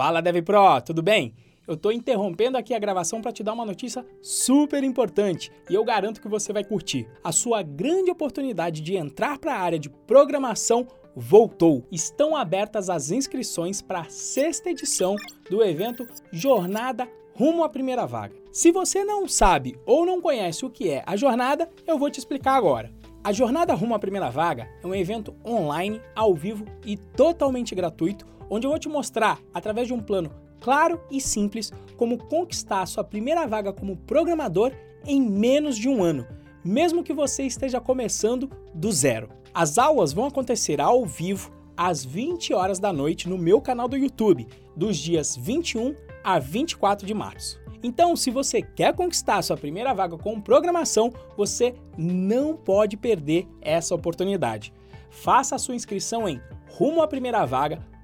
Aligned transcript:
Fala 0.00 0.22
DevPro, 0.22 0.80
tudo 0.82 1.02
bem? 1.02 1.34
Eu 1.68 1.74
estou 1.74 1.92
interrompendo 1.92 2.56
aqui 2.56 2.72
a 2.72 2.78
gravação 2.78 3.20
para 3.20 3.32
te 3.32 3.42
dar 3.42 3.52
uma 3.52 3.66
notícia 3.66 4.02
super 4.22 4.82
importante 4.82 5.52
e 5.68 5.74
eu 5.74 5.84
garanto 5.84 6.22
que 6.22 6.28
você 6.28 6.54
vai 6.54 6.64
curtir. 6.64 7.06
A 7.22 7.30
sua 7.32 7.62
grande 7.62 8.10
oportunidade 8.10 8.80
de 8.80 8.96
entrar 8.96 9.38
para 9.38 9.54
a 9.54 9.58
área 9.58 9.78
de 9.78 9.90
programação 9.90 10.86
voltou. 11.14 11.84
Estão 11.92 12.34
abertas 12.34 12.88
as 12.88 13.10
inscrições 13.10 13.82
para 13.82 14.00
a 14.00 14.08
sexta 14.08 14.70
edição 14.70 15.16
do 15.50 15.62
evento 15.62 16.06
Jornada 16.32 17.06
Rumo 17.34 17.62
à 17.62 17.68
Primeira 17.68 18.06
Vaga. 18.06 18.34
Se 18.50 18.72
você 18.72 19.04
não 19.04 19.28
sabe 19.28 19.78
ou 19.84 20.06
não 20.06 20.18
conhece 20.18 20.64
o 20.64 20.70
que 20.70 20.88
é 20.88 21.02
a 21.06 21.14
jornada, 21.14 21.68
eu 21.86 21.98
vou 21.98 22.08
te 22.08 22.18
explicar 22.18 22.54
agora. 22.54 22.90
A 23.22 23.34
Jornada 23.34 23.74
Rumo 23.74 23.94
à 23.94 23.98
Primeira 23.98 24.30
Vaga 24.30 24.66
é 24.82 24.86
um 24.86 24.94
evento 24.94 25.36
online, 25.44 26.00
ao 26.16 26.34
vivo 26.34 26.64
e 26.86 26.96
totalmente 26.96 27.74
gratuito, 27.74 28.24
onde 28.50 28.66
eu 28.66 28.70
vou 28.70 28.78
te 28.78 28.88
mostrar, 28.88 29.40
através 29.54 29.86
de 29.86 29.94
um 29.94 30.00
plano 30.00 30.30
claro 30.60 31.00
e 31.10 31.20
simples, 31.20 31.72
como 31.96 32.18
conquistar 32.18 32.82
a 32.82 32.86
sua 32.86 33.02
primeira 33.02 33.46
vaga 33.46 33.72
como 33.72 33.96
programador 33.96 34.72
em 35.06 35.22
menos 35.22 35.76
de 35.76 35.88
um 35.88 36.02
ano, 36.02 36.26
mesmo 36.62 37.02
que 37.02 37.14
você 37.14 37.44
esteja 37.44 37.80
começando 37.80 38.50
do 38.74 38.92
zero. 38.92 39.30
As 39.54 39.78
aulas 39.78 40.12
vão 40.12 40.26
acontecer 40.26 40.80
ao 40.80 41.06
vivo 41.06 41.50
às 41.76 42.04
20 42.04 42.52
horas 42.52 42.78
da 42.78 42.92
noite 42.92 43.28
no 43.28 43.38
meu 43.38 43.60
canal 43.60 43.88
do 43.88 43.96
YouTube, 43.96 44.46
dos 44.76 44.98
dias 44.98 45.34
21 45.36 45.94
a 46.22 46.38
24 46.38 47.06
de 47.06 47.14
março. 47.14 47.58
Então, 47.82 48.14
se 48.14 48.30
você 48.30 48.60
quer 48.60 48.94
conquistar 48.94 49.40
sua 49.40 49.56
primeira 49.56 49.94
vaga 49.94 50.18
com 50.18 50.38
programação, 50.38 51.12
você 51.36 51.74
não 51.96 52.54
pode 52.54 52.98
perder 52.98 53.48
essa 53.62 53.94
oportunidade. 53.94 54.72
Faça 55.08 55.56
a 55.56 55.58
sua 55.58 55.74
inscrição 55.74 56.28
em 56.28 56.40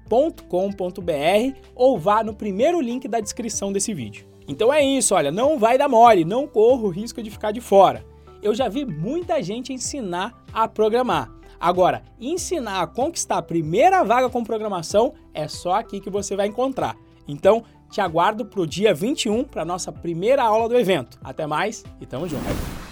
rumoaprimeiravaga.com.br 0.09 1.59
ou 1.75 1.99
vá 1.99 2.23
no 2.23 2.33
primeiro 2.33 2.79
link 2.81 3.07
da 3.07 3.19
descrição 3.19 3.71
desse 3.71 3.93
vídeo. 3.93 4.25
Então 4.47 4.73
é 4.73 4.83
isso, 4.83 5.13
olha, 5.13 5.31
não 5.31 5.59
vai 5.59 5.77
dar 5.77 5.89
mole, 5.89 6.23
não 6.23 6.47
corra 6.47 6.83
o 6.83 6.89
risco 6.89 7.21
de 7.21 7.29
ficar 7.29 7.51
de 7.51 7.61
fora. 7.61 8.05
Eu 8.41 8.55
já 8.55 8.69
vi 8.69 8.85
muita 8.85 9.41
gente 9.43 9.73
ensinar 9.73 10.43
a 10.53 10.67
programar. 10.67 11.29
Agora, 11.59 12.03
ensinar 12.19 12.81
a 12.81 12.87
conquistar 12.87 13.37
a 13.37 13.41
primeira 13.41 14.03
vaga 14.03 14.29
com 14.29 14.43
programação 14.43 15.13
é 15.33 15.47
só 15.47 15.73
aqui 15.73 15.99
que 15.99 16.09
você 16.09 16.35
vai 16.35 16.47
encontrar. 16.47 16.95
Então, 17.27 17.63
te 17.89 17.99
aguardo 17.99 18.45
para 18.45 18.61
o 18.61 18.67
dia 18.67 18.93
21 18.93 19.43
para 19.43 19.65
nossa 19.65 19.91
primeira 19.91 20.43
aula 20.43 20.69
do 20.69 20.77
evento. 20.77 21.17
Até 21.23 21.47
mais 21.47 21.83
e 21.99 22.05
tamo 22.05 22.27
junto. 22.27 22.86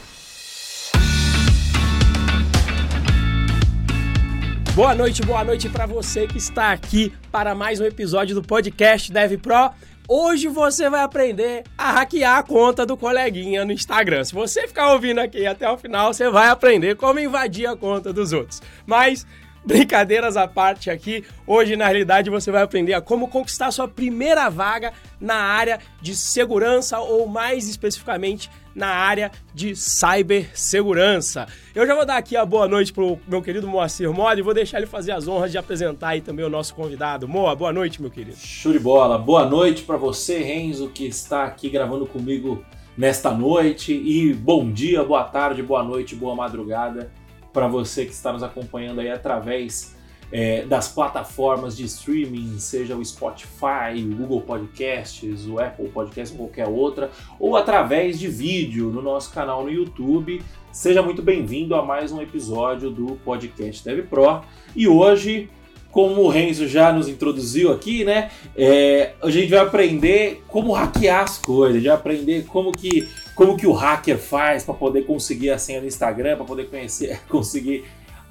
Boa 4.76 4.94
noite, 4.94 5.22
boa 5.22 5.42
noite 5.42 5.70
para 5.70 5.86
você 5.86 6.28
que 6.28 6.38
está 6.38 6.74
aqui 6.74 7.14
para 7.32 7.56
mais 7.56 7.80
um 7.80 7.86
episódio 7.86 8.36
do 8.36 8.44
podcast 8.44 9.10
Dev 9.10 9.38
Pro. 9.38 9.72
Hoje 10.06 10.50
você 10.50 10.90
vai 10.90 11.02
aprender 11.02 11.64
a 11.78 11.94
hackear 11.94 12.40
a 12.40 12.44
conta 12.44 12.86
do 12.86 12.98
coleguinha 12.98 13.64
no 13.64 13.72
Instagram. 13.72 14.22
Se 14.26 14.34
você 14.34 14.68
ficar 14.68 14.92
ouvindo 14.92 15.20
aqui 15.20 15.46
até 15.46 15.72
o 15.72 15.78
final, 15.78 16.14
você 16.14 16.30
vai 16.30 16.50
aprender 16.50 16.98
como 16.98 17.22
invadir 17.22 17.68
a 17.68 17.78
conta 17.78 18.12
dos 18.12 18.34
outros. 18.34 18.62
Mas 18.86 19.26
Brincadeiras 19.66 20.38
à 20.38 20.48
parte 20.48 20.92
aqui, 20.92 21.24
hoje 21.48 21.76
na 21.76 21.86
realidade 21.86 22.30
você 22.30 22.52
vai 22.52 22.62
aprender 22.62 22.94
a 22.94 23.02
como 23.02 23.28
conquistar 23.28 23.72
sua 23.72 23.88
primeira 23.88 24.48
vaga 24.48 24.94
na 25.20 25.38
área 25.38 25.80
de 26.00 26.16
segurança 26.16 27.00
ou 27.00 27.26
mais 27.28 27.68
especificamente 27.68 28.48
na 28.76 28.88
área 28.88 29.32
de 29.54 29.74
cibersegurança. 29.76 31.48
Eu 31.74 31.88
já 31.88 31.96
vou 31.96 32.06
dar 32.06 32.18
aqui 32.18 32.36
a 32.36 32.46
boa 32.46 32.68
noite 32.68 32.92
pro 32.92 33.18
meu 33.28 33.42
querido 33.42 33.68
Moacir 33.68 34.12
Moda 34.12 34.40
e 34.40 34.44
vou 34.44 34.54
deixar 34.54 34.78
ele 34.78 34.86
fazer 34.86 35.14
as 35.14 35.28
honras 35.28 35.52
de 35.52 35.58
apresentar 35.58 36.10
aí 36.10 36.22
também 36.22 36.46
o 36.46 36.50
nosso 36.50 36.76
convidado. 36.76 37.28
Moa, 37.28 37.56
boa 37.56 37.72
noite, 37.72 38.02
meu 38.02 38.12
querido. 38.12 38.36
Show 38.38 38.74
de 38.74 38.80
bola. 38.80 39.18
Boa 39.18 39.46
noite 39.46 39.84
para 39.84 39.96
você, 39.96 40.40
Renzo, 40.40 40.90
que 40.90 41.06
está 41.06 41.46
aqui 41.46 41.70
gravando 41.70 42.06
comigo 42.06 42.64
nesta 42.98 43.32
noite 43.32 43.94
e 43.94 44.34
bom 44.34 44.72
dia, 44.72 45.04
boa 45.04 45.24
tarde, 45.24 45.62
boa 45.64 45.84
noite, 45.84 46.16
boa 46.16 46.36
madrugada 46.36 47.12
para 47.52 47.68
você 47.68 48.06
que 48.06 48.12
está 48.12 48.34
nos 48.34 48.44
acompanhando 48.44 49.00
aí 49.00 49.10
através 49.10 49.95
é, 50.38 50.66
das 50.66 50.90
plataformas 50.90 51.78
de 51.78 51.86
streaming, 51.86 52.60
seja 52.60 52.94
o 52.94 53.06
Spotify, 53.06 54.04
o 54.04 54.16
Google 54.18 54.42
Podcasts, 54.42 55.48
o 55.48 55.62
Apple 55.62 55.88
Podcasts 55.88 56.36
qualquer 56.36 56.68
outra, 56.68 57.10
ou 57.40 57.56
através 57.56 58.20
de 58.20 58.28
vídeo 58.28 58.90
no 58.90 59.02
nosso 59.02 59.32
canal 59.32 59.64
no 59.64 59.72
YouTube. 59.72 60.42
Seja 60.74 61.02
muito 61.02 61.22
bem-vindo 61.22 61.74
a 61.74 61.82
mais 61.82 62.12
um 62.12 62.22
episódio 62.22 62.90
do 62.90 63.16
Podcast 63.24 63.82
Dev 63.86 64.08
Pro. 64.08 64.42
E 64.76 64.90
hoje 64.90 65.50
como 65.90 66.24
o 66.24 66.28
Renzo 66.28 66.68
já 66.68 66.92
nos 66.92 67.08
introduziu 67.08 67.72
aqui, 67.72 68.04
né? 68.04 68.30
É, 68.58 69.14
a 69.22 69.30
gente 69.30 69.50
vai 69.50 69.60
aprender 69.60 70.44
como 70.50 70.74
hackear 70.74 71.24
as 71.24 71.38
coisas, 71.38 71.82
já 71.82 71.94
aprender 71.94 72.44
como 72.48 72.74
que, 72.74 73.08
como 73.34 73.56
que 73.56 73.66
o 73.66 73.72
hacker 73.72 74.18
faz 74.18 74.66
para 74.66 74.74
poder 74.74 75.06
conseguir 75.06 75.52
a 75.52 75.58
senha 75.58 75.80
do 75.80 75.88
Instagram, 75.88 76.36
para 76.36 76.44
poder 76.44 76.66
conhecer, 76.66 77.22
conseguir 77.32 77.86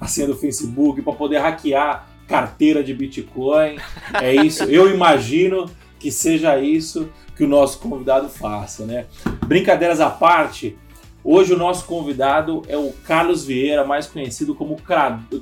a 0.05 0.07
senha 0.07 0.27
do 0.27 0.35
Facebook, 0.35 1.01
para 1.01 1.13
poder 1.13 1.39
hackear 1.39 2.07
carteira 2.27 2.83
de 2.83 2.93
Bitcoin. 2.93 3.77
É 4.21 4.33
isso. 4.33 4.63
Eu 4.63 4.93
imagino 4.93 5.69
que 5.99 6.11
seja 6.11 6.57
isso 6.57 7.09
que 7.35 7.43
o 7.43 7.47
nosso 7.47 7.79
convidado 7.79 8.29
faça, 8.29 8.85
né? 8.85 9.07
Brincadeiras 9.45 9.99
à 9.99 10.09
parte. 10.09 10.77
Hoje 11.23 11.53
o 11.53 11.57
nosso 11.57 11.85
convidado 11.85 12.61
é 12.67 12.77
o 12.77 12.93
Carlos 13.03 13.45
Vieira, 13.45 13.83
mais 13.83 14.05
conhecido 14.05 14.53
como 14.53 14.77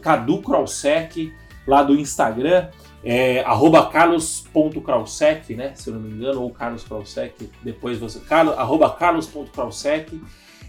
Cadu 0.02 0.42
Kraussek 0.42 1.32
lá 1.68 1.84
do 1.84 1.94
Instagram, 1.96 2.70
é, 3.04 3.44
carlos.krausek, 3.92 5.56
né? 5.56 5.74
Se 5.76 5.90
eu 5.90 5.96
não 5.96 6.02
me 6.02 6.12
engano, 6.14 6.42
ou 6.42 6.50
Carlos 6.52 6.84
Krausek, 6.84 7.50
depois 7.62 8.00
você. 8.00 8.20
Carlos, 8.20 8.56
carlos.krausek. 8.98 10.22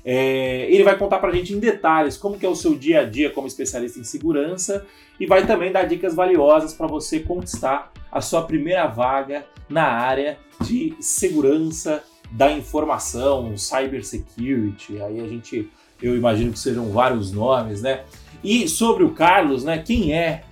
É, 0.04 0.66
ele 0.70 0.84
vai 0.84 0.98
contar 0.98 1.18
pra 1.18 1.32
gente 1.32 1.54
em 1.54 1.58
detalhes 1.58 2.16
como 2.16 2.38
que 2.38 2.44
é 2.44 2.48
o 2.48 2.54
seu 2.54 2.74
dia 2.76 3.00
a 3.00 3.04
dia 3.04 3.30
como 3.30 3.46
especialista 3.46 3.98
em 3.98 4.04
segurança 4.04 4.84
e 5.18 5.24
vai 5.24 5.46
também 5.46 5.72
dar 5.72 5.84
dicas 5.84 6.14
valiosas 6.14 6.74
para 6.74 6.86
você 6.86 7.20
conquistar 7.20 7.90
a 8.12 8.20
sua 8.20 8.42
primeira 8.42 8.86
vaga 8.86 9.46
na 9.68 9.84
área 9.84 10.38
de 10.60 10.94
segurança 11.00 12.04
da 12.30 12.52
informação, 12.52 13.56
cybersecurity. 13.56 15.00
Aí 15.00 15.20
a 15.20 15.26
gente, 15.26 15.70
eu 16.02 16.16
imagino 16.16 16.52
que 16.52 16.58
sejam 16.58 16.90
vários 16.90 17.32
nomes, 17.32 17.80
né? 17.80 18.04
E 18.42 18.68
sobre 18.68 19.04
o 19.04 19.12
Carlos, 19.12 19.64
né? 19.64 19.78
Quem 19.78 20.12
é 20.12 20.42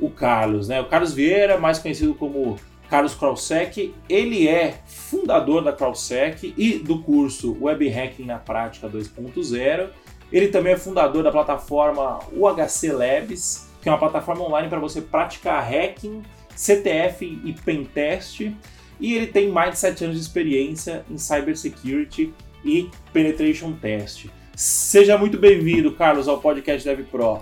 o 0.00 0.08
Carlos, 0.08 0.68
né? 0.68 0.80
O 0.80 0.86
Carlos 0.86 1.12
Vieira, 1.12 1.58
mais 1.58 1.78
conhecido 1.78 2.14
como 2.14 2.56
Carlos 2.92 3.14
Krausek, 3.14 3.94
ele 4.06 4.46
é 4.46 4.74
fundador 4.84 5.64
da 5.64 5.72
Krausek 5.72 6.52
e 6.58 6.74
do 6.74 6.98
curso 6.98 7.56
Web 7.58 7.88
Hacking 7.88 8.26
na 8.26 8.36
Prática 8.36 8.86
2.0. 8.86 9.88
Ele 10.30 10.48
também 10.48 10.74
é 10.74 10.76
fundador 10.76 11.22
da 11.22 11.32
plataforma 11.32 12.18
UHC 12.30 12.92
Labs, 12.92 13.70
que 13.80 13.88
é 13.88 13.92
uma 13.92 13.96
plataforma 13.96 14.44
online 14.44 14.68
para 14.68 14.78
você 14.78 15.00
praticar 15.00 15.66
hacking, 15.66 16.22
CTF 16.54 17.40
e 17.42 17.54
pentest. 17.64 18.52
E 19.00 19.14
ele 19.14 19.26
tem 19.26 19.48
mais 19.48 19.70
de 19.70 19.78
7 19.78 20.04
anos 20.04 20.16
de 20.18 20.22
experiência 20.22 21.02
em 21.10 21.16
cybersecurity 21.16 22.34
e 22.62 22.90
penetration 23.10 23.72
test. 23.72 24.26
Seja 24.54 25.16
muito 25.16 25.38
bem-vindo, 25.38 25.92
Carlos, 25.92 26.28
ao 26.28 26.42
podcast 26.42 26.86
Dev 26.86 27.06
Pro. 27.10 27.40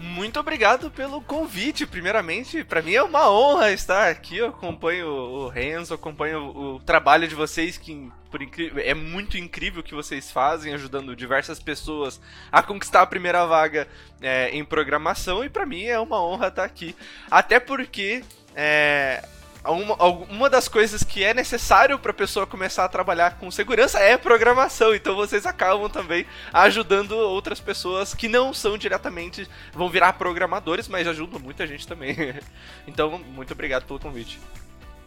Muito 0.00 0.40
obrigado 0.40 0.90
pelo 0.90 1.20
convite, 1.20 1.86
primeiramente. 1.86 2.64
Para 2.64 2.80
mim 2.80 2.94
é 2.94 3.02
uma 3.02 3.30
honra 3.30 3.70
estar 3.70 4.08
aqui. 4.08 4.38
Eu 4.38 4.46
acompanho 4.46 5.06
o 5.06 5.48
Renzo, 5.48 5.92
acompanho 5.92 6.40
o 6.40 6.80
trabalho 6.80 7.28
de 7.28 7.34
vocês, 7.34 7.76
que 7.76 8.10
por 8.30 8.40
incrível, 8.40 8.82
é 8.82 8.94
muito 8.94 9.36
incrível 9.36 9.80
o 9.80 9.84
que 9.84 9.94
vocês 9.94 10.30
fazem, 10.30 10.72
ajudando 10.72 11.14
diversas 11.14 11.60
pessoas 11.60 12.18
a 12.50 12.62
conquistar 12.62 13.02
a 13.02 13.06
primeira 13.06 13.44
vaga 13.44 13.86
é, 14.22 14.48
em 14.48 14.64
programação. 14.64 15.44
E 15.44 15.50
para 15.50 15.66
mim 15.66 15.84
é 15.84 16.00
uma 16.00 16.24
honra 16.24 16.48
estar 16.48 16.64
aqui. 16.64 16.96
Até 17.30 17.60
porque 17.60 18.24
é, 18.56 19.22
uma, 19.64 19.94
uma 20.04 20.48
das 20.48 20.68
coisas 20.68 21.02
que 21.02 21.22
é 21.22 21.34
necessário 21.34 21.98
para 21.98 22.10
a 22.10 22.14
pessoa 22.14 22.46
começar 22.46 22.84
a 22.84 22.88
trabalhar 22.88 23.36
com 23.38 23.50
segurança 23.50 23.98
é 23.98 24.16
programação. 24.16 24.94
Então 24.94 25.14
vocês 25.14 25.44
acabam 25.44 25.88
também 25.90 26.24
ajudando 26.52 27.12
outras 27.12 27.60
pessoas 27.60 28.14
que 28.14 28.28
não 28.28 28.54
são 28.54 28.78
diretamente 28.78 29.46
vão 29.72 29.88
virar 29.90 30.14
programadores, 30.14 30.88
mas 30.88 31.06
ajudam 31.06 31.38
muita 31.38 31.66
gente 31.66 31.86
também. 31.86 32.16
Então, 32.86 33.18
muito 33.18 33.52
obrigado 33.52 33.84
pelo 33.84 34.00
convite. 34.00 34.38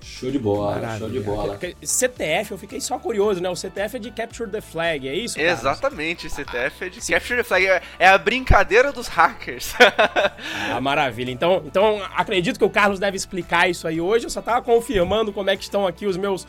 Show 0.04 0.30
de 0.30 0.38
bola, 0.38 0.76
Maravilha. 0.76 1.00
show 1.00 1.10
de 1.10 1.20
bola. 1.22 1.60
CTF, 1.82 2.52
eu 2.52 2.58
fiquei 2.58 2.82
só 2.82 3.00
curioso, 3.00 3.42
né? 3.42 3.50
O 3.50 3.56
CTF 3.56 3.96
é 3.96 4.00
de 4.00 4.12
Capture 4.12 4.50
the 4.50 4.62
Flag, 4.62 5.08
é 5.08 5.16
isso? 5.16 5.36
Carlos? 5.36 5.60
Exatamente, 5.60 6.30
CTF 6.30 6.86
é 6.86 6.90
de 6.90 7.00
Capture 7.00 7.38
the 7.38 7.44
Flag. 7.44 7.66
É, 7.66 7.82
é 8.00 8.08
a 8.08 8.18
brincadeira 8.18 8.92
dos 8.92 9.08
hackers. 9.08 9.74
ah, 10.72 10.82
maravilha. 10.82 11.32
Então, 11.32 11.64
então, 11.66 12.02
acredito 12.16 12.60
que 12.60 12.66
o 12.66 12.70
Carlos 12.70 13.00
deve 13.00 13.16
explicar 13.16 13.70
isso 13.70 13.88
aí 13.88 14.02
hoje. 14.02 14.26
Eu 14.26 14.30
só 14.30 14.42
tava 14.42 14.62
confirmando 14.62 15.32
como 15.32 15.50
é 15.50 15.56
que 15.56 15.64
estão 15.64 15.88
aqui 15.88 16.06
os 16.06 16.18
meus 16.18 16.46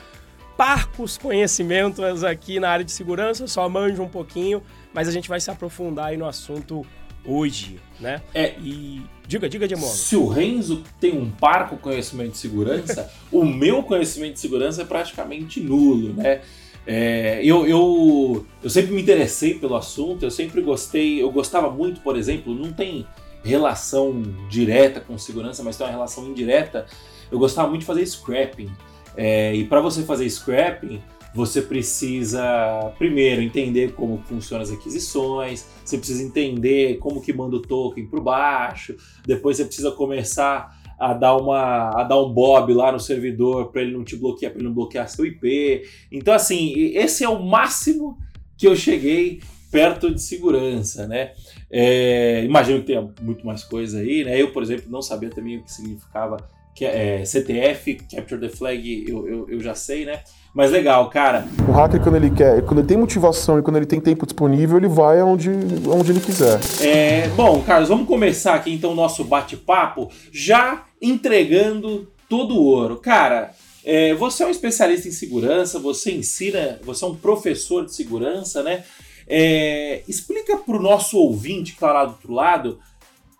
parcos 0.56 1.16
conhecimentos 1.16 2.24
aqui 2.24 2.58
na 2.58 2.70
área 2.70 2.84
de 2.84 2.92
segurança. 2.92 3.44
Eu 3.44 3.48
só 3.48 3.68
manjo 3.68 4.02
um 4.02 4.08
pouquinho, 4.08 4.62
mas 4.92 5.08
a 5.08 5.12
gente 5.12 5.28
vai 5.28 5.40
se 5.40 5.50
aprofundar 5.50 6.06
aí 6.06 6.16
no 6.16 6.26
assunto 6.26 6.84
hoje, 7.24 7.80
né? 7.98 8.22
É. 8.34 8.54
E 8.58 9.02
diga, 9.26 9.48
diga, 9.48 9.66
Demônio. 9.66 9.94
Se 9.94 10.16
o 10.16 10.26
Renzo 10.26 10.82
tem 11.00 11.16
um 11.16 11.30
parco 11.30 11.76
conhecimento 11.76 12.32
de 12.32 12.38
segurança, 12.38 13.10
o 13.32 13.44
meu 13.44 13.82
conhecimento 13.82 14.34
de 14.34 14.40
segurança 14.40 14.82
é 14.82 14.84
praticamente 14.84 15.60
nulo, 15.60 16.12
né? 16.12 16.40
É, 16.86 17.40
eu, 17.42 17.66
eu, 17.66 18.46
eu 18.62 18.68
sempre 18.68 18.92
me 18.92 19.00
interessei 19.00 19.54
pelo 19.54 19.74
assunto, 19.74 20.22
eu 20.22 20.30
sempre 20.30 20.60
gostei, 20.60 21.22
eu 21.22 21.30
gostava 21.30 21.70
muito, 21.70 22.00
por 22.00 22.14
exemplo, 22.14 22.54
não 22.54 22.72
tem 22.72 23.06
relação 23.42 24.22
direta 24.48 25.00
com 25.00 25.16
segurança, 25.16 25.62
mas 25.62 25.76
tem 25.76 25.86
uma 25.86 25.92
relação 25.92 26.26
indireta. 26.28 26.86
Eu 27.30 27.38
gostava 27.38 27.68
muito 27.68 27.80
de 27.80 27.86
fazer 27.86 28.06
scrapping. 28.06 28.70
É, 29.16 29.54
e 29.54 29.64
para 29.64 29.80
você 29.80 30.02
fazer 30.02 30.28
scrapping, 30.28 31.00
você 31.34 31.60
precisa 31.60 32.94
primeiro 32.96 33.42
entender 33.42 33.92
como 33.92 34.22
funcionam 34.24 34.62
as 34.62 34.70
aquisições, 34.70 35.66
você 35.84 35.98
precisa 35.98 36.22
entender 36.22 36.98
como 36.98 37.20
que 37.20 37.32
manda 37.32 37.56
o 37.56 37.60
token 37.60 38.06
para 38.06 38.20
baixo, 38.20 38.96
depois 39.26 39.56
você 39.56 39.64
precisa 39.64 39.90
começar 39.90 40.80
a 40.96 41.12
dar 41.12 41.36
uma 41.36 41.90
a 42.00 42.04
dar 42.04 42.22
um 42.22 42.32
bob 42.32 42.72
lá 42.72 42.92
no 42.92 43.00
servidor 43.00 43.72
para 43.72 43.82
ele 43.82 43.92
não 43.92 44.04
te 44.04 44.14
bloquear, 44.14 44.52
para 44.52 44.60
ele 44.60 44.68
não 44.68 44.74
bloquear 44.74 45.08
seu 45.08 45.26
IP. 45.26 45.82
Então 46.12 46.32
assim, 46.32 46.72
esse 46.94 47.24
é 47.24 47.28
o 47.28 47.42
máximo 47.42 48.16
que 48.56 48.68
eu 48.68 48.76
cheguei 48.76 49.40
perto 49.72 50.14
de 50.14 50.22
segurança, 50.22 51.08
né? 51.08 51.32
É, 51.68 52.44
imagino 52.44 52.78
que 52.78 52.86
tenha 52.86 53.12
muito 53.20 53.44
mais 53.44 53.64
coisa 53.64 53.98
aí, 53.98 54.22
né? 54.22 54.40
Eu, 54.40 54.52
por 54.52 54.62
exemplo, 54.62 54.84
não 54.88 55.02
sabia 55.02 55.30
também 55.30 55.58
o 55.58 55.64
que 55.64 55.72
significava 55.72 56.36
que 56.76 56.84
é, 56.84 57.24
CTF, 57.24 57.94
Capture 58.10 58.40
the 58.40 58.48
Flag, 58.48 59.04
eu, 59.08 59.28
eu, 59.28 59.48
eu 59.48 59.60
já 59.60 59.74
sei, 59.74 60.04
né? 60.04 60.22
Mas 60.54 60.70
legal, 60.70 61.10
cara. 61.10 61.48
O 61.68 61.72
hacker, 61.72 62.00
quando 62.00 62.14
ele 62.14 62.30
quer, 62.30 62.62
quando 62.62 62.78
ele 62.78 62.86
tem 62.86 62.96
motivação 62.96 63.58
e 63.58 63.62
quando 63.62 63.76
ele 63.76 63.86
tem 63.86 64.00
tempo 64.00 64.24
disponível, 64.24 64.76
ele 64.76 64.86
vai 64.86 65.18
aonde, 65.18 65.50
aonde 65.90 66.12
ele 66.12 66.20
quiser. 66.20 66.60
É, 66.80 67.26
bom, 67.30 67.60
Carlos, 67.62 67.88
vamos 67.88 68.06
começar 68.06 68.54
aqui 68.54 68.72
então 68.72 68.92
o 68.92 68.94
nosso 68.94 69.24
bate-papo 69.24 70.08
já 70.30 70.84
entregando 71.02 72.08
todo 72.28 72.54
o 72.54 72.62
ouro. 72.62 72.98
Cara, 72.98 73.50
é, 73.84 74.14
você 74.14 74.44
é 74.44 74.46
um 74.46 74.50
especialista 74.50 75.08
em 75.08 75.12
segurança, 75.12 75.80
você 75.80 76.12
ensina, 76.12 76.78
você 76.84 77.04
é 77.04 77.08
um 77.08 77.16
professor 77.16 77.84
de 77.84 77.92
segurança, 77.92 78.62
né? 78.62 78.84
É, 79.26 80.02
explica 80.06 80.56
para 80.56 80.76
o 80.76 80.82
nosso 80.82 81.18
ouvinte 81.18 81.72
que 81.72 81.78
está 81.78 81.92
lá 81.92 82.04
do 82.04 82.12
outro 82.12 82.32
lado 82.32 82.78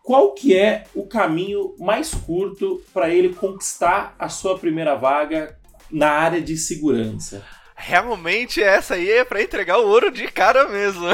qual 0.02 0.32
que 0.32 0.55
é 0.55 0.84
o 0.94 1.06
caminho 1.06 1.75
mais 1.78 2.12
curto 2.12 2.82
para 2.93 3.08
ele 3.08 3.31
conquistar 3.31 4.14
a 4.19 4.28
sua 4.28 4.58
primeira 4.58 4.94
vaga 4.94 5.56
na 5.94 6.11
área 6.11 6.43
de 6.43 6.56
segurança. 6.56 7.44
Realmente 7.76 8.62
essa 8.62 8.94
aí 8.94 9.11
é 9.11 9.25
para 9.25 9.43
entregar 9.43 9.79
o 9.79 9.87
ouro 9.87 10.11
de 10.11 10.26
cara 10.29 10.69
mesmo. 10.69 11.06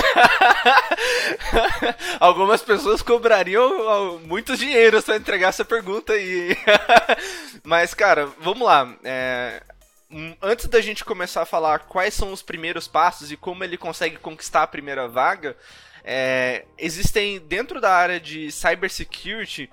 Algumas 2.19 2.63
pessoas 2.63 3.03
cobrariam 3.03 4.19
muitos 4.21 4.59
dinheiros 4.59 5.05
para 5.05 5.17
entregar 5.17 5.49
essa 5.49 5.65
pergunta 5.65 6.13
aí. 6.13 6.57
Mas, 7.65 7.93
cara, 7.93 8.27
vamos 8.41 8.67
lá. 8.67 8.95
É... 9.05 9.63
Antes 10.43 10.67
da 10.67 10.81
gente 10.81 11.05
começar 11.05 11.43
a 11.43 11.47
falar 11.47 11.81
quais 11.81 12.15
são 12.15 12.33
os 12.33 12.43
primeiros 12.43 12.89
passos 12.89 13.31
e 13.31 13.37
como 13.37 13.63
ele 13.63 13.77
consegue 13.77 14.17
conquistar 14.17 14.63
a 14.63 14.67
primeira 14.67 15.09
vaga, 15.09 15.57
é... 16.05 16.65
existem 16.79 17.39
dentro 17.39 17.81
da 17.81 17.93
área 17.93 18.21
de 18.21 18.51
cybersecurity 18.51 19.71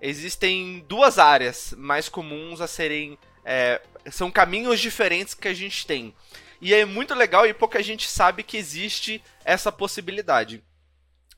existem 0.00 0.84
duas 0.88 1.18
áreas 1.18 1.74
mais 1.76 2.08
comuns 2.08 2.60
a 2.60 2.66
serem 2.66 3.18
é, 3.44 3.80
são 4.10 4.30
caminhos 4.30 4.80
diferentes 4.80 5.34
que 5.34 5.48
a 5.48 5.54
gente 5.54 5.86
tem. 5.86 6.14
E 6.60 6.74
é 6.74 6.84
muito 6.84 7.14
legal 7.14 7.46
e 7.46 7.54
pouca 7.54 7.82
gente 7.82 8.08
sabe 8.08 8.42
que 8.42 8.56
existe 8.56 9.22
essa 9.44 9.72
possibilidade. 9.72 10.62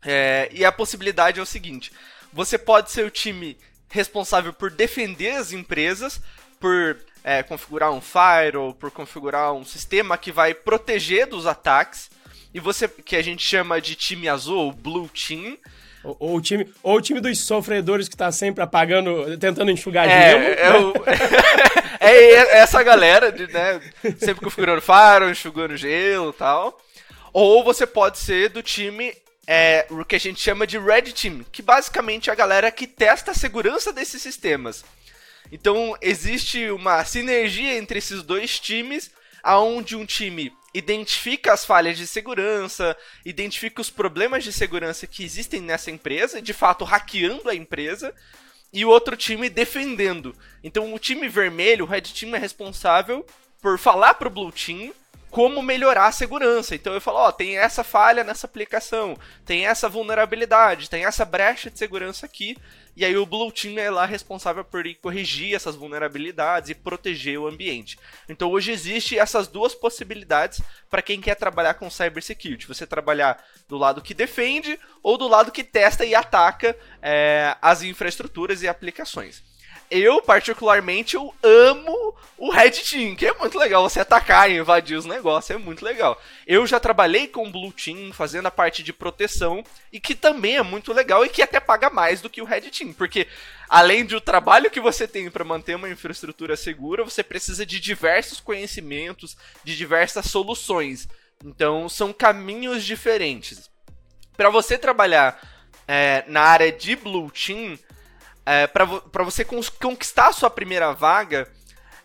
É, 0.04 0.48
e 0.52 0.64
a 0.64 0.72
possibilidade 0.72 1.38
é 1.38 1.42
o 1.42 1.46
seguinte: 1.46 1.92
você 2.32 2.58
pode 2.58 2.90
ser 2.90 3.06
o 3.06 3.10
time 3.10 3.56
responsável 3.88 4.52
por 4.52 4.70
defender 4.70 5.36
as 5.36 5.52
empresas, 5.52 6.20
por 6.58 6.98
é, 7.22 7.42
configurar 7.42 7.92
um 7.92 8.00
firewall, 8.00 8.74
por 8.74 8.90
configurar 8.90 9.52
um 9.52 9.64
sistema 9.64 10.18
que 10.18 10.32
vai 10.32 10.54
proteger 10.54 11.26
dos 11.26 11.46
ataques, 11.46 12.10
e 12.52 12.58
você 12.58 12.88
que 12.88 13.14
a 13.14 13.22
gente 13.22 13.46
chama 13.46 13.80
de 13.80 13.94
time 13.94 14.28
azul, 14.28 14.68
o 14.68 14.72
blue 14.72 15.08
team. 15.08 15.56
Ou, 16.04 16.16
ou, 16.18 16.36
o 16.36 16.40
time, 16.40 16.68
ou 16.82 16.96
o 16.96 17.00
time 17.00 17.20
dos 17.20 17.38
sofredores 17.38 18.08
que 18.08 18.14
está 18.14 18.30
sempre 18.32 18.62
apagando, 18.62 19.36
tentando 19.38 19.70
enxugar 19.70 20.08
é, 20.08 20.30
gelo. 20.30 20.44
É, 20.44 20.56
né? 20.56 20.78
o, 20.78 20.92
é, 22.00 22.58
essa 22.58 22.82
galera, 22.82 23.30
de, 23.30 23.46
né? 23.46 23.80
Sempre 24.18 24.44
configurando 24.44 24.82
faro, 24.82 25.30
enxugando 25.30 25.76
gelo 25.76 26.30
e 26.30 26.38
tal. 26.38 26.80
Ou 27.32 27.62
você 27.64 27.86
pode 27.86 28.18
ser 28.18 28.50
do 28.50 28.62
time 28.62 29.14
é, 29.46 29.86
o 29.90 30.04
que 30.04 30.16
a 30.16 30.20
gente 30.20 30.40
chama 30.40 30.66
de 30.66 30.78
Red 30.78 31.12
Team, 31.12 31.44
que 31.50 31.62
basicamente 31.62 32.30
é 32.30 32.32
a 32.32 32.36
galera 32.36 32.70
que 32.70 32.86
testa 32.86 33.30
a 33.30 33.34
segurança 33.34 33.92
desses 33.92 34.20
sistemas. 34.22 34.84
Então 35.50 35.96
existe 36.00 36.70
uma 36.70 37.04
sinergia 37.04 37.76
entre 37.76 37.98
esses 37.98 38.22
dois 38.22 38.58
times, 38.58 39.10
aonde 39.42 39.96
um 39.96 40.06
time 40.06 40.52
identifica 40.74 41.52
as 41.52 41.64
falhas 41.64 41.98
de 41.98 42.06
segurança, 42.06 42.96
identifica 43.24 43.80
os 43.80 43.90
problemas 43.90 44.44
de 44.44 44.52
segurança 44.52 45.06
que 45.06 45.22
existem 45.22 45.60
nessa 45.60 45.90
empresa, 45.90 46.40
de 46.40 46.52
fato 46.52 46.84
hackeando 46.84 47.48
a 47.48 47.54
empresa, 47.54 48.14
e 48.72 48.84
o 48.84 48.88
outro 48.88 49.16
time 49.16 49.50
defendendo. 49.50 50.34
Então 50.64 50.94
o 50.94 50.98
time 50.98 51.28
vermelho, 51.28 51.84
o 51.84 51.88
Red 51.88 52.02
Team, 52.02 52.34
é 52.34 52.38
responsável 52.38 53.26
por 53.60 53.78
falar 53.78 54.14
pro 54.14 54.30
Blue 54.30 54.50
Team 54.50 54.92
como 55.32 55.62
melhorar 55.62 56.08
a 56.08 56.12
segurança. 56.12 56.74
Então 56.74 56.92
eu 56.92 57.00
falo, 57.00 57.16
ó, 57.16 57.32
tem 57.32 57.56
essa 57.56 57.82
falha 57.82 58.22
nessa 58.22 58.46
aplicação, 58.46 59.16
tem 59.46 59.66
essa 59.66 59.88
vulnerabilidade, 59.88 60.90
tem 60.90 61.06
essa 61.06 61.24
brecha 61.24 61.70
de 61.70 61.78
segurança 61.78 62.26
aqui, 62.26 62.54
e 62.94 63.02
aí 63.02 63.16
o 63.16 63.24
Blue 63.24 63.50
Team 63.50 63.78
é 63.78 63.90
lá 63.90 64.04
responsável 64.04 64.62
por 64.62 64.84
corrigir 64.96 65.54
essas 65.54 65.74
vulnerabilidades 65.74 66.68
e 66.68 66.74
proteger 66.74 67.38
o 67.38 67.48
ambiente. 67.48 67.98
Então 68.28 68.50
hoje 68.50 68.72
existe 68.72 69.18
essas 69.18 69.48
duas 69.48 69.74
possibilidades 69.74 70.60
para 70.90 71.00
quem 71.00 71.18
quer 71.18 71.34
trabalhar 71.34 71.74
com 71.74 71.88
cybersecurity. 71.88 72.68
Você 72.68 72.86
trabalhar 72.86 73.42
do 73.66 73.78
lado 73.78 74.02
que 74.02 74.12
defende 74.12 74.78
ou 75.02 75.16
do 75.16 75.26
lado 75.26 75.50
que 75.50 75.64
testa 75.64 76.04
e 76.04 76.14
ataca 76.14 76.76
é, 77.00 77.56
as 77.62 77.82
infraestruturas 77.82 78.62
e 78.62 78.68
aplicações 78.68 79.42
eu, 79.92 80.22
particularmente, 80.22 81.16
eu 81.16 81.34
amo 81.42 82.16
o 82.38 82.50
Red 82.50 82.70
Team, 82.70 83.14
que 83.14 83.26
é 83.26 83.34
muito 83.34 83.58
legal 83.58 83.88
você 83.88 84.00
atacar 84.00 84.50
e 84.50 84.56
invadir 84.56 84.96
os 84.96 85.04
negócios, 85.04 85.50
é 85.50 85.58
muito 85.58 85.84
legal. 85.84 86.20
Eu 86.46 86.66
já 86.66 86.80
trabalhei 86.80 87.28
com 87.28 87.46
o 87.46 87.50
Blue 87.50 87.70
Team, 87.72 88.10
fazendo 88.12 88.46
a 88.46 88.50
parte 88.50 88.82
de 88.82 88.92
proteção, 88.92 89.62
e 89.92 90.00
que 90.00 90.14
também 90.14 90.56
é 90.56 90.62
muito 90.62 90.94
legal 90.94 91.24
e 91.24 91.28
que 91.28 91.42
até 91.42 91.60
paga 91.60 91.90
mais 91.90 92.22
do 92.22 92.30
que 92.30 92.40
o 92.40 92.46
Red 92.46 92.62
Team, 92.62 92.94
porque 92.94 93.28
além 93.68 94.04
do 94.04 94.20
trabalho 94.20 94.70
que 94.70 94.80
você 94.80 95.06
tem 95.06 95.30
para 95.30 95.44
manter 95.44 95.76
uma 95.76 95.90
infraestrutura 95.90 96.56
segura, 96.56 97.04
você 97.04 97.22
precisa 97.22 97.66
de 97.66 97.78
diversos 97.78 98.40
conhecimentos, 98.40 99.36
de 99.62 99.76
diversas 99.76 100.24
soluções. 100.24 101.06
Então, 101.44 101.88
são 101.88 102.12
caminhos 102.12 102.82
diferentes. 102.82 103.70
Para 104.36 104.48
você 104.48 104.78
trabalhar 104.78 105.38
é, 105.86 106.24
na 106.26 106.40
área 106.40 106.72
de 106.72 106.96
Blue 106.96 107.30
Team, 107.30 107.78
é, 108.44 108.66
para 108.66 109.24
você 109.24 109.44
conquistar 109.44 110.28
a 110.28 110.32
sua 110.32 110.50
primeira 110.50 110.92
vaga, 110.92 111.50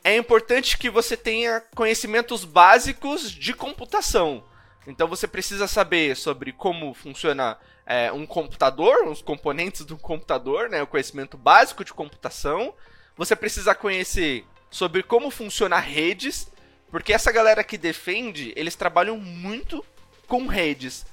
é 0.03 0.15
importante 0.15 0.77
que 0.77 0.89
você 0.89 1.17
tenha 1.17 1.61
conhecimentos 1.75 2.45
básicos 2.45 3.31
de 3.31 3.53
computação. 3.53 4.43
Então 4.85 5.07
você 5.07 5.27
precisa 5.27 5.67
saber 5.67 6.15
sobre 6.15 6.53
como 6.53 6.93
funciona 6.93 7.57
é, 7.85 8.11
um 8.11 8.25
computador, 8.25 9.07
os 9.07 9.21
componentes 9.21 9.83
do 9.83 9.97
computador, 9.97 10.69
né, 10.69 10.81
o 10.81 10.87
conhecimento 10.87 11.37
básico 11.37 11.83
de 11.83 11.93
computação. 11.93 12.73
Você 13.17 13.35
precisa 13.35 13.75
conhecer 13.75 14.45
sobre 14.69 15.03
como 15.03 15.31
funciona 15.31 15.79
redes, 15.79 16.49
porque 16.89 17.11
essa 17.11 17.31
galera 17.31 17.63
que 17.63 17.77
defende, 17.77 18.53
eles 18.55 18.75
trabalham 18.75 19.17
muito 19.17 19.83
com 20.27 20.47
redes 20.47 21.05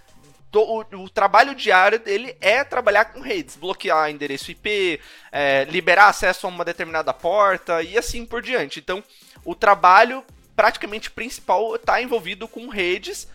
o, 0.58 0.84
o, 1.02 1.08
trabalho 1.08 1.54
diário 1.54 1.98
dele 1.98 2.36
é 2.40 2.62
trabalhar 2.64 3.06
com 3.06 3.20
redes, 3.20 3.56
bloquear 3.56 4.10
endereço 4.10 4.50
IP, 4.50 5.00
é, 5.32 5.64
liberar 5.64 6.08
acesso 6.08 6.46
a 6.46 6.50
uma 6.50 6.64
determinada 6.64 7.12
porta 7.12 7.82
e 7.82 7.96
assim 7.98 8.24
por 8.24 8.42
diante. 8.42 8.78
Então, 8.80 9.02
o 9.44 9.54
trabalho 9.54 10.24
praticamente 10.54 11.10
principal 11.10 11.74
está 11.74 12.00
envolvido 12.00 12.46
com 12.46 12.68
redes 12.68 13.28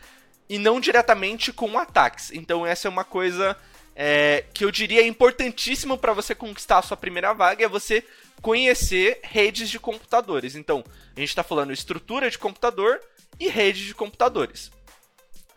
e 0.47 0.57
não 0.57 0.79
diretamente 0.79 1.53
com 1.53 1.77
ataques. 1.77 2.31
Então, 2.31 2.65
essa 2.65 2.87
é 2.87 2.89
uma 2.89 3.03
coisa 3.03 3.55
é, 3.95 4.45
que 4.53 4.63
eu 4.63 4.71
diria 4.71 5.05
importantíssimo 5.05 5.97
para 5.97 6.13
você 6.13 6.33
conquistar 6.33 6.79
a 6.79 6.81
sua 6.81 6.97
primeira 6.97 7.33
vaga, 7.33 7.65
é 7.65 7.67
você 7.67 8.03
conhecer 8.41 9.19
redes 9.23 9.69
de 9.69 9.79
computadores. 9.79 10.55
Então, 10.55 10.83
a 11.15 11.19
gente 11.19 11.29
está 11.29 11.43
falando 11.43 11.73
estrutura 11.73 12.29
de 12.29 12.37
computador 12.37 13.01
e 13.39 13.49
rede 13.49 13.85
de 13.85 13.93
computadores. 13.93 14.71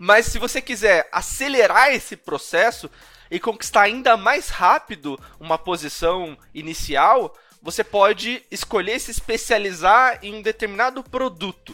Mas 0.05 0.27
se 0.27 0.37
você 0.37 0.61
quiser 0.61 1.09
acelerar 1.13 1.93
esse 1.93 2.17
processo 2.17 2.91
e 3.31 3.39
conquistar 3.39 3.83
ainda 3.83 4.17
mais 4.17 4.49
rápido 4.49 5.17
uma 5.39 5.57
posição 5.57 6.37
inicial, 6.53 7.39
você 7.63 7.85
pode 7.85 8.43
escolher 8.51 8.99
se 8.99 9.13
especializar 9.13 10.19
em 10.21 10.35
um 10.35 10.43
determinado 10.43 11.05
produto. 11.05 11.73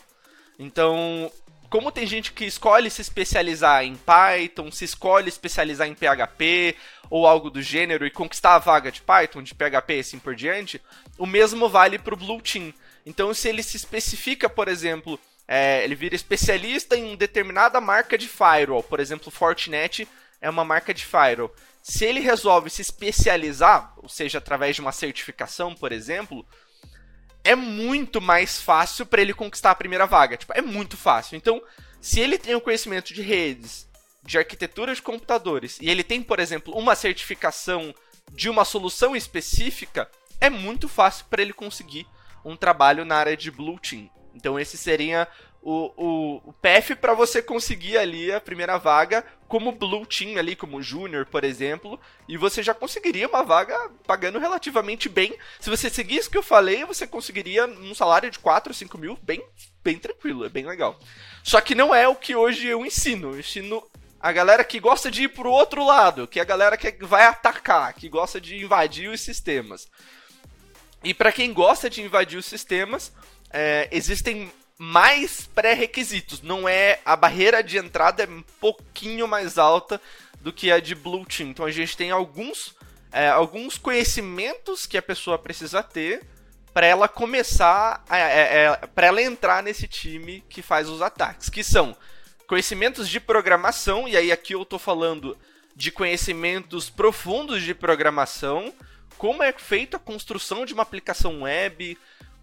Então, 0.58 1.32
como 1.70 1.90
tem 1.90 2.06
gente 2.06 2.32
que 2.32 2.44
escolhe 2.44 2.90
se 2.90 3.00
especializar 3.00 3.82
em 3.82 3.96
Python, 3.96 4.70
se 4.70 4.84
escolhe 4.84 5.30
especializar 5.30 5.88
em 5.88 5.94
PHP 5.94 6.76
ou 7.08 7.26
algo 7.26 7.48
do 7.48 7.62
gênero 7.62 8.06
e 8.06 8.10
conquistar 8.10 8.56
a 8.56 8.58
vaga 8.58 8.92
de 8.92 9.00
Python, 9.00 9.42
de 9.42 9.54
PHP 9.54 9.96
e 9.96 10.00
assim 10.00 10.18
por 10.18 10.34
diante, 10.34 10.82
o 11.16 11.24
mesmo 11.24 11.66
vale 11.66 11.98
para 11.98 12.12
o 12.12 12.18
Blue 12.18 12.42
Team. 12.42 12.74
Então, 13.06 13.32
se 13.32 13.48
ele 13.48 13.62
se 13.62 13.78
especifica, 13.78 14.50
por 14.50 14.68
exemplo, 14.68 15.18
é, 15.48 15.82
ele 15.82 15.94
vira 15.94 16.14
especialista 16.14 16.94
em 16.94 17.16
determinada 17.16 17.80
marca 17.80 18.18
de 18.18 18.28
firewall, 18.28 18.82
por 18.82 19.00
exemplo, 19.00 19.30
Fortinet 19.30 20.06
é 20.40 20.50
uma 20.50 20.64
marca 20.64 20.92
de 20.92 21.04
firewall. 21.04 21.52
Se 21.82 22.04
ele 22.04 22.20
resolve 22.20 22.68
se 22.68 22.82
especializar, 22.82 23.94
ou 23.96 24.10
seja, 24.10 24.38
através 24.38 24.76
de 24.76 24.82
uma 24.82 24.92
certificação, 24.92 25.74
por 25.74 25.90
exemplo, 25.90 26.46
é 27.42 27.54
muito 27.54 28.20
mais 28.20 28.60
fácil 28.60 29.06
para 29.06 29.22
ele 29.22 29.32
conquistar 29.32 29.70
a 29.70 29.74
primeira 29.74 30.06
vaga. 30.06 30.36
Tipo, 30.36 30.52
é 30.54 30.60
muito 30.60 30.98
fácil. 30.98 31.36
Então, 31.36 31.62
se 31.98 32.20
ele 32.20 32.36
tem 32.36 32.54
o 32.54 32.60
conhecimento 32.60 33.14
de 33.14 33.22
redes, 33.22 33.88
de 34.22 34.36
arquitetura 34.36 34.94
de 34.94 35.00
computadores, 35.00 35.78
e 35.80 35.88
ele 35.88 36.04
tem, 36.04 36.22
por 36.22 36.38
exemplo, 36.38 36.76
uma 36.76 36.94
certificação 36.94 37.94
de 38.32 38.50
uma 38.50 38.66
solução 38.66 39.16
específica, 39.16 40.10
é 40.40 40.50
muito 40.50 40.88
fácil 40.88 41.24
para 41.30 41.40
ele 41.40 41.54
conseguir 41.54 42.06
um 42.44 42.54
trabalho 42.54 43.04
na 43.04 43.16
área 43.16 43.36
de 43.36 43.50
Blue 43.50 43.78
Team. 43.78 44.10
Então, 44.38 44.58
esse 44.58 44.78
seria 44.78 45.26
o, 45.60 45.92
o, 45.96 46.36
o 46.50 46.52
PF 46.52 46.94
para 46.94 47.12
você 47.12 47.42
conseguir 47.42 47.98
ali 47.98 48.32
a 48.32 48.40
primeira 48.40 48.78
vaga 48.78 49.24
como 49.48 49.72
Blue 49.72 50.06
Team 50.06 50.38
ali, 50.38 50.54
como 50.54 50.80
Júnior, 50.80 51.26
por 51.26 51.42
exemplo, 51.42 51.98
e 52.28 52.36
você 52.36 52.62
já 52.62 52.72
conseguiria 52.72 53.26
uma 53.26 53.42
vaga 53.42 53.76
pagando 54.06 54.38
relativamente 54.38 55.08
bem. 55.08 55.36
Se 55.58 55.68
você 55.68 55.90
seguisse 55.90 56.28
o 56.28 56.30
que 56.30 56.38
eu 56.38 56.42
falei, 56.42 56.84
você 56.84 57.04
conseguiria 57.04 57.66
um 57.66 57.94
salário 57.94 58.30
de 58.30 58.38
4, 58.38 58.72
5 58.72 58.96
mil 58.96 59.18
bem, 59.22 59.44
bem 59.82 59.98
tranquilo, 59.98 60.44
é 60.44 60.48
bem 60.48 60.66
legal. 60.66 60.96
Só 61.42 61.60
que 61.60 61.74
não 61.74 61.92
é 61.92 62.06
o 62.06 62.14
que 62.14 62.36
hoje 62.36 62.68
eu 62.68 62.86
ensino. 62.86 63.32
Eu 63.32 63.40
ensino 63.40 63.82
a 64.20 64.30
galera 64.30 64.62
que 64.62 64.78
gosta 64.78 65.10
de 65.10 65.24
ir 65.24 65.28
pro 65.28 65.50
outro 65.50 65.84
lado, 65.84 66.28
que 66.28 66.38
é 66.38 66.42
a 66.42 66.46
galera 66.46 66.76
que 66.76 66.92
vai 67.04 67.24
atacar, 67.24 67.92
que 67.94 68.08
gosta 68.08 68.40
de 68.40 68.56
invadir 68.56 69.10
os 69.10 69.20
sistemas. 69.20 69.88
E 71.02 71.14
para 71.14 71.32
quem 71.32 71.52
gosta 71.52 71.88
de 71.88 72.02
invadir 72.02 72.38
os 72.38 72.46
sistemas, 72.46 73.12
é, 73.50 73.88
existem 73.90 74.50
mais 74.78 75.46
pré-requisitos. 75.54 76.40
Não 76.42 76.68
é 76.68 77.00
a 77.04 77.16
barreira 77.16 77.62
de 77.62 77.78
entrada 77.78 78.22
é 78.22 78.28
um 78.28 78.42
pouquinho 78.60 79.26
mais 79.26 79.58
alta 79.58 80.00
do 80.40 80.52
que 80.52 80.70
a 80.70 80.78
de 80.78 80.94
Blue 80.94 81.26
Team. 81.26 81.50
Então 81.50 81.66
a 81.66 81.70
gente 81.70 81.96
tem 81.96 82.10
alguns 82.10 82.76
é, 83.10 83.28
alguns 83.28 83.78
conhecimentos 83.78 84.86
que 84.86 84.98
a 84.98 85.02
pessoa 85.02 85.38
precisa 85.38 85.82
ter 85.82 86.26
para 86.72 86.86
ela 86.86 87.08
começar, 87.08 88.04
é, 88.10 88.18
é, 88.18 88.64
é 88.64 88.76
para 88.86 89.06
ela 89.06 89.22
entrar 89.22 89.62
nesse 89.62 89.88
time 89.88 90.44
que 90.48 90.62
faz 90.62 90.88
os 90.88 91.02
ataques, 91.02 91.48
que 91.48 91.64
são 91.64 91.96
conhecimentos 92.46 93.08
de 93.08 93.18
programação, 93.18 94.06
e 94.06 94.16
aí 94.16 94.30
aqui 94.30 94.54
eu 94.54 94.62
estou 94.62 94.78
falando 94.78 95.36
de 95.74 95.90
conhecimentos 95.90 96.88
profundos 96.90 97.62
de 97.62 97.74
programação, 97.74 98.72
como 99.16 99.42
é 99.42 99.52
feita 99.52 99.96
a 99.96 100.00
construção 100.00 100.64
de 100.64 100.72
uma 100.72 100.82
aplicação 100.82 101.42
web, 101.42 101.98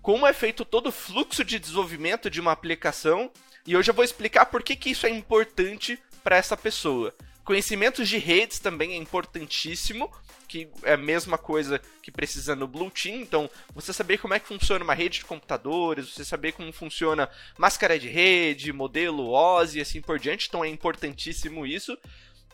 como 0.05 0.27
é 0.27 0.33
feito 0.33 0.63
todo 0.63 0.89
o 0.89 0.91
fluxo 0.91 1.43
de 1.43 1.57
desenvolvimento 1.57 2.29
de 2.29 2.39
uma 2.39 2.51
aplicação, 2.51 3.31
e 3.65 3.75
hoje 3.75 3.89
eu 3.89 3.95
vou 3.95 4.05
explicar 4.05 4.45
por 4.45 4.61
que, 4.61 4.75
que 4.75 4.91
isso 4.91 5.07
é 5.07 5.09
importante 5.09 5.97
para 6.23 6.35
essa 6.35 6.55
pessoa. 6.55 7.11
Conhecimentos 7.43 8.07
de 8.07 8.19
redes 8.19 8.59
também 8.59 8.91
é 8.91 8.97
importantíssimo, 8.97 10.11
que 10.47 10.69
é 10.83 10.93
a 10.93 10.97
mesma 10.97 11.39
coisa 11.39 11.81
que 12.03 12.11
precisa 12.11 12.55
no 12.55 12.67
Blue 12.67 12.91
Team. 12.91 13.15
Então, 13.15 13.49
você 13.73 13.91
saber 13.91 14.19
como 14.19 14.35
é 14.35 14.39
que 14.39 14.47
funciona 14.47 14.83
uma 14.83 14.93
rede 14.93 15.17
de 15.17 15.25
computadores, 15.25 16.13
você 16.13 16.23
saber 16.23 16.51
como 16.51 16.71
funciona 16.71 17.27
máscara 17.57 17.97
de 17.97 18.07
rede, 18.07 18.71
modelo 18.71 19.31
OS 19.31 19.73
e 19.73 19.81
assim 19.81 20.01
por 20.01 20.19
diante. 20.19 20.47
Então, 20.47 20.63
é 20.63 20.67
importantíssimo 20.67 21.65
isso. 21.65 21.97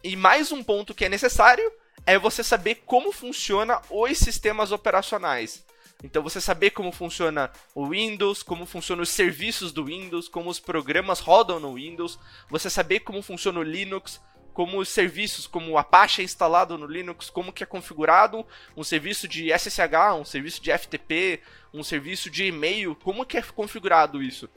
E 0.02 0.16
mais 0.16 0.54
um 0.54 0.64
ponto 0.64 0.96
que 0.96 1.04
é 1.04 1.10
necessário 1.10 1.70
é 2.06 2.18
você 2.18 2.46
saber 2.46 2.84
como 2.86 3.12
funciona 3.12 3.82
os 3.90 4.18
sistemas 4.18 4.72
operacionais. 4.72 5.66
Então 6.04 6.24
você 6.24 6.42
saber 6.42 6.72
como 6.72 6.92
funciona 6.92 7.52
o 7.76 7.90
Windows, 7.90 8.42
como 8.42 8.66
funcionam 8.66 9.04
os 9.04 9.10
serviços 9.10 9.72
do 9.72 9.86
Windows, 9.86 10.28
como 10.28 10.50
os 10.50 10.60
programas 10.60 11.20
rodam 11.20 11.60
no 11.60 11.76
Windows, 11.76 12.18
você 12.50 12.70
saber 12.70 13.02
como 13.02 13.22
funciona 13.22 13.60
o 13.60 13.64
Linux, 13.64 14.20
como 14.54 14.80
os 14.80 14.90
serviços, 14.90 15.48
como 15.48 15.72
o 15.72 15.78
Apache 15.78 16.22
é 16.22 16.26
instalado 16.26 16.78
no 16.78 16.86
Linux, 16.86 17.30
como 17.30 17.54
que 17.54 17.64
é 17.64 17.66
configurado 17.66 18.46
um 18.76 18.84
serviço 18.84 19.28
de 19.28 19.52
SSH, 19.52 20.16
um 20.20 20.26
serviço 20.26 20.62
de 20.62 20.78
FTP, 20.78 21.42
um 21.74 21.84
serviço 21.84 22.30
de 22.30 22.46
e-mail, 22.46 22.96
como 22.96 23.26
que 23.26 23.38
é 23.38 23.42
configurado 23.42 24.22
isso. 24.22 24.50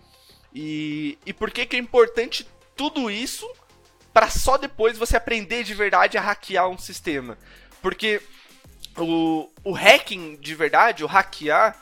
E, 0.53 1.19
e 1.25 1.33
por 1.33 1.51
que 1.51 1.67
que 1.67 1.77
é 1.77 1.79
importante 1.79 2.47
tudo 2.77 3.11
isso 3.11 3.49
para 4.13 4.31
só 4.31 4.57
depois 4.57 4.97
você 4.97 5.17
aprender 5.17 5.65
de 5.65 5.75
verdade 5.75 6.17
a 6.17 6.21
hackear 6.21 6.69
um 6.69 6.79
sistema? 6.79 7.39
Porque 7.81 8.21
o, 8.99 9.51
o 9.65 9.73
hacking 9.73 10.37
de 10.37 10.55
verdade, 10.55 11.05
o 11.05 11.07
hackear, 11.07 11.81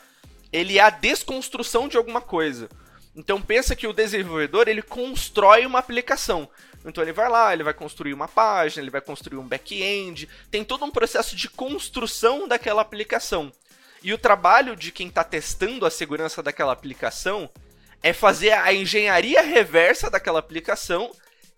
ele 0.51 0.77
é 0.77 0.81
a 0.81 0.89
desconstrução 0.89 1.87
de 1.87 1.97
alguma 1.97 2.21
coisa. 2.21 2.69
Então 3.15 3.41
pensa 3.41 3.75
que 3.75 3.87
o 3.87 3.93
desenvolvedor 3.93 4.67
ele 4.67 4.81
constrói 4.81 5.65
uma 5.65 5.79
aplicação. 5.79 6.49
Então 6.85 7.03
ele 7.03 7.13
vai 7.13 7.29
lá, 7.29 7.53
ele 7.53 7.63
vai 7.63 7.73
construir 7.73 8.13
uma 8.13 8.27
página, 8.27 8.83
ele 8.83 8.91
vai 8.91 9.01
construir 9.01 9.37
um 9.37 9.47
back-end, 9.47 10.27
tem 10.51 10.63
todo 10.63 10.83
um 10.83 10.91
processo 10.91 11.35
de 11.35 11.49
construção 11.49 12.47
daquela 12.47 12.81
aplicação. 12.81 13.51
E 14.01 14.11
o 14.11 14.17
trabalho 14.17 14.75
de 14.75 14.91
quem 14.91 15.07
está 15.07 15.23
testando 15.23 15.85
a 15.85 15.91
segurança 15.91 16.43
daquela 16.43 16.73
aplicação 16.73 17.49
é 18.01 18.11
fazer 18.11 18.51
a 18.51 18.73
engenharia 18.73 19.41
reversa 19.41 20.09
daquela 20.09 20.39
aplicação, 20.39 21.09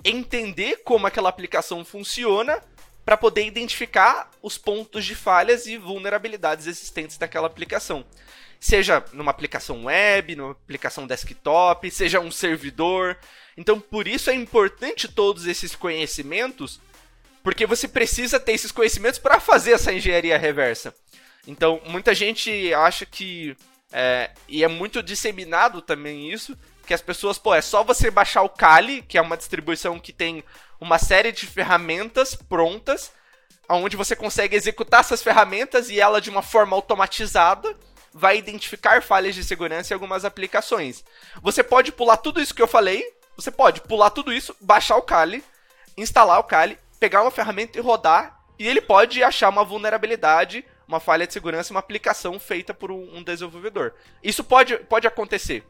entender 0.04 0.82
como 0.84 1.08
aquela 1.08 1.28
aplicação 1.28 1.84
funciona 1.84 2.62
para 3.06 3.16
poder 3.16 3.46
identificar 3.46 4.32
os 4.42 4.58
pontos 4.58 5.06
de 5.06 5.14
falhas 5.14 5.68
e 5.68 5.78
vulnerabilidades 5.78 6.66
existentes 6.66 7.18
daquela 7.18 7.46
aplicação. 7.46 8.04
Seja 8.60 9.06
numa 9.14 9.30
aplicação 9.30 9.86
web, 9.86 10.36
numa 10.36 10.52
aplicação 10.52 11.06
desktop, 11.06 11.92
seja 11.92 12.20
um 12.20 12.32
servidor. 12.32 13.16
Então, 13.56 13.80
por 13.80 14.08
isso 14.08 14.32
é 14.32 14.34
importante 14.34 15.08
todos 15.08 15.46
esses 15.46 15.76
conhecimentos, 15.76 16.82
porque 17.44 17.68
você 17.68 17.88
precisa 17.88 18.40
ter 18.40 18.54
esses 18.54 18.72
conhecimentos 18.72 19.20
para 19.20 19.40
fazer 19.40 19.74
essa 19.74 19.94
engenharia 19.94 20.38
reversa. 20.38 20.96
Então, 21.46 21.80
muita 21.86 22.16
gente 22.16 22.74
acha 22.74 23.06
que. 23.06 23.56
É, 23.94 24.32
e 24.48 24.64
é 24.64 24.68
muito 24.68 25.04
disseminado 25.04 25.80
também 25.80 26.32
isso, 26.32 26.58
que 26.88 26.94
as 26.94 27.02
pessoas, 27.02 27.38
pô, 27.38 27.54
é 27.54 27.62
só 27.62 27.84
você 27.84 28.10
baixar 28.10 28.42
o 28.42 28.50
Kali, 28.50 29.04
que 29.04 29.18
é 29.18 29.22
uma 29.22 29.38
distribuição 29.38 30.00
que 30.00 30.12
tem 30.12 30.44
uma 30.80 30.98
série 30.98 31.32
de 31.32 31.46
ferramentas 31.48 32.36
prontas, 32.36 33.12
onde 33.70 33.96
você 33.96 34.16
consegue 34.16 34.56
executar 34.56 35.00
essas 35.00 35.24
ferramentas 35.24 35.90
e 35.90 36.00
ela 36.00 36.22
de 36.22 36.30
uma 36.30 36.42
forma 36.42 36.76
automatizada 36.76 37.76
vai 38.14 38.38
identificar 38.38 39.02
falhas 39.02 39.36
de 39.36 39.44
segurança 39.44 39.92
em 39.92 39.96
algumas 39.96 40.24
aplicações. 40.24 41.04
Você 41.42 41.62
pode 41.62 41.92
pular 41.92 42.16
tudo 42.18 42.42
isso 42.42 42.56
que 42.56 42.62
eu 42.62 42.68
falei, 42.68 43.04
você 43.36 43.52
pode 43.52 43.82
pular 43.82 44.10
tudo 44.10 44.32
isso, 44.32 44.56
baixar 44.62 44.96
o 44.96 45.02
Kali, 45.02 45.44
instalar 45.98 46.40
o 46.40 46.44
Kali, 46.44 46.78
pegar 46.98 47.22
uma 47.22 47.32
ferramenta 47.32 47.78
e 47.78 47.82
rodar, 47.82 48.40
e 48.58 48.68
ele 48.68 48.80
pode 48.80 49.22
achar 49.22 49.50
uma 49.50 49.66
vulnerabilidade, 49.66 50.64
uma 50.88 51.02
falha 51.02 51.28
de 51.28 51.34
segurança 51.34 51.74
uma 51.74 51.80
aplicação 51.82 52.40
feita 52.40 52.74
por 52.74 52.90
um 52.90 53.22
desenvolvedor. 53.22 53.94
Isso 54.24 54.44
pode, 54.44 54.78
pode 54.78 55.06
acontecer. 55.06 55.66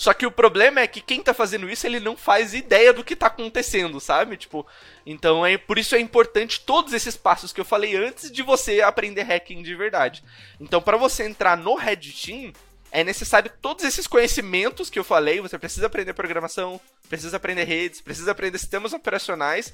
Só 0.00 0.14
que 0.14 0.24
o 0.24 0.30
problema 0.30 0.80
é 0.80 0.86
que 0.86 1.02
quem 1.02 1.22
tá 1.22 1.34
fazendo 1.34 1.68
isso, 1.68 1.86
ele 1.86 2.00
não 2.00 2.16
faz 2.16 2.54
ideia 2.54 2.90
do 2.90 3.04
que 3.04 3.14
tá 3.14 3.26
acontecendo, 3.26 4.00
sabe? 4.00 4.38
Tipo, 4.38 4.66
então 5.04 5.44
é 5.44 5.58
por 5.58 5.76
isso 5.76 5.94
é 5.94 6.00
importante 6.00 6.60
todos 6.60 6.94
esses 6.94 7.18
passos 7.18 7.52
que 7.52 7.60
eu 7.60 7.66
falei 7.66 7.94
antes 7.98 8.32
de 8.32 8.42
você 8.42 8.80
aprender 8.80 9.24
hacking 9.24 9.62
de 9.62 9.74
verdade. 9.74 10.24
Então, 10.58 10.80
para 10.80 10.96
você 10.96 11.24
entrar 11.24 11.54
no 11.54 11.74
Red 11.74 11.98
Team, 11.98 12.50
é 12.90 13.04
necessário 13.04 13.52
todos 13.60 13.84
esses 13.84 14.06
conhecimentos 14.06 14.88
que 14.88 14.98
eu 14.98 15.04
falei. 15.04 15.38
Você 15.42 15.58
precisa 15.58 15.86
aprender 15.86 16.14
programação, 16.14 16.80
precisa 17.06 17.36
aprender 17.36 17.64
redes, 17.64 18.00
precisa 18.00 18.30
aprender 18.30 18.56
sistemas 18.56 18.94
operacionais, 18.94 19.70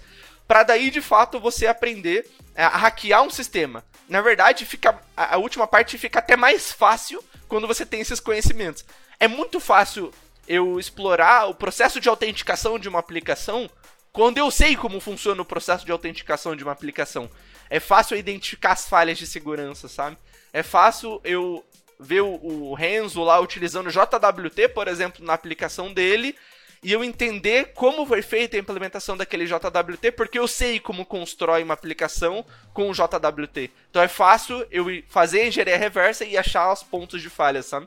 para 0.49 0.65
daí 0.65 0.91
de 0.91 1.01
fato 1.01 1.39
você 1.39 1.69
aprender 1.69 2.29
a 2.57 2.77
hackear 2.77 3.23
um 3.23 3.31
sistema. 3.31 3.85
Na 4.09 4.21
verdade, 4.21 4.67
fica 4.67 4.99
a 5.17 5.37
última 5.37 5.69
parte 5.69 5.97
fica 5.97 6.19
até 6.19 6.35
mais 6.35 6.73
fácil 6.73 7.23
quando 7.47 7.69
você 7.69 7.87
tem 7.87 8.01
esses 8.01 8.19
conhecimentos. 8.19 8.85
É 9.19 9.29
muito 9.29 9.61
fácil 9.61 10.13
eu 10.47 10.79
explorar 10.79 11.49
o 11.49 11.55
processo 11.55 12.01
de 12.01 12.09
autenticação 12.09 12.79
de 12.79 12.89
uma 12.89 12.99
aplicação 12.99 13.69
quando 14.13 14.39
eu 14.39 14.51
sei 14.51 14.77
como 14.77 15.01
funciona 15.01 15.43
o 15.43 15.45
processo 15.45 15.85
de 15.85 15.93
autenticação 15.93 16.57
de 16.57 16.63
uma 16.63 16.73
aplicação. 16.73 17.29
É 17.69 17.79
fácil 17.79 18.15
eu 18.15 18.21
identificar 18.21 18.73
as 18.73 18.89
falhas 18.89 19.19
de 19.19 19.27
segurança, 19.27 19.89
sabe? 19.89 20.17
É 20.53 20.63
fácil 20.63 21.21
eu 21.23 21.65
ver 21.99 22.23
o, 22.23 22.75
Renzo 22.75 23.23
lá 23.23 23.41
utilizando 23.41 23.91
JWT, 23.91 24.69
por 24.69 24.89
exemplo, 24.89 25.25
na 25.25 25.35
aplicação 25.35 25.93
dele, 25.93 26.35
e 26.83 26.93
eu 26.93 27.03
entender 27.03 27.73
como 27.75 28.07
foi 28.07 28.23
feita 28.23 28.57
a 28.57 28.61
implementação 28.61 29.17
daquele 29.17 29.47
JWT, 29.47 30.13
porque 30.13 30.39
eu 30.39 30.47
sei 30.47 30.79
como 30.79 31.05
constrói 31.05 31.63
uma 31.63 31.75
aplicação 31.75 32.45
com 32.73 32.91
o 32.91 32.95
JWT. 32.95 33.71
Então 33.91 34.01
é 34.01 34.09
fácil 34.09 34.67
eu 34.71 34.87
fazer 35.09 35.41
a 35.41 35.47
engenharia 35.49 35.77
reversa 35.77 36.25
e 36.25 36.37
achar 36.37 36.73
os 36.73 36.83
pontos 36.83 37.21
de 37.21 37.29
falha, 37.29 37.63
sabe? 37.63 37.87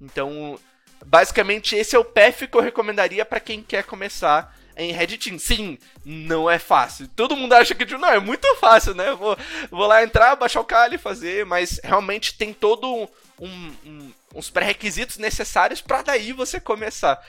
Então, 0.00 0.58
basicamente 1.04 1.76
esse 1.76 1.94
é 1.94 1.98
o 1.98 2.04
path 2.04 2.48
que 2.50 2.56
eu 2.56 2.60
recomendaria 2.60 3.24
para 3.24 3.40
quem 3.40 3.62
quer 3.62 3.84
começar 3.84 4.56
em 4.76 4.92
Red 4.92 5.18
Team. 5.18 5.38
Sim, 5.38 5.78
não 6.04 6.50
é 6.50 6.58
fácil. 6.58 7.08
Todo 7.14 7.36
mundo 7.36 7.52
acha 7.52 7.74
que, 7.74 7.84
não, 7.96 8.08
é 8.08 8.18
muito 8.18 8.46
fácil, 8.56 8.94
né? 8.94 9.12
Vou, 9.14 9.36
vou 9.70 9.86
lá 9.86 10.02
entrar, 10.02 10.36
baixar 10.36 10.60
o 10.60 10.64
Kali 10.64 10.96
e 10.96 10.98
fazer, 10.98 11.46
mas 11.46 11.80
realmente 11.82 12.36
tem 12.36 12.52
todo 12.52 13.08
um, 13.40 13.72
um, 13.84 14.10
uns 14.34 14.50
pré-requisitos 14.50 15.18
necessários 15.18 15.80
para 15.80 16.02
daí 16.02 16.32
você 16.32 16.60
começar. 16.60 17.20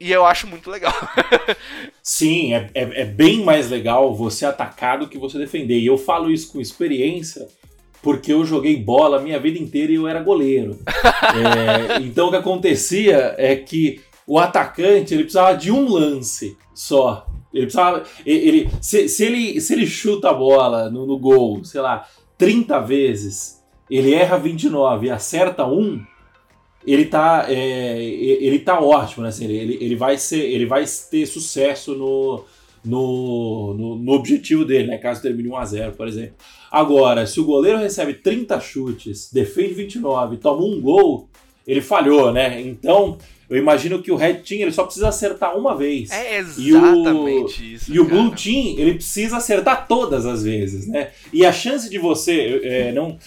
E 0.00 0.10
eu 0.10 0.26
acho 0.26 0.48
muito 0.48 0.68
legal. 0.68 0.92
Sim, 2.02 2.54
é, 2.54 2.70
é, 2.74 3.02
é, 3.02 3.04
bem 3.04 3.44
mais 3.44 3.70
legal 3.70 4.12
você 4.14 4.44
atacar 4.44 4.98
do 4.98 5.08
que 5.08 5.16
você 5.16 5.38
defender. 5.38 5.78
E 5.78 5.86
eu 5.86 5.96
falo 5.96 6.30
isso 6.30 6.52
com 6.52 6.60
experiência, 6.60 7.46
porque 8.02 8.32
eu 8.32 8.44
joguei 8.44 8.76
bola 8.76 9.18
a 9.18 9.22
minha 9.22 9.38
vida 9.38 9.58
inteira 9.58 9.92
e 9.92 9.94
eu 9.94 10.08
era 10.08 10.22
goleiro. 10.22 10.78
é, 11.96 12.02
então 12.02 12.28
o 12.28 12.30
que 12.30 12.36
acontecia 12.36 13.34
é 13.38 13.54
que 13.56 14.00
o 14.26 14.38
atacante 14.38 15.14
ele 15.14 15.24
precisava 15.24 15.56
de 15.56 15.70
um 15.70 15.88
lance 15.88 16.56
só. 16.74 17.26
Ele 17.52 17.66
precisava. 17.66 18.02
Ele, 18.24 18.68
se, 18.80 19.08
se 19.08 19.24
ele, 19.24 19.60
se 19.60 19.72
ele 19.72 19.86
chuta 19.86 20.30
a 20.30 20.34
bola 20.34 20.90
no, 20.90 21.06
no 21.06 21.18
gol, 21.18 21.62
sei 21.64 21.80
lá, 21.80 22.06
30 22.38 22.80
vezes, 22.80 23.62
ele 23.90 24.14
erra 24.14 24.38
29 24.38 25.06
e 25.06 25.10
acerta 25.10 25.66
um, 25.66 26.02
ele 26.86 27.04
tá, 27.04 27.46
é, 27.48 28.02
ele 28.02 28.58
tá 28.58 28.80
ótimo, 28.80 29.22
né? 29.22 29.28
Assim, 29.28 29.44
ele, 29.44 29.78
ele, 29.80 29.94
vai 29.94 30.16
ser, 30.18 30.40
ele 30.40 30.66
vai 30.66 30.84
ter 31.10 31.26
sucesso 31.26 31.94
no, 31.94 32.44
no, 32.84 33.74
no, 33.74 33.96
no, 33.96 34.12
objetivo 34.12 34.64
dele, 34.64 34.88
né? 34.88 34.98
Caso 34.98 35.22
termine 35.22 35.48
1 35.48 35.56
a 35.56 35.64
0 35.64 35.92
por 35.92 36.08
exemplo. 36.08 36.34
Agora, 36.72 37.26
se 37.26 37.38
o 37.38 37.44
goleiro 37.44 37.76
recebe 37.76 38.14
30 38.14 38.58
chutes, 38.58 39.30
defende 39.30 39.74
29 39.74 40.38
toma 40.38 40.64
um 40.64 40.80
gol, 40.80 41.28
ele 41.66 41.82
falhou, 41.82 42.32
né? 42.32 42.62
Então, 42.62 43.18
eu 43.50 43.58
imagino 43.58 44.02
que 44.02 44.10
o 44.10 44.16
Red 44.16 44.36
Team 44.36 44.62
ele 44.62 44.72
só 44.72 44.84
precisa 44.84 45.08
acertar 45.08 45.54
uma 45.54 45.76
vez. 45.76 46.10
É 46.10 46.38
exatamente 46.38 47.62
e 47.62 47.72
o, 47.72 47.76
isso. 47.76 47.92
E 47.92 47.94
cara. 47.96 48.00
o 48.00 48.08
Blue 48.08 48.34
Team 48.34 48.78
ele 48.78 48.94
precisa 48.94 49.36
acertar 49.36 49.86
todas 49.86 50.24
as 50.24 50.42
vezes, 50.42 50.88
né? 50.88 51.10
E 51.30 51.44
a 51.44 51.52
chance 51.52 51.90
de 51.90 51.98
você 51.98 52.62
é, 52.64 52.92
não 52.92 53.18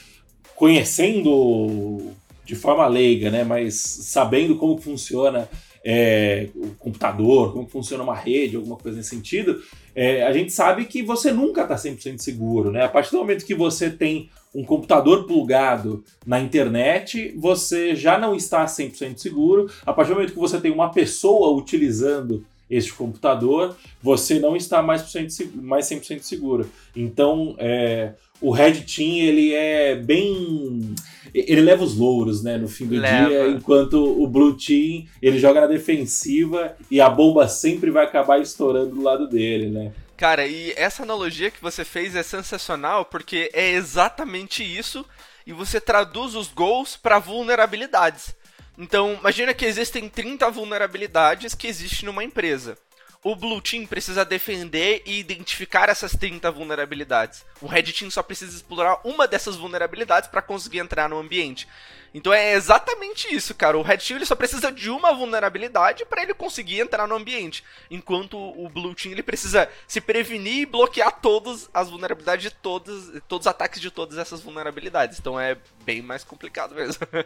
conhecendo 0.55 2.11
de 2.43 2.55
forma 2.55 2.87
leiga, 2.87 3.29
né? 3.29 3.43
Mas 3.43 3.75
sabendo 3.75 4.55
como 4.55 4.81
funciona 4.81 5.47
é, 5.85 6.49
o 6.55 6.69
computador, 6.79 7.53
como 7.53 7.67
funciona 7.67 8.03
uma 8.03 8.15
rede, 8.15 8.55
alguma 8.55 8.75
coisa 8.75 8.97
nesse 8.97 9.11
sentido, 9.11 9.61
é, 9.95 10.23
a 10.23 10.33
gente 10.33 10.51
sabe 10.51 10.85
que 10.85 11.01
você 11.01 11.31
nunca 11.31 11.61
está 11.61 11.75
100% 11.75 12.19
seguro, 12.19 12.69
né? 12.69 12.83
A 12.83 12.89
partir 12.89 13.11
do 13.11 13.17
momento 13.17 13.45
que 13.45 13.55
você 13.55 13.89
tem 13.89 14.29
um 14.53 14.63
computador 14.63 15.25
plugado 15.25 16.03
na 16.25 16.39
internet, 16.39 17.33
você 17.37 17.95
já 17.95 18.17
não 18.17 18.35
está 18.35 18.65
100% 18.65 19.17
seguro. 19.17 19.69
A 19.85 19.93
partir 19.93 20.09
do 20.09 20.15
momento 20.15 20.33
que 20.33 20.39
você 20.39 20.59
tem 20.59 20.71
uma 20.71 20.91
pessoa 20.91 21.57
utilizando 21.57 22.45
este 22.69 22.93
computador, 22.93 23.75
você 24.01 24.39
não 24.39 24.55
está 24.55 24.81
mais, 24.81 25.13
mais 25.55 25.85
100% 25.85 26.21
seguro. 26.21 26.69
Então, 26.95 27.55
é, 27.59 28.13
o 28.41 28.51
Red 28.51 28.81
Team, 28.81 29.17
ele 29.17 29.53
é 29.53 29.95
bem... 29.95 30.95
Ele 31.33 31.61
leva 31.61 31.83
os 31.83 31.95
louros, 31.95 32.43
né, 32.43 32.57
no 32.57 32.67
fim 32.67 32.85
do 32.85 32.95
leva. 32.95 33.27
dia, 33.27 33.47
enquanto 33.49 33.95
o 33.95 34.25
Blue 34.25 34.55
Team, 34.55 35.05
ele 35.21 35.37
joga 35.37 35.61
na 35.61 35.67
defensiva 35.67 36.75
e 36.89 37.01
a 37.01 37.09
bomba 37.09 37.47
sempre 37.47 37.91
vai 37.91 38.05
acabar 38.05 38.39
estourando 38.39 38.95
do 38.95 39.01
lado 39.01 39.27
dele, 39.27 39.69
né. 39.69 39.91
Cara, 40.15 40.47
e 40.47 40.71
essa 40.77 41.03
analogia 41.03 41.51
que 41.51 41.61
você 41.61 41.83
fez 41.83 42.15
é 42.15 42.23
sensacional, 42.23 43.03
porque 43.03 43.49
é 43.53 43.71
exatamente 43.71 44.63
isso, 44.63 45.05
e 45.45 45.51
você 45.51 45.81
traduz 45.81 46.35
os 46.35 46.47
gols 46.47 46.95
para 46.95 47.19
vulnerabilidades. 47.19 48.33
Então, 48.77 49.13
imagina 49.13 49.53
que 49.53 49.65
existem 49.65 50.09
30 50.09 50.49
vulnerabilidades 50.51 51.55
que 51.55 51.67
existem 51.67 52.05
numa 52.05 52.23
empresa. 52.23 52.77
O 53.25 53.35
Blue 53.35 53.59
Team 53.59 53.87
precisa 53.87 54.23
defender 54.23 55.01
e 55.03 55.17
identificar 55.17 55.89
essas 55.89 56.11
30 56.11 56.51
vulnerabilidades. 56.51 57.43
O 57.59 57.65
Red 57.65 57.91
Team 57.91 58.11
só 58.11 58.21
precisa 58.21 58.55
explorar 58.55 58.99
uma 59.03 59.27
dessas 59.27 59.55
vulnerabilidades 59.55 60.29
para 60.29 60.43
conseguir 60.43 60.77
entrar 60.77 61.09
no 61.09 61.17
ambiente. 61.17 61.67
Então 62.13 62.31
é 62.31 62.53
exatamente 62.53 63.33
isso, 63.33 63.55
cara. 63.55 63.79
O 63.79 63.81
Red 63.81 63.97
Team 63.97 64.17
ele 64.17 64.27
só 64.27 64.35
precisa 64.35 64.71
de 64.71 64.91
uma 64.91 65.11
vulnerabilidade 65.11 66.05
para 66.05 66.21
ele 66.21 66.35
conseguir 66.35 66.79
entrar 66.79 67.07
no 67.07 67.15
ambiente, 67.15 67.63
enquanto 67.89 68.37
o 68.37 68.69
Blue 68.69 68.93
Team 68.93 69.13
ele 69.13 69.23
precisa 69.23 69.67
se 69.87 69.99
prevenir 69.99 70.59
e 70.59 70.65
bloquear 70.67 71.19
todas 71.19 71.67
as 71.73 71.89
vulnerabilidades 71.89 72.43
de 72.43 72.51
todos, 72.51 73.11
todos 73.27 73.47
os 73.47 73.51
ataques 73.51 73.81
de 73.81 73.89
todas 73.89 74.19
essas 74.19 74.39
vulnerabilidades. 74.39 75.17
Então 75.17 75.39
é 75.39 75.57
bem 75.83 75.99
mais 75.99 76.23
complicado 76.23 76.75
mesmo. 76.75 77.01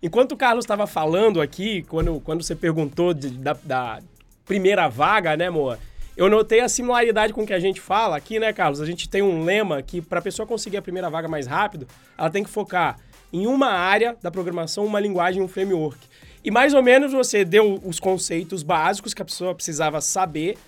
Enquanto 0.00 0.32
o 0.32 0.36
Carlos 0.36 0.64
estava 0.64 0.86
falando 0.86 1.40
aqui, 1.40 1.82
quando, 1.82 2.20
quando 2.20 2.42
você 2.44 2.54
perguntou 2.54 3.12
de, 3.12 3.30
da, 3.30 3.52
da 3.52 4.00
primeira 4.44 4.88
vaga, 4.88 5.36
né, 5.36 5.48
Moa? 5.50 5.78
Eu 6.16 6.28
notei 6.28 6.60
a 6.60 6.68
similaridade 6.68 7.32
com 7.32 7.42
o 7.42 7.46
que 7.46 7.54
a 7.54 7.60
gente 7.60 7.80
fala 7.80 8.16
aqui, 8.16 8.38
né, 8.38 8.52
Carlos? 8.52 8.80
A 8.80 8.86
gente 8.86 9.08
tem 9.08 9.22
um 9.22 9.44
lema 9.44 9.80
que 9.82 10.02
para 10.02 10.18
a 10.18 10.22
pessoa 10.22 10.46
conseguir 10.46 10.76
a 10.76 10.82
primeira 10.82 11.08
vaga 11.08 11.26
mais 11.26 11.46
rápido, 11.46 11.86
ela 12.18 12.28
tem 12.28 12.44
que 12.44 12.50
focar 12.50 12.98
em 13.32 13.46
uma 13.46 13.68
área 13.68 14.16
da 14.20 14.30
programação, 14.30 14.84
uma 14.84 15.00
linguagem, 15.00 15.40
um 15.42 15.48
framework. 15.48 15.98
E 16.44 16.50
mais 16.50 16.74
ou 16.74 16.82
menos 16.82 17.12
você 17.12 17.44
deu 17.44 17.80
os 17.84 17.98
conceitos 17.98 18.62
básicos 18.62 19.14
que 19.14 19.22
a 19.22 19.24
pessoa 19.24 19.54
precisava 19.54 20.00
saber, 20.00 20.58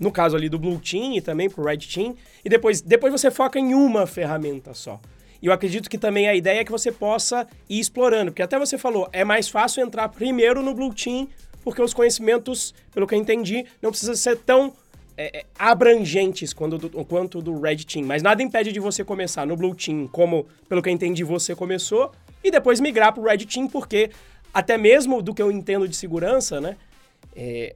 no 0.00 0.10
caso 0.10 0.36
ali 0.36 0.48
do 0.48 0.58
Blue 0.58 0.80
Team 0.80 1.14
e 1.14 1.20
também 1.20 1.50
pro 1.50 1.64
Red 1.64 1.78
Team, 1.78 2.16
e 2.42 2.48
depois, 2.48 2.80
depois 2.80 3.12
você 3.12 3.30
foca 3.30 3.58
em 3.58 3.74
uma 3.74 4.06
ferramenta 4.06 4.72
só. 4.72 4.98
E 5.42 5.46
eu 5.46 5.52
acredito 5.52 5.90
que 5.90 5.98
também 5.98 6.26
a 6.26 6.34
ideia 6.34 6.60
é 6.60 6.64
que 6.64 6.72
você 6.72 6.90
possa 6.90 7.46
ir 7.68 7.78
explorando, 7.78 8.30
porque 8.30 8.42
até 8.42 8.58
você 8.58 8.78
falou, 8.78 9.06
é 9.12 9.24
mais 9.24 9.48
fácil 9.48 9.84
entrar 9.84 10.08
primeiro 10.08 10.62
no 10.62 10.72
Blue 10.72 10.94
Team, 10.94 11.28
porque 11.64 11.82
os 11.82 11.94
conhecimentos, 11.94 12.74
pelo 12.92 13.06
que 13.06 13.14
eu 13.14 13.18
entendi, 13.18 13.64
não 13.82 13.90
precisam 13.90 14.14
ser 14.14 14.36
tão 14.36 14.74
é, 15.16 15.38
é, 15.38 15.44
abrangentes 15.58 16.52
quanto 16.52 16.76
do, 16.76 17.04
quanto 17.04 17.40
do 17.40 17.58
Red 17.58 17.78
Team. 17.78 18.04
Mas 18.04 18.22
nada 18.22 18.42
impede 18.42 18.70
de 18.70 18.78
você 18.78 19.02
começar 19.02 19.46
no 19.46 19.56
Blue 19.56 19.74
Team, 19.74 20.06
como, 20.06 20.46
pelo 20.68 20.82
que 20.82 20.88
eu 20.88 20.92
entendi, 20.92 21.24
você 21.24 21.54
começou, 21.54 22.12
e 22.42 22.50
depois 22.50 22.78
migrar 22.80 23.12
para 23.12 23.22
o 23.22 23.24
Red 23.24 23.38
Team, 23.38 23.66
porque 23.66 24.10
até 24.52 24.76
mesmo 24.76 25.22
do 25.22 25.34
que 25.34 25.40
eu 25.40 25.50
entendo 25.50 25.88
de 25.88 25.96
segurança, 25.96 26.60
né? 26.60 26.76
É, 27.34 27.74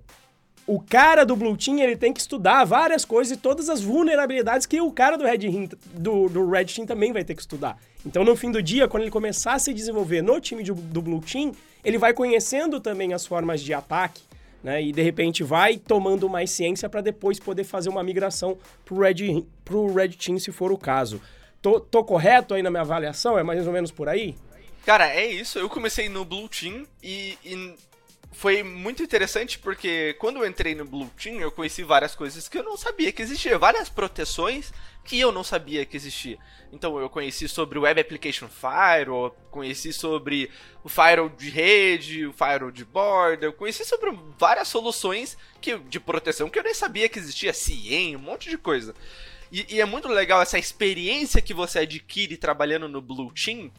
o 0.66 0.78
cara 0.78 1.24
do 1.24 1.34
Blue 1.34 1.56
Team 1.56 1.78
ele 1.78 1.96
tem 1.96 2.12
que 2.12 2.20
estudar 2.20 2.62
várias 2.64 3.02
coisas 3.02 3.36
e 3.36 3.40
todas 3.40 3.70
as 3.70 3.80
vulnerabilidades 3.80 4.66
que 4.66 4.78
o 4.82 4.92
cara 4.92 5.16
do 5.16 5.24
Red, 5.24 5.38
Team, 5.38 5.68
do, 5.94 6.28
do 6.28 6.50
Red 6.50 6.66
Team 6.66 6.86
também 6.86 7.10
vai 7.10 7.24
ter 7.24 7.34
que 7.34 7.40
estudar. 7.40 7.78
Então, 8.04 8.22
no 8.22 8.36
fim 8.36 8.50
do 8.50 8.62
dia, 8.62 8.86
quando 8.86 9.04
ele 9.04 9.10
começar 9.10 9.54
a 9.54 9.58
se 9.58 9.72
desenvolver 9.72 10.22
no 10.22 10.38
time 10.40 10.62
de, 10.62 10.72
do 10.72 11.00
Blue 11.00 11.20
Team, 11.20 11.52
ele 11.84 11.98
vai 11.98 12.12
conhecendo 12.12 12.80
também 12.80 13.12
as 13.12 13.26
formas 13.26 13.60
de 13.60 13.72
ataque, 13.72 14.22
né? 14.62 14.82
E 14.82 14.92
de 14.92 15.02
repente 15.02 15.42
vai 15.42 15.76
tomando 15.76 16.28
mais 16.28 16.50
ciência 16.50 16.88
para 16.88 17.00
depois 17.00 17.38
poder 17.38 17.64
fazer 17.64 17.88
uma 17.88 18.02
migração 18.02 18.58
pro 18.84 19.00
Red, 19.00 19.44
pro 19.64 19.92
Red 19.92 20.10
Team, 20.10 20.38
se 20.38 20.52
for 20.52 20.72
o 20.72 20.78
caso. 20.78 21.20
Tô, 21.60 21.80
tô 21.80 22.04
correto 22.04 22.54
aí 22.54 22.62
na 22.62 22.70
minha 22.70 22.82
avaliação? 22.82 23.38
É 23.38 23.42
mais 23.42 23.66
ou 23.66 23.72
menos 23.72 23.90
por 23.90 24.08
aí? 24.08 24.36
Cara, 24.84 25.08
é 25.14 25.26
isso. 25.26 25.58
Eu 25.58 25.68
comecei 25.68 26.08
no 26.08 26.24
Blue 26.24 26.48
Team 26.48 26.86
e, 27.02 27.36
e 27.44 27.74
foi 28.30 28.62
muito 28.62 29.02
interessante 29.02 29.58
porque 29.58 30.14
quando 30.18 30.36
eu 30.36 30.46
entrei 30.46 30.74
no 30.74 30.84
Blue 30.84 31.10
Team, 31.20 31.40
eu 31.40 31.50
conheci 31.50 31.82
várias 31.82 32.14
coisas 32.14 32.48
que 32.48 32.58
eu 32.58 32.62
não 32.62 32.76
sabia 32.76 33.10
que 33.10 33.22
existia, 33.22 33.58
várias 33.58 33.88
proteções 33.88 34.72
que 35.04 35.18
eu 35.18 35.32
não 35.32 35.42
sabia 35.42 35.86
que 35.86 35.96
existia. 35.96 36.38
Então 36.70 36.98
eu 36.98 37.08
conheci 37.08 37.48
sobre 37.48 37.78
o 37.78 37.82
Web 37.82 38.00
Application 38.00 38.48
Firewall, 38.48 39.30
conheci 39.50 39.92
sobre 39.92 40.50
o 40.84 40.88
Firewall 40.88 41.30
de 41.30 41.48
rede, 41.48 42.26
o 42.26 42.32
Firewall 42.32 42.70
de 42.70 42.84
borda, 42.84 43.46
eu 43.46 43.52
conheci 43.52 43.84
sobre 43.84 44.16
várias 44.38 44.68
soluções 44.68 45.36
que, 45.60 45.78
de 45.78 45.98
proteção 45.98 46.50
que 46.50 46.58
eu 46.58 46.62
nem 46.62 46.74
sabia 46.74 47.08
que 47.08 47.18
existia, 47.18 47.54
CIEM, 47.54 48.16
um 48.16 48.20
monte 48.20 48.50
de 48.50 48.58
coisa. 48.58 48.94
E, 49.50 49.76
e 49.76 49.80
é 49.80 49.84
muito 49.86 50.08
legal 50.08 50.42
essa 50.42 50.58
experiência 50.58 51.40
que 51.40 51.54
você 51.54 51.80
adquire 51.80 52.36
trabalhando 52.36 52.86
no 52.86 53.00
Blue 53.00 53.32
Team, 53.32 53.70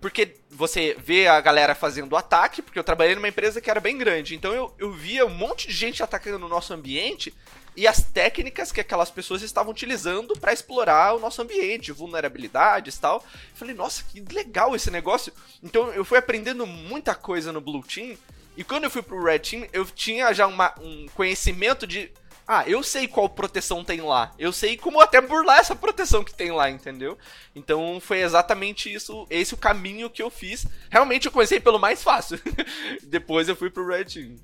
porque 0.00 0.36
você 0.50 0.96
vê 0.98 1.26
a 1.26 1.40
galera 1.40 1.74
fazendo 1.74 2.16
ataque, 2.16 2.62
porque 2.62 2.78
eu 2.78 2.84
trabalhei 2.84 3.14
numa 3.14 3.28
empresa 3.28 3.60
que 3.60 3.70
era 3.70 3.80
bem 3.80 3.98
grande, 3.98 4.34
então 4.34 4.52
eu, 4.52 4.74
eu 4.78 4.92
via 4.92 5.26
um 5.26 5.34
monte 5.34 5.68
de 5.68 5.74
gente 5.74 6.02
atacando 6.02 6.38
no 6.38 6.48
nosso 6.48 6.72
ambiente 6.72 7.34
e 7.76 7.86
as 7.86 8.02
técnicas 8.02 8.72
que 8.72 8.80
aquelas 8.80 9.10
pessoas 9.10 9.42
estavam 9.42 9.70
utilizando 9.70 10.34
para 10.38 10.52
explorar 10.52 11.14
o 11.14 11.20
nosso 11.20 11.40
ambiente, 11.40 11.92
vulnerabilidades 11.92 12.96
e 12.96 13.00
tal. 13.00 13.24
Eu 13.24 13.56
falei, 13.56 13.74
nossa, 13.74 14.02
que 14.04 14.20
legal 14.20 14.74
esse 14.74 14.90
negócio. 14.90 15.32
Então 15.62 15.88
eu 15.92 16.04
fui 16.04 16.18
aprendendo 16.18 16.66
muita 16.66 17.14
coisa 17.14 17.52
no 17.52 17.60
Blue 17.60 17.82
Team. 17.82 18.16
E 18.56 18.64
quando 18.64 18.84
eu 18.84 18.90
fui 18.90 19.02
pro 19.02 19.22
Red 19.22 19.38
Team, 19.38 19.68
eu 19.72 19.86
tinha 19.86 20.32
já 20.34 20.46
uma, 20.46 20.74
um 20.80 21.06
conhecimento 21.14 21.86
de 21.86 22.12
ah, 22.52 22.64
eu 22.66 22.82
sei 22.82 23.06
qual 23.06 23.28
proteção 23.28 23.84
tem 23.84 24.00
lá. 24.00 24.34
Eu 24.36 24.52
sei 24.52 24.76
como 24.76 25.00
até 25.00 25.20
burlar 25.20 25.60
essa 25.60 25.76
proteção 25.76 26.24
que 26.24 26.34
tem 26.34 26.50
lá, 26.50 26.68
entendeu? 26.68 27.16
Então 27.54 28.00
foi 28.00 28.22
exatamente 28.22 28.92
isso, 28.92 29.24
esse 29.30 29.54
o 29.54 29.56
caminho 29.56 30.10
que 30.10 30.20
eu 30.20 30.28
fiz. 30.28 30.66
Realmente 30.90 31.26
eu 31.26 31.32
comecei 31.32 31.60
pelo 31.60 31.78
mais 31.78 32.02
fácil. 32.02 32.40
Depois 33.06 33.48
eu 33.48 33.54
fui 33.54 33.70
pro 33.70 33.86
Red 33.86 34.06
Team. 34.06 34.34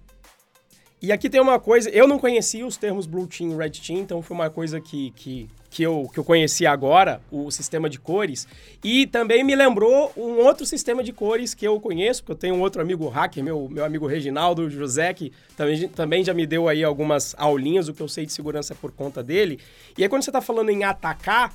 E 1.06 1.12
aqui 1.12 1.30
tem 1.30 1.40
uma 1.40 1.60
coisa, 1.60 1.88
eu 1.90 2.08
não 2.08 2.18
conhecia 2.18 2.66
os 2.66 2.76
termos 2.76 3.06
Blue 3.06 3.28
Team 3.28 3.52
e 3.52 3.56
Red 3.56 3.70
Team, 3.70 4.00
então 4.00 4.20
foi 4.20 4.34
uma 4.34 4.50
coisa 4.50 4.80
que, 4.80 5.12
que, 5.12 5.48
que, 5.70 5.84
eu, 5.84 6.10
que 6.12 6.18
eu 6.18 6.24
conheci 6.24 6.66
agora, 6.66 7.20
o 7.30 7.48
sistema 7.48 7.88
de 7.88 7.96
cores. 7.96 8.44
E 8.82 9.06
também 9.06 9.44
me 9.44 9.54
lembrou 9.54 10.12
um 10.16 10.38
outro 10.44 10.66
sistema 10.66 11.04
de 11.04 11.12
cores 11.12 11.54
que 11.54 11.64
eu 11.64 11.78
conheço, 11.80 12.24
porque 12.24 12.32
eu 12.32 12.36
tenho 12.36 12.56
um 12.56 12.60
outro 12.60 12.82
amigo 12.82 13.08
hacker, 13.08 13.44
meu, 13.44 13.68
meu 13.70 13.84
amigo 13.84 14.04
Reginaldo 14.04 14.68
José, 14.68 15.14
que 15.14 15.32
também, 15.56 15.88
também 15.90 16.24
já 16.24 16.34
me 16.34 16.44
deu 16.44 16.68
aí 16.68 16.82
algumas 16.82 17.36
aulinhas, 17.38 17.86
o 17.86 17.94
que 17.94 18.02
eu 18.02 18.08
sei 18.08 18.26
de 18.26 18.32
segurança 18.32 18.74
por 18.74 18.90
conta 18.90 19.22
dele. 19.22 19.60
E 19.96 20.02
aí 20.02 20.08
quando 20.08 20.24
você 20.24 20.30
está 20.30 20.40
falando 20.40 20.70
em 20.70 20.82
atacar, 20.82 21.54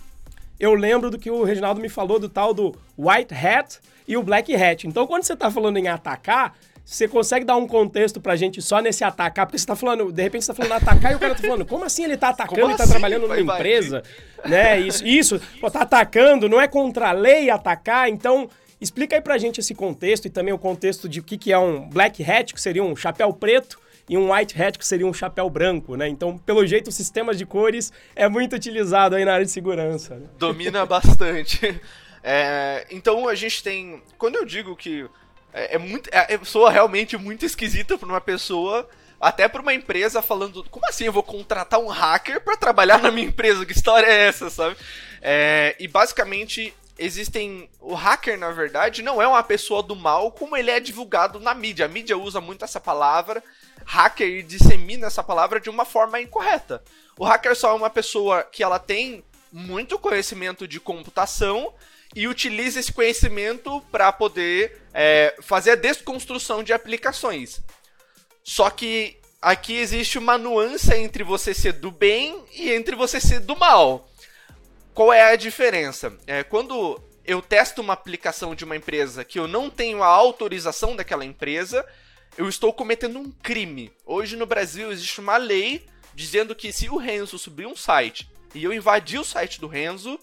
eu 0.61 0.73
lembro 0.73 1.09
do 1.09 1.19
que 1.19 1.29
o 1.29 1.43
Reginaldo 1.43 1.81
me 1.81 1.89
falou 1.89 2.19
do 2.19 2.29
tal 2.29 2.53
do 2.53 2.73
White 2.97 3.33
Hat 3.33 3.81
e 4.07 4.15
o 4.15 4.23
Black 4.23 4.55
Hat. 4.55 4.87
Então 4.87 5.05
quando 5.05 5.23
você 5.23 5.33
está 5.33 5.51
falando 5.51 5.75
em 5.75 5.89
atacar, 5.89 6.55
você 6.83 7.07
consegue 7.07 7.45
dar 7.45 7.55
um 7.55 7.67
contexto 7.67 8.19
pra 8.19 8.35
gente 8.35 8.61
só 8.61 8.79
nesse 8.79 9.03
atacar? 9.03 9.45
Porque 9.45 9.57
você 9.57 9.65
tá 9.65 9.75
falando, 9.75 10.11
de 10.11 10.21
repente 10.21 10.43
você 10.43 10.53
tá 10.53 10.55
falando 10.55 10.81
atacar 10.81 11.11
e 11.11 11.15
o 11.15 11.19
cara 11.19 11.35
tá 11.35 11.41
falando, 11.41 11.65
como 11.65 11.85
assim 11.85 12.03
ele 12.03 12.17
tá 12.17 12.29
atacando 12.29 12.71
e 12.71 12.75
tá 12.75 12.83
assim? 12.83 12.91
trabalhando 12.91 13.23
numa 13.23 13.39
empresa? 13.39 14.03
Né? 14.45 14.79
Isso, 14.79 15.05
isso, 15.05 15.41
pô, 15.59 15.69
tá 15.69 15.81
atacando, 15.81 16.49
não 16.49 16.59
é 16.59 16.67
contra 16.67 17.09
a 17.09 17.11
lei 17.11 17.49
atacar, 17.49 18.09
então 18.09 18.49
explica 18.79 19.15
aí 19.15 19.21
pra 19.21 19.37
gente 19.37 19.59
esse 19.59 19.75
contexto 19.75 20.25
e 20.25 20.29
também 20.29 20.53
o 20.53 20.57
contexto 20.57 21.07
de 21.07 21.19
o 21.19 21.23
que, 21.23 21.37
que 21.37 21.51
é 21.53 21.57
um 21.59 21.87
black 21.87 22.23
hat, 22.23 22.53
que 22.53 22.59
seria 22.59 22.83
um 22.83 22.95
chapéu 22.95 23.31
preto, 23.31 23.79
e 24.09 24.17
um 24.17 24.33
white 24.33 24.61
hat, 24.61 24.77
que 24.77 24.85
seria 24.85 25.07
um 25.07 25.13
chapéu 25.13 25.49
branco, 25.49 25.95
né? 25.95 26.07
Então, 26.07 26.37
pelo 26.37 26.65
jeito, 26.67 26.89
o 26.89 26.91
sistema 26.91 27.33
de 27.33 27.45
cores 27.45 27.93
é 28.13 28.27
muito 28.27 28.53
utilizado 28.55 29.15
aí 29.15 29.23
na 29.23 29.33
área 29.33 29.45
de 29.45 29.51
segurança. 29.51 30.15
Né? 30.15 30.27
Domina 30.37 30.85
bastante. 30.85 31.79
É, 32.23 32.85
então, 32.91 33.27
a 33.27 33.33
gente 33.33 33.63
tem... 33.63 33.99
Quando 34.15 34.35
eu 34.35 34.45
digo 34.45 34.75
que 34.75 35.09
é, 35.53 35.75
é 35.75 35.77
muito. 35.77 36.09
É, 36.11 36.39
soa 36.43 36.69
realmente 36.69 37.17
muito 37.17 37.45
esquisita 37.45 37.97
pra 37.97 38.07
uma 38.07 38.21
pessoa. 38.21 38.87
Até 39.19 39.47
pra 39.47 39.61
uma 39.61 39.73
empresa 39.73 40.19
falando, 40.19 40.63
como 40.71 40.87
assim 40.87 41.05
eu 41.05 41.13
vou 41.13 41.21
contratar 41.21 41.79
um 41.79 41.87
hacker 41.87 42.41
para 42.41 42.57
trabalhar 42.57 42.99
na 42.99 43.11
minha 43.11 43.27
empresa? 43.27 43.65
Que 43.67 43.71
história 43.71 44.07
é 44.07 44.27
essa, 44.27 44.49
sabe? 44.49 44.75
É, 45.21 45.75
e 45.79 45.87
basicamente 45.87 46.73
existem. 46.97 47.69
O 47.79 47.93
hacker, 47.93 48.37
na 48.37 48.51
verdade, 48.51 49.03
não 49.03 49.21
é 49.21 49.27
uma 49.27 49.43
pessoa 49.43 49.83
do 49.83 49.95
mal 49.95 50.31
como 50.31 50.57
ele 50.57 50.71
é 50.71 50.79
divulgado 50.79 51.39
na 51.39 51.53
mídia. 51.53 51.85
A 51.85 51.89
mídia 51.89 52.17
usa 52.17 52.41
muito 52.41 52.65
essa 52.65 52.79
palavra, 52.79 53.43
hacker, 53.85 54.43
dissemina 54.43 55.07
essa 55.07 55.23
palavra 55.23 55.59
de 55.59 55.69
uma 55.69 55.85
forma 55.85 56.19
incorreta. 56.19 56.83
O 57.17 57.23
hacker 57.23 57.55
só 57.55 57.69
é 57.69 57.73
uma 57.73 57.89
pessoa 57.89 58.43
que 58.43 58.63
ela 58.63 58.79
tem 58.79 59.23
muito 59.51 59.99
conhecimento 59.99 60.67
de 60.67 60.79
computação 60.79 61.73
e 62.15 62.27
utiliza 62.27 62.79
esse 62.79 62.91
conhecimento 62.91 63.81
para 63.91 64.11
poder 64.11 64.81
é, 64.93 65.35
fazer 65.41 65.71
a 65.71 65.75
desconstrução 65.75 66.63
de 66.63 66.73
aplicações. 66.73 67.61
Só 68.43 68.69
que 68.69 69.17
aqui 69.41 69.75
existe 69.77 70.17
uma 70.17 70.37
nuance 70.37 70.93
entre 70.93 71.23
você 71.23 71.53
ser 71.53 71.73
do 71.73 71.91
bem 71.91 72.43
e 72.53 72.71
entre 72.71 72.95
você 72.95 73.19
ser 73.19 73.39
do 73.39 73.55
mal. 73.55 74.09
Qual 74.93 75.11
é 75.13 75.31
a 75.31 75.35
diferença? 75.35 76.13
É, 76.27 76.43
quando 76.43 77.01
eu 77.25 77.41
testo 77.41 77.81
uma 77.81 77.93
aplicação 77.93 78.53
de 78.53 78.65
uma 78.65 78.75
empresa 78.75 79.23
que 79.23 79.39
eu 79.39 79.47
não 79.47 79.69
tenho 79.69 80.03
a 80.03 80.07
autorização 80.07 80.95
daquela 80.95 81.23
empresa, 81.23 81.85
eu 82.37 82.49
estou 82.49 82.73
cometendo 82.73 83.19
um 83.19 83.31
crime. 83.31 83.91
Hoje 84.05 84.35
no 84.35 84.45
Brasil 84.45 84.91
existe 84.91 85.19
uma 85.19 85.37
lei 85.37 85.85
dizendo 86.13 86.55
que 86.55 86.73
se 86.73 86.89
o 86.89 86.97
Renzo 86.97 87.39
subir 87.39 87.67
um 87.67 87.75
site 87.75 88.29
e 88.53 88.63
eu 88.63 88.73
invadir 88.73 89.19
o 89.19 89.23
site 89.23 89.61
do 89.61 89.67
Renzo, 89.67 90.19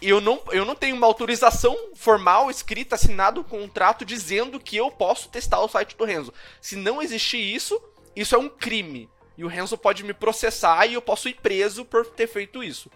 eu 0.00 0.20
não, 0.20 0.40
eu 0.50 0.64
não 0.64 0.74
tenho 0.74 0.96
uma 0.96 1.06
autorização 1.06 1.76
formal, 1.94 2.50
escrita, 2.50 2.94
assinado 2.94 3.40
um 3.40 3.44
contrato 3.44 4.04
dizendo 4.04 4.60
que 4.60 4.76
eu 4.76 4.90
posso 4.90 5.28
testar 5.28 5.60
o 5.60 5.68
site 5.68 5.96
do 5.96 6.04
Renzo. 6.04 6.32
Se 6.60 6.76
não 6.76 7.02
existir 7.02 7.38
isso, 7.38 7.80
isso 8.14 8.34
é 8.34 8.38
um 8.38 8.48
crime. 8.48 9.08
E 9.36 9.44
o 9.44 9.48
Renzo 9.48 9.76
pode 9.76 10.02
me 10.04 10.14
processar 10.14 10.86
e 10.86 10.94
eu 10.94 11.02
posso 11.02 11.28
ir 11.28 11.34
preso 11.34 11.84
por 11.84 12.06
ter 12.06 12.26
feito 12.26 12.62
isso. 12.62 12.90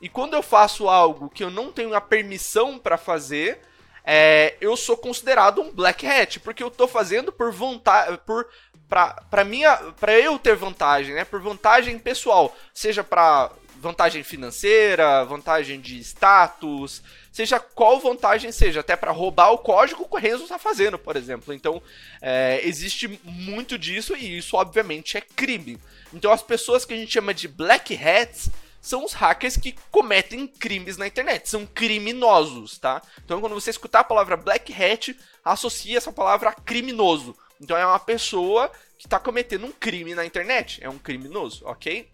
E 0.00 0.08
quando 0.08 0.34
eu 0.34 0.42
faço 0.42 0.88
algo 0.88 1.28
que 1.28 1.44
eu 1.44 1.50
não 1.50 1.70
tenho 1.70 1.94
a 1.94 2.00
permissão 2.00 2.78
para 2.78 2.96
fazer, 2.96 3.60
é, 4.04 4.56
eu 4.60 4.76
sou 4.76 4.96
considerado 4.96 5.60
um 5.60 5.70
black 5.70 6.06
hat, 6.06 6.40
porque 6.40 6.62
eu 6.62 6.70
tô 6.70 6.88
fazendo 6.88 7.30
por 7.30 7.52
vontade, 7.52 8.18
por 8.24 8.48
para 8.88 9.12
para 9.30 9.44
minha, 9.44 9.76
para 10.00 10.18
eu 10.18 10.36
ter 10.38 10.56
vantagem, 10.56 11.14
né? 11.14 11.24
Por 11.24 11.40
vantagem 11.40 11.96
pessoal, 11.98 12.54
seja 12.74 13.04
para 13.04 13.50
vantagem 13.80 14.22
financeira, 14.22 15.24
vantagem 15.24 15.80
de 15.80 15.98
status, 16.00 17.02
seja 17.32 17.58
qual 17.58 17.98
vantagem 17.98 18.52
seja, 18.52 18.80
até 18.80 18.94
para 18.94 19.10
roubar 19.10 19.50
o 19.52 19.58
código 19.58 20.06
que 20.06 20.14
o 20.14 20.18
Renzo 20.18 20.42
está 20.42 20.58
fazendo, 20.58 20.98
por 20.98 21.16
exemplo. 21.16 21.54
Então, 21.54 21.82
é, 22.20 22.60
existe 22.62 23.18
muito 23.24 23.78
disso 23.78 24.14
e 24.14 24.36
isso, 24.36 24.56
obviamente, 24.56 25.16
é 25.16 25.22
crime. 25.22 25.78
Então, 26.12 26.30
as 26.30 26.42
pessoas 26.42 26.84
que 26.84 26.92
a 26.92 26.96
gente 26.96 27.12
chama 27.12 27.32
de 27.32 27.48
black 27.48 27.94
hats 27.96 28.50
são 28.82 29.04
os 29.04 29.14
hackers 29.14 29.56
que 29.56 29.74
cometem 29.90 30.46
crimes 30.46 30.96
na 30.96 31.06
internet, 31.06 31.48
são 31.48 31.66
criminosos, 31.66 32.78
tá? 32.78 33.00
Então, 33.24 33.40
quando 33.40 33.54
você 33.54 33.70
escutar 33.70 34.00
a 34.00 34.04
palavra 34.04 34.36
black 34.36 34.72
hat, 34.72 35.16
associe 35.42 35.96
essa 35.96 36.12
palavra 36.12 36.50
a 36.50 36.54
criminoso. 36.54 37.34
Então, 37.58 37.76
é 37.76 37.84
uma 37.84 37.98
pessoa 37.98 38.70
que 38.98 39.06
está 39.06 39.18
cometendo 39.18 39.64
um 39.64 39.72
crime 39.72 40.14
na 40.14 40.26
internet, 40.26 40.78
é 40.82 40.88
um 40.88 40.98
criminoso, 40.98 41.64
ok? 41.66 42.06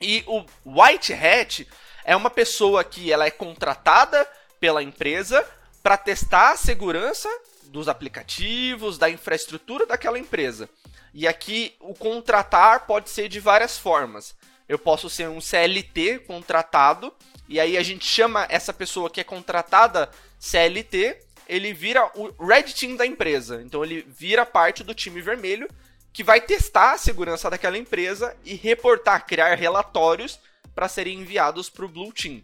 E 0.00 0.24
o 0.26 0.44
White 0.64 1.12
Hat 1.12 1.68
é 2.04 2.16
uma 2.16 2.30
pessoa 2.30 2.82
que 2.82 3.12
ela 3.12 3.26
é 3.26 3.30
contratada 3.30 4.26
pela 4.58 4.82
empresa 4.82 5.46
para 5.82 5.96
testar 5.96 6.52
a 6.52 6.56
segurança 6.56 7.28
dos 7.64 7.86
aplicativos, 7.86 8.98
da 8.98 9.10
infraestrutura 9.10 9.84
daquela 9.84 10.18
empresa. 10.18 10.68
E 11.12 11.28
aqui 11.28 11.74
o 11.80 11.94
contratar 11.94 12.86
pode 12.86 13.10
ser 13.10 13.28
de 13.28 13.40
várias 13.40 13.76
formas. 13.76 14.34
Eu 14.68 14.78
posso 14.78 15.10
ser 15.10 15.28
um 15.28 15.40
CLT 15.40 16.20
contratado, 16.20 17.12
e 17.48 17.58
aí 17.58 17.76
a 17.76 17.82
gente 17.82 18.06
chama 18.06 18.46
essa 18.48 18.72
pessoa 18.72 19.10
que 19.10 19.20
é 19.20 19.24
contratada 19.24 20.10
CLT, 20.38 21.18
ele 21.48 21.72
vira 21.72 22.10
o 22.14 22.46
Red 22.46 22.72
Team 22.72 22.96
da 22.96 23.04
empresa. 23.04 23.60
Então 23.62 23.84
ele 23.84 24.06
vira 24.08 24.46
parte 24.46 24.84
do 24.84 24.94
time 24.94 25.20
vermelho 25.20 25.68
que 26.12 26.24
vai 26.24 26.40
testar 26.40 26.92
a 26.92 26.98
segurança 26.98 27.48
daquela 27.48 27.78
empresa 27.78 28.36
e 28.44 28.54
reportar, 28.54 29.26
criar 29.26 29.54
relatórios 29.54 30.38
para 30.74 30.88
serem 30.88 31.20
enviados 31.20 31.68
para 31.68 31.84
o 31.84 31.88
Blue 31.88 32.12
Team. 32.12 32.42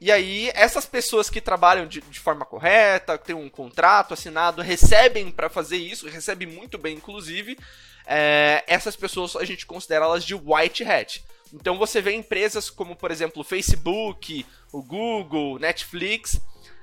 E 0.00 0.10
aí, 0.10 0.50
essas 0.54 0.84
pessoas 0.84 1.30
que 1.30 1.40
trabalham 1.40 1.86
de, 1.86 2.00
de 2.00 2.20
forma 2.20 2.44
correta, 2.44 3.16
têm 3.16 3.34
um 3.34 3.48
contrato 3.48 4.14
assinado, 4.14 4.60
recebem 4.60 5.30
para 5.30 5.48
fazer 5.48 5.76
isso, 5.76 6.08
recebem 6.08 6.48
muito 6.48 6.76
bem, 6.76 6.96
inclusive. 6.96 7.58
É, 8.06 8.62
essas 8.66 8.96
pessoas 8.96 9.34
a 9.36 9.44
gente 9.44 9.64
considera 9.64 10.04
elas 10.04 10.24
de 10.24 10.34
white 10.34 10.84
hat. 10.84 11.24
Então 11.52 11.78
você 11.78 12.02
vê 12.02 12.12
empresas 12.12 12.68
como, 12.68 12.96
por 12.96 13.10
exemplo, 13.10 13.40
o 13.40 13.44
Facebook, 13.44 14.44
o 14.72 14.82
Google, 14.82 15.58
Netflix, 15.58 16.40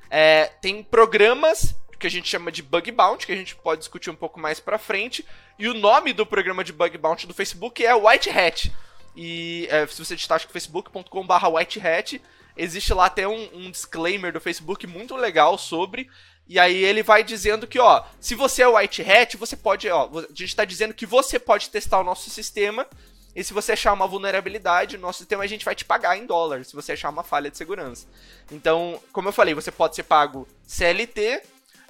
é, 0.10 0.46
tem 0.62 0.82
programas 0.82 1.76
que 2.02 2.08
a 2.08 2.12
gente 2.12 2.28
chama 2.28 2.52
de 2.52 2.62
bug 2.62 2.92
bounty, 2.92 3.28
que 3.28 3.32
a 3.32 3.36
gente 3.36 3.56
pode 3.56 3.80
discutir 3.80 4.10
um 4.10 4.16
pouco 4.16 4.40
mais 4.40 4.60
para 4.60 4.78
frente. 4.78 5.24
E 5.58 5.68
o 5.68 5.74
nome 5.74 6.12
do 6.12 6.26
programa 6.26 6.64
de 6.64 6.74
bug 6.74 6.98
bounty 6.98 7.28
do 7.28 7.34
Facebook 7.34 7.86
é 7.86 7.94
White 7.96 8.30
Hat. 8.30 8.74
E 9.16 9.68
é, 9.70 9.86
se 9.88 10.04
você 10.04 10.16
digitar, 10.16 10.38
acho 10.38 10.48
que 10.48 10.54
facebook.com/barra 10.54 11.48
White 11.50 11.80
Hat, 11.80 12.22
existe 12.58 12.94
lá 12.94 13.06
até 13.06 13.28
um, 13.28 13.50
um 13.54 13.72
disclaimer 13.72 14.34
do 14.34 14.42
Facebook 14.42 14.88
muito 14.88 15.16
legal 15.16 15.58
sobre. 15.58 16.10
E 16.48 16.60
aí 16.60 16.84
ele 16.84 17.04
vai 17.04 17.24
dizendo 17.24 17.68
que, 17.68 17.80
ó, 17.80 18.04
se 18.20 18.36
você 18.36 18.64
é 18.64 18.68
White 18.68 19.04
Hat, 19.04 19.38
você 19.38 19.56
pode, 19.56 19.88
ó, 19.90 20.10
a 20.18 20.22
gente 20.30 20.46
está 20.46 20.66
dizendo 20.66 20.94
que 20.94 21.06
você 21.06 21.38
pode 21.38 21.70
testar 21.70 22.00
o 22.00 22.04
nosso 22.04 22.30
sistema. 22.30 22.88
E 23.34 23.44
se 23.44 23.54
você 23.54 23.74
achar 23.74 23.94
uma 23.94 24.08
vulnerabilidade 24.08 24.98
no 24.98 25.04
nosso 25.04 25.20
sistema, 25.20 25.44
a 25.44 25.48
gente 25.48 25.64
vai 25.64 25.74
te 25.74 25.86
pagar 25.86 26.18
em 26.18 26.26
dólar, 26.26 26.66
se 26.66 26.76
você 26.76 26.92
achar 26.92 27.10
uma 27.10 27.24
falha 27.24 27.50
de 27.50 27.58
segurança. 27.58 28.06
Então, 28.52 29.00
como 29.14 29.30
eu 29.30 29.32
falei, 29.32 29.54
você 29.54 29.72
pode 29.72 29.96
ser 29.96 30.04
pago 30.04 30.46
CLT 30.68 31.42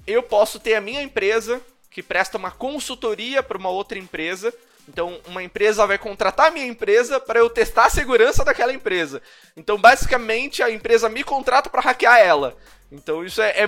eu 0.06 0.24
posso 0.24 0.60
ter 0.60 0.76
a 0.76 0.82
minha 0.82 1.02
empresa 1.02 1.62
que 1.90 2.02
presta 2.02 2.38
uma 2.38 2.52
consultoria 2.52 3.44
para 3.44 3.58
uma 3.58 3.70
outra 3.70 4.00
empresa. 4.00 4.54
Então, 4.88 5.20
uma 5.28 5.44
empresa 5.44 5.86
vai 5.86 5.98
contratar 5.98 6.48
a 6.48 6.52
minha 6.52 6.66
empresa 6.66 7.20
para 7.20 7.40
eu 7.40 7.50
testar 7.50 7.86
a 7.86 7.90
segurança 7.90 8.44
daquela 8.44 8.74
empresa. 8.74 9.22
Então, 9.56 9.78
basicamente, 9.78 10.64
a 10.64 10.72
empresa 10.72 11.10
me 11.10 11.24
contrata 11.24 11.70
para 11.70 11.82
hackear 11.82 12.18
ela. 12.18 12.58
Então, 12.92 13.24
isso 13.24 13.42
é, 13.42 13.52
é, 13.52 13.64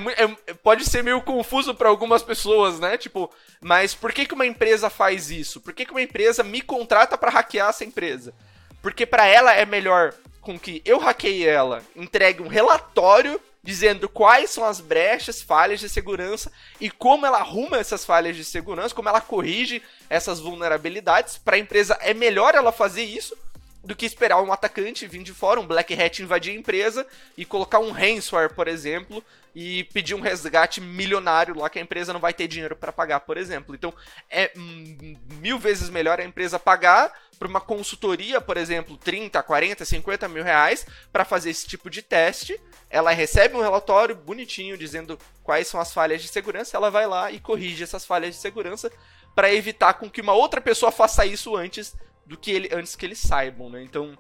é 0.48 0.54
pode 0.56 0.86
ser 0.86 1.04
meio 1.04 1.22
confuso 1.22 1.74
para 1.76 1.88
algumas 1.88 2.24
pessoas, 2.24 2.80
né? 2.80 2.98
Tipo, 2.98 3.32
mas 3.62 3.94
por 3.94 4.12
que, 4.12 4.26
que 4.26 4.34
uma 4.34 4.46
empresa 4.46 4.90
faz 4.90 5.30
isso? 5.30 5.62
Por 5.62 5.74
que, 5.74 5.86
que 5.86 5.92
uma 5.92 6.02
empresa 6.02 6.44
me 6.44 6.62
contrata 6.62 7.18
para 7.18 7.32
hackear 7.32 7.70
essa 7.70 7.86
empresa? 7.86 8.34
Porque 8.82 9.06
para 9.06 9.26
ela 9.26 9.54
é 9.54 9.66
melhor 9.66 10.14
com 10.42 10.60
que 10.60 10.82
eu 10.84 11.00
hackeie 11.00 11.48
ela, 11.48 11.82
entregue 11.96 12.42
um 12.42 12.50
relatório 12.50 13.40
dizendo 13.64 14.10
quais 14.10 14.50
são 14.50 14.66
as 14.66 14.82
brechas, 14.82 15.42
falhas 15.42 15.80
de 15.80 15.88
segurança 15.88 16.52
e 16.82 16.92
como 16.92 17.26
ela 17.26 17.38
arruma 17.38 17.78
essas 17.78 18.04
falhas 18.04 18.36
de 18.36 18.44
segurança, 18.44 18.94
como 18.94 19.08
ela 19.08 19.22
corrige 19.22 19.82
essas 20.10 20.40
vulnerabilidades. 20.40 21.38
Para 21.38 21.56
a 21.56 21.60
empresa 21.60 21.98
é 22.02 22.14
melhor 22.14 22.54
ela 22.56 22.74
fazer 22.74 23.04
isso 23.04 23.38
do 23.84 23.96
que 23.96 24.06
esperar 24.06 24.42
um 24.42 24.52
atacante 24.52 25.08
vir 25.08 25.24
de 25.24 25.34
fora, 25.34 25.60
um 25.60 25.68
Black 25.68 25.94
Hat 25.94 26.22
invadir 26.22 26.52
a 26.52 26.56
empresa 26.56 27.06
e 27.38 27.44
colocar 27.44 27.80
um 27.80 27.92
ransomware, 27.92 28.54
por 28.54 28.68
exemplo, 28.68 29.24
e 29.54 29.84
pedir 29.86 30.16
um 30.16 30.22
resgate 30.22 30.80
milionário 30.80 31.58
lá 31.58 31.70
que 31.70 31.80
a 31.80 31.82
empresa 31.82 32.14
não 32.14 32.20
vai 32.20 32.34
ter 32.34 32.48
dinheiro 32.48 32.76
para 32.76 32.94
pagar, 32.94 33.22
por 33.22 33.38
exemplo. 33.38 33.76
Então 33.76 33.94
é 34.30 34.52
mil 34.56 35.60
vezes 35.60 35.90
melhor 35.90 36.20
a 36.20 36.26
empresa 36.26 36.58
pagar 36.58 37.14
para 37.44 37.50
uma 37.50 37.60
consultoria, 37.60 38.40
por 38.40 38.56
exemplo, 38.56 38.96
30, 38.96 39.44
40, 39.44 39.84
50 39.84 40.30
mil 40.30 40.46
reais 40.46 40.86
para 41.12 41.26
fazer 41.26 41.50
esse 41.50 41.68
tipo 41.68 41.90
de 41.90 42.02
teste. 42.02 42.58
Ela 42.90 43.12
recebe 43.12 43.58
um 43.58 43.62
relatório 43.62 44.16
bonitinho 44.16 44.78
dizendo 44.78 45.20
quais 45.44 45.68
são 45.68 45.78
as 45.78 45.94
falhas 45.94 46.22
de 46.22 46.30
segurança, 46.30 46.78
ela 46.78 46.90
vai 46.90 47.06
lá 47.06 47.32
e 47.32 47.42
corrige 47.42 47.84
essas 47.84 48.06
falhas 48.06 48.34
de 48.34 48.42
segurança 48.42 48.90
para 49.36 49.54
evitar 49.54 49.96
com 49.96 50.10
que 50.10 50.22
uma 50.22 50.32
outra 50.32 50.62
pessoa 50.62 50.90
faça 50.90 51.26
isso 51.26 51.54
antes 51.58 51.94
do 52.26 52.38
que 52.38 52.52
ele 52.52 52.70
antes 52.72 52.96
que 52.96 53.06
eles 53.06 53.20
saibam, 53.20 53.70
né? 53.70 53.84
Então, 53.84 54.18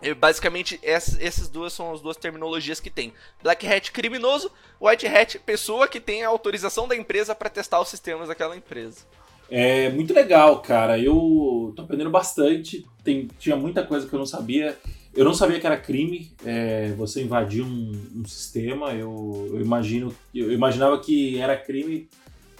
eu, 0.00 0.14
basicamente 0.14 0.80
essas, 0.82 1.20
essas 1.20 1.50
duas 1.50 1.72
são 1.74 1.92
as 1.92 2.00
duas 2.00 2.16
terminologias 2.16 2.80
que 2.80 2.88
tem. 2.88 3.12
Black 3.42 3.66
Hat 3.66 3.92
criminoso, 3.92 4.50
White 4.80 5.06
Hat 5.06 5.38
pessoa 5.40 5.86
que 5.86 6.00
tem 6.00 6.24
a 6.24 6.28
autorização 6.28 6.88
da 6.88 6.96
empresa 6.96 7.34
para 7.34 7.50
testar 7.50 7.80
os 7.80 7.88
sistemas 7.88 8.28
daquela 8.28 8.56
empresa. 8.56 9.04
É 9.50 9.90
muito 9.90 10.12
legal, 10.12 10.60
cara. 10.60 10.98
Eu 10.98 11.72
tô 11.76 11.82
aprendendo 11.82 12.10
bastante. 12.10 12.84
Tem, 13.02 13.28
tinha 13.38 13.56
muita 13.56 13.82
coisa 13.84 14.06
que 14.06 14.12
eu 14.12 14.18
não 14.18 14.26
sabia. 14.26 14.76
Eu 15.14 15.24
não 15.24 15.34
sabia 15.34 15.60
que 15.60 15.66
era 15.66 15.76
crime 15.76 16.32
é, 16.44 16.92
você 16.96 17.22
invadir 17.22 17.62
um, 17.62 17.92
um 18.16 18.24
sistema. 18.24 18.92
Eu, 18.92 19.48
eu, 19.52 19.60
imagino, 19.60 20.14
eu 20.34 20.52
imaginava 20.52 20.98
que 20.98 21.38
era 21.38 21.56
crime 21.56 22.08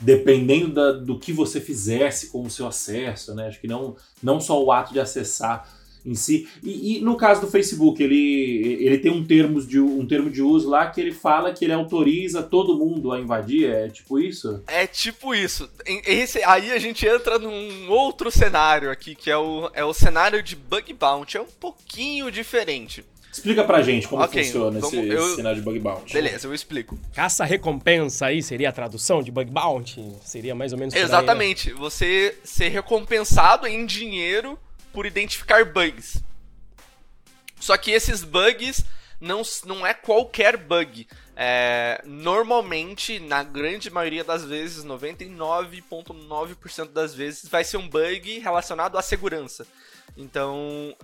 dependendo 0.01 0.69
da, 0.75 0.93
do 0.93 1.19
que 1.19 1.33
você 1.33 1.61
fizesse 1.61 2.29
com 2.29 2.43
o 2.43 2.51
seu 2.51 2.67
acesso, 2.67 3.35
né? 3.35 3.49
Acho 3.49 3.61
que 3.61 3.69
não, 3.69 3.97
não 4.23 4.41
só 4.41 4.63
o 4.63 4.71
ato 4.71 4.93
de 4.93 5.01
acessar 5.01 5.69
em 6.05 6.15
si. 6.15 6.49
E, 6.63 6.99
e, 6.99 7.01
no 7.01 7.17
caso 7.17 7.41
do 7.41 7.47
Facebook, 7.47 8.03
ele, 8.03 8.79
ele 8.81 8.99
tem 8.99 9.11
um, 9.11 9.25
termos 9.25 9.67
de, 9.67 9.81
um 9.81 10.07
termo 10.07 10.31
de 10.31 10.43
uso 10.43 10.69
lá 10.69 10.91
que 10.91 11.01
ele 11.01 11.13
fala 11.13 11.53
que 11.53 11.65
ele 11.65 11.73
autoriza 11.73 12.43
todo 12.43 12.77
mundo 12.77 13.13
a 13.13 13.19
invadir. 13.19 13.71
É 13.71 13.89
tipo 13.89 14.19
isso? 14.19 14.63
É 14.67 14.87
tipo 14.87 15.35
isso. 15.35 15.69
Esse, 15.87 16.43
aí 16.45 16.73
a 16.73 16.79
gente 16.79 17.07
entra 17.07 17.39
num 17.39 17.91
outro 17.91 18.31
cenário 18.31 18.91
aqui, 18.91 19.15
que 19.15 19.31
é 19.31 19.37
o, 19.37 19.71
é 19.73 19.85
o 19.85 19.95
cenário 19.95 20.43
de 20.43 20.55
bug 20.55 20.93
bounty. 20.93 21.37
É 21.37 21.41
um 21.41 21.47
pouquinho 21.47 22.31
diferente. 22.31 23.05
Explica 23.35 23.65
pra 23.65 23.83
gente 23.83 24.07
como 24.07 24.23
okay, 24.23 24.45
funciona 24.45 24.79
vamos, 24.79 24.95
esse, 24.95 25.09
eu... 25.09 25.27
esse 25.27 25.37
cenário 25.37 25.59
de 25.59 25.65
bug 25.65 25.79
bounty. 25.81 26.13
Beleza, 26.13 26.47
eu 26.47 26.55
explico. 26.55 26.97
Caça-recompensa 27.13 28.27
aí 28.27 28.41
seria 28.41 28.69
a 28.69 28.73
tradução 28.73 29.25
de 29.25 29.33
bug 29.33 29.51
bounty? 29.51 30.05
Seria 30.25 30.55
mais 30.55 30.73
ou 30.73 30.79
menos 30.79 30.95
Exatamente. 30.95 31.71
Aí, 31.71 31.75
né? 31.75 31.81
Você 31.81 32.37
ser 32.45 32.69
recompensado 32.69 33.67
em 33.67 33.85
dinheiro 33.85 34.57
por 34.95 35.05
identificar 35.05 35.65
bugs. 35.65 36.23
Só 37.61 37.77
que 37.77 37.91
esses 37.91 38.23
bugs 38.23 38.85
não, 39.21 39.43
não 39.65 39.85
é 39.87 39.93
qualquer 39.93 40.57
bug. 40.57 41.07
É, 41.37 42.01
normalmente, 42.05 43.19
na 43.19 43.43
grande 43.43 43.91
maioria 43.91 44.23
das 44.23 44.45
vezes, 44.45 44.85
99,9% 44.85 46.93
das 46.93 47.13
vezes, 47.15 47.49
vai 47.49 47.65
ser 47.65 47.79
um 47.79 47.89
bug 47.89 48.39
relacionado 48.39 48.97
à 48.97 49.03
segurança. 49.03 49.67
Então, 50.17 50.97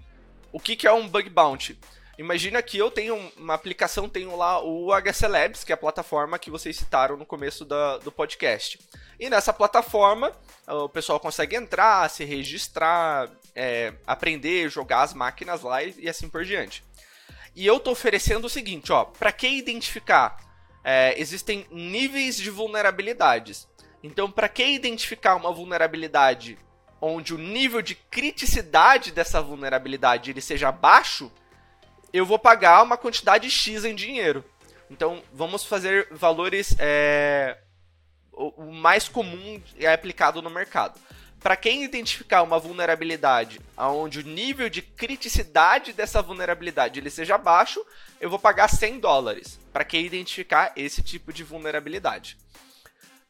o 0.53 0.61
que, 0.61 0.77
que 0.77 0.87
é 0.87 0.93
um 0.93 1.09
bug 1.09 1.29
bounty? 1.29 1.77
Imagina 2.21 2.61
que 2.61 2.77
eu 2.77 2.91
tenho 2.91 3.33
uma 3.35 3.55
aplicação, 3.55 4.07
tenho 4.07 4.37
lá 4.37 4.63
o 4.63 4.91
HC 4.93 5.27
Labs, 5.27 5.65
que 5.65 5.73
é 5.73 5.75
a 5.75 5.79
plataforma 5.79 6.39
que 6.39 6.51
vocês 6.51 6.77
citaram 6.77 7.17
no 7.17 7.25
começo 7.25 7.65
da, 7.65 7.97
do 7.97 8.13
podcast. 8.13 8.79
E 9.19 9.31
nessa 9.31 9.55
plataforma, 9.55 10.31
o 10.67 10.87
pessoal 10.87 11.19
consegue 11.19 11.57
entrar, 11.57 12.11
se 12.11 12.23
registrar, 12.23 13.31
é, 13.55 13.95
aprender, 14.07 14.69
jogar 14.69 15.01
as 15.01 15.15
máquinas 15.15 15.63
lá 15.63 15.83
e, 15.83 16.07
assim 16.11 16.29
por 16.29 16.45
diante. 16.45 16.85
E 17.57 17.67
eu 17.67 17.81
tô 17.81 17.93
oferecendo 17.93 18.45
o 18.45 18.51
seguinte, 18.51 18.93
ó, 18.93 19.07
para 19.07 19.33
que 19.33 19.49
identificar? 19.49 20.37
É, 20.85 21.19
existem 21.19 21.67
níveis 21.71 22.37
de 22.37 22.51
vulnerabilidades. 22.51 23.67
Então, 24.03 24.31
para 24.31 24.47
que 24.47 24.67
identificar 24.67 25.37
uma 25.37 25.51
vulnerabilidade 25.51 26.59
onde 27.01 27.33
o 27.33 27.39
nível 27.39 27.81
de 27.81 27.95
criticidade 27.95 29.11
dessa 29.11 29.41
vulnerabilidade 29.41 30.31
ele 30.31 30.43
seja 30.43 30.71
baixo, 30.71 31.33
eu 32.13 32.27
vou 32.27 32.39
pagar 32.39 32.83
uma 32.83 32.97
quantidade 32.97 33.51
X 33.51 33.85
em 33.85 33.95
dinheiro. 33.95 34.45
Então, 34.91 35.23
vamos 35.33 35.65
fazer 35.65 36.09
valores. 36.11 36.75
É, 36.79 37.59
o, 38.33 38.73
mais 38.73 39.09
comum 39.09 39.63
é 39.79 39.93
aplicado 39.93 40.43
no 40.43 40.51
mercado. 40.51 40.99
Para 41.39 41.57
quem 41.57 41.85
identificar 41.85 42.43
uma 42.43 42.59
vulnerabilidade 42.59 43.61
onde 43.79 44.19
o 44.19 44.23
nível 44.23 44.69
de 44.69 44.83
criticidade 44.83 45.93
dessa 45.93 46.21
vulnerabilidade 46.21 47.01
ele 47.01 47.09
seja 47.09 47.39
baixo, 47.39 47.85
eu 48.21 48.29
vou 48.29 48.39
pagar 48.39 48.69
100 48.69 49.01
dólares. 49.01 49.59
Para 49.73 49.85
quem 49.85 50.05
identificar 50.05 50.73
esse 50.77 51.03
tipo 51.03 51.33
de 51.33 51.43
vulnerabilidade. 51.43 52.37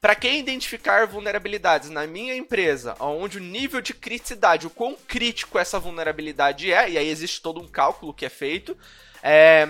Para 0.00 0.14
quem 0.14 0.38
identificar 0.38 1.06
vulnerabilidades 1.06 1.90
na 1.90 2.06
minha 2.06 2.34
empresa, 2.34 2.96
onde 2.98 3.36
o 3.36 3.40
nível 3.40 3.82
de 3.82 3.92
criticidade, 3.92 4.66
o 4.66 4.70
quão 4.70 4.96
crítico 5.06 5.58
essa 5.58 5.78
vulnerabilidade 5.78 6.72
é, 6.72 6.88
e 6.88 6.96
aí 6.96 7.06
existe 7.06 7.42
todo 7.42 7.60
um 7.60 7.68
cálculo 7.68 8.14
que 8.14 8.24
é 8.24 8.30
feito, 8.30 8.74
é, 9.22 9.68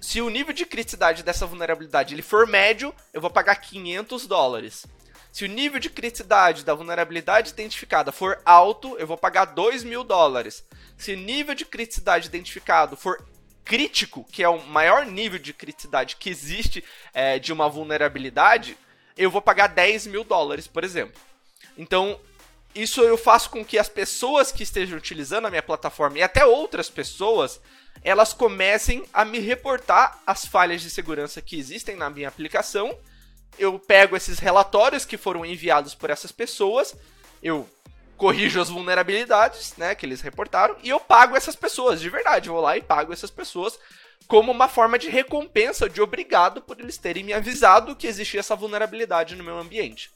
se 0.00 0.20
o 0.20 0.30
nível 0.30 0.52
de 0.52 0.64
criticidade 0.64 1.24
dessa 1.24 1.46
vulnerabilidade 1.46 2.14
ele 2.14 2.22
for 2.22 2.46
médio, 2.46 2.94
eu 3.12 3.20
vou 3.20 3.28
pagar 3.28 3.56
500 3.56 4.24
dólares. 4.28 4.86
Se 5.32 5.44
o 5.44 5.48
nível 5.48 5.80
de 5.80 5.90
criticidade 5.90 6.64
da 6.64 6.74
vulnerabilidade 6.74 7.50
identificada 7.50 8.12
for 8.12 8.40
alto, 8.44 8.96
eu 8.98 9.06
vou 9.06 9.18
pagar 9.18 9.46
2 9.46 9.82
mil 9.82 10.04
dólares. 10.04 10.64
Se 10.96 11.12
o 11.12 11.16
nível 11.16 11.56
de 11.56 11.64
criticidade 11.64 12.28
identificado 12.28 12.96
for 12.96 13.20
crítico, 13.64 14.24
que 14.30 14.44
é 14.44 14.48
o 14.48 14.64
maior 14.64 15.04
nível 15.06 15.40
de 15.40 15.52
criticidade 15.52 16.16
que 16.16 16.30
existe 16.30 16.84
é, 17.12 17.40
de 17.40 17.52
uma 17.52 17.68
vulnerabilidade, 17.68 18.78
eu 19.16 19.30
vou 19.30 19.42
pagar 19.42 19.68
10 19.68 20.06
mil 20.06 20.24
dólares, 20.24 20.66
por 20.66 20.84
exemplo. 20.84 21.20
Então, 21.76 22.18
isso 22.74 23.02
eu 23.02 23.18
faço 23.18 23.50
com 23.50 23.64
que 23.64 23.78
as 23.78 23.88
pessoas 23.88 24.50
que 24.50 24.62
estejam 24.62 24.96
utilizando 24.96 25.46
a 25.46 25.50
minha 25.50 25.62
plataforma 25.62 26.18
e 26.18 26.22
até 26.22 26.44
outras 26.44 26.88
pessoas, 26.88 27.60
elas 28.02 28.32
comecem 28.32 29.04
a 29.12 29.24
me 29.24 29.38
reportar 29.38 30.20
as 30.26 30.46
falhas 30.46 30.80
de 30.80 30.90
segurança 30.90 31.42
que 31.42 31.58
existem 31.58 31.96
na 31.96 32.08
minha 32.08 32.28
aplicação. 32.28 32.96
Eu 33.58 33.78
pego 33.78 34.16
esses 34.16 34.38
relatórios 34.38 35.04
que 35.04 35.18
foram 35.18 35.44
enviados 35.44 35.94
por 35.94 36.08
essas 36.08 36.32
pessoas, 36.32 36.96
eu 37.42 37.68
corrijo 38.22 38.60
as 38.60 38.68
vulnerabilidades, 38.68 39.74
né, 39.76 39.96
que 39.96 40.06
eles 40.06 40.20
reportaram 40.20 40.76
e 40.80 40.88
eu 40.88 41.00
pago 41.00 41.36
essas 41.36 41.56
pessoas, 41.56 42.00
de 42.00 42.08
verdade, 42.08 42.48
vou 42.48 42.60
lá 42.60 42.76
e 42.76 42.80
pago 42.80 43.12
essas 43.12 43.32
pessoas 43.32 43.76
como 44.28 44.52
uma 44.52 44.68
forma 44.68 44.96
de 44.96 45.08
recompensa, 45.08 45.90
de 45.90 46.00
obrigado 46.00 46.62
por 46.62 46.78
eles 46.78 46.96
terem 46.96 47.24
me 47.24 47.32
avisado 47.32 47.96
que 47.96 48.06
existia 48.06 48.38
essa 48.38 48.54
vulnerabilidade 48.54 49.34
no 49.34 49.42
meu 49.42 49.58
ambiente. 49.58 50.08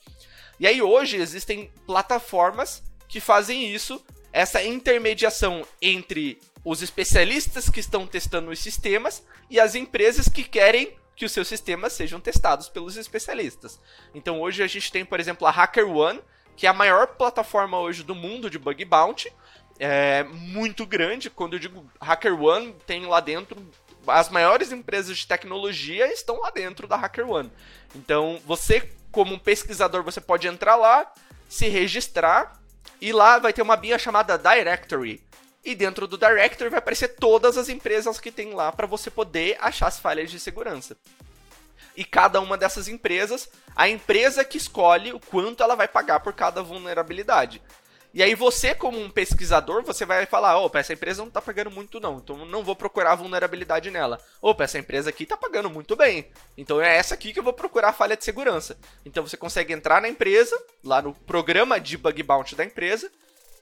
E 0.60 0.68
aí 0.68 0.80
hoje 0.80 1.16
existem 1.16 1.68
plataformas 1.84 2.80
que 3.08 3.18
fazem 3.18 3.74
isso, 3.74 4.00
essa 4.32 4.62
intermediação 4.62 5.66
entre 5.82 6.38
os 6.64 6.82
especialistas 6.82 7.68
que 7.68 7.80
estão 7.80 8.06
testando 8.06 8.52
os 8.52 8.60
sistemas 8.60 9.24
e 9.50 9.58
as 9.58 9.74
empresas 9.74 10.28
que 10.28 10.44
querem 10.44 10.96
que 11.16 11.24
os 11.24 11.32
seus 11.32 11.48
sistemas 11.48 11.92
sejam 11.92 12.20
testados 12.20 12.68
pelos 12.68 12.96
especialistas. 12.96 13.80
Então 14.14 14.40
hoje 14.40 14.62
a 14.62 14.68
gente 14.68 14.92
tem, 14.92 15.04
por 15.04 15.18
exemplo, 15.18 15.44
a 15.44 15.50
HackerOne, 15.50 16.22
que 16.56 16.66
é 16.66 16.70
a 16.70 16.72
maior 16.72 17.06
plataforma 17.08 17.78
hoje 17.78 18.02
do 18.02 18.14
mundo 18.14 18.50
de 18.50 18.58
bug 18.58 18.84
bounty, 18.84 19.32
é 19.78 20.24
muito 20.24 20.86
grande. 20.86 21.28
Quando 21.28 21.54
eu 21.54 21.58
digo 21.58 21.84
HackerOne, 22.00 22.74
tem 22.86 23.06
lá 23.06 23.20
dentro 23.20 23.56
as 24.06 24.28
maiores 24.30 24.70
empresas 24.70 25.18
de 25.18 25.26
tecnologia 25.26 26.12
estão 26.12 26.40
lá 26.40 26.50
dentro 26.50 26.86
da 26.86 26.96
HackerOne. 26.96 27.50
Então, 27.94 28.40
você 28.46 28.88
como 29.16 29.34
um 29.34 29.38
pesquisador, 29.38 30.02
você 30.02 30.20
pode 30.20 30.46
entrar 30.46 30.76
lá, 30.76 31.10
se 31.48 31.68
registrar 31.68 32.60
e 33.00 33.12
lá 33.12 33.38
vai 33.38 33.50
ter 33.50 33.62
uma 33.62 33.74
binha 33.74 33.98
chamada 33.98 34.36
Directory. 34.36 35.24
E 35.64 35.74
dentro 35.74 36.06
do 36.06 36.18
Directory 36.18 36.68
vai 36.68 36.80
aparecer 36.80 37.16
todas 37.16 37.56
as 37.56 37.70
empresas 37.70 38.20
que 38.20 38.30
tem 38.30 38.52
lá 38.52 38.70
para 38.70 38.86
você 38.86 39.10
poder 39.10 39.56
achar 39.58 39.86
as 39.86 39.98
falhas 39.98 40.30
de 40.30 40.38
segurança. 40.38 40.98
E 41.96 42.04
cada 42.04 42.40
uma 42.40 42.56
dessas 42.56 42.88
empresas, 42.88 43.48
a 43.74 43.88
empresa 43.88 44.44
que 44.44 44.58
escolhe 44.58 45.12
o 45.12 45.20
quanto 45.20 45.62
ela 45.62 45.74
vai 45.74 45.88
pagar 45.88 46.20
por 46.20 46.32
cada 46.32 46.62
vulnerabilidade. 46.62 47.62
E 48.16 48.22
aí 48.22 48.34
você, 48.34 48.74
como 48.74 48.98
um 48.98 49.10
pesquisador, 49.10 49.82
você 49.82 50.06
vai 50.06 50.24
falar, 50.24 50.58
opa, 50.58 50.78
essa 50.78 50.94
empresa 50.94 51.22
não 51.22 51.30
tá 51.30 51.42
pagando 51.42 51.70
muito 51.70 52.00
não, 52.00 52.16
então 52.16 52.46
não 52.46 52.64
vou 52.64 52.74
procurar 52.74 53.14
vulnerabilidade 53.14 53.90
nela. 53.90 54.18
Opa, 54.40 54.64
essa 54.64 54.78
empresa 54.78 55.10
aqui 55.10 55.26
tá 55.26 55.36
pagando 55.36 55.68
muito 55.68 55.94
bem, 55.94 56.30
então 56.56 56.80
é 56.80 56.96
essa 56.96 57.12
aqui 57.12 57.30
que 57.30 57.38
eu 57.38 57.42
vou 57.42 57.52
procurar 57.52 57.92
falha 57.92 58.16
de 58.16 58.24
segurança. 58.24 58.78
Então 59.04 59.22
você 59.22 59.36
consegue 59.36 59.74
entrar 59.74 60.00
na 60.00 60.08
empresa, 60.08 60.58
lá 60.82 61.02
no 61.02 61.12
programa 61.12 61.78
de 61.78 61.98
bug 61.98 62.22
bounty 62.22 62.56
da 62.56 62.64
empresa, 62.64 63.12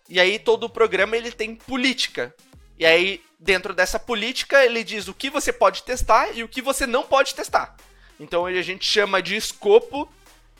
e 0.08 0.20
aí 0.20 0.38
todo 0.38 0.64
o 0.64 0.70
programa 0.70 1.16
ele 1.16 1.32
tem 1.32 1.56
política. 1.56 2.32
E 2.78 2.86
aí 2.86 3.20
dentro 3.40 3.74
dessa 3.74 3.98
política 3.98 4.64
ele 4.64 4.84
diz 4.84 5.08
o 5.08 5.14
que 5.14 5.30
você 5.30 5.52
pode 5.52 5.82
testar 5.82 6.30
e 6.32 6.44
o 6.44 6.48
que 6.48 6.62
você 6.62 6.86
não 6.86 7.02
pode 7.02 7.34
testar. 7.34 7.74
Então 8.18 8.46
a 8.46 8.62
gente 8.62 8.84
chama 8.84 9.22
de 9.22 9.36
escopo 9.36 10.08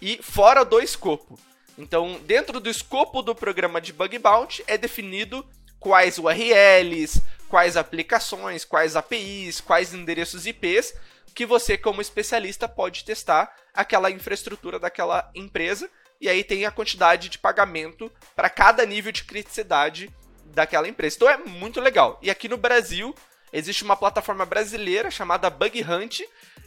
e 0.01 0.19
fora 0.23 0.65
do 0.65 0.81
escopo. 0.81 1.39
Então, 1.77 2.21
dentro 2.25 2.61
do 2.61 2.71
escopo 2.71 3.21
do 3.21 3.35
programa 3.35 3.81
de 3.81 3.93
bug 3.93 4.19
bounty 4.19 4.63
é 4.67 4.79
definido 4.79 5.45
quais 5.81 6.19
URLs, 6.19 7.21
quais 7.49 7.77
aplicações, 7.77 8.65
quais 8.65 8.97
APIs, 8.97 9.61
quais 9.61 9.93
endereços 9.93 10.47
IPs 10.47 10.95
que 11.35 11.45
você, 11.45 11.77
como 11.77 12.01
especialista, 12.01 12.69
pode 12.69 13.05
testar 13.05 13.53
aquela 13.75 14.11
infraestrutura 14.11 14.79
daquela 14.79 15.31
empresa. 15.35 15.91
E 16.21 16.29
aí 16.29 16.45
tem 16.45 16.65
a 16.65 16.71
quantidade 16.71 17.29
de 17.29 17.39
pagamento 17.39 18.11
para 18.37 18.49
cada 18.49 18.87
nível 18.87 19.11
de 19.11 19.25
criticidade 19.25 20.15
daquela 20.47 20.89
empresa. 20.89 21.17
Então 21.17 21.29
é 21.29 21.37
muito 21.37 21.81
legal. 21.81 22.19
E 22.23 22.31
aqui 22.31 22.49
no 22.49 22.57
Brasil 22.57 23.13
existe 23.55 23.85
uma 23.85 23.97
plataforma 23.97 24.45
brasileira 24.45 25.11
chamada 25.11 25.49
Bug 25.49 25.83
Hunt. 25.83 26.21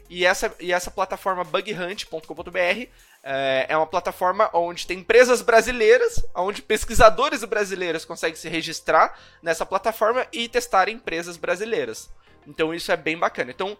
E 0.09 0.25
essa, 0.25 0.55
e 0.61 0.71
essa 0.71 0.89
plataforma 0.89 1.43
bughunt.com.br 1.43 2.87
é, 3.21 3.65
é 3.67 3.75
uma 3.75 3.85
plataforma 3.85 4.49
onde 4.53 4.87
tem 4.87 4.99
empresas 4.99 5.41
brasileiras, 5.41 6.25
onde 6.33 6.61
pesquisadores 6.61 7.43
brasileiros 7.43 8.05
conseguem 8.05 8.37
se 8.37 8.47
registrar 8.47 9.19
nessa 9.43 9.65
plataforma 9.65 10.25
e 10.31 10.47
testar 10.47 10.87
empresas 10.87 11.35
brasileiras. 11.35 12.09
Então 12.47 12.73
isso 12.73 12.89
é 12.89 12.95
bem 12.95 13.17
bacana. 13.17 13.51
Então, 13.51 13.77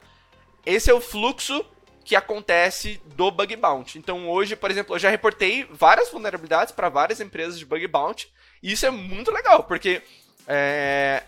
esse 0.66 0.92
é 0.92 0.94
o 0.94 1.00
fluxo 1.00 1.66
que 2.04 2.14
acontece 2.14 3.02
do 3.16 3.32
bug 3.32 3.56
bounty. 3.56 3.98
Então 3.98 4.30
hoje, 4.30 4.54
por 4.58 4.70
exemplo, 4.70 4.96
eu 4.96 5.00
já 5.00 5.10
reportei 5.10 5.66
várias 5.72 6.10
vulnerabilidades 6.10 6.74
para 6.74 6.90
várias 6.90 7.22
empresas 7.22 7.58
de 7.58 7.66
bug 7.66 7.88
bounty. 7.88 8.30
E 8.62 8.74
isso 8.74 8.86
é 8.86 8.92
muito 8.92 9.32
legal, 9.32 9.64
porque 9.64 10.02
é, 10.46 11.24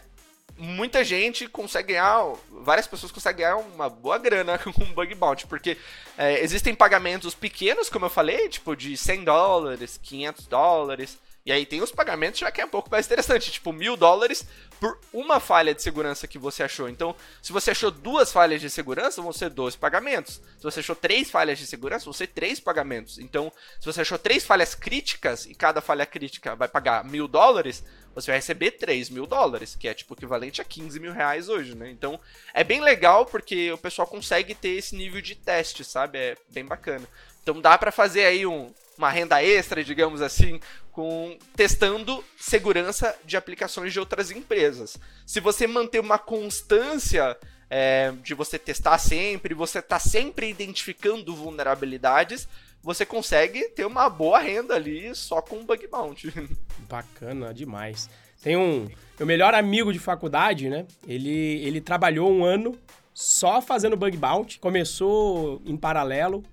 muita 0.60 1.04
gente 1.04 1.48
consegue 1.48 1.94
ganhar, 1.94 2.34
várias 2.52 2.86
pessoas 2.86 3.12
conseguem 3.12 3.46
ganhar 3.46 3.56
uma 3.56 3.90
boa 3.90 4.18
grana 4.18 4.60
com 4.60 4.94
bug 4.94 5.16
bounty, 5.16 5.48
porque 5.48 5.78
é, 6.18 6.44
existem 6.44 6.76
pagamentos 6.76 7.34
pequenos, 7.34 7.90
como 7.90 8.06
eu 8.06 8.10
falei, 8.10 8.50
tipo 8.50 8.76
de 8.76 8.98
100 8.98 9.24
dólares, 9.24 10.00
500 10.04 10.48
dólares, 10.48 11.18
e 11.46 11.52
aí 11.52 11.66
tem 11.66 11.82
os 11.82 11.92
pagamentos 11.92 12.40
já 12.40 12.52
que 12.52 12.60
é 12.62 12.66
um 12.66 12.70
pouco 12.70 12.92
mais 12.92 13.06
interessante, 13.06 13.52
tipo 13.52 13.72
mil 13.72 13.96
dólares 13.96 14.46
por 14.80 15.00
uma 15.12 15.40
falha 15.40 15.74
de 15.74 15.82
segurança 15.82 16.28
que 16.28 16.38
você 16.38 16.62
achou. 16.62 16.90
Então, 16.90 17.16
se 17.42 17.52
você 17.52 17.72
achou 17.72 17.90
duas 17.90 18.32
falhas 18.32 18.62
de 18.62 18.70
segurança, 18.70 19.22
vão 19.22 19.34
ser 19.34 19.50
dois 19.50 19.76
pagamentos. 19.76 20.42
Se 20.58 20.64
você 20.64 20.82
achou 20.82 20.96
três 20.96 21.32
falhas 21.32 21.58
de 21.58 21.66
segurança, 21.66 22.06
vão 22.06 22.14
ser 22.14 22.28
três 22.28 22.60
pagamentos. 22.60 23.18
Então, 23.18 23.52
se 23.80 23.86
você 23.86 24.02
achou 24.02 24.20
três 24.20 24.46
falhas 24.46 24.76
críticas 24.76 25.46
e 25.46 25.56
cada 25.56 25.82
falha 25.82 26.06
crítica 26.06 26.56
vai 26.56 26.68
pagar 26.68 27.04
mil 27.04 27.28
dólares, 27.28 27.84
você 28.14 28.32
vai 28.32 28.38
receber 28.38 28.72
3 28.72 29.10
mil 29.10 29.26
dólares, 29.26 29.76
que 29.76 29.88
é 29.88 29.94
tipo 29.94 30.14
equivalente 30.14 30.62
a 30.62 30.66
15 30.66 31.00
mil 31.00 31.14
reais 31.14 31.50
hoje, 31.50 31.76
né? 31.76 31.90
Então 31.90 32.20
é 32.54 32.64
bem 32.64 32.82
legal 32.82 33.26
porque 33.26 33.72
o 33.72 33.78
pessoal 33.78 34.08
consegue 34.08 34.54
ter 34.56 34.70
esse 34.70 34.96
nível 34.96 35.22
de 35.22 35.36
teste, 35.36 35.84
sabe? 35.84 36.18
É 36.18 36.38
bem 36.50 36.66
bacana. 36.66 37.08
Então 37.42 37.60
dá 37.62 37.78
para 37.78 37.92
fazer 37.92 38.26
aí 38.26 38.46
um, 38.46 38.74
uma 38.98 39.10
renda 39.10 39.42
extra, 39.44 39.84
digamos 39.84 40.22
assim, 40.22 40.60
com 40.92 41.38
testando 41.56 42.24
segurança 42.38 43.18
de 43.24 43.38
aplicações 43.38 43.94
de 43.94 44.00
outras 44.00 44.32
empresas. 44.32 44.98
Se 45.26 45.40
você 45.40 45.66
manter 45.66 46.00
uma 46.00 46.18
constância 46.18 47.38
é, 47.70 48.12
de 48.24 48.34
você 48.34 48.58
testar 48.60 48.98
sempre, 48.98 49.54
você 49.54 49.82
tá 49.82 50.00
sempre 50.00 50.50
identificando 50.50 51.36
vulnerabilidades, 51.36 52.48
você 52.82 53.06
consegue 53.06 53.70
ter 53.70 53.86
uma 53.86 54.10
boa 54.10 54.40
renda 54.40 54.76
ali 54.76 55.14
só 55.16 55.42
com 55.42 55.66
bug 55.66 55.88
bounty. 55.88 56.34
Bacana 56.90 57.54
demais. 57.54 58.10
Tem 58.42 58.56
um. 58.56 58.88
Meu 59.18 59.28
melhor 59.28 59.54
amigo 59.54 59.92
de 59.92 60.00
faculdade, 60.00 60.70
né? 60.70 60.86
Ele, 61.08 61.62
ele 61.66 61.82
trabalhou 61.82 62.32
um 62.32 62.44
ano 62.44 62.78
só 63.14 63.62
fazendo 63.62 63.98
bug 63.98 64.16
bounty. 64.16 64.60
Começou 64.60 65.62
em 65.66 65.76
paralelo 65.76 66.44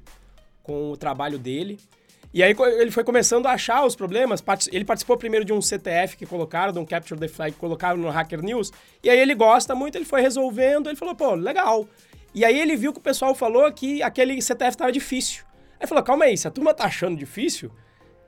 com 0.62 0.90
o 0.90 0.96
trabalho 0.96 1.38
dele. 1.38 1.78
E 2.34 2.42
aí 2.42 2.54
ele 2.78 2.90
foi 2.90 3.04
começando 3.04 3.46
a 3.46 3.52
achar 3.52 3.86
os 3.86 3.94
problemas. 3.94 4.42
Ele 4.70 4.84
participou 4.84 5.16
primeiro 5.16 5.44
de 5.44 5.52
um 5.52 5.62
CTF 5.62 6.16
que 6.16 6.26
colocaram, 6.26 6.72
de 6.72 6.78
um 6.78 6.84
Capture 6.84 7.18
the 7.18 7.28
Flag 7.28 7.52
que 7.52 7.58
colocaram 7.58 7.96
no 7.96 8.10
Hacker 8.10 8.42
News. 8.42 8.72
E 9.02 9.08
aí 9.08 9.18
ele 9.18 9.34
gosta 9.34 9.74
muito, 9.74 9.96
ele 9.96 10.04
foi 10.04 10.20
resolvendo, 10.20 10.88
ele 10.88 10.96
falou, 10.96 11.14
pô, 11.14 11.34
legal. 11.34 11.88
E 12.34 12.44
aí 12.44 12.58
ele 12.60 12.76
viu 12.76 12.92
que 12.92 12.98
o 12.98 13.02
pessoal 13.02 13.34
falou 13.34 13.72
que 13.72 14.02
aquele 14.02 14.42
CTF 14.42 14.70
estava 14.70 14.92
difícil. 14.92 15.44
Aí 15.80 15.86
falou, 15.86 16.02
calma 16.02 16.24
aí, 16.24 16.36
se 16.36 16.48
a 16.48 16.50
turma 16.50 16.72
tá 16.72 16.84
achando 16.84 17.16
difícil 17.16 17.70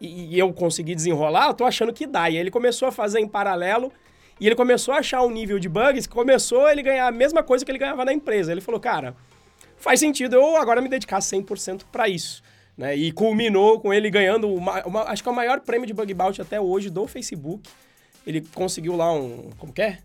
e, 0.01 0.35
e 0.35 0.39
eu 0.39 0.53
consegui 0.53 0.95
desenrolar, 0.95 1.49
eu 1.49 1.55
tô 1.55 1.65
achando 1.65 1.93
que 1.93 2.07
dá. 2.07 2.29
E 2.31 2.35
aí 2.35 2.39
ele 2.39 2.51
começou 2.51 2.89
a 2.89 2.93
fazer 2.93 3.21
em 3.21 3.29
paralelo 3.29 3.93
e 4.41 4.47
ele 4.47 4.55
começou 4.55 4.95
a 4.95 4.99
achar 4.99 5.23
um 5.23 5.31
nível 5.31 5.59
de 5.59 5.69
bugs 5.69 6.07
que 6.07 6.15
começou 6.15 6.69
ele 6.69 6.83
ganhar 6.83 7.07
a 7.07 7.13
mesma 7.13 7.43
coisa 7.43 7.65
que 7.65 7.71
ele 7.71 7.79
ganhava 7.79 8.05
na 8.05 8.13
empresa. 8.13 8.53
Ele 8.53 8.61
falou, 8.61 8.81
cara, 8.81 9.17
faz 9.77 10.01
sentido 10.01 10.37
eu 10.37 10.57
agora 10.57 10.81
me 10.81 10.89
dedicar 10.89 11.19
100% 11.19 11.83
para 11.91 12.09
isso. 12.09 12.43
Né? 12.77 12.95
E 12.95 13.11
culminou 13.11 13.81
com 13.81 13.93
ele 13.93 14.09
ganhando, 14.09 14.49
uma, 14.49 14.85
uma, 14.87 15.03
acho 15.05 15.23
que 15.23 15.29
é 15.29 15.33
o 15.33 15.35
maior 15.35 15.61
prêmio 15.61 15.87
de 15.87 15.93
bug 15.93 16.15
bounty 16.15 16.41
até 16.41 16.61
hoje 16.61 16.91
do 16.91 17.07
Facebook. 17.09 17.69
Ele 18.25 18.45
conseguiu 18.55 18.95
lá 18.95 19.13
um, 19.13 19.51
como 19.59 19.73
que 19.73 19.83
é? 19.83 19.99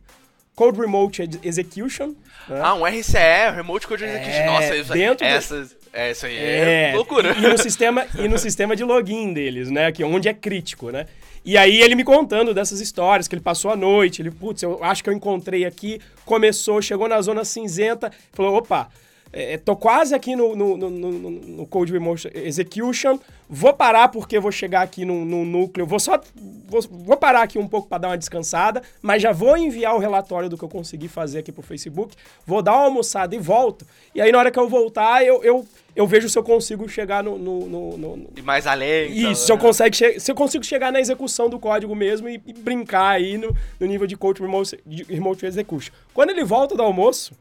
Code 0.56 0.80
Remote 0.80 1.30
Execution. 1.44 2.16
Né? 2.48 2.60
Ah, 2.62 2.74
um 2.74 2.86
RCE, 2.86 3.52
Remote 3.56 3.88
Code 3.88 4.04
Execution. 4.04 4.32
É, 4.32 4.46
Nossa, 4.46 4.76
isso, 4.76 4.94
dentro 4.94 5.26
essas, 5.26 5.70
do... 5.70 5.83
é, 5.94 6.12
isso 6.12 6.26
aí 6.26 6.36
é, 6.36 6.90
é 6.90 6.96
loucura. 6.96 7.36
E, 7.38 7.44
e, 7.44 7.48
no 7.48 7.58
sistema, 7.58 8.06
e 8.18 8.28
no 8.28 8.38
sistema 8.40 8.76
de 8.76 8.84
login 8.84 9.32
deles, 9.32 9.70
né? 9.70 9.92
Que, 9.92 10.04
onde 10.04 10.28
é 10.28 10.34
crítico, 10.34 10.90
né? 10.90 11.06
E 11.46 11.58
aí 11.58 11.82
ele 11.82 11.94
me 11.94 12.04
contando 12.04 12.54
dessas 12.54 12.82
histórias, 12.82 13.28
que 13.28 13.36
ele 13.36 13.42
passou 13.42 13.70
a 13.70 13.76
noite, 13.76 14.22
ele, 14.22 14.32
putz, 14.32 14.64
eu 14.64 14.84
acho 14.84 15.04
que 15.04 15.10
eu 15.10 15.14
encontrei 15.14 15.66
aqui, 15.66 16.00
começou, 16.26 16.82
chegou 16.82 17.08
na 17.08 17.22
zona 17.22 17.46
cinzenta, 17.46 18.12
falou, 18.32 18.56
opa, 18.56 18.90
é, 19.36 19.58
tô 19.58 19.76
quase 19.76 20.14
aqui 20.14 20.36
no, 20.36 20.56
no, 20.56 20.78
no, 20.78 20.90
no, 20.92 21.66
Code 21.66 21.92
Remote 21.92 22.30
Execution. 22.36 23.18
Vou 23.50 23.74
parar 23.74 24.08
porque 24.10 24.40
vou 24.40 24.52
chegar 24.52 24.84
aqui 24.84 25.04
no, 25.04 25.26
no 25.26 25.44
núcleo. 25.44 25.88
Vou 25.88 26.00
só. 26.00 26.22
Vou, 26.68 26.82
vou 26.84 27.18
parar 27.18 27.42
aqui 27.42 27.58
um 27.58 27.68
pouco 27.68 27.88
para 27.88 27.98
dar 27.98 28.08
uma 28.10 28.18
descansada, 28.18 28.84
mas 29.02 29.24
já 29.24 29.32
vou 29.32 29.58
enviar 29.58 29.96
o 29.96 30.00
relatório 30.00 30.50
do 30.50 30.58
que 30.58 30.64
eu 30.64 30.70
consegui 30.70 31.08
fazer 31.08 31.40
aqui 31.40 31.52
pro 31.52 31.64
Facebook. 31.64 32.16
Vou 32.46 32.62
dar 32.62 32.74
uma 32.74 32.84
almoçada 32.84 33.36
e 33.36 33.40
volto. 33.40 33.88
E 34.14 34.22
aí, 34.22 34.32
na 34.32 34.38
hora 34.38 34.52
que 34.52 34.60
eu 34.60 34.70
voltar, 34.70 35.26
eu, 35.26 35.44
eu, 35.44 35.66
eu 35.96 36.06
vejo 36.06 36.30
se 36.30 36.38
eu 36.38 36.44
consigo 36.44 36.88
chegar 36.88 37.24
no. 37.24 37.36
no, 37.38 37.68
no, 37.68 37.98
no 37.98 38.28
e 38.38 38.42
mais 38.44 38.68
além. 38.68 39.12
Isso, 39.12 39.20
então, 39.20 39.36
se, 39.36 39.52
eu 39.52 39.56
né? 39.56 39.62
consegue 39.62 40.20
se 40.20 40.32
eu 40.32 40.36
consigo 40.36 40.64
chegar 40.64 40.92
na 40.92 41.00
execução 41.00 41.50
do 41.50 41.58
código 41.58 41.96
mesmo 41.96 42.30
e, 42.30 42.40
e 42.46 42.54
brincar 42.54 43.10
aí 43.10 43.36
no, 43.36 43.56
no 43.80 43.88
nível 43.88 44.06
de 44.06 44.16
Code 44.16 44.42
Remote, 44.42 44.80
Remote 45.10 45.44
Execution. 45.44 45.92
Quando 46.14 46.30
ele 46.30 46.44
volta 46.44 46.76
do 46.76 46.84
almoço 46.84 47.34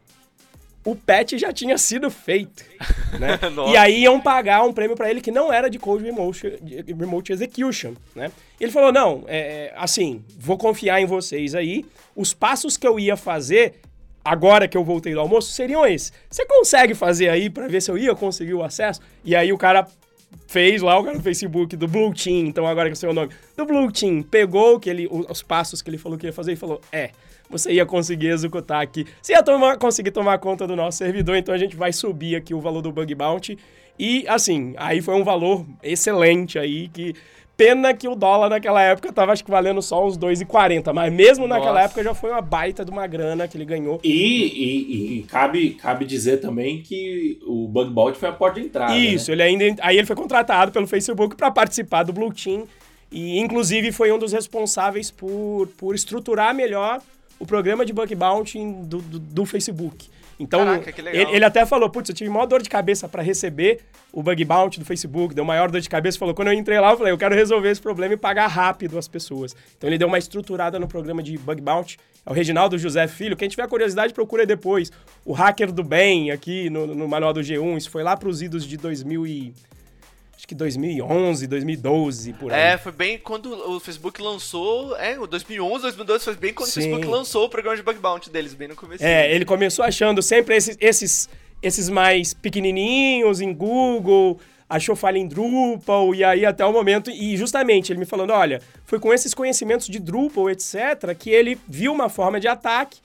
o 0.85 0.97
patch 0.97 1.35
já 1.35 1.53
tinha 1.53 1.79
sido 1.79 2.11
feito, 2.11 2.65
né? 3.19 3.39
e 3.73 3.77
aí 3.77 4.03
iam 4.03 4.21
pagar 4.21 4.65
um 4.65 4.73
prêmio 4.73 4.97
para 4.97 5.11
ele 5.11 5.21
que 5.21 5.31
não 5.31 5.53
era 5.53 5.69
de 5.71 5.79
Code 5.79 6.05
Remote, 6.05 6.59
remote 6.87 7.33
Execution, 7.33 7.95
né? 8.15 8.33
Ele 8.61 8.73
falou, 8.73 8.93
não, 8.93 9.25
é, 9.27 9.39
é, 9.39 9.75
assim, 9.77 10.25
vou 10.39 10.59
confiar 10.59 11.01
em 11.01 11.07
vocês 11.07 11.55
aí, 11.55 11.85
os 12.17 12.35
passos 12.35 12.77
que 12.77 12.87
eu 12.87 12.99
ia 12.99 13.17
fazer 13.17 13.75
agora 14.25 14.69
que 14.69 14.77
eu 14.77 14.85
voltei 14.85 15.15
do 15.15 15.21
almoço 15.21 15.53
seriam 15.53 15.85
esses. 15.87 16.13
Você 16.31 16.47
consegue 16.47 16.95
fazer 16.95 17.29
aí 17.29 17.51
para 17.51 17.69
ver 17.69 17.81
se 17.81 17.91
eu 17.91 17.99
ia 17.99 18.15
conseguir 18.15 18.55
o 18.55 18.63
acesso? 18.63 19.01
E 19.25 19.35
aí 19.35 19.53
o 19.53 19.59
cara 19.59 19.87
fez 20.47 20.83
lá 20.83 20.99
o 20.99 21.05
cara 21.05 21.17
no 21.17 21.23
Facebook 21.23 21.77
do 21.77 21.87
Blue 21.89 22.13
Team, 22.13 22.47
então 22.47 22.67
agora 22.67 22.89
que 22.89 22.93
é 22.93 22.95
o 22.95 22.97
seu 22.97 23.13
nome, 23.13 23.33
do 23.57 23.65
Blue 23.65 23.91
Team, 23.91 24.23
pegou 24.23 24.79
que 24.81 24.89
ele, 24.89 25.09
os 25.11 25.43
passos 25.43 25.83
que 25.83 25.91
ele 25.91 25.99
falou 25.99 26.19
que 26.19 26.27
ia 26.27 26.33
fazer 26.33 26.53
e 26.53 26.57
falou, 26.57 26.81
é, 26.91 27.11
você 27.53 27.73
ia 27.73 27.87
conseguir 27.87 28.29
executar 28.29 28.83
aqui. 28.83 29.07
Você 29.21 29.33
ia 29.33 29.43
tomar, 29.43 29.77
conseguir 29.77 30.11
tomar 30.11 30.39
conta 30.39 30.67
do 30.67 30.75
nosso 30.75 30.99
servidor, 30.99 31.37
então 31.37 31.55
a 31.55 31.59
gente 31.59 31.77
vai 31.77 31.93
subir 31.93 32.35
aqui 32.35 32.53
o 32.53 32.61
valor 32.61 32.83
do 32.83 32.91
bug 32.91 33.15
bounty. 33.15 33.57
E 33.99 34.27
assim, 34.27 34.75
aí 34.77 35.01
foi 35.01 35.15
um 35.15 35.23
valor 35.23 35.65
excelente 35.83 36.59
aí 36.59 36.89
que 36.89 37.15
Pena 37.55 37.93
que 37.93 38.09
o 38.09 38.15
dólar 38.15 38.49
naquela 38.49 38.83
época 38.83 39.11
estava 39.11 39.31
acho 39.31 39.45
que 39.45 39.51
valendo 39.51 39.83
só 39.83 40.07
uns 40.07 40.17
2,40, 40.17 40.93
mas 40.93 41.13
mesmo 41.13 41.47
Nossa. 41.47 41.61
naquela 41.61 41.83
época 41.83 42.03
já 42.03 42.15
foi 42.15 42.31
uma 42.31 42.41
baita 42.41 42.83
de 42.85 42.91
uma 42.91 43.07
grana 43.07 43.47
que 43.47 43.57
ele 43.57 43.65
ganhou. 43.67 44.01
E, 44.03 44.11
e, 44.11 45.19
e 45.19 45.23
cabe, 45.25 45.71
cabe 45.75 46.07
dizer 46.07 46.39
também 46.39 46.81
que 46.83 47.39
o 47.47 47.69
Bug 47.69 47.91
Bounty 47.91 48.19
foi 48.19 48.31
a 48.31 48.33
porta 48.33 48.59
de 48.59 48.67
entrada. 48.67 48.97
Isso, 48.97 49.31
né? 49.31 49.35
ele 49.35 49.43
ainda 49.43 49.83
aí 49.83 49.99
ele 49.99 50.07
foi 50.07 50.17
contratado 50.17 50.73
pelo 50.73 50.87
Facebook 50.87 51.37
para 51.37 51.51
participar 51.51 52.05
do 52.05 52.13
Blue 52.13 52.33
Team 52.33 52.65
e 53.13 53.39
inclusive 53.39 53.93
foi 53.93 54.11
um 54.11 54.19
dos 54.19 54.33
responsáveis 54.33 55.11
por, 55.11 55.69
por 55.77 55.95
estruturar 55.95 56.55
melhor 56.55 57.03
o 57.43 57.47
programa 57.47 57.85
de 57.85 57.93
bug 57.93 58.15
bounty 58.15 58.65
do, 58.85 58.99
do, 59.03 59.19
do 59.19 59.45
Facebook. 59.45 60.09
Então, 60.39 60.65
Caraca, 60.65 60.95
ele, 61.11 61.35
ele, 61.35 61.45
até 61.45 61.67
falou, 61.67 61.91
putz, 61.91 62.09
eu 62.09 62.15
tive 62.15 62.31
maior 62.31 62.47
dor 62.47 62.63
de 62.63 62.69
cabeça 62.69 63.09
para 63.09 63.21
receber 63.21 63.81
o 64.13 64.23
bug 64.23 64.45
bounty 64.45 64.79
do 64.79 64.85
Facebook, 64.85 65.35
deu 65.35 65.45
maior 65.45 65.69
dor 65.69 65.81
de 65.81 65.89
cabeça, 65.89 66.19
falou, 66.19 66.37
quando 66.37 66.49
eu 66.49 66.55
entrei 66.55 66.79
lá, 66.79 66.93
eu 66.93 66.97
falei, 66.97 67.13
eu 67.13 67.19
quero 67.19 67.35
resolver 67.35 67.69
esse 67.69 67.81
problema 67.81 68.15
e 68.15 68.17
pagar 68.17 68.47
rápido 68.47 68.97
as 68.97 69.09
pessoas. 69.09 69.57
Então 69.77 69.91
ele 69.91 69.99
deu 69.99 70.07
uma 70.07 70.19
estruturada 70.19 70.79
no 70.79 70.87
programa 70.87 71.21
de 71.21 71.37
bug 71.37 71.61
bounty. 71.61 71.99
É 72.25 72.31
o 72.31 72.33
Reginaldo 72.33 72.79
José 72.79 73.09
Filho, 73.09 73.37
quem 73.37 73.49
tiver 73.49 73.67
curiosidade, 73.67 74.15
procura 74.15 74.47
depois. 74.47 74.93
O 75.25 75.33
hacker 75.33 75.73
do 75.73 75.83
bem 75.83 76.31
aqui 76.31 76.71
no, 76.71 76.87
no 76.87 77.09
manual 77.09 77.33
do 77.33 77.41
G1, 77.41 77.77
isso 77.77 77.91
foi 77.91 78.05
lá 78.05 78.17
para 78.17 78.29
os 78.29 78.41
idos 78.41 78.65
de 78.65 78.77
2000 78.77 79.27
e 79.27 79.55
acho 80.43 80.49
que 80.49 80.57
2011, 80.57 81.47
2012, 81.47 82.33
por 82.33 82.53
aí. 82.53 82.73
É, 82.73 82.79
foi 82.79 82.91
bem 82.91 83.17
quando 83.17 83.53
o 83.71 83.79
Facebook 83.79 84.21
lançou, 84.21 84.97
é, 84.97 85.15
2011, 85.15 85.83
2012, 85.83 86.25
foi 86.25 86.35
bem 86.35 86.53
quando 86.53 86.69
Sim. 86.69 86.81
o 86.81 86.83
Facebook 86.83 87.07
lançou 87.07 87.45
o 87.45 87.49
programa 87.49 87.77
de 87.77 87.83
bug 87.83 88.01
bounty 88.01 88.29
deles, 88.29 88.53
bem 88.53 88.67
no 88.67 88.75
começo. 88.75 89.05
É, 89.05 89.33
ele 89.33 89.45
começou 89.45 89.85
achando 89.85 90.21
sempre 90.21 90.57
esses, 90.57 90.77
esses, 90.81 91.29
esses 91.63 91.89
mais 91.89 92.35
pequenininhos 92.35 93.41
em 93.41 93.55
Google, 93.55 94.41
achou 94.69 94.97
falha 94.97 95.19
em 95.19 95.29
Drupal, 95.29 96.13
e 96.13 96.25
aí 96.25 96.45
até 96.45 96.67
o 96.67 96.73
momento, 96.73 97.09
e 97.09 97.37
justamente 97.37 97.93
ele 97.93 98.01
me 98.01 98.07
falando, 98.07 98.33
olha, 98.33 98.61
foi 98.85 98.99
com 98.99 99.15
esses 99.15 99.33
conhecimentos 99.33 99.87
de 99.87 100.01
Drupal, 100.01 100.51
etc., 100.51 101.15
que 101.17 101.31
ele 101.31 101.57
viu 101.69 101.93
uma 101.93 102.09
forma 102.09 102.41
de 102.41 102.49
ataque, 102.49 102.99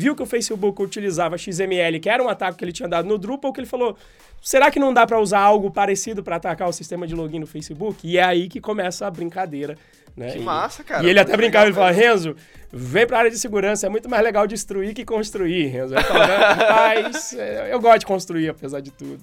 viu 0.00 0.16
que 0.16 0.22
o 0.22 0.26
Facebook 0.26 0.82
utilizava 0.82 1.36
XML, 1.36 2.00
que 2.00 2.08
era 2.08 2.22
um 2.24 2.28
ataque 2.28 2.56
que 2.56 2.64
ele 2.64 2.72
tinha 2.72 2.88
dado 2.88 3.06
no 3.06 3.18
Drupal, 3.18 3.52
que 3.52 3.60
ele 3.60 3.66
falou, 3.66 3.94
será 4.40 4.70
que 4.70 4.80
não 4.80 4.94
dá 4.94 5.06
para 5.06 5.20
usar 5.20 5.40
algo 5.40 5.70
parecido 5.70 6.22
para 6.22 6.36
atacar 6.36 6.66
o 6.68 6.72
sistema 6.72 7.06
de 7.06 7.14
login 7.14 7.38
no 7.38 7.46
Facebook? 7.46 8.08
E 8.08 8.16
é 8.16 8.24
aí 8.24 8.48
que 8.48 8.60
começa 8.60 9.06
a 9.06 9.10
brincadeira. 9.10 9.76
Né? 10.16 10.32
Que 10.32 10.38
E- 10.38 10.42
massa, 10.42 10.82
cara. 10.84 11.04
E 11.04 11.08
ele 11.10 11.20
até 11.20 11.36
brincava, 11.36 11.66
ele 11.66 11.72
legal 11.72 11.92
falava, 11.92 12.08
Renzo, 12.08 12.36
vem 12.72 13.06
pra 13.06 13.18
área 13.18 13.30
de 13.30 13.38
segurança, 13.38 13.86
é 13.86 13.88
muito 13.88 14.08
mais 14.08 14.22
legal 14.22 14.46
destruir 14.46 14.94
que 14.94 15.04
construir, 15.04 15.66
Renzo. 15.66 15.94
Eu 15.94 16.02
falava, 16.02 16.36
rapaz, 16.52 17.32
é, 17.38 17.68
eu 17.72 17.80
gosto 17.80 18.00
de 18.00 18.06
construir, 18.06 18.48
apesar 18.48 18.80
de 18.80 18.90
tudo. 18.90 19.20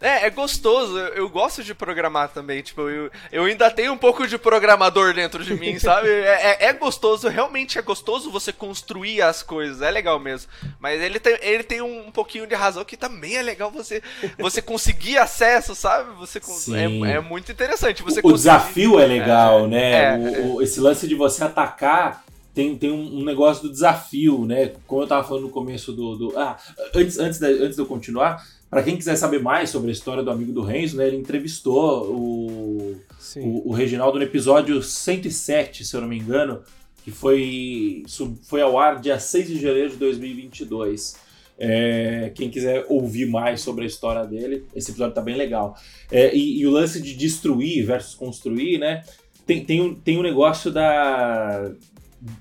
É, 0.00 0.26
é 0.26 0.30
gostoso. 0.30 0.98
Eu, 0.98 1.14
eu 1.14 1.28
gosto 1.28 1.62
de 1.62 1.74
programar 1.74 2.28
também. 2.30 2.62
Tipo, 2.62 2.88
eu, 2.88 3.10
eu 3.30 3.44
ainda 3.44 3.70
tenho 3.70 3.92
um 3.92 3.96
pouco 3.98 4.26
de 4.26 4.38
programador 4.38 5.12
dentro 5.14 5.44
de 5.44 5.54
mim, 5.54 5.78
sabe? 5.78 6.08
É, 6.24 6.64
é- 6.64 6.64
é 6.68 6.72
gostoso, 6.72 7.28
realmente 7.28 7.78
é 7.78 7.82
gostoso 7.82 8.30
você 8.30 8.52
construir 8.52 9.20
as 9.22 9.42
coisas. 9.42 9.82
É 9.82 9.90
legal 9.90 10.18
mesmo. 10.18 10.50
Mas 10.80 11.00
ele 11.00 11.18
tem, 11.20 11.36
ele 11.42 11.62
tem 11.62 11.80
um, 11.82 12.10
pouquinho 12.10 12.46
de 12.46 12.54
razão 12.54 12.84
que 12.84 12.96
também 12.96 13.36
é 13.36 13.42
legal 13.42 13.70
você, 13.70 14.02
você 14.38 14.60
conseguir 14.62 15.18
acesso, 15.18 15.74
sabe? 15.74 16.10
Você 16.18 16.40
é, 16.74 17.12
é 17.16 17.20
muito 17.20 17.50
interessante. 17.52 18.02
Você 18.02 18.20
o 18.20 18.22
conseguir- 18.22 18.36
desafio 18.38 18.98
é 18.98 19.06
legal, 19.06 19.66
né? 19.68 20.03
É, 20.04 20.40
O- 20.46 20.54
o- 20.56 20.62
esse 20.62 20.80
lance 20.80 21.06
de 21.08 21.14
você 21.14 21.44
atacar 21.44 22.24
tem, 22.54 22.76
tem 22.76 22.90
um, 22.90 23.18
um 23.20 23.24
negócio 23.24 23.64
do 23.64 23.70
desafio, 23.72 24.44
né? 24.46 24.72
Como 24.86 25.02
eu 25.02 25.06
tava 25.06 25.26
falando 25.26 25.44
no 25.44 25.50
começo 25.50 25.92
do. 25.92 26.16
do- 26.16 26.38
ah, 26.38 26.56
antes, 26.94 27.18
antes, 27.18 27.38
da- 27.40 27.48
antes 27.48 27.74
de 27.74 27.82
eu 27.82 27.86
continuar, 27.86 28.46
para 28.70 28.82
quem 28.82 28.96
quiser 28.96 29.16
saber 29.16 29.40
mais 29.42 29.70
sobre 29.70 29.88
a 29.90 29.92
história 29.92 30.22
do 30.22 30.30
amigo 30.30 30.52
do 30.52 30.62
Renzo, 30.62 30.96
né? 30.96 31.06
Ele 31.08 31.16
entrevistou 31.16 32.04
o, 32.12 32.96
o, 33.38 33.70
o 33.70 33.72
Reginaldo 33.72 34.18
no 34.18 34.24
episódio 34.24 34.80
107, 34.82 35.84
se 35.84 35.94
eu 35.96 36.00
não 36.00 36.08
me 36.08 36.18
engano, 36.18 36.60
que 37.04 37.10
foi, 37.10 38.02
sub- 38.06 38.38
foi 38.44 38.62
ao 38.62 38.78
ar 38.78 39.00
dia 39.00 39.18
6 39.18 39.48
de 39.48 39.60
janeiro 39.60 39.90
de 39.90 39.96
2022. 39.96 41.16
É, 41.56 42.32
quem 42.34 42.50
quiser 42.50 42.84
ouvir 42.88 43.26
mais 43.26 43.60
sobre 43.60 43.84
a 43.84 43.86
história 43.86 44.24
dele, 44.26 44.64
esse 44.74 44.90
episódio 44.90 45.14
tá 45.14 45.20
bem 45.20 45.36
legal. 45.36 45.76
É, 46.10 46.34
e, 46.34 46.58
e 46.60 46.66
o 46.66 46.70
lance 46.70 47.00
de 47.00 47.14
destruir 47.14 47.84
versus 47.86 48.14
construir, 48.14 48.78
né? 48.78 49.04
Tem, 49.46 49.64
tem, 49.64 49.80
um, 49.80 49.94
tem 49.94 50.18
um 50.18 50.22
negócio 50.22 50.70
da, 50.70 51.70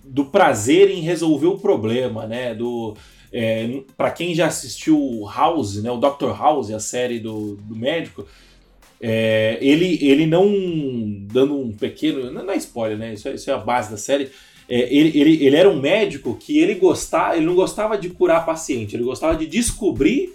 do 0.03 0.25
prazer 0.25 0.89
em 0.89 1.01
resolver 1.01 1.47
o 1.47 1.57
problema, 1.57 2.25
né? 2.25 2.53
Do, 2.53 2.95
é, 3.31 3.81
para 3.97 4.11
quem 4.11 4.33
já 4.33 4.47
assistiu 4.47 5.25
House, 5.33 5.81
né? 5.81 5.91
O 5.91 5.97
Dr. 5.97 6.31
House, 6.37 6.71
a 6.71 6.79
série 6.79 7.19
do, 7.19 7.55
do 7.55 7.75
médico, 7.75 8.25
é, 9.01 9.57
ele, 9.59 9.99
ele 10.01 10.25
não 10.25 10.47
dando 11.27 11.59
um 11.59 11.73
pequeno. 11.73 12.31
Não 12.31 12.49
é 12.51 12.55
spoiler, 12.57 12.97
né? 12.97 13.13
Isso 13.13 13.27
é, 13.27 13.35
isso 13.35 13.49
é 13.49 13.53
a 13.53 13.57
base 13.57 13.91
da 13.91 13.97
série. 13.97 14.29
É, 14.69 14.95
ele, 14.95 15.19
ele, 15.19 15.45
ele 15.45 15.55
era 15.55 15.69
um 15.69 15.79
médico 15.79 16.35
que 16.35 16.57
ele 16.57 16.75
gostava, 16.75 17.35
ele 17.35 17.45
não 17.45 17.55
gostava 17.55 17.97
de 17.97 18.09
curar 18.09 18.45
paciente, 18.45 18.95
ele 18.95 19.03
gostava 19.03 19.35
de 19.35 19.45
descobrir 19.45 20.33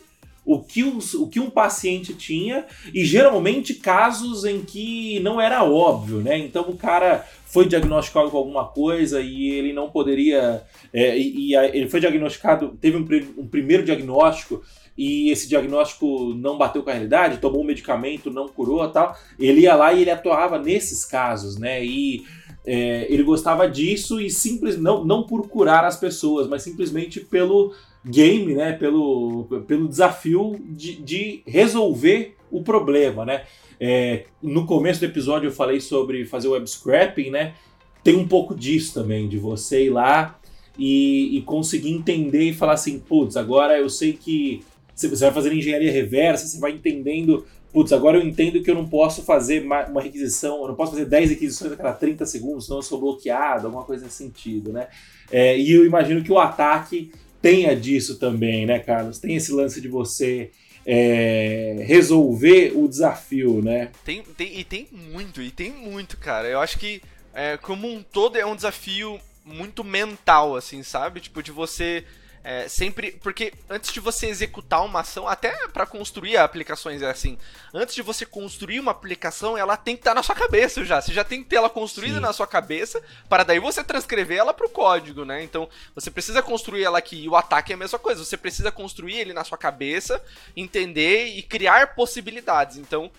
o 0.49 0.61
que, 0.61 0.83
os, 0.83 1.13
o 1.13 1.29
que 1.29 1.39
um 1.39 1.51
paciente 1.51 2.15
tinha 2.15 2.65
e 2.95 3.05
geralmente 3.05 3.75
casos 3.75 4.47
em 4.47 4.63
que 4.63 5.21
não 5.21 5.39
era 5.39 5.63
óbvio, 5.63 6.23
né? 6.23 6.39
Então 6.39 6.63
o 6.63 6.77
cara 6.77 7.23
foi 7.45 7.69
diagnosticado 7.69 8.31
com 8.31 8.39
alguma 8.39 8.65
coisa 8.65 9.21
e 9.21 9.51
ele 9.51 9.75
não 9.75 9.91
poderia. 9.91 10.63
é, 10.91 11.19
e, 11.19 11.51
e 11.51 11.55
ele 11.55 11.91
foi 11.91 12.01
diagnosticado, 12.01 12.79
teve 12.81 12.97
um, 12.97 13.43
um 13.43 13.47
primeiro 13.47 13.85
diagnóstico 13.85 14.63
e 14.97 15.31
esse 15.31 15.47
diagnóstico 15.47 16.33
não 16.35 16.57
bateu 16.57 16.83
com 16.83 16.89
a 16.89 16.95
realidade, 16.95 17.39
tomou 17.43 17.61
um 17.61 17.67
medicamento, 17.67 18.31
não 18.31 18.49
curou 18.49 18.89
tal. 18.89 19.15
Ele 19.39 19.61
ia 19.61 19.77
lá 19.77 19.93
e 19.93 20.01
ele 20.01 20.11
atuava 20.11 20.59
nesses 20.59 21.05
casos, 21.05 21.59
né? 21.59 21.85
E 21.85 22.25
é, 22.65 23.07
ele 23.13 23.23
gostava 23.23 23.69
disso 23.69 24.19
e 24.19 24.31
simples 24.31 24.79
não, 24.79 25.05
não 25.05 25.25
por 25.25 25.47
curar 25.47 25.85
as 25.85 25.97
pessoas, 25.97 26.49
mas 26.49 26.63
simplesmente 26.63 27.21
pelo 27.21 27.75
game, 28.09 28.55
né? 28.55 28.73
Pelo, 28.73 29.45
pelo 29.67 29.89
desafio 29.89 30.61
de, 30.65 30.97
de 30.97 31.43
resolver 31.47 32.37
o 32.51 32.63
problema, 32.63 33.25
né? 33.25 33.43
É, 33.81 34.25
no 34.43 34.67
começo 34.67 35.01
do 35.01 35.07
episódio 35.07 35.49
eu 35.49 35.53
falei 35.53 35.81
sobre 35.81 36.25
fazer 36.25 36.49
web 36.49 36.69
scrapping, 36.69 37.31
né? 37.31 37.55
Tem 38.03 38.17
um 38.17 38.27
pouco 38.27 38.55
disso 38.55 38.95
também, 38.95 39.29
de 39.29 39.39
você 39.39 39.87
ir 39.87 39.91
lá 39.91 40.39
e, 40.79 41.37
e 41.37 41.43
conseguir 41.43 41.91
entender 41.91 42.51
e 42.51 42.55
falar 42.55 42.75
assim, 42.75 42.99
putz, 42.99 43.37
agora 43.37 43.79
eu 43.79 43.89
sei 43.89 44.13
que 44.13 44.63
você 44.95 45.09
vai 45.09 45.33
fazer 45.33 45.53
engenharia 45.53 45.93
reversa, 45.93 46.47
você 46.47 46.59
vai 46.59 46.73
entendendo, 46.73 47.45
putz, 47.73 47.93
agora 47.93 48.19
eu 48.19 48.27
entendo 48.27 48.63
que 48.63 48.71
eu 48.71 48.75
não 48.75 48.89
posso 48.89 49.23
fazer 49.23 49.65
ma- 49.65 49.87
uma 49.87 50.01
requisição, 50.01 50.63
eu 50.63 50.69
não 50.69 50.75
posso 50.75 50.93
fazer 50.93 51.05
10 51.05 51.31
requisições 51.31 51.73
a 51.73 51.77
cada 51.77 51.93
30 51.93 52.27
segundos, 52.27 52.65
senão 52.67 52.79
eu 52.79 52.83
sou 52.83 52.99
bloqueado, 52.99 53.67
alguma 53.67 53.85
coisa 53.85 54.05
nesse 54.05 54.17
sentido, 54.17 54.73
né? 54.73 54.89
É, 55.31 55.59
e 55.59 55.71
eu 55.71 55.85
imagino 55.85 56.23
que 56.23 56.33
o 56.33 56.39
ataque 56.39 57.13
tenha 57.41 57.75
disso 57.75 58.19
também, 58.19 58.67
né, 58.67 58.79
Carlos? 58.79 59.19
Tem 59.19 59.37
esse 59.37 59.53
lance 59.53 59.81
de 59.81 59.89
você 59.89 60.51
é, 60.87 61.85
resolver 61.87 62.73
o 62.75 62.89
desafio, 62.89 63.63
né? 63.63 63.91
Tem, 64.05 64.23
tem, 64.23 64.59
e 64.59 64.65
tem 64.65 64.89
muito, 64.91 65.43
e 65.43 65.51
tem 65.51 65.71
muito, 65.71 66.17
cara. 66.17 66.49
Eu 66.49 66.61
acho 66.61 66.79
que, 66.79 67.03
é, 67.35 67.57
como 67.57 67.87
um 67.87 68.03
todo, 68.03 68.37
é 68.37 68.47
um 68.47 68.57
desafio 68.57 69.21
muito 69.45 69.83
mental, 69.85 70.57
assim, 70.57 70.83
sabe? 70.83 71.21
Tipo, 71.21 71.43
de 71.43 71.53
você 71.53 72.05
é, 72.43 72.69
sempre. 72.69 73.13
Porque 73.23 73.53
antes 73.69 73.93
de 73.93 74.01
você 74.01 74.27
executar 74.27 74.85
uma 74.85 75.01
ação, 75.01 75.29
até 75.29 75.69
pra 75.69 75.87
construir 75.87 76.37
aplicações 76.37 77.03
é 77.03 77.11
assim. 77.11 77.39
Antes 77.73 77.95
de 77.95 78.03
você 78.03 78.25
construir 78.25 78.81
uma 78.81 78.93
aplicação, 78.93 79.57
ela 79.57 79.77
tem 79.77 79.97
que 79.97 80.01
estar 80.01 80.15
na 80.15 80.23
sua 80.23 80.35
cabeça 80.35 80.85
já. 80.85 81.01
Você 81.01 81.13
já 81.13 81.25
tem 81.25 81.43
que 81.43 81.49
ter 81.49 81.57
ela 81.57 81.71
construída 81.71 82.17
Sim. 82.17 82.21
na 82.21 82.33
sua 82.33 82.47
cabeça, 82.47 83.03
para 83.29 83.45
daí 83.45 83.59
você 83.59 83.83
transcrever 83.85 84.39
ela 84.39 84.55
pro 84.55 84.69
código, 84.69 85.25
né? 85.25 85.43
Então, 85.43 85.69
você 85.95 86.11
precisa 86.11 86.43
construir 86.43 86.85
ela 86.85 86.99
aqui. 86.99 87.25
E 87.25 87.29
o 87.29 87.37
ataque 87.37 87.73
é 87.73 87.75
a 87.75 87.79
mesma 87.79 87.99
coisa. 87.99 88.25
Você 88.25 88.37
precisa 88.37 88.71
construir 88.71 89.17
ele 89.17 89.33
na 89.33 89.45
sua 89.45 89.59
cabeça, 89.59 90.23
entender 90.57 91.27
e 91.27 91.43
criar 91.43 91.95
possibilidades. 91.95 92.77
Então, 92.77 93.11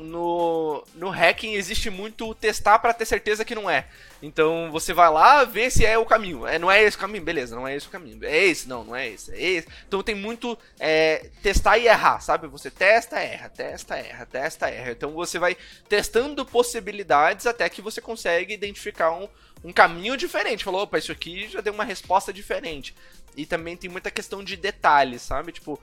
no, 0.00 0.84
no 0.94 1.10
hacking 1.10 1.54
existe 1.54 1.90
muito 1.90 2.34
testar 2.34 2.78
para 2.78 2.92
ter 2.92 3.04
certeza 3.04 3.44
que 3.44 3.54
não 3.54 3.68
é. 3.68 3.86
Então 4.22 4.70
você 4.70 4.92
vai 4.92 5.10
lá 5.10 5.44
ver 5.44 5.70
se 5.70 5.84
é 5.84 5.96
o 5.96 6.04
caminho. 6.04 6.46
É, 6.46 6.58
não 6.58 6.70
é 6.70 6.82
esse 6.82 6.96
o 6.96 7.00
caminho, 7.00 7.24
beleza, 7.24 7.54
não 7.54 7.66
é 7.66 7.76
esse 7.76 7.86
o 7.86 7.90
caminho. 7.90 8.18
É 8.24 8.44
esse, 8.44 8.68
não, 8.68 8.84
não 8.84 8.96
é 8.96 9.08
esse, 9.08 9.32
é 9.32 9.40
esse. 9.40 9.68
Então 9.86 10.02
tem 10.02 10.14
muito 10.14 10.58
é, 10.78 11.26
testar 11.42 11.78
e 11.78 11.86
errar, 11.86 12.20
sabe? 12.20 12.46
Você 12.48 12.70
testa, 12.70 13.18
erra, 13.20 13.48
testa, 13.48 13.96
erra, 13.96 14.26
testa, 14.26 14.68
erra. 14.68 14.92
Então 14.92 15.12
você 15.12 15.38
vai 15.38 15.56
testando 15.88 16.44
possibilidades 16.44 17.46
até 17.46 17.68
que 17.68 17.82
você 17.82 18.00
consegue 18.00 18.52
identificar 18.54 19.12
um, 19.12 19.28
um 19.64 19.72
caminho 19.72 20.16
diferente. 20.16 20.64
Falou, 20.64 20.82
opa, 20.82 20.98
isso 20.98 21.12
aqui 21.12 21.48
já 21.48 21.60
deu 21.60 21.72
uma 21.72 21.84
resposta 21.84 22.32
diferente. 22.32 22.94
E 23.36 23.46
também 23.46 23.76
tem 23.76 23.88
muita 23.88 24.10
questão 24.10 24.42
de 24.42 24.56
detalhes, 24.56 25.22
sabe? 25.22 25.52
Tipo, 25.52 25.80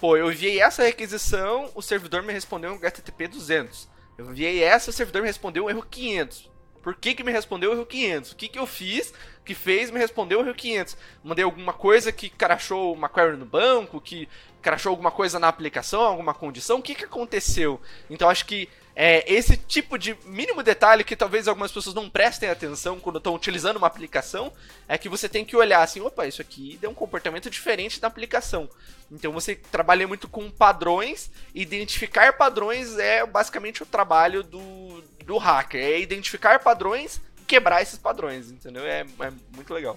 Pô, 0.00 0.16
eu 0.16 0.30
enviei 0.30 0.60
essa 0.60 0.84
requisição, 0.84 1.70
o 1.74 1.82
servidor 1.82 2.22
me 2.22 2.32
respondeu 2.32 2.72
um 2.72 2.76
HTTP 2.76 3.26
200. 3.26 3.88
Eu 4.16 4.30
enviei 4.30 4.62
essa, 4.62 4.90
o 4.90 4.92
servidor 4.92 5.22
me 5.22 5.28
respondeu 5.28 5.64
um 5.64 5.70
erro 5.70 5.84
500. 5.88 6.48
Por 6.80 6.94
que, 6.94 7.14
que 7.14 7.24
me 7.24 7.32
respondeu 7.32 7.70
o 7.70 7.74
erro 7.74 7.84
500? 7.84 8.30
O 8.30 8.36
que, 8.36 8.48
que 8.48 8.58
eu 8.58 8.66
fiz 8.66 9.12
que 9.44 9.54
fez 9.54 9.90
me 9.90 9.98
respondeu 9.98 10.38
o 10.38 10.42
erro 10.42 10.54
500? 10.54 10.96
Mandei 11.24 11.44
alguma 11.44 11.72
coisa 11.72 12.12
que 12.12 12.30
crashou 12.30 12.94
uma 12.94 13.08
query 13.08 13.36
no 13.36 13.44
banco, 13.44 14.00
que 14.00 14.28
crashou 14.62 14.90
alguma 14.90 15.10
coisa 15.10 15.40
na 15.40 15.48
aplicação, 15.48 16.00
alguma 16.00 16.32
condição? 16.32 16.78
O 16.78 16.82
que, 16.82 16.94
que 16.94 17.04
aconteceu? 17.04 17.80
Então 18.08 18.30
acho 18.30 18.46
que 18.46 18.68
é, 19.00 19.32
esse 19.32 19.56
tipo 19.56 19.96
de 19.96 20.18
mínimo 20.24 20.60
detalhe 20.60 21.04
que 21.04 21.14
talvez 21.14 21.46
algumas 21.46 21.70
pessoas 21.70 21.94
não 21.94 22.10
prestem 22.10 22.50
atenção 22.50 22.98
quando 22.98 23.18
estão 23.18 23.32
utilizando 23.32 23.76
uma 23.76 23.86
aplicação 23.86 24.52
é 24.88 24.98
que 24.98 25.08
você 25.08 25.28
tem 25.28 25.44
que 25.44 25.56
olhar 25.56 25.84
assim, 25.84 26.00
opa, 26.00 26.26
isso 26.26 26.42
aqui 26.42 26.76
deu 26.80 26.90
um 26.90 26.94
comportamento 26.94 27.48
diferente 27.48 28.00
da 28.00 28.08
aplicação. 28.08 28.68
Então 29.08 29.30
você 29.30 29.54
trabalha 29.54 30.08
muito 30.08 30.26
com 30.26 30.50
padrões, 30.50 31.30
identificar 31.54 32.32
padrões 32.32 32.98
é 32.98 33.24
basicamente 33.24 33.84
o 33.84 33.86
trabalho 33.86 34.42
do, 34.42 35.00
do 35.24 35.38
hacker, 35.38 35.80
é 35.80 36.00
identificar 36.00 36.58
padrões 36.58 37.20
e 37.40 37.44
quebrar 37.44 37.80
esses 37.80 38.00
padrões, 38.00 38.50
entendeu? 38.50 38.84
É, 38.84 39.06
é 39.20 39.32
muito 39.54 39.72
legal. 39.72 39.96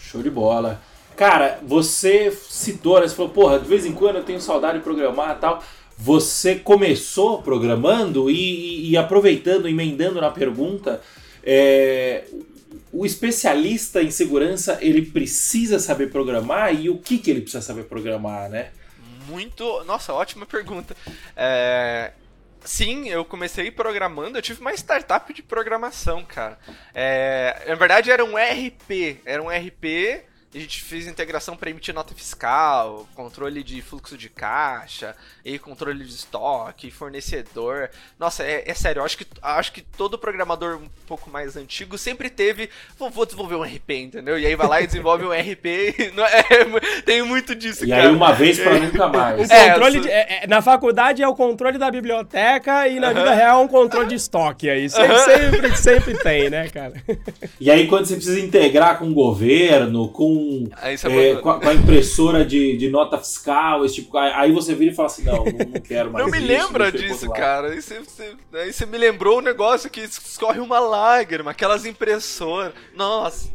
Show 0.00 0.20
de 0.20 0.30
bola. 0.30 0.82
Cara, 1.16 1.60
você 1.62 2.32
citou, 2.32 2.98
né? 2.98 3.06
Você 3.06 3.14
falou, 3.14 3.30
porra, 3.30 3.60
de 3.60 3.68
vez 3.68 3.86
em 3.86 3.92
quando 3.92 4.16
eu 4.16 4.24
tenho 4.24 4.40
saudade 4.40 4.78
de 4.78 4.84
programar 4.84 5.36
e 5.36 5.40
tal. 5.40 5.62
Você 5.98 6.56
começou 6.56 7.42
programando 7.42 8.30
e, 8.30 8.90
e- 8.90 8.96
aproveitando, 8.96 9.68
emendando 9.68 10.20
na 10.20 10.30
pergunta, 10.30 11.00
é, 11.44 12.24
o 12.92 13.06
especialista 13.06 14.02
em 14.02 14.10
segurança, 14.10 14.78
ele 14.80 15.02
precisa 15.02 15.78
saber 15.78 16.10
programar 16.10 16.74
e 16.74 16.90
o 16.90 16.98
que, 16.98 17.18
que 17.18 17.30
ele 17.30 17.40
precisa 17.42 17.62
saber 17.62 17.84
programar, 17.84 18.48
né? 18.50 18.70
Muito. 19.28 19.84
Nossa, 19.84 20.12
ótima 20.12 20.44
pergunta. 20.44 20.96
É, 21.36 22.12
Sim, 22.64 23.08
eu 23.08 23.24
comecei 23.24 23.70
programando, 23.72 24.38
eu 24.38 24.42
tive 24.42 24.60
uma 24.60 24.72
startup 24.72 25.32
de 25.32 25.42
programação, 25.42 26.24
cara. 26.24 26.58
É, 26.94 27.64
Na 27.66 27.74
verdade 27.74 28.10
era 28.10 28.24
um 28.24 28.36
RP, 28.36 29.18
era 29.24 29.42
um 29.42 29.48
RP 29.48 30.22
a 30.54 30.58
gente 30.58 30.82
fez 30.82 31.06
integração 31.06 31.56
para 31.56 31.70
emitir 31.70 31.94
nota 31.94 32.14
fiscal, 32.14 33.08
controle 33.14 33.62
de 33.62 33.80
fluxo 33.80 34.18
de 34.18 34.28
caixa, 34.28 35.16
e 35.44 35.58
controle 35.58 36.04
de 36.04 36.14
estoque, 36.14 36.90
fornecedor. 36.90 37.90
Nossa, 38.18 38.44
é, 38.44 38.64
é 38.66 38.74
sério, 38.74 39.00
eu 39.00 39.04
acho 39.04 39.16
que, 39.16 39.26
acho 39.40 39.72
que 39.72 39.80
todo 39.80 40.18
programador 40.18 40.76
um 40.76 40.88
pouco 41.06 41.30
mais 41.30 41.56
antigo 41.56 41.96
sempre 41.96 42.28
teve. 42.28 42.68
Vou, 42.98 43.10
vou 43.10 43.24
desenvolver 43.24 43.56
um 43.56 43.62
RP, 43.62 43.90
entendeu? 43.90 44.38
E 44.38 44.46
aí 44.46 44.54
vai 44.54 44.68
lá 44.68 44.80
e 44.82 44.86
desenvolve 44.86 45.24
um 45.24 45.32
RP. 45.32 45.66
é, 45.66 47.00
tem 47.04 47.22
muito 47.22 47.54
disso, 47.54 47.84
e 47.84 47.88
cara. 47.88 48.04
E 48.04 48.06
aí 48.06 48.14
uma 48.14 48.32
vez 48.32 48.60
para 48.60 48.78
nunca 48.78 49.08
mais. 49.08 49.48
O 49.48 49.48
controle 49.48 50.00
de, 50.00 50.10
é, 50.10 50.46
na 50.46 50.60
faculdade 50.60 51.22
é 51.22 51.28
o 51.28 51.34
controle 51.34 51.78
da 51.78 51.90
biblioteca 51.90 52.86
e 52.88 53.00
na 53.00 53.08
uh 53.08 53.10
-huh. 53.10 53.14
vida 53.14 53.34
real 53.34 53.62
é 53.62 53.64
um 53.64 53.68
controle 53.68 54.08
de 54.08 54.16
estoque 54.16 54.68
aí. 54.68 54.88
Sempre, 54.88 55.12
uh 55.12 55.16
-huh. 55.16 55.24
sempre, 55.24 55.76
sempre 55.76 56.18
tem, 56.18 56.50
né, 56.50 56.68
cara? 56.68 57.02
E 57.60 57.70
aí 57.70 57.86
quando 57.86 58.06
você 58.06 58.16
precisa 58.16 58.38
integrar 58.38 58.98
com 58.98 59.08
o 59.08 59.14
governo, 59.14 60.08
com, 60.08 60.41
é, 60.80 61.36
com, 61.36 61.50
a, 61.50 61.60
com, 61.60 61.68
a, 61.68 61.74
impressora 61.74 62.44
de, 62.44 62.76
de 62.76 62.88
nota 62.88 63.18
fiscal, 63.18 63.84
esse 63.84 63.96
tipo, 63.96 64.16
aí 64.16 64.52
você 64.52 64.74
vira 64.74 64.92
e 64.92 64.94
fala 64.94 65.06
assim, 65.06 65.24
não, 65.24 65.44
não, 65.44 65.80
quero 65.80 66.10
mais 66.10 66.24
Não 66.24 66.30
me 66.30 66.38
isso, 66.38 66.46
lembra 66.46 66.92
disso, 66.92 67.30
cara. 67.30 67.68
Aí 67.68 67.82
você, 67.82 67.98
você, 68.00 68.36
aí 68.54 68.72
você 68.72 68.86
me 68.86 68.98
lembrou 68.98 69.38
um 69.38 69.42
negócio 69.42 69.90
que 69.90 70.00
escorre 70.00 70.60
uma 70.60 70.78
lágrima, 70.78 71.50
aquelas 71.50 71.84
impressoras. 71.84 72.72
Nossa, 72.94 73.50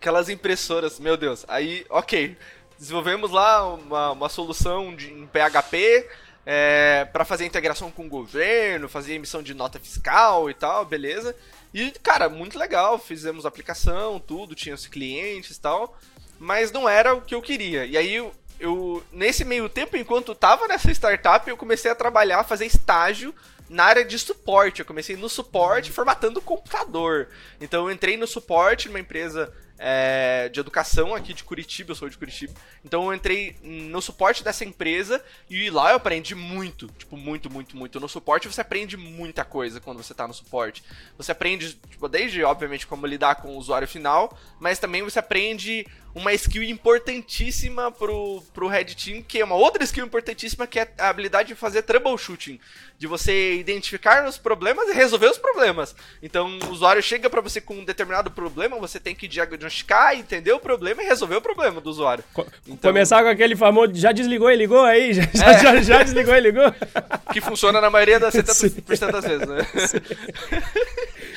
aquelas 0.00 0.28
impressoras, 0.28 1.00
meu 1.00 1.16
Deus. 1.16 1.44
Aí, 1.48 1.84
ok, 1.88 2.36
desenvolvemos 2.78 3.30
lá 3.30 3.74
uma, 3.74 4.12
uma 4.12 4.28
solução 4.28 4.94
de, 4.94 5.12
em 5.12 5.26
PHP 5.26 6.06
é, 6.46 7.06
para 7.06 7.24
fazer 7.24 7.46
integração 7.46 7.90
com 7.90 8.06
o 8.06 8.08
governo, 8.08 8.88
fazer 8.88 9.14
emissão 9.14 9.42
de 9.42 9.54
nota 9.54 9.78
fiscal 9.78 10.50
e 10.50 10.54
tal, 10.54 10.84
beleza. 10.84 11.34
E, 11.72 11.90
cara, 12.02 12.28
muito 12.28 12.58
legal, 12.58 12.98
fizemos 12.98 13.46
aplicação, 13.46 14.20
tudo, 14.20 14.54
tinha 14.54 14.74
os 14.74 14.86
clientes 14.86 15.56
e 15.56 15.60
tal, 15.60 15.98
mas 16.44 16.70
não 16.70 16.88
era 16.88 17.14
o 17.14 17.22
que 17.22 17.34
eu 17.34 17.40
queria. 17.40 17.86
E 17.86 17.96
aí, 17.96 18.30
eu, 18.60 19.02
nesse 19.10 19.44
meio 19.44 19.68
tempo, 19.68 19.96
enquanto 19.96 20.34
tava 20.34 20.68
nessa 20.68 20.90
startup, 20.92 21.48
eu 21.48 21.56
comecei 21.56 21.90
a 21.90 21.94
trabalhar, 21.94 22.44
fazer 22.44 22.66
estágio 22.66 23.34
na 23.68 23.84
área 23.84 24.04
de 24.04 24.18
suporte. 24.18 24.80
Eu 24.80 24.86
comecei 24.86 25.16
no 25.16 25.28
suporte 25.28 25.90
formatando 25.90 26.40
computador. 26.42 27.28
Então 27.60 27.86
eu 27.86 27.92
entrei 27.92 28.16
no 28.16 28.26
suporte 28.26 28.88
numa 28.88 29.00
empresa 29.00 29.52
é, 29.78 30.48
de 30.50 30.60
educação 30.60 31.14
aqui 31.14 31.32
de 31.32 31.42
Curitiba, 31.42 31.90
eu 31.90 31.94
sou 31.94 32.08
de 32.08 32.16
Curitiba. 32.16 32.52
Então 32.84 33.06
eu 33.06 33.14
entrei 33.14 33.56
no 33.62 34.00
suporte 34.00 34.44
dessa 34.44 34.64
empresa 34.64 35.22
e 35.48 35.68
lá 35.70 35.90
eu 35.90 35.96
aprendi 35.96 36.34
muito, 36.34 36.86
tipo, 36.98 37.16
muito, 37.16 37.50
muito, 37.50 37.76
muito. 37.76 37.98
No 37.98 38.08
suporte 38.08 38.48
você 38.48 38.60
aprende 38.60 38.96
muita 38.96 39.44
coisa 39.44 39.80
quando 39.80 40.02
você 40.02 40.14
tá 40.14 40.28
no 40.28 40.34
suporte. 40.34 40.84
Você 41.16 41.32
aprende, 41.32 41.74
tipo, 41.90 42.08
desde, 42.08 42.44
obviamente, 42.44 42.86
como 42.86 43.06
lidar 43.06 43.36
com 43.36 43.48
o 43.48 43.58
usuário 43.58 43.88
final, 43.88 44.36
mas 44.60 44.78
também 44.78 45.02
você 45.02 45.18
aprende 45.18 45.86
uma 46.14 46.32
skill 46.32 46.62
importantíssima 46.62 47.90
pro, 47.90 48.42
pro 48.54 48.68
Red 48.68 48.84
Team, 48.84 49.22
que 49.22 49.40
é 49.40 49.44
uma 49.44 49.56
outra 49.56 49.82
skill 49.82 50.06
importantíssima, 50.06 50.66
que 50.66 50.78
é 50.78 50.88
a 50.98 51.08
habilidade 51.08 51.48
de 51.48 51.54
fazer 51.54 51.82
troubleshooting. 51.82 52.60
De 52.96 53.08
você 53.08 53.56
identificar 53.56 54.26
os 54.26 54.38
problemas 54.38 54.88
e 54.88 54.92
resolver 54.92 55.26
os 55.26 55.36
problemas. 55.36 55.96
Então, 56.22 56.58
o 56.68 56.70
usuário 56.70 57.02
chega 57.02 57.28
para 57.28 57.40
você 57.40 57.60
com 57.60 57.74
um 57.74 57.84
determinado 57.84 58.30
problema, 58.30 58.78
você 58.78 59.00
tem 59.00 59.14
que 59.14 59.26
diagnosticar, 59.26 60.14
entender 60.14 60.52
o 60.52 60.60
problema 60.60 61.02
e 61.02 61.06
resolver 61.06 61.34
o 61.34 61.40
problema 61.40 61.80
do 61.80 61.90
usuário. 61.90 62.22
Então, 62.66 62.92
Começar 62.92 63.22
com 63.22 63.28
aquele 63.28 63.56
famoso 63.56 63.94
já 63.96 64.12
desligou 64.12 64.50
e 64.50 64.56
ligou 64.56 64.82
aí? 64.82 65.12
Já, 65.34 65.52
é. 65.52 65.58
já, 65.58 65.82
já, 65.82 66.02
desligou 66.02 66.34
e 66.34 66.40
ligou? 66.40 66.72
Que 67.32 67.40
funciona 67.40 67.80
na 67.80 67.90
maioria 67.90 68.20
das 68.20 68.32
70% 68.36 69.10
das 69.10 69.24
vezes, 69.24 69.48
né? 69.48 69.66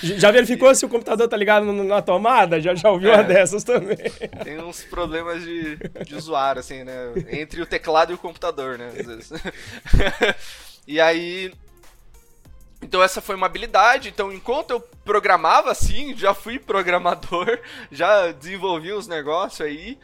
Já 0.02 0.32
verificou 0.32 0.74
se 0.74 0.86
o 0.86 0.89
computador 0.89 1.28
tá 1.28 1.38
ligado 1.38 1.66
na 1.72 2.02
tomada? 2.02 2.62
Já, 2.62 2.76
já 2.76 2.89
ouviu 2.89 3.12
é. 3.12 3.16
uma 3.16 3.24
dessas 3.24 3.64
também. 3.64 3.98
Tem 4.43 4.60
uns 4.60 4.84
problemas 4.84 5.43
de, 5.43 5.78
de 6.06 6.16
usuário, 6.16 6.60
assim, 6.60 6.84
né? 6.84 7.14
Entre 7.30 7.62
o 7.62 7.66
teclado 7.66 8.12
e 8.12 8.16
o 8.16 8.18
computador, 8.18 8.78
né? 8.78 8.91
Às 9.00 9.06
vezes. 9.06 9.32
e 10.88 11.00
aí. 11.00 11.54
Então 12.82 13.02
essa 13.02 13.22
foi 13.22 13.36
uma 13.36 13.48
habilidade. 13.48 14.10
Então 14.10 14.32
enquanto 14.32 14.72
eu 14.72 14.80
programava 15.04 15.72
assim, 15.72 16.16
já 16.16 16.34
fui 16.34 16.60
programador, 16.60 17.60
já 17.91 18.32
desenvolvi 18.32 18.93
uns 18.93 19.08
negócios 19.08 19.62
aí. 19.62 19.98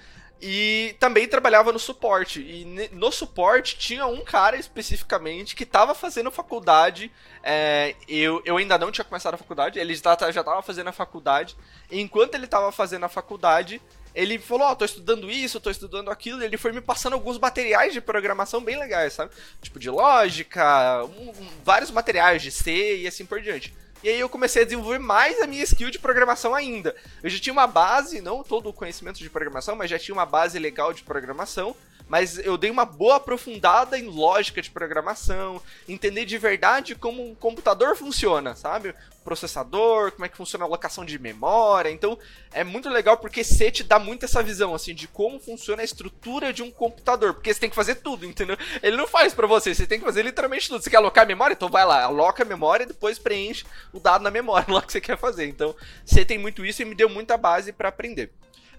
E 0.46 0.98
também 1.00 1.26
trabalhava 1.26 1.72
no 1.72 1.80
suporte. 1.80 2.42
E 2.42 2.90
no 2.92 3.14
suporte 3.14 3.78
tinha 3.78 4.06
um 4.06 4.22
cara 4.26 4.58
especificamente 4.58 5.56
que 5.56 5.64
estava 5.64 5.96
fazendo 5.96 6.30
faculdade. 6.30 7.10
É, 7.42 7.96
eu, 8.10 8.42
eu 8.44 8.58
ainda 8.58 8.78
não 8.78 8.92
tinha 8.92 9.06
começado 9.06 9.36
a 9.36 9.38
faculdade, 9.38 9.80
ele 9.80 9.96
já 9.96 10.12
estava 10.14 10.62
fazendo 10.62 10.90
a 10.90 10.92
faculdade. 10.92 11.56
E 11.90 12.02
enquanto 12.02 12.36
ele 12.36 12.44
estava 12.44 12.74
fazendo 12.74 13.06
a 13.06 13.10
faculdade, 13.10 13.82
ele 14.14 14.38
falou, 14.38 14.68
ó, 14.68 14.74
oh, 14.74 14.76
tô 14.76 14.84
estudando 14.84 15.32
isso, 15.32 15.62
tô 15.62 15.70
estudando 15.70 16.12
aquilo, 16.12 16.42
e 16.42 16.46
ele 16.46 16.58
foi 16.58 16.74
me 16.74 16.82
passando 16.82 17.14
alguns 17.14 17.40
materiais 17.40 17.94
de 17.94 18.02
programação 18.02 18.62
bem 18.62 18.78
legais, 18.78 19.14
sabe? 19.14 19.32
Tipo 19.62 19.80
de 19.80 19.90
lógica, 19.90 21.06
um, 21.06 21.30
um, 21.30 21.50
vários 21.64 21.90
materiais 21.90 22.42
de 22.42 22.52
C 22.52 22.98
e 22.98 23.08
assim 23.08 23.26
por 23.26 23.42
diante. 23.42 23.74
E 24.04 24.10
aí 24.10 24.20
eu 24.20 24.28
comecei 24.28 24.64
a 24.64 24.66
desenvolver 24.66 25.00
mais 25.00 25.42
a 25.42 25.48
minha 25.48 25.64
skill 25.64 25.90
de 25.90 25.98
programação 25.98 26.54
ainda. 26.54 26.94
Eu 27.24 27.30
já 27.30 27.40
tinha 27.40 27.54
uma 27.54 27.66
base, 27.66 28.20
não 28.20 28.44
todo 28.44 28.68
o 28.68 28.74
conhecimento 28.74 29.20
de 29.20 29.30
programação, 29.30 29.78
mas 29.78 29.90
já 29.90 29.98
tinha 29.98 30.14
uma 30.14 30.26
base 30.26 30.60
legal 30.60 30.92
de 30.92 31.04
programação 31.04 31.74
mas 32.14 32.38
eu 32.38 32.60
dei 32.60 32.70
uma 32.70 32.86
boa 32.86 33.16
aprofundada 33.16 33.98
em 33.98 34.06
lógica 34.06 34.62
de 34.62 34.70
programação, 34.70 35.60
entender 35.90 36.26
de 36.26 36.38
verdade 36.38 36.94
como 36.94 37.28
um 37.28 37.34
computador 37.34 37.98
funciona, 37.98 38.54
sabe? 38.54 38.94
Processador, 39.24 40.12
como 40.12 40.24
é 40.24 40.30
que 40.30 40.38
funciona 40.38 40.64
a 40.64 40.68
alocação 40.68 41.04
de 41.04 41.18
memória. 41.18 41.90
Então, 41.90 42.16
é 42.52 42.64
muito 42.64 42.88
legal 42.88 43.18
porque 43.18 43.44
C 43.44 43.72
te 43.72 43.84
dá 43.84 43.98
muito 43.98 44.26
essa 44.26 44.44
visão, 44.44 44.76
assim, 44.76 44.94
de 44.94 45.08
como 45.08 45.40
funciona 45.40 45.82
a 45.82 45.86
estrutura 45.86 46.54
de 46.54 46.62
um 46.62 46.70
computador. 46.70 47.34
Porque 47.34 47.52
você 47.52 47.62
tem 47.62 47.70
que 47.72 47.76
fazer 47.76 47.96
tudo, 47.96 48.28
entendeu? 48.28 48.60
Ele 48.84 48.96
não 48.96 49.08
faz 49.08 49.34
para 49.34 49.48
você, 49.48 49.74
você 49.74 49.88
tem 49.88 49.98
que 49.98 50.06
fazer 50.06 50.22
literalmente 50.22 50.70
tudo. 50.70 50.84
Você 50.84 50.92
quer 50.92 50.98
alocar 50.98 51.24
a 51.24 51.28
memória? 51.28 51.56
Então 51.56 51.68
vai 51.68 51.84
lá, 51.84 52.04
aloca 52.04 52.44
a 52.44 52.46
memória 52.46 52.84
e 52.84 52.88
depois 52.88 53.18
preenche 53.18 53.66
o 53.92 54.00
dado 54.00 54.22
na 54.22 54.30
memória 54.30 54.68
lá 54.72 54.84
que 54.84 54.92
você 54.92 55.02
quer 55.02 55.18
fazer. 55.18 55.48
Então, 55.48 55.76
C 56.06 56.24
tem 56.24 56.38
muito 56.38 56.64
isso 56.64 56.84
e 56.84 56.86
me 56.86 56.94
deu 56.94 57.10
muita 57.10 57.38
base 57.38 57.74
para 57.74 57.90
aprender. 57.90 58.32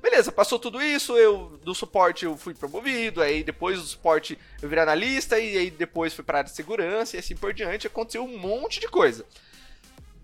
Beleza, 0.04 0.30
passou 0.30 0.58
tudo 0.58 0.82
isso, 0.82 1.16
eu 1.16 1.58
do 1.64 1.74
suporte 1.74 2.26
eu 2.26 2.36
fui 2.36 2.52
promovido, 2.52 3.22
aí 3.22 3.42
depois 3.42 3.80
do 3.80 3.86
suporte 3.86 4.38
eu 4.60 4.68
virei 4.68 4.82
analista, 4.82 5.38
e 5.38 5.56
aí 5.56 5.70
depois 5.70 6.12
fui 6.12 6.22
para 6.22 6.40
área 6.40 6.50
de 6.50 6.54
segurança 6.54 7.16
e 7.16 7.20
assim 7.20 7.34
por 7.34 7.54
diante, 7.54 7.86
aconteceu 7.86 8.22
um 8.22 8.36
monte 8.36 8.80
de 8.80 8.86
coisa. 8.86 9.24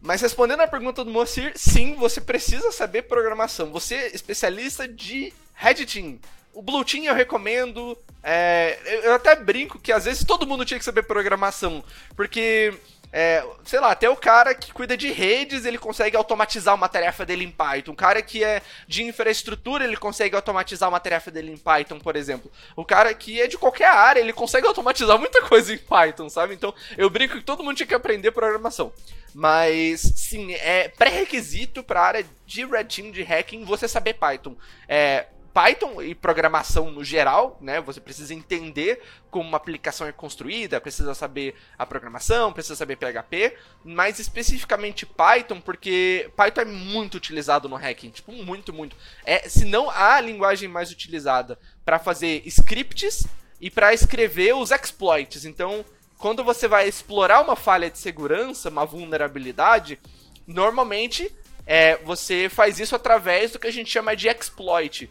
Mas 0.03 0.21
respondendo 0.21 0.61
a 0.61 0.69
pergunta 0.69 1.03
do 1.03 1.11
Moacir, 1.11 1.53
sim, 1.57 1.95
você 1.95 2.21
precisa 2.21 2.71
saber 2.71 3.05
programação. 3.05 3.73
Você 3.73 3.95
é 3.95 4.15
especialista 4.15 4.87
de 4.87 5.33
Red 5.55 5.87
Team. 5.87 6.19
O 6.53 6.61
Blue 6.61 6.85
Team 6.85 7.05
eu 7.05 7.15
recomendo. 7.15 7.97
É, 8.23 8.79
eu 9.03 9.15
até 9.15 9.35
brinco 9.35 9.79
que 9.79 9.93
às 9.93 10.05
vezes 10.05 10.25
todo 10.25 10.47
mundo 10.47 10.65
tinha 10.67 10.79
que 10.79 10.85
saber 10.85 11.05
programação. 11.05 11.83
Porque 12.15 12.75
é, 13.13 13.45
sei 13.65 13.81
lá, 13.81 13.91
até 13.91 14.09
o 14.09 14.17
cara 14.17 14.55
que 14.55 14.73
cuida 14.73 14.97
de 14.97 15.11
redes, 15.11 15.65
ele 15.65 15.79
consegue 15.79 16.17
automatizar 16.17 16.75
uma 16.75 16.89
tarefa 16.89 17.27
dele 17.27 17.45
em 17.45 17.51
Python. 17.51 17.93
O 17.93 17.97
cara 17.97 18.23
que 18.23 18.45
é 18.45 18.63
de 18.87 19.03
infraestrutura, 19.03 19.85
ele 19.85 19.97
consegue 19.97 20.37
automatizar 20.37 20.89
uma 20.89 21.01
tarefa 21.01 21.31
dele 21.31 21.53
em 21.53 21.57
Python, 21.57 21.99
por 21.99 22.15
exemplo. 22.15 22.51
O 22.77 22.85
cara 22.85 23.13
que 23.13 23.41
é 23.41 23.49
de 23.49 23.59
qualquer 23.59 23.91
área, 23.91 24.21
ele 24.21 24.33
consegue 24.33 24.67
automatizar 24.67 25.19
muita 25.19 25.43
coisa 25.43 25.75
em 25.75 25.79
Python, 25.79 26.29
sabe? 26.29 26.55
Então, 26.55 26.73
eu 26.97 27.11
brinco 27.11 27.37
que 27.37 27.45
todo 27.45 27.65
mundo 27.65 27.77
tinha 27.77 27.87
que 27.87 27.95
aprender 27.95 28.31
programação. 28.31 28.93
Mas, 29.35 30.01
sim, 30.01 30.53
é 30.55 30.89
pré-requisito 30.89 31.83
para 31.83 32.01
a 32.01 32.07
área 32.07 32.27
de 32.47 32.65
Red 32.65 32.85
Team, 32.85 33.11
de 33.11 33.23
hacking, 33.23 33.65
você 33.65 33.89
saber 33.89 34.15
Python. 34.15 34.57
É, 34.89 35.27
Python 35.53 36.01
e 36.01 36.15
programação 36.15 36.91
no 36.91 37.03
geral, 37.03 37.59
né? 37.61 37.81
Você 37.81 38.01
precisa 38.01 38.33
entender 38.33 39.03
como 39.31 39.49
uma 39.49 39.57
aplicação 39.57 40.07
é 40.07 40.13
construída, 40.13 40.81
precisa 40.81 41.15
saber 41.15 41.55
a 41.79 41.85
programação, 41.85 42.53
precisa 42.53 42.77
saber 42.77 42.97
PHP, 42.97 43.57
mas 43.85 44.19
especificamente 44.19 45.05
Python, 45.05 45.61
porque 45.61 46.31
Python 46.37 46.61
é 46.63 46.65
muito 46.65 47.17
utilizado 47.17 47.69
no 47.69 47.77
hacking, 47.77 48.11
tipo, 48.11 48.33
muito, 48.33 48.73
muito. 48.73 48.97
É, 49.25 49.49
se 49.49 49.65
não 49.65 49.91
a 49.91 50.21
linguagem 50.21 50.69
mais 50.69 50.91
utilizada 50.91 51.59
para 51.85 51.99
fazer 51.99 52.43
scripts 52.47 53.27
e 53.61 53.71
para 53.71 53.93
escrever 53.93 54.55
os 54.55 54.71
exploits. 54.71 55.45
Então, 55.45 55.85
quando 56.17 56.45
você 56.45 56.69
vai 56.69 56.89
explorar 56.89 57.41
uma 57.41 57.57
falha 57.57 57.91
de 57.91 57.99
segurança, 57.99 58.69
uma 58.69 58.85
vulnerabilidade, 58.85 59.99
normalmente 60.47 61.35
é, 61.67 61.97
você 61.99 62.49
faz 62.49 62.79
isso 62.79 62.95
através 62.97 63.53
do 63.53 63.59
que 63.59 63.67
a 63.67 63.73
gente 63.73 63.91
chama 63.91 64.17
de 64.17 64.29
exploit. 64.29 65.11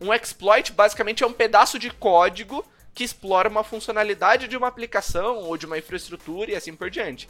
Um 0.00 0.12
exploit 0.14 0.72
basicamente 0.72 1.22
é 1.22 1.26
um 1.26 1.32
pedaço 1.32 1.78
de 1.78 1.90
código 1.90 2.64
que 2.94 3.04
explora 3.04 3.48
uma 3.48 3.62
funcionalidade 3.62 4.48
de 4.48 4.56
uma 4.56 4.68
aplicação 4.68 5.36
ou 5.38 5.56
de 5.56 5.66
uma 5.66 5.78
infraestrutura 5.78 6.50
e 6.50 6.56
assim 6.56 6.74
por 6.74 6.90
diante. 6.90 7.28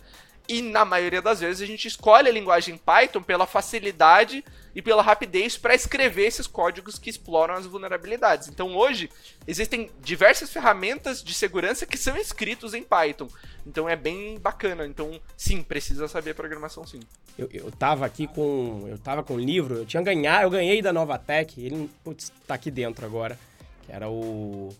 E 0.51 0.61
na 0.63 0.85
maioria 0.85 1.23
das 1.23 1.39
vezes 1.39 1.63
a 1.63 1.67
gente 1.67 1.87
escolhe 1.87 2.29
a 2.29 2.33
linguagem 2.33 2.77
Python 2.77 3.23
pela 3.23 3.47
facilidade 3.47 4.45
e 4.75 4.83
pela 4.83 5.01
rapidez 5.01 5.57
para 5.57 5.77
escrever 5.77 6.27
esses 6.27 6.49
códigos 6.49 6.99
que 6.99 7.09
exploram 7.09 7.55
as 7.55 7.67
vulnerabilidades. 7.67 8.49
Então 8.49 8.77
hoje 8.77 9.09
existem 9.47 9.89
diversas 10.01 10.53
ferramentas 10.53 11.23
de 11.23 11.35
segurança 11.35 11.87
que 11.87 11.97
são 11.97 12.17
escritos 12.17 12.75
em 12.75 12.83
Python. 12.83 13.29
Então 13.65 13.89
é 13.89 13.95
bem 13.95 14.41
bacana. 14.41 14.85
Então 14.87 15.21
sim, 15.37 15.63
precisa 15.63 16.09
saber 16.09 16.35
programação 16.35 16.85
sim. 16.85 16.99
Eu, 17.39 17.49
eu 17.53 17.71
tava 17.71 18.05
aqui 18.05 18.27
com. 18.27 18.87
Eu 18.89 18.99
tava 18.99 19.23
com 19.23 19.35
um 19.35 19.41
livro, 19.41 19.77
eu 19.77 19.87
tinha 19.87 20.03
ganhado, 20.03 20.47
eu 20.47 20.51
ganhei 20.51 20.83
da 20.83 20.93
Novatec, 20.93 21.65
ele 21.65 21.89
putz, 22.03 22.33
tá 22.45 22.55
aqui 22.55 22.73
dentro 22.73 23.07
agora. 23.07 23.39
Que 23.87 23.93
era 23.93 24.09
o. 24.09 24.71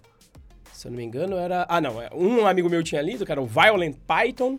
Se 0.73 0.89
eu 0.89 0.91
não 0.91 0.99
me 0.99 1.05
engano, 1.05 1.37
era. 1.37 1.65
Ah, 1.69 1.81
não. 1.81 1.97
Um 2.13 2.45
amigo 2.45 2.69
meu 2.69 2.83
tinha 2.83 3.01
lido, 3.01 3.25
que 3.25 3.31
era 3.31 3.41
o 3.41 3.47
Violent 3.47 3.97
Python. 4.05 4.59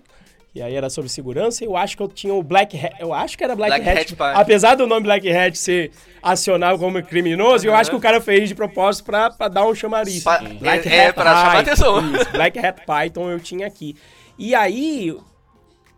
E 0.54 0.62
aí 0.62 0.76
era 0.76 0.90
sobre 0.90 1.10
segurança, 1.10 1.64
e 1.64 1.68
eu 1.68 1.78
acho 1.78 1.96
que 1.96 2.04
eu 2.04 2.10
tinha 2.10 2.34
o 2.34 2.44
Black 2.44 2.78
Hat, 2.78 2.94
eu 3.00 3.14
acho 3.14 3.38
que 3.38 3.44
era 3.44 3.56
Black, 3.56 3.70
Black 3.74 3.88
Hat, 3.90 4.00
Hat 4.02 4.16
Python. 4.16 4.38
apesar 4.42 4.76
do 4.76 4.86
nome 4.86 5.04
Black 5.04 5.30
Hat 5.32 5.58
ser 5.58 5.92
acionado 6.22 6.78
como 6.78 7.02
criminoso, 7.02 7.66
eu 7.66 7.74
acho 7.74 7.90
que 7.90 7.96
o 7.96 8.02
cara 8.02 8.20
fez 8.20 8.50
de 8.50 8.56
propósito 8.56 9.06
pra, 9.06 9.30
pra 9.32 9.48
dar 9.48 9.66
um 9.66 9.74
chamariz. 9.74 10.22
Pa- 10.24 10.42
é- 10.90 10.96
é 11.08 11.12
pra 11.14 11.24
chamar 11.36 11.60
atenção. 11.60 12.16
Isso, 12.16 12.32
Black 12.32 12.60
Hat 12.60 12.86
Python 12.86 13.32
eu 13.32 13.40
tinha 13.40 13.66
aqui. 13.66 13.96
E 14.38 14.54
aí, 14.54 15.16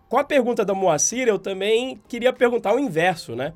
com 0.07 0.19
a 0.19 0.23
pergunta 0.23 0.63
da 0.63 0.75
Moacir, 0.75 1.27
eu 1.27 1.39
também 1.39 1.99
queria 2.07 2.31
perguntar 2.31 2.75
o 2.75 2.79
inverso, 2.79 3.35
né? 3.35 3.53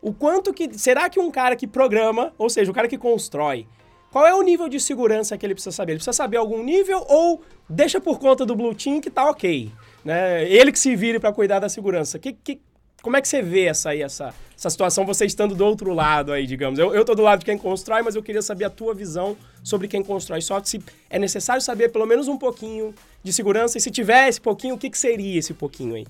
O 0.00 0.14
quanto 0.14 0.54
que. 0.54 0.72
Será 0.78 1.10
que 1.10 1.20
um 1.20 1.30
cara 1.30 1.54
que 1.54 1.66
programa, 1.66 2.32
ou 2.38 2.48
seja, 2.48 2.70
o 2.70 2.74
cara 2.74 2.88
que 2.88 2.96
constrói, 2.96 3.66
qual 4.10 4.26
é 4.26 4.34
o 4.34 4.40
nível 4.40 4.70
de 4.70 4.80
segurança 4.80 5.36
que 5.36 5.44
ele 5.44 5.52
precisa 5.52 5.76
saber? 5.76 5.92
Ele 5.92 5.98
precisa 5.98 6.14
saber 6.16 6.38
algum 6.38 6.62
nível 6.62 7.04
ou 7.06 7.42
deixa 7.68 8.00
por 8.00 8.18
conta 8.18 8.46
do 8.46 8.56
Blue 8.56 8.74
Team 8.74 9.02
que 9.02 9.10
tá 9.10 9.28
ok? 9.28 9.70
Né? 10.04 10.48
Ele 10.48 10.72
que 10.72 10.78
se 10.78 10.94
vire 10.96 11.18
para 11.18 11.32
cuidar 11.32 11.58
da 11.58 11.68
segurança. 11.68 12.18
Que, 12.18 12.32
que, 12.32 12.60
como 13.02 13.16
é 13.16 13.20
que 13.20 13.28
você 13.28 13.42
vê 13.42 13.64
essa, 13.64 13.90
aí, 13.90 14.02
essa, 14.02 14.34
essa 14.56 14.70
situação, 14.70 15.06
você 15.06 15.24
estando 15.24 15.54
do 15.54 15.64
outro 15.64 15.92
lado 15.92 16.32
aí, 16.32 16.46
digamos? 16.46 16.78
Eu, 16.78 17.04
tô 17.04 17.14
do 17.14 17.22
lado 17.22 17.40
de 17.40 17.44
quem 17.44 17.56
constrói, 17.56 18.02
mas 18.02 18.14
eu 18.14 18.22
queria 18.22 18.42
saber 18.42 18.66
a 18.66 18.70
tua 18.70 18.94
visão 18.94 19.36
sobre 19.62 19.88
quem 19.88 20.02
constrói 20.02 20.40
software. 20.40 20.66
Se 20.66 20.84
é 21.08 21.18
necessário 21.18 21.62
saber 21.62 21.90
pelo 21.90 22.06
menos 22.06 22.28
um 22.28 22.36
pouquinho 22.36 22.94
de 23.22 23.32
segurança, 23.32 23.78
e 23.78 23.80
se 23.80 23.90
tiver 23.90 24.28
esse 24.28 24.40
pouquinho, 24.40 24.74
o 24.74 24.78
que, 24.78 24.90
que 24.90 24.98
seria 24.98 25.38
esse 25.38 25.54
pouquinho 25.54 25.94
aí? 25.94 26.06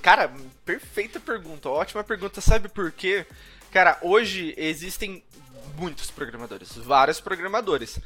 Cara, 0.00 0.32
perfeita 0.64 1.18
pergunta, 1.20 1.68
ótima 1.68 2.04
pergunta. 2.04 2.40
Sabe 2.40 2.68
por 2.68 2.90
quê? 2.92 3.26
Cara, 3.70 3.98
hoje 4.02 4.54
existem 4.56 5.22
muitos 5.76 6.10
programadores, 6.10 6.76
vários 6.76 7.20
programadores. 7.20 7.98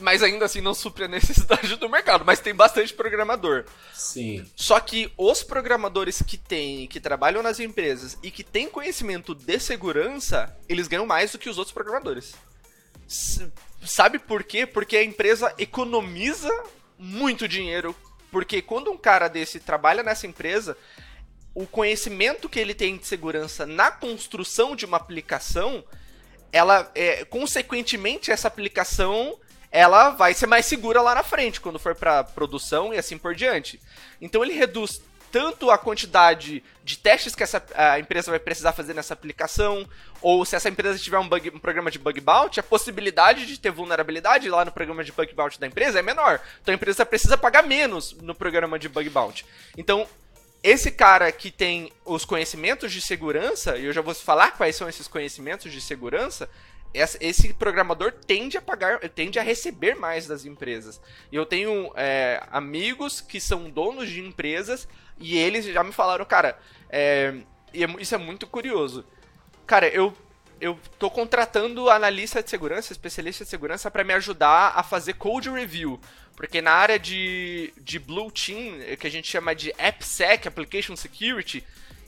Mas 0.00 0.22
ainda 0.22 0.46
assim 0.46 0.60
não 0.60 0.74
supre 0.74 1.04
a 1.04 1.08
necessidade 1.08 1.76
do 1.76 1.88
mercado, 1.88 2.24
mas 2.24 2.40
tem 2.40 2.54
bastante 2.54 2.92
programador. 2.92 3.64
Sim. 3.94 4.44
Só 4.56 4.80
que 4.80 5.12
os 5.16 5.42
programadores 5.42 6.22
que 6.22 6.36
têm, 6.36 6.86
que 6.86 7.00
trabalham 7.00 7.42
nas 7.42 7.60
empresas 7.60 8.18
e 8.22 8.30
que 8.30 8.42
têm 8.42 8.68
conhecimento 8.68 9.34
de 9.34 9.60
segurança, 9.60 10.56
eles 10.68 10.88
ganham 10.88 11.06
mais 11.06 11.32
do 11.32 11.38
que 11.38 11.48
os 11.48 11.58
outros 11.58 11.74
programadores. 11.74 12.34
Sabe 13.84 14.18
por 14.18 14.42
quê? 14.42 14.66
Porque 14.66 14.96
a 14.96 15.04
empresa 15.04 15.54
economiza 15.58 16.50
muito 16.98 17.46
dinheiro. 17.46 17.94
Porque 18.30 18.62
quando 18.62 18.90
um 18.90 18.96
cara 18.96 19.28
desse 19.28 19.60
trabalha 19.60 20.02
nessa 20.02 20.26
empresa, 20.26 20.76
o 21.54 21.66
conhecimento 21.66 22.48
que 22.48 22.58
ele 22.58 22.74
tem 22.74 22.96
de 22.96 23.06
segurança 23.06 23.66
na 23.66 23.90
construção 23.90 24.74
de 24.74 24.86
uma 24.86 24.96
aplicação, 24.96 25.84
ela 26.50 26.90
é, 26.94 27.24
consequentemente 27.24 28.30
essa 28.30 28.48
aplicação 28.48 29.38
ela 29.72 30.10
vai 30.10 30.34
ser 30.34 30.46
mais 30.46 30.66
segura 30.66 31.00
lá 31.00 31.14
na 31.14 31.22
frente 31.22 31.60
quando 31.60 31.78
for 31.78 31.94
para 31.94 32.22
produção 32.22 32.92
e 32.92 32.98
assim 32.98 33.16
por 33.16 33.34
diante. 33.34 33.80
Então 34.20 34.44
ele 34.44 34.52
reduz 34.52 35.00
tanto 35.32 35.70
a 35.70 35.78
quantidade 35.78 36.62
de 36.84 36.98
testes 36.98 37.34
que 37.34 37.42
essa 37.42 37.64
a 37.74 37.98
empresa 37.98 38.30
vai 38.30 38.38
precisar 38.38 38.72
fazer 38.72 38.92
nessa 38.92 39.14
aplicação, 39.14 39.88
ou 40.20 40.44
se 40.44 40.54
essa 40.54 40.68
empresa 40.68 40.98
tiver 40.98 41.18
um, 41.18 41.26
bug- 41.26 41.52
um 41.54 41.58
programa 41.58 41.90
de 41.90 41.98
bug 41.98 42.20
bounty, 42.20 42.60
a 42.60 42.62
possibilidade 42.62 43.46
de 43.46 43.58
ter 43.58 43.70
vulnerabilidade 43.70 44.46
lá 44.50 44.62
no 44.62 44.70
programa 44.70 45.02
de 45.02 45.10
bug 45.10 45.32
bounty 45.34 45.58
da 45.58 45.66
empresa 45.66 46.00
é 46.00 46.02
menor. 46.02 46.38
Então 46.60 46.70
a 46.70 46.76
empresa 46.76 47.06
precisa 47.06 47.38
pagar 47.38 47.62
menos 47.62 48.12
no 48.20 48.34
programa 48.34 48.78
de 48.78 48.90
bug 48.90 49.08
bounty. 49.08 49.46
Então 49.74 50.06
esse 50.62 50.90
cara 50.92 51.32
que 51.32 51.50
tem 51.50 51.90
os 52.04 52.26
conhecimentos 52.26 52.92
de 52.92 53.00
segurança, 53.00 53.78
e 53.78 53.86
eu 53.86 53.92
já 53.92 54.02
vou 54.02 54.14
falar 54.14 54.52
quais 54.52 54.76
são 54.76 54.88
esses 54.88 55.08
conhecimentos 55.08 55.72
de 55.72 55.80
segurança, 55.80 56.48
esse 56.94 57.54
programador 57.54 58.12
tende 58.12 58.56
a 58.56 58.62
pagar, 58.62 58.98
tende 59.08 59.38
a 59.38 59.42
receber 59.42 59.94
mais 59.94 60.26
das 60.26 60.44
empresas. 60.44 61.00
E 61.30 61.36
eu 61.36 61.46
tenho 61.46 61.92
é, 61.96 62.42
amigos 62.50 63.20
que 63.20 63.40
são 63.40 63.70
donos 63.70 64.08
de 64.08 64.20
empresas 64.20 64.86
e 65.18 65.38
eles 65.38 65.64
já 65.64 65.82
me 65.82 65.92
falaram, 65.92 66.24
cara, 66.24 66.58
é, 66.90 67.34
é 67.72 67.86
isso 67.98 68.14
é 68.14 68.18
muito 68.18 68.46
curioso. 68.46 69.04
Cara, 69.66 69.88
eu 69.88 70.14
eu 70.60 70.78
tô 70.96 71.10
contratando 71.10 71.90
analista 71.90 72.40
de 72.40 72.48
segurança, 72.48 72.92
especialista 72.92 73.42
de 73.42 73.50
segurança 73.50 73.90
para 73.90 74.04
me 74.04 74.14
ajudar 74.14 74.74
a 74.76 74.84
fazer 74.84 75.14
code 75.14 75.50
review, 75.50 76.00
porque 76.36 76.62
na 76.62 76.70
área 76.70 77.00
de, 77.00 77.74
de 77.78 77.98
Blue 77.98 78.30
Team, 78.30 78.80
eh, 78.80 78.94
que 78.94 79.08
a 79.08 79.10
gente 79.10 79.26
chama 79.26 79.56
de 79.56 79.74
AppSec, 79.76 80.46
Application 80.46 80.94
Security, 80.94 81.64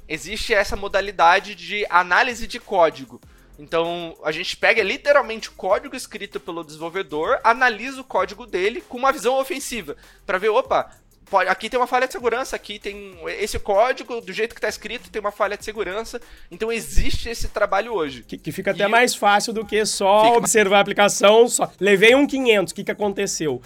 existe 0.09 0.55
essa 0.55 0.77
modalidade 0.77 1.57
de 1.57 1.85
análise 1.91 2.47
de 2.47 2.61
código. 2.61 3.21
Então, 3.59 4.17
a 4.25 4.33
gente 4.33 4.57
pega 4.57 4.83
literalmente 4.83 5.49
o 5.49 5.53
código 5.53 5.95
escrito 5.95 6.41
pelo 6.41 6.65
desenvolvedor, 6.65 7.39
analisa 7.45 8.01
o 8.01 8.05
código 8.05 8.47
dele 8.47 8.83
com 8.89 8.99
uma 8.99 9.13
visão 9.13 9.39
ofensiva, 9.39 9.97
para 10.27 10.39
ver, 10.39 10.49
opa, 10.49 10.91
pode- 11.31 11.49
aqui 11.49 11.71
tem 11.71 11.79
uma 11.79 11.87
falha 11.87 12.07
de 12.07 12.13
segurança, 12.13 12.57
aqui 12.57 12.79
tem 12.81 13.17
esse 13.39 13.59
código, 13.61 14.21
do 14.21 14.33
jeito 14.33 14.55
que 14.55 14.59
está 14.59 14.69
escrito, 14.69 15.09
tem 15.09 15.21
uma 15.21 15.31
falha 15.31 15.57
de 15.57 15.65
segurança. 15.65 16.21
Então, 16.51 16.73
existe 16.73 17.29
esse 17.29 17.49
trabalho 17.49 17.93
hoje. 17.95 18.25
Que, 18.27 18.37
que 18.37 18.51
fica 18.51 18.73
até 18.73 18.85
E- 18.85 18.89
mais 18.89 19.15
fácil 19.15 19.53
do 19.53 19.65
que 19.65 19.85
só 19.87 20.37
observar 20.37 20.79
a 20.79 20.81
aplicação. 20.81 21.47
Só. 21.49 21.71
Levei 21.79 22.15
um 22.15 22.27
500, 22.27 22.73
o 22.73 22.75
que, 22.75 22.83
que 22.85 22.91
aconteceu? 22.91 23.63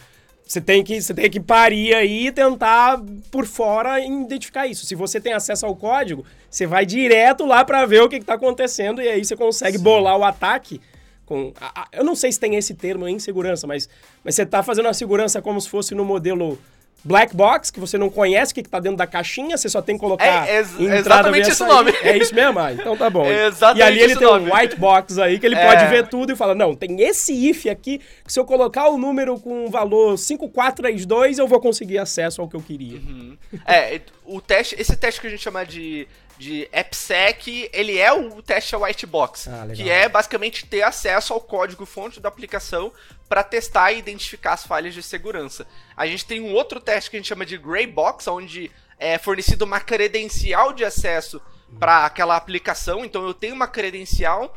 Você 0.49 0.63
tem 0.63 0.83
que, 0.83 1.01
você 1.03 1.13
tem 1.13 1.29
que 1.31 1.39
parir 1.39 1.95
aí 1.95 2.29
e 2.29 2.33
tentar 2.33 2.99
por 3.31 3.45
fora 3.45 4.01
identificar 4.01 4.67
isso. 4.67 4.87
Se 4.87 4.95
você 4.95 5.21
tem 5.21 5.35
acesso 5.35 5.67
ao 5.67 5.77
código, 5.77 6.25
você 6.51 6.67
vai 6.67 6.87
direto 6.87 7.45
lá 7.45 7.63
para 7.67 7.85
ver 7.85 8.01
o 8.01 8.09
que 8.09 8.17
está 8.17 8.33
acontecendo 8.33 9.03
e 9.03 9.09
aí 9.09 9.23
você 9.23 9.37
consegue 9.37 9.77
bolar 9.77 10.17
o 10.17 10.25
ataque. 10.25 10.81
Com, 11.27 11.53
a- 11.61 11.83
a- 11.83 11.89
eu 11.93 12.03
não 12.03 12.17
sei 12.17 12.33
se 12.33 12.41
tem 12.41 12.55
esse 12.55 12.73
termo 12.73 13.07
em 13.07 13.19
segurança, 13.19 13.67
mas, 13.67 13.91
mas 14.25 14.35
você 14.37 14.45
está 14.45 14.63
fazendo 14.63 14.89
a 14.89 14.95
segurança 14.95 15.43
como 15.43 15.61
se 15.61 15.69
fosse 15.69 15.95
no 15.95 16.03
modelo 16.03 16.59
black 17.05 17.35
box, 17.35 17.71
que 17.71 17.79
você 17.81 17.97
não 17.97 18.11
conhece 18.11 18.53
o 18.53 18.55
que 18.55 18.61
está 18.61 18.79
dentro 18.81 18.99
da 18.99 19.07
caixinha, 19.07 19.57
você 19.57 19.69
só 19.69 19.81
tem 19.81 19.95
que 19.97 20.01
colocar 20.01 20.49
É, 20.49 20.57
ex- 20.59 20.73
entrada 20.75 20.99
exatamente 20.99 21.51
esse 21.51 21.65
nome. 21.65 21.91
É 22.03 22.17
isso 22.19 22.35
mesmo? 22.35 22.59
Ah, 22.59 22.73
então 22.73 22.97
tá 22.97 23.09
bom. 23.09 23.25
É 23.25 23.47
exatamente 23.49 23.79
e 23.81 23.83
ali 23.83 24.01
ele 24.01 24.17
tem 24.17 24.27
nome. 24.27 24.51
um 24.51 24.55
white 24.55 24.77
box 24.77 25.19
aí 25.19 25.39
que 25.39 25.47
ele 25.47 25.55
É. 25.55 25.65
pode 25.67 25.87
ver 25.87 26.09
tudo 26.09 26.33
e 26.33 26.37
fala: 26.37 26.55
não, 26.55 26.75
tem 26.75 27.01
esse 27.01 27.33
if 27.49 27.67
aqui, 27.67 27.99
que 28.25 28.33
se 28.33 28.39
eu 28.39 28.45
colocar 28.45 28.89
o 28.89 28.99
número 28.99 29.39
com 29.41 29.65
o 29.67 29.71
valor 29.71 30.19
5432, 30.19 31.39
eu 31.39 31.47
vou 31.47 31.61
conseguir 31.61 31.99
acesso 31.99 32.41
ao 32.43 32.49
que 32.49 32.57
eu 32.57 32.61
queria. 32.63 33.01
É, 33.67 34.01
o 34.25 34.41
teste, 34.41 34.75
esse 34.79 34.97
teste 34.97 35.21
que 35.21 35.27
a 35.27 35.31
gente 35.31 35.43
chama 35.43 35.65
de, 35.65 36.07
de 36.39 36.69
AppSec, 36.73 37.71
ele 37.73 37.97
é 37.99 38.13
o 38.13 38.43
teste 38.43 38.75
white 38.77 39.07
box, 39.07 39.49
Ah, 39.49 39.67
que 39.75 39.89
é 39.89 40.09
basicamente 40.09 40.67
ter 40.67 40.83
acesso 40.83 41.33
ao 41.33 41.41
código 41.41 41.87
fonte 41.87 42.21
da 42.21 42.29
aplicação 42.29 42.93
para 43.29 43.43
testar 43.45 43.93
e 43.93 43.99
identificar 43.99 44.55
as 44.55 44.67
falhas 44.67 44.95
de 44.95 45.03
segurança. 45.03 45.67
A 45.97 46.07
gente 46.07 46.25
tem 46.25 46.41
um 46.41 46.53
outro 46.55 46.81
teste 46.81 47.11
que 47.11 47.17
a 47.17 47.21
gente 47.21 47.29
chama 47.29 47.45
de 47.45 47.59
gray 47.59 47.87
box, 47.87 48.27
onde 48.29 48.71
é 48.99 49.19
fornecido 49.19 49.65
uma 49.65 49.81
credencial 49.81 50.73
de 50.73 50.85
acesso 50.85 51.41
para 51.79 52.07
aquela 52.07 52.37
aplicação. 52.37 53.05
Então 53.05 53.27
eu 53.27 53.35
tenho 53.35 53.55
uma 53.55 53.69
credencial 53.69 54.57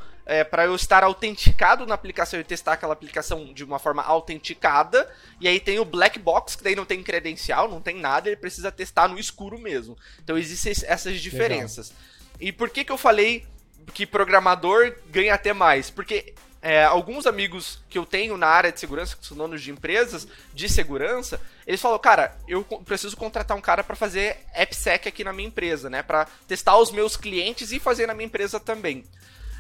para 0.50 0.64
eu 0.66 0.74
estar 0.76 1.04
autenticado 1.04 1.86
na 1.86 1.94
aplicação 1.94 2.40
e 2.40 2.44
testar 2.44 2.74
aquela 2.74 2.94
aplicação 2.94 3.52
de 3.54 3.66
uma 3.66 3.78
forma 3.80 4.02
autenticada. 4.02 5.10
E 5.42 5.48
aí 5.48 5.60
tem 5.60 5.78
o 5.80 5.84
black 5.84 6.18
box, 6.18 6.56
que 6.56 6.64
daí 6.64 6.76
não 6.76 6.86
tem 6.86 7.04
credencial, 7.04 7.68
não 7.68 7.82
tem 7.82 7.98
nada, 8.00 8.30
ele 8.30 8.38
precisa 8.38 8.72
testar 8.72 9.10
no 9.10 9.20
escuro 9.20 9.58
mesmo. 9.60 9.98
Então 10.24 10.38
existem 10.38 10.72
es- 10.72 10.84
essas 10.84 11.20
diferenças. 11.20 11.92
E 12.40 12.52
por 12.52 12.70
que, 12.70 12.86
que 12.86 12.92
eu 12.92 12.98
falei 12.98 13.46
que 13.94 14.06
programador 14.06 14.96
ganha 15.10 15.34
até 15.34 15.52
mais? 15.54 15.90
Porque 15.90 16.34
é, 16.62 16.84
alguns 16.84 17.26
amigos 17.26 17.80
que 17.90 17.98
eu 17.98 18.06
tenho 18.06 18.38
na 18.38 18.48
área 18.48 18.72
de 18.72 18.80
segurança, 18.80 19.16
que 19.16 19.26
são 19.26 19.36
donos 19.36 19.62
de 19.62 19.72
empresas 19.72 20.28
de 20.54 20.70
segurança, 20.70 21.42
eles 21.66 21.82
falam, 21.82 21.98
cara, 21.98 22.38
eu 22.48 22.64
preciso 22.64 23.18
contratar 23.18 23.58
um 23.58 23.62
cara 23.62 23.84
para 23.84 23.96
fazer 23.96 24.38
AppSec 24.56 25.08
aqui 25.08 25.24
na 25.24 25.34
minha 25.34 25.48
empresa, 25.48 25.90
né? 25.90 26.04
Para 26.04 26.28
testar 26.48 26.78
os 26.78 26.92
meus 26.92 27.18
clientes 27.18 27.72
e 27.72 27.80
fazer 27.80 28.06
na 28.06 28.14
minha 28.14 28.28
empresa 28.28 28.60
também. 28.60 29.04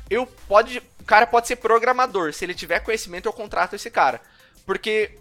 Eu 0.09 0.27
pode, 0.47 0.79
o 0.99 1.03
cara 1.05 1.25
pode 1.25 1.47
ser 1.47 1.55
programador, 1.55 2.33
se 2.33 2.45
ele 2.45 2.53
tiver 2.53 2.81
conhecimento 2.81 3.25
eu 3.27 3.33
contrato 3.33 3.75
esse 3.75 3.89
cara, 3.89 4.21
porque 4.65 5.17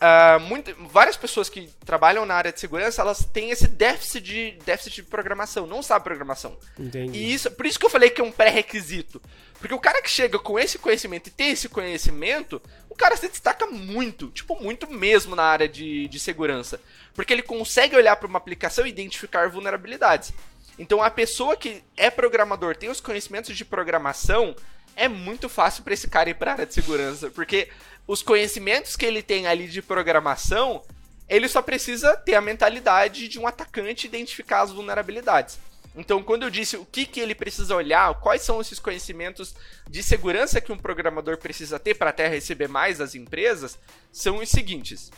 ah, 0.00 0.38
muita- 0.38 0.74
várias 0.90 1.16
pessoas 1.16 1.48
que 1.48 1.70
trabalham 1.84 2.26
na 2.26 2.34
área 2.34 2.52
de 2.52 2.60
segurança, 2.60 3.00
elas 3.00 3.24
têm 3.24 3.50
esse 3.50 3.66
déficit 3.66 4.20
de 4.20 4.50
déficit 4.64 4.96
de 4.96 5.02
programação, 5.04 5.66
não 5.66 5.82
sabem 5.82 6.04
programação. 6.04 6.56
Entendi. 6.78 7.16
E 7.18 7.32
isso, 7.32 7.50
por 7.52 7.64
isso 7.64 7.78
que 7.78 7.86
eu 7.86 7.90
falei 7.90 8.10
que 8.10 8.20
é 8.20 8.24
um 8.24 8.30
pré-requisito. 8.32 9.20
Porque 9.64 9.74
o 9.74 9.80
cara 9.80 10.02
que 10.02 10.10
chega 10.10 10.38
com 10.38 10.58
esse 10.58 10.78
conhecimento 10.78 11.28
e 11.28 11.30
tem 11.30 11.52
esse 11.52 11.70
conhecimento, 11.70 12.60
o 12.90 12.94
cara 12.94 13.16
se 13.16 13.26
destaca 13.26 13.66
muito, 13.66 14.28
tipo, 14.28 14.62
muito 14.62 14.86
mesmo 14.92 15.34
na 15.34 15.42
área 15.42 15.66
de, 15.66 16.06
de 16.06 16.20
segurança. 16.20 16.78
Porque 17.14 17.32
ele 17.32 17.40
consegue 17.40 17.96
olhar 17.96 18.14
para 18.16 18.28
uma 18.28 18.36
aplicação 18.36 18.84
e 18.84 18.90
identificar 18.90 19.48
vulnerabilidades. 19.48 20.34
Então 20.78 21.02
a 21.02 21.08
pessoa 21.08 21.56
que 21.56 21.82
é 21.96 22.10
programador, 22.10 22.76
tem 22.76 22.90
os 22.90 23.00
conhecimentos 23.00 23.56
de 23.56 23.64
programação, 23.64 24.54
é 24.94 25.08
muito 25.08 25.48
fácil 25.48 25.82
para 25.82 25.94
esse 25.94 26.08
cara 26.08 26.28
ir 26.28 26.34
para 26.34 26.50
a 26.50 26.54
área 26.56 26.66
de 26.66 26.74
segurança, 26.74 27.30
porque 27.30 27.70
os 28.06 28.22
conhecimentos 28.22 28.96
que 28.96 29.06
ele 29.06 29.22
tem 29.22 29.46
ali 29.46 29.66
de 29.66 29.80
programação, 29.80 30.82
ele 31.26 31.48
só 31.48 31.62
precisa 31.62 32.14
ter 32.18 32.34
a 32.34 32.42
mentalidade 32.42 33.28
de 33.28 33.38
um 33.38 33.46
atacante 33.46 34.06
identificar 34.06 34.60
as 34.60 34.72
vulnerabilidades. 34.72 35.58
Então, 35.96 36.22
quando 36.22 36.42
eu 36.42 36.50
disse 36.50 36.76
o 36.76 36.84
que, 36.84 37.06
que 37.06 37.20
ele 37.20 37.34
precisa 37.34 37.74
olhar, 37.74 38.14
quais 38.20 38.42
são 38.42 38.60
esses 38.60 38.78
conhecimentos 38.78 39.54
de 39.88 40.02
segurança 40.02 40.60
que 40.60 40.72
um 40.72 40.78
programador 40.78 41.38
precisa 41.38 41.78
ter 41.78 41.94
para 41.94 42.10
até 42.10 42.26
receber 42.26 42.68
mais 42.68 42.98
das 42.98 43.14
empresas, 43.14 43.78
são 44.10 44.38
os 44.38 44.48
seguintes. 44.48 45.12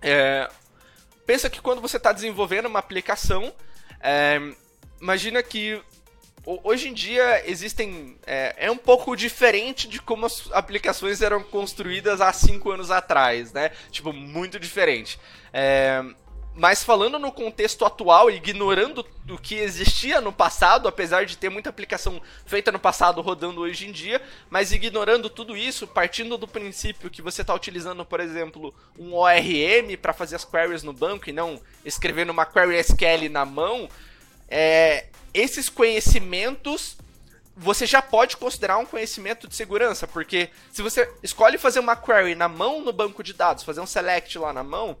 É, 0.00 0.48
pensa 1.26 1.50
que 1.50 1.60
quando 1.60 1.82
você 1.82 1.98
está 1.98 2.12
desenvolvendo 2.12 2.66
uma 2.66 2.78
aplicação, 2.78 3.52
é, 4.00 4.40
imagina 5.00 5.42
que 5.42 5.82
hoje 6.64 6.88
em 6.88 6.94
dia 6.94 7.48
existem. 7.48 8.16
É, 8.26 8.54
é, 8.56 8.70
um 8.70 8.76
pouco 8.76 9.14
diferente 9.14 9.86
de 9.86 10.00
como 10.00 10.24
as 10.24 10.48
aplicações 10.52 11.20
eram 11.20 11.42
construídas 11.42 12.20
há 12.20 12.32
cinco 12.32 12.70
anos 12.70 12.90
atrás, 12.90 13.52
né? 13.52 13.70
Tipo, 13.90 14.12
muito 14.12 14.58
diferente. 14.58 15.20
É, 15.52 16.02
mas 16.58 16.82
falando 16.82 17.20
no 17.20 17.30
contexto 17.30 17.84
atual, 17.84 18.28
ignorando 18.28 19.06
o 19.30 19.38
que 19.38 19.54
existia 19.54 20.20
no 20.20 20.32
passado, 20.32 20.88
apesar 20.88 21.24
de 21.24 21.38
ter 21.38 21.48
muita 21.48 21.70
aplicação 21.70 22.20
feita 22.44 22.72
no 22.72 22.80
passado 22.80 23.20
rodando 23.20 23.60
hoje 23.60 23.86
em 23.86 23.92
dia, 23.92 24.20
mas 24.50 24.72
ignorando 24.72 25.30
tudo 25.30 25.56
isso, 25.56 25.86
partindo 25.86 26.36
do 26.36 26.48
princípio 26.48 27.08
que 27.08 27.22
você 27.22 27.42
está 27.42 27.54
utilizando, 27.54 28.04
por 28.04 28.18
exemplo, 28.18 28.74
um 28.98 29.14
ORM 29.14 29.96
para 30.02 30.12
fazer 30.12 30.34
as 30.34 30.44
queries 30.44 30.82
no 30.82 30.92
banco 30.92 31.30
e 31.30 31.32
não 31.32 31.60
escrevendo 31.84 32.30
uma 32.30 32.44
query 32.44 32.76
SQL 32.80 33.28
na 33.30 33.44
mão, 33.44 33.88
é, 34.48 35.06
esses 35.32 35.68
conhecimentos 35.68 36.98
você 37.56 37.86
já 37.86 38.02
pode 38.02 38.36
considerar 38.36 38.78
um 38.78 38.86
conhecimento 38.86 39.46
de 39.46 39.54
segurança, 39.54 40.08
porque 40.08 40.50
se 40.72 40.82
você 40.82 41.08
escolhe 41.22 41.56
fazer 41.56 41.78
uma 41.78 41.94
query 41.94 42.34
na 42.34 42.48
mão 42.48 42.80
no 42.80 42.92
banco 42.92 43.22
de 43.22 43.32
dados, 43.32 43.62
fazer 43.62 43.80
um 43.80 43.86
select 43.86 44.36
lá 44.38 44.52
na 44.52 44.64
mão, 44.64 44.96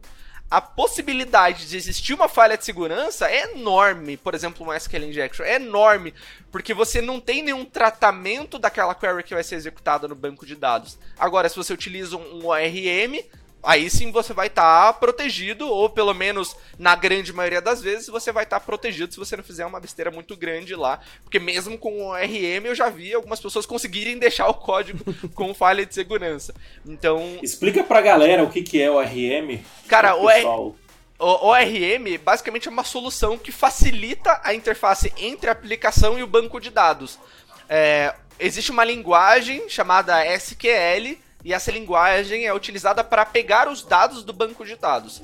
a 0.50 0.60
possibilidade 0.60 1.68
de 1.68 1.76
existir 1.76 2.14
uma 2.14 2.28
falha 2.28 2.56
de 2.56 2.64
segurança 2.64 3.28
é 3.30 3.52
enorme. 3.52 4.16
Por 4.16 4.34
exemplo, 4.34 4.66
um 4.66 4.72
SQL 4.72 5.04
injection 5.04 5.44
é 5.44 5.56
enorme, 5.56 6.14
porque 6.50 6.72
você 6.72 7.02
não 7.02 7.20
tem 7.20 7.42
nenhum 7.42 7.64
tratamento 7.64 8.58
daquela 8.58 8.94
query 8.94 9.22
que 9.22 9.34
vai 9.34 9.44
ser 9.44 9.56
executada 9.56 10.08
no 10.08 10.14
banco 10.14 10.46
de 10.46 10.54
dados. 10.54 10.98
Agora, 11.18 11.48
se 11.48 11.56
você 11.56 11.72
utiliza 11.72 12.16
um 12.16 12.46
ORM, 12.46 13.22
aí 13.62 13.90
sim 13.90 14.10
você 14.10 14.32
vai 14.32 14.46
estar 14.46 14.86
tá 14.86 14.92
protegido, 14.92 15.68
ou 15.68 15.88
pelo 15.88 16.14
menos 16.14 16.56
na 16.78 16.94
grande 16.94 17.32
maioria 17.32 17.60
das 17.60 17.82
vezes 17.82 18.08
você 18.08 18.32
vai 18.32 18.44
estar 18.44 18.60
tá 18.60 18.64
protegido 18.64 19.12
se 19.12 19.18
você 19.18 19.36
não 19.36 19.44
fizer 19.44 19.66
uma 19.66 19.80
besteira 19.80 20.10
muito 20.10 20.36
grande 20.36 20.74
lá. 20.74 21.00
Porque 21.22 21.38
mesmo 21.38 21.76
com 21.78 22.06
o 22.06 22.14
RM 22.14 22.66
eu 22.66 22.74
já 22.74 22.88
vi 22.88 23.14
algumas 23.14 23.40
pessoas 23.40 23.66
conseguirem 23.66 24.16
deixar 24.18 24.48
o 24.48 24.54
código 24.54 25.04
com 25.34 25.54
falha 25.54 25.84
de 25.84 25.94
segurança. 25.94 26.54
Então. 26.86 27.38
Explica 27.42 27.82
pra 27.82 28.00
galera 28.00 28.42
o 28.42 28.50
que, 28.50 28.62
que 28.62 28.80
é 28.80 28.90
o 28.90 29.00
RM. 29.00 29.60
Cara, 29.86 30.14
o 30.14 30.26
pessoal... 30.26 30.76
O 31.20 31.48
ORM 31.48 32.16
basicamente 32.22 32.68
é 32.68 32.70
uma 32.70 32.84
solução 32.84 33.36
que 33.36 33.50
facilita 33.50 34.40
a 34.44 34.54
interface 34.54 35.12
entre 35.16 35.50
a 35.50 35.52
aplicação 35.52 36.16
e 36.16 36.22
o 36.22 36.28
banco 36.28 36.60
de 36.60 36.70
dados. 36.70 37.18
É, 37.68 38.14
existe 38.38 38.70
uma 38.70 38.84
linguagem 38.84 39.68
chamada 39.68 40.24
SQL 40.24 41.18
e 41.44 41.52
essa 41.52 41.70
linguagem 41.70 42.46
é 42.46 42.54
utilizada 42.54 43.04
para 43.04 43.24
pegar 43.24 43.68
os 43.68 43.82
dados 43.82 44.24
do 44.24 44.32
banco 44.32 44.64
de 44.64 44.76
dados. 44.76 45.22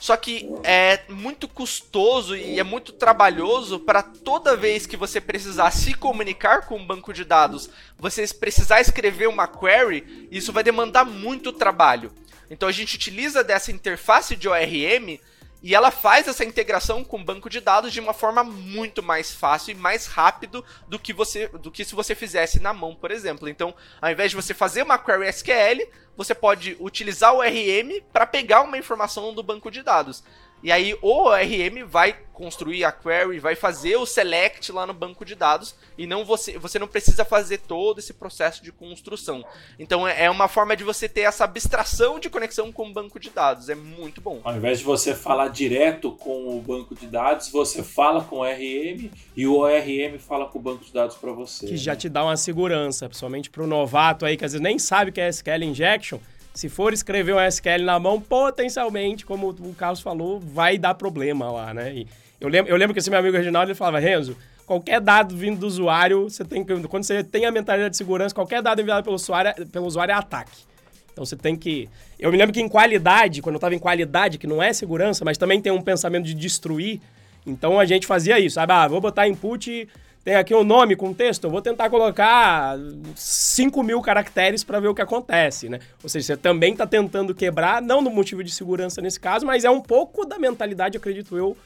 Só 0.00 0.16
que 0.16 0.50
é 0.64 1.02
muito 1.10 1.46
custoso 1.46 2.34
e 2.34 2.58
é 2.58 2.64
muito 2.64 2.90
trabalhoso 2.90 3.78
para 3.78 4.02
toda 4.02 4.56
vez 4.56 4.86
que 4.86 4.96
você 4.96 5.20
precisar 5.20 5.70
se 5.72 5.92
comunicar 5.92 6.66
com 6.66 6.80
o 6.80 6.86
banco 6.86 7.12
de 7.12 7.22
dados, 7.22 7.68
você 7.98 8.26
precisar 8.28 8.80
escrever 8.80 9.28
uma 9.28 9.46
query, 9.46 10.28
isso 10.30 10.54
vai 10.54 10.64
demandar 10.64 11.04
muito 11.04 11.52
trabalho. 11.52 12.10
Então 12.50 12.66
a 12.66 12.72
gente 12.72 12.96
utiliza 12.96 13.44
dessa 13.44 13.70
interface 13.70 14.34
de 14.34 14.48
ORM 14.48 15.20
e 15.62 15.74
ela 15.74 15.90
faz 15.90 16.26
essa 16.26 16.44
integração 16.44 17.04
com 17.04 17.18
o 17.18 17.24
banco 17.24 17.50
de 17.50 17.60
dados 17.60 17.92
de 17.92 18.00
uma 18.00 18.14
forma 18.14 18.42
muito 18.42 19.02
mais 19.02 19.32
fácil 19.32 19.72
e 19.72 19.74
mais 19.74 20.06
rápido 20.06 20.64
do 20.88 20.98
que 20.98 21.12
você 21.12 21.48
do 21.48 21.70
que 21.70 21.84
se 21.84 21.94
você 21.94 22.14
fizesse 22.14 22.60
na 22.60 22.72
mão, 22.72 22.94
por 22.94 23.10
exemplo. 23.10 23.48
Então, 23.48 23.74
ao 24.00 24.10
invés 24.10 24.30
de 24.30 24.36
você 24.36 24.54
fazer 24.54 24.82
uma 24.82 24.98
query 24.98 25.28
SQL, 25.28 25.86
você 26.16 26.34
pode 26.34 26.76
utilizar 26.80 27.34
o 27.34 27.42
RM 27.42 28.00
para 28.12 28.26
pegar 28.26 28.62
uma 28.62 28.78
informação 28.78 29.34
do 29.34 29.42
banco 29.42 29.70
de 29.70 29.82
dados. 29.82 30.22
E 30.62 30.70
aí 30.70 30.94
o 31.00 31.08
ORM 31.08 31.84
vai 31.86 32.16
construir 32.40 32.84
a 32.84 32.92
query, 32.92 33.38
vai 33.38 33.54
fazer 33.54 33.96
o 33.96 34.06
select 34.06 34.72
lá 34.72 34.86
no 34.86 34.94
banco 34.94 35.26
de 35.26 35.34
dados 35.34 35.74
e 35.98 36.06
não 36.06 36.24
você, 36.24 36.58
você 36.58 36.78
não 36.78 36.88
precisa 36.88 37.22
fazer 37.22 37.58
todo 37.58 37.98
esse 37.98 38.14
processo 38.14 38.62
de 38.64 38.72
construção. 38.72 39.44
Então 39.78 40.08
é, 40.08 40.24
é 40.24 40.30
uma 40.30 40.48
forma 40.48 40.74
de 40.74 40.82
você 40.82 41.06
ter 41.06 41.22
essa 41.22 41.44
abstração 41.44 42.18
de 42.18 42.30
conexão 42.30 42.72
com 42.72 42.88
o 42.88 42.92
banco 42.92 43.20
de 43.20 43.28
dados, 43.28 43.68
é 43.68 43.74
muito 43.74 44.22
bom. 44.22 44.40
Ao 44.42 44.56
invés 44.56 44.78
de 44.78 44.84
você 44.84 45.14
falar 45.14 45.48
direto 45.48 46.12
com 46.12 46.56
o 46.56 46.62
banco 46.62 46.94
de 46.94 47.06
dados, 47.06 47.50
você 47.50 47.82
fala 47.82 48.24
com 48.24 48.36
o 48.36 48.38
ORM 48.40 49.10
e 49.36 49.46
o 49.46 49.56
ORM 49.58 50.18
fala 50.18 50.46
com 50.46 50.58
o 50.58 50.62
banco 50.62 50.82
de 50.82 50.92
dados 50.92 51.16
para 51.16 51.32
você. 51.32 51.66
Que 51.66 51.76
já 51.76 51.94
te 51.94 52.08
dá 52.08 52.24
uma 52.24 52.38
segurança, 52.38 53.06
principalmente 53.06 53.50
para 53.50 53.62
o 53.62 53.66
novato 53.66 54.24
aí 54.24 54.36
que 54.36 54.44
às 54.46 54.52
vezes 54.52 54.62
nem 54.62 54.78
sabe 54.78 55.10
o 55.10 55.12
que 55.12 55.20
é 55.20 55.28
SQL 55.28 55.62
injection 55.64 56.18
se 56.54 56.68
for 56.68 56.92
escrever 56.92 57.34
um 57.34 57.40
SQL 57.40 57.84
na 57.84 57.98
mão, 57.98 58.20
potencialmente, 58.20 59.24
como 59.24 59.50
o 59.50 59.74
Carlos 59.74 60.00
falou, 60.00 60.40
vai 60.40 60.76
dar 60.76 60.94
problema 60.94 61.50
lá, 61.50 61.72
né? 61.72 61.94
E 61.94 62.06
eu 62.40 62.48
lembro, 62.48 62.70
eu 62.70 62.76
lembro 62.76 62.94
que 62.94 63.00
esse 63.00 63.10
meu 63.10 63.18
amigo 63.18 63.36
Reginaldo 63.36 63.70
ele 63.70 63.76
falava, 63.76 63.98
Renzo, 63.98 64.36
qualquer 64.66 65.00
dado 65.00 65.36
vindo 65.36 65.58
do 65.58 65.66
usuário, 65.66 66.24
você 66.24 66.44
tem 66.44 66.64
que, 66.64 66.88
quando 66.88 67.04
você 67.04 67.22
tem 67.22 67.44
a 67.44 67.50
mentalidade 67.50 67.90
de 67.90 67.96
segurança, 67.96 68.34
qualquer 68.34 68.62
dado 68.62 68.80
enviado 68.80 69.02
pelo 69.04 69.16
usuário, 69.16 69.66
pelo 69.66 69.86
usuário 69.86 70.12
é 70.12 70.14
ataque. 70.14 70.70
Então 71.12 71.24
você 71.24 71.36
tem 71.36 71.56
que. 71.56 71.88
Eu 72.18 72.30
me 72.30 72.38
lembro 72.38 72.52
que 72.52 72.60
em 72.60 72.68
qualidade, 72.68 73.42
quando 73.42 73.54
eu 73.54 73.58
estava 73.58 73.74
em 73.74 73.78
qualidade, 73.78 74.38
que 74.38 74.46
não 74.46 74.62
é 74.62 74.72
segurança, 74.72 75.24
mas 75.24 75.36
também 75.36 75.60
tem 75.60 75.72
um 75.72 75.82
pensamento 75.82 76.24
de 76.24 76.34
destruir. 76.34 77.00
Então 77.46 77.78
a 77.78 77.84
gente 77.84 78.06
fazia 78.06 78.38
isso, 78.38 78.54
sabe? 78.54 78.72
Ah, 78.72 78.86
vou 78.86 79.00
botar 79.00 79.26
input 79.26 79.88
tem 80.24 80.34
aqui 80.34 80.54
um 80.54 80.62
nome 80.62 80.96
com 80.96 81.14
texto, 81.14 81.44
eu 81.44 81.50
vou 81.50 81.62
tentar 81.62 81.88
colocar 81.88 82.76
5 83.14 83.82
mil 83.82 84.02
caracteres 84.02 84.62
para 84.62 84.78
ver 84.78 84.88
o 84.88 84.94
que 84.94 85.00
acontece, 85.00 85.68
né? 85.68 85.78
Ou 86.02 86.08
seja, 86.08 86.26
você 86.26 86.36
também 86.36 86.72
está 86.72 86.86
tentando 86.86 87.34
quebrar, 87.34 87.80
não 87.80 88.02
no 88.02 88.10
motivo 88.10 88.44
de 88.44 88.50
segurança 88.50 89.00
nesse 89.00 89.18
caso, 89.18 89.46
mas 89.46 89.64
é 89.64 89.70
um 89.70 89.80
pouco 89.80 90.26
da 90.26 90.38
mentalidade, 90.38 90.96
acredito 90.98 91.36
eu, 91.38 91.56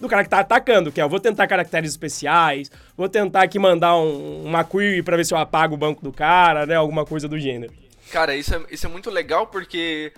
do 0.00 0.08
cara 0.08 0.22
que 0.22 0.28
está 0.28 0.38
atacando, 0.40 0.92
que 0.92 1.00
é, 1.00 1.04
eu 1.04 1.08
vou 1.08 1.18
tentar 1.18 1.48
caracteres 1.48 1.90
especiais, 1.90 2.70
vou 2.96 3.08
tentar 3.08 3.42
aqui 3.42 3.58
mandar 3.58 3.96
um, 3.96 4.44
uma 4.44 4.62
query 4.62 5.02
para 5.02 5.16
ver 5.16 5.26
se 5.26 5.34
eu 5.34 5.38
apago 5.38 5.74
o 5.74 5.78
banco 5.78 6.02
do 6.02 6.12
cara, 6.12 6.66
né? 6.66 6.76
Alguma 6.76 7.04
coisa 7.04 7.26
do 7.26 7.38
gênero. 7.38 7.72
Cara, 8.12 8.36
isso 8.36 8.54
é, 8.54 8.62
isso 8.70 8.86
é 8.86 8.88
muito 8.88 9.10
legal 9.10 9.48
porque 9.48 10.12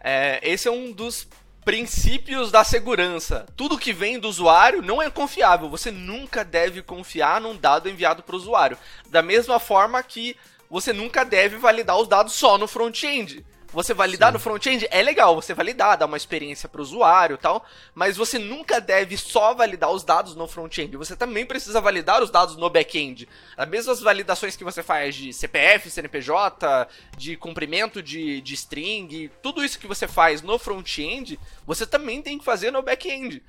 é, 0.00 0.40
esse 0.42 0.66
é 0.66 0.70
um 0.70 0.92
dos 0.92 1.28
Princípios 1.64 2.50
da 2.50 2.62
segurança. 2.62 3.46
Tudo 3.56 3.78
que 3.78 3.92
vem 3.92 4.18
do 4.18 4.28
usuário 4.28 4.82
não 4.82 5.00
é 5.00 5.08
confiável. 5.08 5.70
Você 5.70 5.90
nunca 5.90 6.44
deve 6.44 6.82
confiar 6.82 7.40
num 7.40 7.56
dado 7.56 7.88
enviado 7.88 8.22
para 8.22 8.34
o 8.34 8.38
usuário. 8.38 8.76
Da 9.08 9.22
mesma 9.22 9.58
forma 9.58 10.02
que 10.02 10.36
você 10.68 10.92
nunca 10.92 11.24
deve 11.24 11.56
validar 11.56 11.96
os 11.98 12.06
dados 12.06 12.34
só 12.34 12.58
no 12.58 12.68
front-end. 12.68 13.44
Você 13.74 13.92
validar 13.92 14.28
Sim. 14.28 14.34
no 14.34 14.38
front-end 14.38 14.86
é 14.88 15.02
legal, 15.02 15.34
você 15.34 15.52
validar, 15.52 15.98
dar 15.98 16.06
uma 16.06 16.16
experiência 16.16 16.68
para 16.68 16.78
o 16.78 16.82
usuário 16.82 17.36
tal, 17.36 17.66
mas 17.92 18.16
você 18.16 18.38
nunca 18.38 18.80
deve 18.80 19.16
só 19.16 19.52
validar 19.52 19.90
os 19.90 20.04
dados 20.04 20.36
no 20.36 20.46
front-end. 20.46 20.96
Você 20.96 21.16
também 21.16 21.44
precisa 21.44 21.80
validar 21.80 22.22
os 22.22 22.30
dados 22.30 22.56
no 22.56 22.70
back-end. 22.70 23.28
As 23.56 23.68
mesmas 23.68 24.00
validações 24.00 24.54
que 24.54 24.62
você 24.62 24.80
faz 24.80 25.16
de 25.16 25.32
CPF, 25.32 25.90
CNPJ, 25.90 26.88
de 27.18 27.36
comprimento 27.36 28.00
de, 28.00 28.40
de 28.40 28.54
string, 28.54 29.28
tudo 29.42 29.64
isso 29.64 29.80
que 29.80 29.88
você 29.88 30.06
faz 30.06 30.40
no 30.40 30.56
front-end, 30.56 31.36
você 31.66 31.84
também 31.84 32.22
tem 32.22 32.38
que 32.38 32.44
fazer 32.44 32.70
no 32.70 32.80
back-end. 32.80 33.42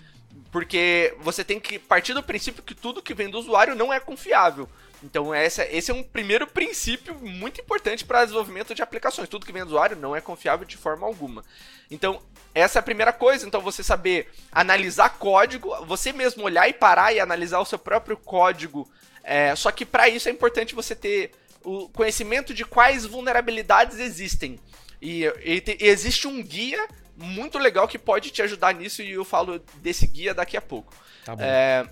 Porque 0.51 1.15
você 1.19 1.43
tem 1.43 1.59
que 1.59 1.77
partir 1.77 2.15
do 2.15 2.23
princípio 2.23 2.63
que 2.63 2.73
tudo 2.73 3.01
que 3.01 3.13
vem 3.13 3.29
do 3.29 3.37
usuário 3.37 3.75
não 3.75 3.93
é 3.93 3.99
confiável. 3.99 4.67
Então 5.03 5.33
essa, 5.33 5.65
esse 5.65 5.91
é 5.91 5.93
um 5.93 6.03
primeiro 6.03 6.47
princípio 6.47 7.15
muito 7.15 7.61
importante 7.61 8.03
para 8.03 8.23
desenvolvimento 8.23 8.73
de 8.73 8.81
aplicações. 8.81 9.29
Tudo 9.29 9.45
que 9.45 9.51
vem 9.51 9.63
do 9.63 9.67
usuário 9.67 9.95
não 9.95 10.15
é 10.15 10.21
confiável 10.21 10.65
de 10.65 10.77
forma 10.77 11.05
alguma. 11.05 11.43
Então 11.89 12.21
essa 12.53 12.79
é 12.79 12.81
a 12.81 12.83
primeira 12.83 13.13
coisa. 13.13 13.45
Então 13.45 13.61
você 13.61 13.83
saber 13.83 14.31
analisar 14.51 15.09
código, 15.17 15.75
você 15.85 16.13
mesmo 16.13 16.43
olhar 16.43 16.67
e 16.69 16.73
parar 16.73 17.13
e 17.13 17.19
analisar 17.19 17.59
o 17.59 17.65
seu 17.65 17.77
próprio 17.77 18.17
código. 18.17 18.89
É, 19.23 19.55
só 19.55 19.71
que 19.71 19.85
para 19.85 20.07
isso 20.07 20.29
é 20.29 20.31
importante 20.31 20.75
você 20.75 20.95
ter 20.95 21.31
o 21.63 21.89
conhecimento 21.89 22.53
de 22.53 22.63
quais 22.63 23.05
vulnerabilidades 23.05 23.99
existem. 23.99 24.59
E, 25.01 25.25
e, 25.43 25.63
e 25.79 25.87
existe 25.87 26.27
um 26.27 26.41
guia 26.41 26.87
muito 27.17 27.57
legal 27.57 27.87
que 27.87 27.97
pode 27.97 28.29
te 28.29 28.41
ajudar 28.41 28.73
nisso 28.73 29.01
e 29.01 29.11
eu 29.11 29.25
falo 29.25 29.59
desse 29.77 30.05
guia 30.05 30.33
daqui 30.33 30.55
a 30.57 30.61
pouco. 30.61 30.93
Tá 31.23 31.35
bom. 31.35 31.43
É, 31.43 31.85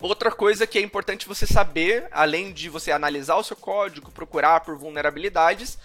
Outra 0.00 0.30
coisa 0.30 0.66
que 0.66 0.78
é 0.78 0.82
importante 0.82 1.26
você 1.26 1.46
saber, 1.46 2.06
além 2.12 2.52
de 2.52 2.68
você 2.68 2.92
analisar 2.92 3.36
o 3.36 3.42
seu 3.42 3.56
código, 3.56 4.12
procurar 4.12 4.60
por 4.60 4.76
vulnerabilidades, 4.76 5.78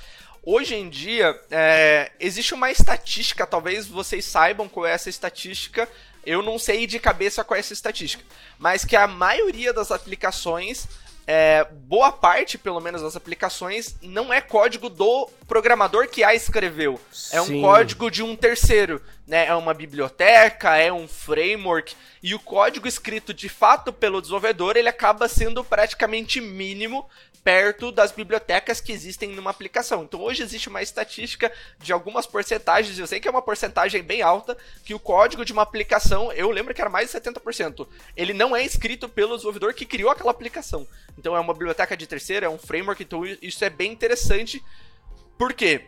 Hoje 0.45 0.75
em 0.75 0.89
dia, 0.89 1.39
é, 1.49 2.11
existe 2.19 2.53
uma 2.53 2.69
estatística, 2.69 3.47
talvez 3.47 3.87
vocês 3.87 4.25
saibam 4.25 4.67
qual 4.67 4.85
é 4.85 4.91
essa 4.91 5.09
estatística. 5.09 5.87
Eu 6.25 6.41
não 6.41 6.59
sei 6.59 6.85
de 6.85 6.99
cabeça 6.99 7.45
qual 7.45 7.55
é 7.55 7.61
essa 7.61 7.71
estatística, 7.71 8.25
mas 8.59 8.83
que 8.83 8.97
a 8.97 9.07
maioria 9.07 9.71
das 9.71 9.89
aplicações 9.89 10.85
é, 11.25 11.65
boa 11.71 12.11
parte, 12.11 12.57
pelo 12.57 12.81
menos, 12.81 13.01
das 13.01 13.15
aplicações 13.15 13.95
não 14.01 14.33
é 14.33 14.41
código 14.41 14.89
do 14.89 15.29
programador 15.47 16.07
que 16.09 16.23
a 16.23 16.33
escreveu. 16.33 16.99
É 17.31 17.41
um 17.41 17.45
Sim. 17.45 17.61
código 17.61 18.11
de 18.11 18.21
um 18.21 18.35
terceiro. 18.35 19.01
Né? 19.25 19.45
É 19.45 19.55
uma 19.55 19.73
biblioteca, 19.73 20.75
é 20.75 20.91
um 20.91 21.07
framework. 21.07 21.95
E 22.21 22.35
o 22.35 22.39
código 22.39 22.87
escrito 22.87 23.33
de 23.33 23.47
fato 23.47 23.93
pelo 23.93 24.21
desenvolvedor 24.21 24.75
ele 24.75 24.89
acaba 24.89 25.29
sendo 25.29 25.63
praticamente 25.63 26.41
mínimo 26.41 27.07
perto 27.43 27.91
das 27.91 28.11
bibliotecas 28.11 28.79
que 28.79 28.91
existem 28.91 29.29
numa 29.31 29.51
aplicação. 29.51 30.03
Então 30.03 30.21
hoje 30.21 30.41
existe 30.41 30.69
uma 30.69 30.81
estatística 30.81 31.51
de 31.79 31.91
algumas 31.91 32.25
porcentagens, 32.25 32.97
eu 32.97 33.05
sei 33.05 33.19
que 33.19 33.27
é 33.27 33.31
uma 33.31 33.41
porcentagem 33.41 34.01
bem 34.01 34.21
alta, 34.21 34.57
que 34.85 34.93
o 34.93 34.99
código 34.99 35.43
de 35.43 35.51
uma 35.51 35.61
aplicação, 35.61 36.31
eu 36.31 36.49
lembro 36.49 36.73
que 36.73 36.79
era 36.79 36.89
mais 36.89 37.11
de 37.11 37.19
70%, 37.19 37.87
ele 38.15 38.33
não 38.33 38.55
é 38.55 38.63
escrito 38.63 39.09
pelo 39.09 39.35
desenvolvedor 39.35 39.73
que 39.73 39.85
criou 39.85 40.09
aquela 40.09 40.31
aplicação. 40.31 40.87
Então 41.17 41.35
é 41.35 41.39
uma 41.39 41.53
biblioteca 41.53 41.95
de 41.95 42.07
terceiro, 42.07 42.45
é 42.45 42.49
um 42.49 42.57
framework, 42.57 43.03
então 43.03 43.25
isso 43.25 43.63
é 43.63 43.69
bem 43.69 43.91
interessante. 43.91 44.63
Por 45.37 45.53
quê? 45.53 45.87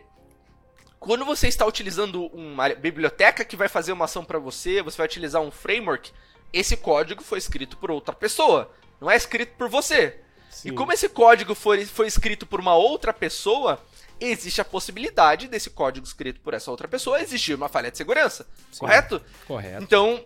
Quando 0.98 1.24
você 1.24 1.48
está 1.48 1.66
utilizando 1.66 2.26
uma 2.26 2.68
biblioteca 2.70 3.44
que 3.44 3.56
vai 3.56 3.68
fazer 3.68 3.92
uma 3.92 4.06
ação 4.06 4.24
para 4.24 4.38
você, 4.38 4.82
você 4.82 4.96
vai 4.96 5.06
utilizar 5.06 5.42
um 5.42 5.50
framework, 5.50 6.10
esse 6.52 6.76
código 6.76 7.22
foi 7.22 7.38
escrito 7.38 7.76
por 7.76 7.90
outra 7.90 8.14
pessoa, 8.14 8.70
não 9.00 9.10
é 9.10 9.16
escrito 9.16 9.56
por 9.56 9.68
você. 9.68 10.20
Sim. 10.50 10.70
E 10.70 10.72
como 10.72 10.92
esse 10.92 11.08
código 11.08 11.54
foi, 11.54 11.84
foi 11.84 12.06
escrito 12.06 12.46
por 12.46 12.60
uma 12.60 12.74
outra 12.74 13.12
pessoa, 13.12 13.78
existe 14.18 14.60
a 14.60 14.64
possibilidade 14.64 15.48
desse 15.48 15.68
código 15.70 16.06
escrito 16.06 16.40
por 16.40 16.54
essa 16.54 16.70
outra 16.70 16.88
pessoa 16.88 17.20
existir 17.20 17.54
uma 17.54 17.68
falha 17.68 17.90
de 17.90 17.98
segurança, 17.98 18.46
Sim. 18.72 18.80
correto? 18.80 19.22
Correto. 19.46 19.82
Então, 19.82 20.24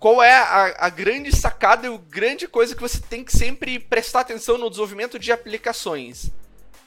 qual 0.00 0.22
é 0.22 0.32
a, 0.32 0.86
a 0.86 0.88
grande 0.88 1.30
sacada 1.36 1.86
e 1.86 1.94
a 1.94 1.98
grande 2.08 2.48
coisa 2.48 2.74
que 2.74 2.80
você 2.80 2.98
tem 3.00 3.22
que 3.22 3.36
sempre 3.36 3.78
prestar 3.78 4.20
atenção 4.20 4.56
no 4.58 4.68
desenvolvimento 4.70 5.18
de 5.18 5.30
aplicações? 5.30 6.30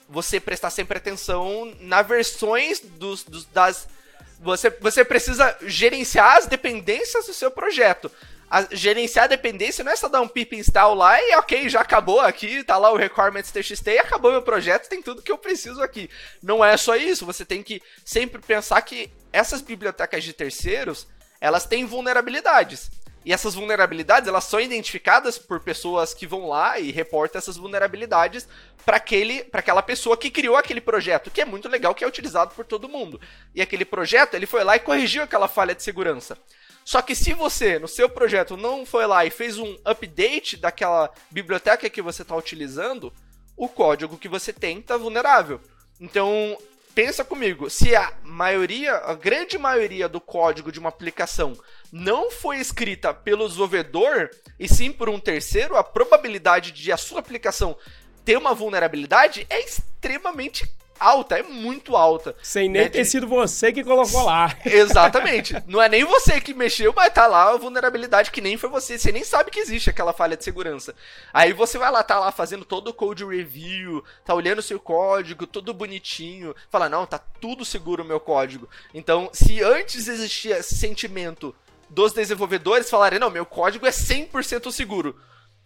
Você 0.10 0.40
prestar 0.40 0.72
sempre 0.72 0.98
atenção 0.98 1.74
nas 1.80 2.06
versões 2.08 2.80
dos, 2.80 3.24
dos- 3.24 3.46
das. 3.46 3.88
Você, 4.40 4.70
você 4.82 5.06
precisa 5.06 5.56
gerenciar 5.62 6.38
as 6.38 6.48
dependências 6.48 7.28
do 7.28 7.34
seu 7.34 7.50
projeto. 7.52 8.12
A- 8.50 8.68
gerenciar 8.72 9.26
a 9.26 9.28
dependência 9.28 9.84
não 9.84 9.92
é 9.92 9.96
só 9.96 10.08
dar 10.10 10.20
um 10.22 10.28
pip 10.28 10.56
install 10.56 10.96
lá 10.96 11.22
e 11.22 11.36
ok, 11.36 11.70
já 11.70 11.82
acabou 11.82 12.20
aqui, 12.20 12.64
tá 12.64 12.78
lá 12.78 12.92
o 12.92 12.98
requirements 12.98 13.52
txt 13.52 13.90
e 13.90 14.00
acabou 14.00 14.32
meu 14.32 14.42
projeto, 14.42 14.90
tem 14.90 15.02
tudo 15.02 15.22
que 15.22 15.32
eu 15.32 15.38
preciso 15.38 15.82
aqui. 15.84 16.10
Não 16.42 16.66
é 16.66 16.76
só 16.78 16.96
isso, 16.96 17.26
você 17.28 17.46
tem 17.46 17.62
que 17.64 17.82
sempre 18.04 18.42
pensar 18.42 18.82
que 18.82 19.10
essas 19.32 19.62
bibliotecas 19.62 20.24
de 20.24 20.34
terceiros, 20.34 21.08
elas 21.40 21.66
têm 21.66 21.86
vulnerabilidades. 21.86 22.92
E 23.26 23.32
essas 23.32 23.56
vulnerabilidades, 23.56 24.28
elas 24.28 24.44
são 24.44 24.60
identificadas 24.60 25.38
por 25.38 25.60
pessoas 25.60 26.14
que 26.14 26.28
vão 26.28 26.48
lá 26.48 26.80
e 26.80 26.92
reportam 26.92 27.40
essas 27.40 27.56
vulnerabilidades 27.56 28.48
para 28.86 28.98
aquele, 28.98 29.44
para 29.44 29.62
aquela 29.62 29.82
pessoa 29.82 30.18
que 30.18 30.30
criou 30.30 30.58
aquele 30.58 30.82
projeto, 30.82 31.32
que 31.32 31.42
é 31.42 31.46
muito 31.46 31.70
legal, 31.70 31.96
que 31.96 32.04
é 32.04 32.08
utilizado 32.08 32.54
por 32.54 32.66
todo 32.66 32.90
mundo. 32.90 33.20
E 33.56 33.62
aquele 33.62 33.86
projeto, 33.86 34.34
ele 34.34 34.46
foi 34.46 34.64
lá 34.64 34.76
e 34.76 34.80
corrigiu 34.80 35.24
aquela 35.24 35.48
falha 35.48 35.74
de 35.74 35.84
segurança. 35.84 36.38
Só 36.84 37.02
que 37.02 37.16
se 37.16 37.34
você, 37.34 37.80
no 37.80 37.88
seu 37.88 38.10
projeto, 38.10 38.58
não 38.58 38.86
foi 38.86 39.08
lá 39.08 39.26
e 39.26 39.30
fez 39.30 39.58
um 39.58 39.78
update 39.86 40.58
daquela 40.58 41.10
biblioteca 41.32 41.90
que 41.90 42.02
você 42.02 42.24
está 42.24 42.36
utilizando, 42.36 43.14
o 43.56 43.70
código 43.70 44.18
que 44.18 44.28
você 44.28 44.52
tem 44.52 44.80
está 44.80 44.98
vulnerável. 44.98 45.62
Então, 46.00 46.58
pensa 46.94 47.24
comigo, 47.24 47.70
se 47.70 47.96
a 47.96 48.12
maioria, 48.24 48.96
a 48.96 49.14
grande 49.14 49.58
maioria 49.58 50.10
do 50.10 50.20
código 50.20 50.72
de 50.72 50.80
uma 50.80 50.90
aplicação 50.90 51.58
não 51.94 52.32
foi 52.32 52.58
escrita 52.58 53.14
pelo 53.14 53.46
desenvolvedor 53.48 54.32
e 54.60 54.68
sim 54.68 54.92
por 54.92 55.08
um 55.10 55.20
terceiro, 55.20 55.78
a 55.78 55.84
probabilidade 55.84 56.72
de 56.72 56.92
a 56.92 56.98
sua 56.98 57.20
aplicação 57.20 57.78
ter 58.26 58.36
uma 58.36 58.56
vulnerabilidade 58.56 59.46
é 59.48 59.64
extremamente 59.64 60.68
alta, 61.00 61.38
é 61.38 61.44
muito 61.44 61.96
alta. 61.96 62.36
Sem 62.42 62.68
nem 62.68 62.84
né, 62.84 62.90
ter 62.90 63.04
de- 63.04 63.10
sido 63.10 63.28
você 63.28 63.72
que 63.72 63.84
colocou 63.84 64.24
lá. 64.24 64.58
Exatamente. 64.66 65.56
Não 65.68 65.82
é 65.82 65.88
nem 65.88 66.04
você 66.04 66.42
que 66.42 66.54
mexeu, 66.54 66.94
mas 66.96 67.14
tá 67.14 67.28
lá 67.28 67.52
a 67.52 67.58
vulnerabilidade 67.58 68.32
que 68.32 68.42
nem 68.42 68.58
foi 68.58 68.70
você. 68.70 68.98
Você 68.98 69.12
nem 69.12 69.24
sabe 69.24 69.52
que 69.52 69.60
existe 69.60 69.90
aquela 69.90 70.14
falha 70.14 70.36
de 70.38 70.44
segurança. 70.44 70.96
Aí 71.32 71.54
você 71.54 71.78
vai 71.78 71.92
lá, 71.92 72.02
tá 72.04 72.20
lá 72.20 72.32
fazendo 72.32 72.66
todo 72.66 72.88
o 72.88 72.94
code 72.94 73.26
review, 73.26 74.04
tá 74.26 74.34
olhando 74.34 74.60
o 74.60 74.64
seu 74.64 74.80
código, 74.80 75.46
tudo 75.46 75.74
bonitinho. 75.74 76.56
Fala, 76.72 76.90
não, 76.90 77.06
tá 77.06 77.20
tudo 77.20 77.64
seguro 77.66 78.04
o 78.04 78.08
meu 78.08 78.20
código. 78.20 78.68
Então, 78.94 79.30
se 79.32 79.62
antes 79.62 80.08
existia 80.08 80.58
esse 80.58 80.76
sentimento 80.76 81.54
dos 81.94 82.14
desenvolvedores 82.14 82.90
falarem, 82.90 83.20
não, 83.20 83.30
meu 83.30 83.46
código 83.46 83.86
é 83.86 83.92
100% 83.92 84.72
seguro 84.72 85.16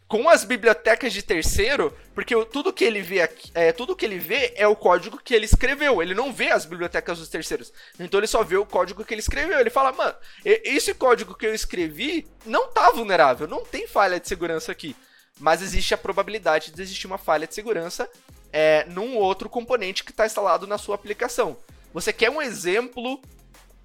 com 0.07 0.29
as 0.29 0.45
bibliotecas 0.45 1.11
de 1.11 1.21
terceiro, 1.21 1.93
porque 2.15 2.33
tudo 2.45 2.71
que 2.71 2.85
ele 2.85 3.01
vê 3.01 3.21
aqui, 3.21 3.51
é, 3.53 3.73
tudo 3.73 3.95
que 3.95 4.05
ele 4.05 4.17
vê 4.17 4.53
é 4.55 4.65
o 4.65 4.75
código 4.75 5.19
que 5.21 5.35
ele 5.35 5.45
escreveu. 5.45 6.01
Ele 6.01 6.13
não 6.13 6.31
vê 6.31 6.49
as 6.49 6.65
bibliotecas 6.65 7.19
dos 7.19 7.27
terceiros. 7.27 7.73
Então 7.99 8.19
ele 8.19 8.27
só 8.27 8.41
vê 8.41 8.55
o 8.55 8.65
código 8.65 9.03
que 9.03 9.13
ele 9.13 9.19
escreveu. 9.19 9.59
Ele 9.59 9.69
fala, 9.69 9.91
mano, 9.91 10.15
esse 10.45 10.93
código 10.93 11.35
que 11.35 11.45
eu 11.45 11.53
escrevi 11.53 12.25
não 12.45 12.69
tá 12.69 12.89
vulnerável, 12.91 13.47
não 13.47 13.65
tem 13.65 13.85
falha 13.85 14.19
de 14.19 14.27
segurança 14.27 14.71
aqui. 14.71 14.95
Mas 15.39 15.61
existe 15.61 15.93
a 15.93 15.97
probabilidade 15.97 16.71
de 16.71 16.81
existir 16.81 17.05
uma 17.05 17.17
falha 17.17 17.45
de 17.45 17.53
segurança 17.53 18.09
é, 18.51 18.85
num 18.85 19.17
outro 19.17 19.49
componente 19.49 20.05
que 20.05 20.11
está 20.11 20.25
instalado 20.25 20.65
na 20.65 20.77
sua 20.77 20.95
aplicação. 20.95 21.57
Você 21.93 22.13
quer 22.13 22.29
um 22.29 22.41
exemplo 22.41 23.21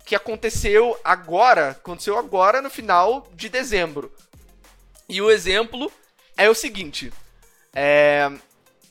que 0.04 0.14
aconteceu 0.14 0.96
agora, 1.04 1.70
aconteceu 1.70 2.18
agora 2.18 2.60
no 2.60 2.70
final 2.70 3.26
de 3.34 3.48
dezembro. 3.48 4.12
E 5.08 5.20
o 5.20 5.30
exemplo 5.30 5.90
é 6.36 6.48
o 6.48 6.54
seguinte: 6.54 7.12
é, 7.74 8.30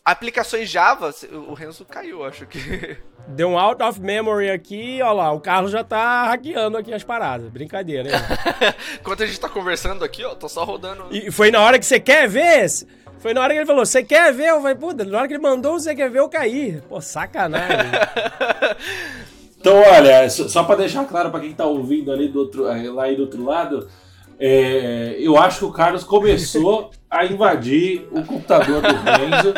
aplicações 0.04 0.70
Java, 0.70 1.14
o 1.48 1.54
Renzo 1.54 1.86
caiu, 1.86 2.24
acho 2.24 2.46
que. 2.46 2.98
Deu 3.28 3.50
um 3.50 3.58
out 3.58 3.82
of 3.84 4.02
memory 4.02 4.50
aqui, 4.50 5.00
ó 5.04 5.14
lá, 5.14 5.32
o 5.32 5.40
Carlos 5.40 5.72
já 5.72 5.84
tá 5.84 6.26
hackeando 6.26 6.76
aqui 6.76 6.92
as 6.92 7.04
paradas. 7.04 7.50
Brincadeira, 7.50 8.10
hein? 8.10 8.16
Enquanto 9.00 9.22
a 9.22 9.28
gente 9.28 9.40
tá 9.40 9.48
conversando 9.48 10.04
aqui, 10.04 10.24
ó, 10.26 10.34
tô 10.34 10.50
só 10.50 10.64
rodando. 10.64 11.08
E 11.12 11.30
foi 11.32 11.52
na 11.52 11.62
hora 11.62 11.78
que 11.78 11.86
você 11.86 12.00
quer 12.00 12.28
ver? 12.28 12.68
Foi 13.20 13.36
na 13.36 13.42
hora 13.42 13.54
que 13.54 13.60
ele 13.60 13.66
falou, 13.68 13.86
você 13.86 14.04
quer 14.04 14.34
ver? 14.34 14.48
Eu 14.48 14.62
falei, 14.62 14.76
puta, 14.76 15.06
na 15.06 15.20
hora 15.20 15.28
que 15.28 15.36
ele 15.36 15.44
mandou, 15.44 15.80
você 15.80 15.94
quer 15.94 16.10
ver, 16.10 16.20
eu 16.20 16.28
caí. 16.28 16.82
Pô, 16.90 17.00
sacanagem. 17.00 17.92
Então, 19.62 19.78
olha, 19.78 20.28
só, 20.28 20.64
para 20.64 20.78
deixar 20.78 21.06
claro 21.06 21.30
para 21.30 21.40
quem 21.40 21.54
tá 21.54 21.66
ouvindo 21.66 22.12
ali 22.12 22.28
do 22.28 22.40
outro, 22.40 22.68
eh, 22.68 22.90
lá 22.90 23.04
aí 23.04 23.16
do 23.16 23.22
outro 23.22 23.46
lado, 23.46 23.88
é, 24.40 25.18
eu 25.20 25.38
acho 25.38 25.60
que 25.60 25.66
o 25.66 25.72
Carlos 25.72 26.04
começou 26.04 26.90
a 27.08 27.28
invadir 27.28 28.08
o 28.10 28.24
computador 28.26 28.82
do 28.82 28.88
Renzo, 28.88 29.54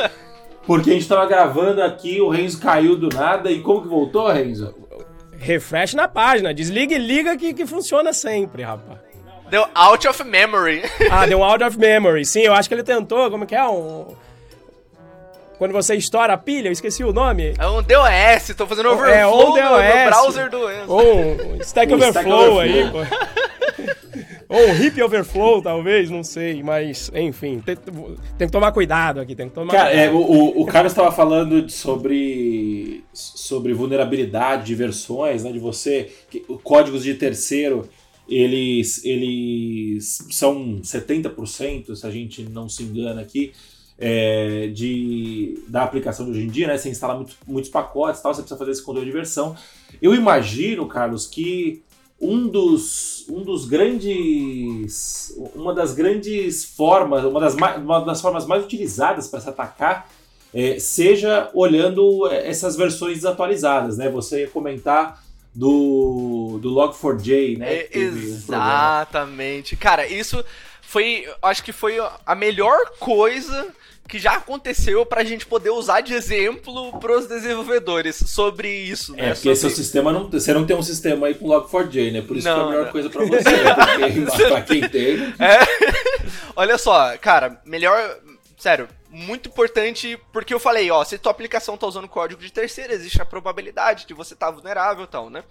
porque 0.68 0.90
a 0.90 0.94
gente 0.94 1.08
tava 1.08 1.26
gravando 1.26 1.82
aqui, 1.82 2.20
o 2.20 2.28
Renzo 2.28 2.60
caiu 2.60 2.98
do 2.98 3.08
nada, 3.08 3.50
e 3.50 3.62
como 3.62 3.82
que 3.82 3.88
voltou, 3.88 4.28
Renzo? 4.28 4.76
Refresh 5.38 5.94
na 5.94 6.10
página, 6.10 6.54
desliga 6.54 6.94
e 6.96 6.98
liga 6.98 7.38
que, 7.38 7.54
que 7.54 7.66
funciona 7.66 8.12
sempre, 8.12 8.62
rapaz. 8.62 9.00
Deu 9.50 9.66
out 9.74 10.06
of 10.06 10.22
memory. 10.26 10.82
Ah, 11.10 11.26
deu 11.26 11.42
out 11.42 11.64
of 11.64 11.80
memory. 11.80 12.26
Sim, 12.26 12.42
eu 12.42 12.54
acho 12.54 12.68
que 12.68 12.76
ele 12.76 12.84
tentou, 12.84 13.32
como 13.32 13.46
que 13.46 13.56
é? 13.56 13.64
Um... 13.64 14.08
Quando 15.64 15.72
você 15.72 15.96
estoura 15.96 16.34
a 16.34 16.38
pilha, 16.38 16.68
eu 16.68 16.74
esqueci 16.74 17.06
o 17.06 17.14
nome. 17.14 17.54
É 17.58 17.66
um 17.66 17.82
DOS, 17.82 18.54
tô 18.54 18.68
fazendo 18.68 18.90
overflow 18.90 19.16
É, 19.16 19.26
ou 19.26 19.48
no, 19.52 19.56
DOS. 19.56 19.64
no 19.64 20.06
browser 20.10 20.50
do 20.50 20.70
Enzo. 20.70 20.92
Ou 20.92 21.54
um 21.54 21.56
Stack 21.62 21.94
Um 21.94 21.98
Stack 22.00 22.28
Overflow 22.30 22.60
aí, 22.60 22.84
Overflow. 22.84 23.06
pô. 23.06 23.44
Ou 24.54 24.68
um 24.72 24.84
Hip 24.84 25.02
Overflow, 25.02 25.62
talvez, 25.62 26.10
não 26.10 26.22
sei. 26.22 26.62
Mas, 26.62 27.10
enfim, 27.16 27.62
tem, 27.66 27.78
tem 27.78 28.46
que 28.48 28.52
tomar 28.52 28.74
cuidado 28.74 29.22
aqui, 29.22 29.34
tem 29.36 29.48
que 29.48 29.56
tomar 29.56 29.72
Cara, 29.72 29.92
é, 29.92 30.10
cuidado. 30.10 30.18
o, 30.18 30.58
o, 30.60 30.62
o 30.64 30.66
Carlos 30.66 30.92
estava 30.92 31.14
falando 31.14 31.62
de- 31.62 31.72
sobre, 31.72 33.06
sobre 33.14 33.72
vulnerabilidade 33.74 34.66
de 34.66 34.76
versões, 34.76 35.46
né? 35.46 35.52
De 35.54 35.60
você. 35.60 36.12
que- 36.30 36.42
códigos 36.62 37.04
de 37.04 37.14
terceiro, 37.14 37.88
eles, 38.28 39.04
eles 39.06 40.18
são 40.30 40.82
70%, 40.84 41.96
se 41.96 42.06
a 42.06 42.12
gente 42.12 42.44
não 42.44 42.68
se 42.68 42.84
engana 42.84 43.22
aqui, 43.22 43.54
é, 44.00 44.68
de, 44.74 45.64
da 45.68 45.84
aplicação 45.84 46.26
de 46.26 46.32
hoje 46.32 46.42
em 46.44 46.48
dia, 46.50 46.68
né? 46.68 46.78
Você 46.78 46.90
instala 46.90 47.16
muito- 47.16 47.36
muitos 47.48 47.70
pacotes 47.70 48.20
e 48.20 48.24
tal, 48.24 48.34
você 48.34 48.42
precisa 48.42 48.58
fazer 48.58 48.72
esse 48.72 48.84
controle 48.84 49.06
de 49.08 49.12
versão. 49.14 49.56
Eu 50.02 50.14
imagino, 50.14 50.88
Carlos, 50.88 51.28
que 51.28 51.82
um 52.20 52.48
dos, 52.48 53.26
um 53.30 53.42
dos 53.44 53.66
grandes. 53.66 55.34
Uma 55.56 55.74
das 55.74 55.94
grandes 55.94 56.64
formas, 56.66 57.24
uma 57.24 57.40
das, 57.40 57.56
ma- 57.56 57.76
uma 57.76 58.00
das 58.06 58.22
formas 58.22 58.46
mais 58.46 58.64
utilizadas 58.64 59.28
para 59.28 59.40
se 59.42 59.50
atacar 59.50 60.10
é, 60.54 60.80
seja 60.80 61.50
olhando 61.54 62.28
é, 62.28 62.48
essas 62.48 62.76
versões 62.76 63.16
desatualizadas, 63.18 63.98
né? 63.98 64.10
Você 64.10 64.42
ia 64.42 64.48
comentar 64.48 65.22
do, 65.54 66.60
do 66.62 66.72
Log4j, 66.72 67.58
né? 67.58 67.76
É, 67.80 67.84
teve 67.84 68.20
um. 68.20 68.34
Exatamente. 68.34 69.76
Cara, 69.76 70.08
isso 70.08 70.44
foi. 70.82 71.28
Acho 71.42 71.64
que 71.64 71.72
foi 71.72 71.98
a 72.26 72.36
melhor 72.36 72.78
coisa 73.00 73.68
que 74.08 74.20
já 74.20 74.34
aconteceu 74.34 75.06
pra 75.06 75.24
gente 75.24 75.46
poder 75.46 75.70
usar 75.70 76.02
de 76.02 76.14
exemplo 76.14 77.00
pros 77.00 77.28
desenvolvedores 77.28 78.16
sobre 78.16 78.70
isso, 78.70 79.14
né? 79.16 79.30
É, 79.30 79.34
porque 79.34 79.56
sobre... 79.56 79.58
seu 79.58 79.70
sistema 79.70 80.12
não. 80.12 80.30
Você 80.30 80.54
não 80.54 80.66
tem 80.66 80.76
um 80.76 80.84
sistema 80.84 81.28
aí 81.28 81.36
com 81.36 81.48
Log4j, 81.48 82.12
né? 82.12 82.22
Por 82.22 82.38
isso 82.38 82.48
Não, 82.48 82.56
que 82.56 82.62
é 82.62 82.64
a 82.64 82.70
melhor 82.70 82.86
não. 82.86 82.92
coisa 82.92 83.10
pra 83.10 83.26
você. 83.26 83.44
Porque 83.44 84.44
pra 84.48 84.62
quem 84.62 84.90
tem. 84.90 85.34
É. 85.40 85.60
Olha 86.56 86.78
só, 86.78 87.18
cara, 87.18 87.62
melhor. 87.66 88.20
Sério, 88.58 88.88
muito 89.10 89.50
importante, 89.50 90.20
porque 90.32 90.54
eu 90.54 90.60
falei, 90.60 90.90
ó, 90.90 91.04
se 91.04 91.18
tua 91.18 91.32
aplicação 91.32 91.78
tá 91.78 91.86
usando 91.86 92.08
código 92.08 92.42
de 92.42 92.52
terceiro, 92.52 92.94
existe 92.94 93.22
a 93.22 93.26
probabilidade 93.26 94.06
de 94.06 94.14
você 94.14 94.34
estar 94.34 94.48
tá 94.48 94.52
vulnerável 94.52 95.04
e 95.04 95.08
tal, 95.08 95.30
né? 95.30 95.44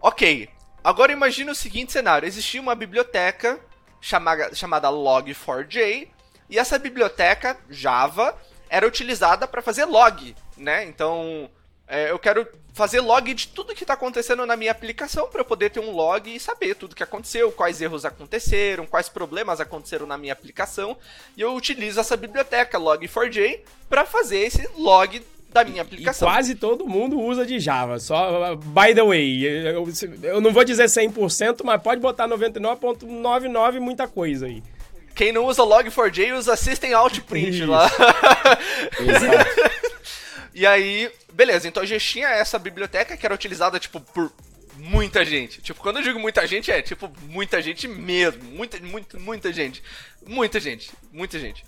Ok. 0.00 0.48
Agora 0.84 1.12
imagine 1.12 1.50
o 1.50 1.54
seguinte 1.54 1.92
cenário: 1.92 2.26
existia 2.26 2.60
uma 2.60 2.74
biblioteca 2.74 3.58
chamada, 4.00 4.54
chamada 4.54 4.88
Log4j, 4.88 6.08
e 6.48 6.58
essa 6.58 6.78
biblioteca 6.78 7.56
Java 7.70 8.36
era 8.68 8.86
utilizada 8.86 9.46
para 9.46 9.62
fazer 9.62 9.84
log, 9.84 10.34
né? 10.56 10.84
Então, 10.84 11.48
é, 11.86 12.10
eu 12.10 12.18
quero 12.18 12.46
fazer 12.74 13.00
log 13.00 13.32
de 13.32 13.48
tudo 13.48 13.74
que 13.74 13.84
está 13.84 13.94
acontecendo 13.94 14.44
na 14.44 14.56
minha 14.56 14.70
aplicação 14.70 15.28
para 15.28 15.40
eu 15.40 15.44
poder 15.44 15.70
ter 15.70 15.80
um 15.80 15.92
log 15.92 16.34
e 16.34 16.38
saber 16.38 16.74
tudo 16.74 16.94
que 16.94 17.02
aconteceu, 17.02 17.50
quais 17.52 17.80
erros 17.80 18.04
aconteceram, 18.04 18.84
quais 18.86 19.08
problemas 19.08 19.60
aconteceram 19.60 20.06
na 20.06 20.18
minha 20.18 20.32
aplicação. 20.32 20.96
E 21.36 21.40
eu 21.40 21.54
utilizo 21.54 21.98
essa 22.00 22.16
biblioteca 22.16 22.78
Log4j 22.78 23.60
para 23.88 24.04
fazer 24.04 24.38
esse 24.40 24.68
log 24.76 25.24
da 25.48 25.64
minha 25.64 25.78
E 25.78 25.80
aplicação. 25.80 26.28
quase 26.28 26.54
todo 26.54 26.86
mundo 26.86 27.18
usa 27.18 27.46
de 27.46 27.58
Java. 27.58 27.98
Só, 27.98 28.56
by 28.56 28.94
the 28.94 29.02
way, 29.02 29.42
eu, 29.46 29.88
eu 30.22 30.40
não 30.40 30.52
vou 30.52 30.64
dizer 30.64 30.84
100%, 30.84 31.62
mas 31.64 31.80
pode 31.80 32.00
botar 32.00 32.28
99.99 32.28 33.80
muita 33.80 34.06
coisa 34.06 34.46
aí. 34.46 34.62
Quem 35.16 35.32
não 35.32 35.46
usa 35.46 35.62
Log4j 35.62 36.36
usa 36.36 36.54
System 36.56 36.92
Out 36.92 37.22
Print 37.22 37.64
lá. 37.64 37.90
Exato. 39.00 39.96
E 40.54 40.66
aí, 40.66 41.10
beleza, 41.32 41.66
então 41.66 41.82
a 41.82 41.86
gente 41.86 42.06
tinha 42.06 42.28
essa 42.28 42.58
biblioteca 42.58 43.16
que 43.16 43.24
era 43.24 43.34
utilizada, 43.34 43.80
tipo, 43.80 43.98
por 43.98 44.30
muita 44.76 45.24
gente. 45.24 45.62
Tipo, 45.62 45.80
quando 45.80 45.96
eu 45.96 46.02
digo 46.02 46.20
muita 46.20 46.46
gente, 46.46 46.70
é 46.70 46.82
tipo 46.82 47.10
muita 47.22 47.62
gente 47.62 47.88
mesmo. 47.88 48.44
Muita, 48.44 48.78
muita, 48.78 49.18
muita 49.18 49.52
gente. 49.52 49.82
Muita 50.26 50.60
gente. 50.60 50.90
Muita 51.10 51.38
gente. 51.38 51.64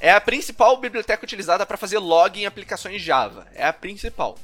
É 0.00 0.10
a 0.10 0.20
principal 0.20 0.76
biblioteca 0.76 1.24
utilizada 1.24 1.64
para 1.64 1.76
fazer 1.76 1.98
log 1.98 2.40
em 2.40 2.46
aplicações 2.46 3.00
Java. 3.00 3.46
É 3.54 3.64
a 3.64 3.72
principal. 3.72 4.36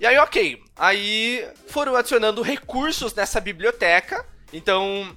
E 0.00 0.06
aí, 0.06 0.18
ok. 0.18 0.60
Aí 0.76 1.46
foram 1.68 1.94
adicionando 1.94 2.42
recursos 2.42 3.14
nessa 3.14 3.40
biblioteca. 3.40 4.26
Então, 4.52 5.16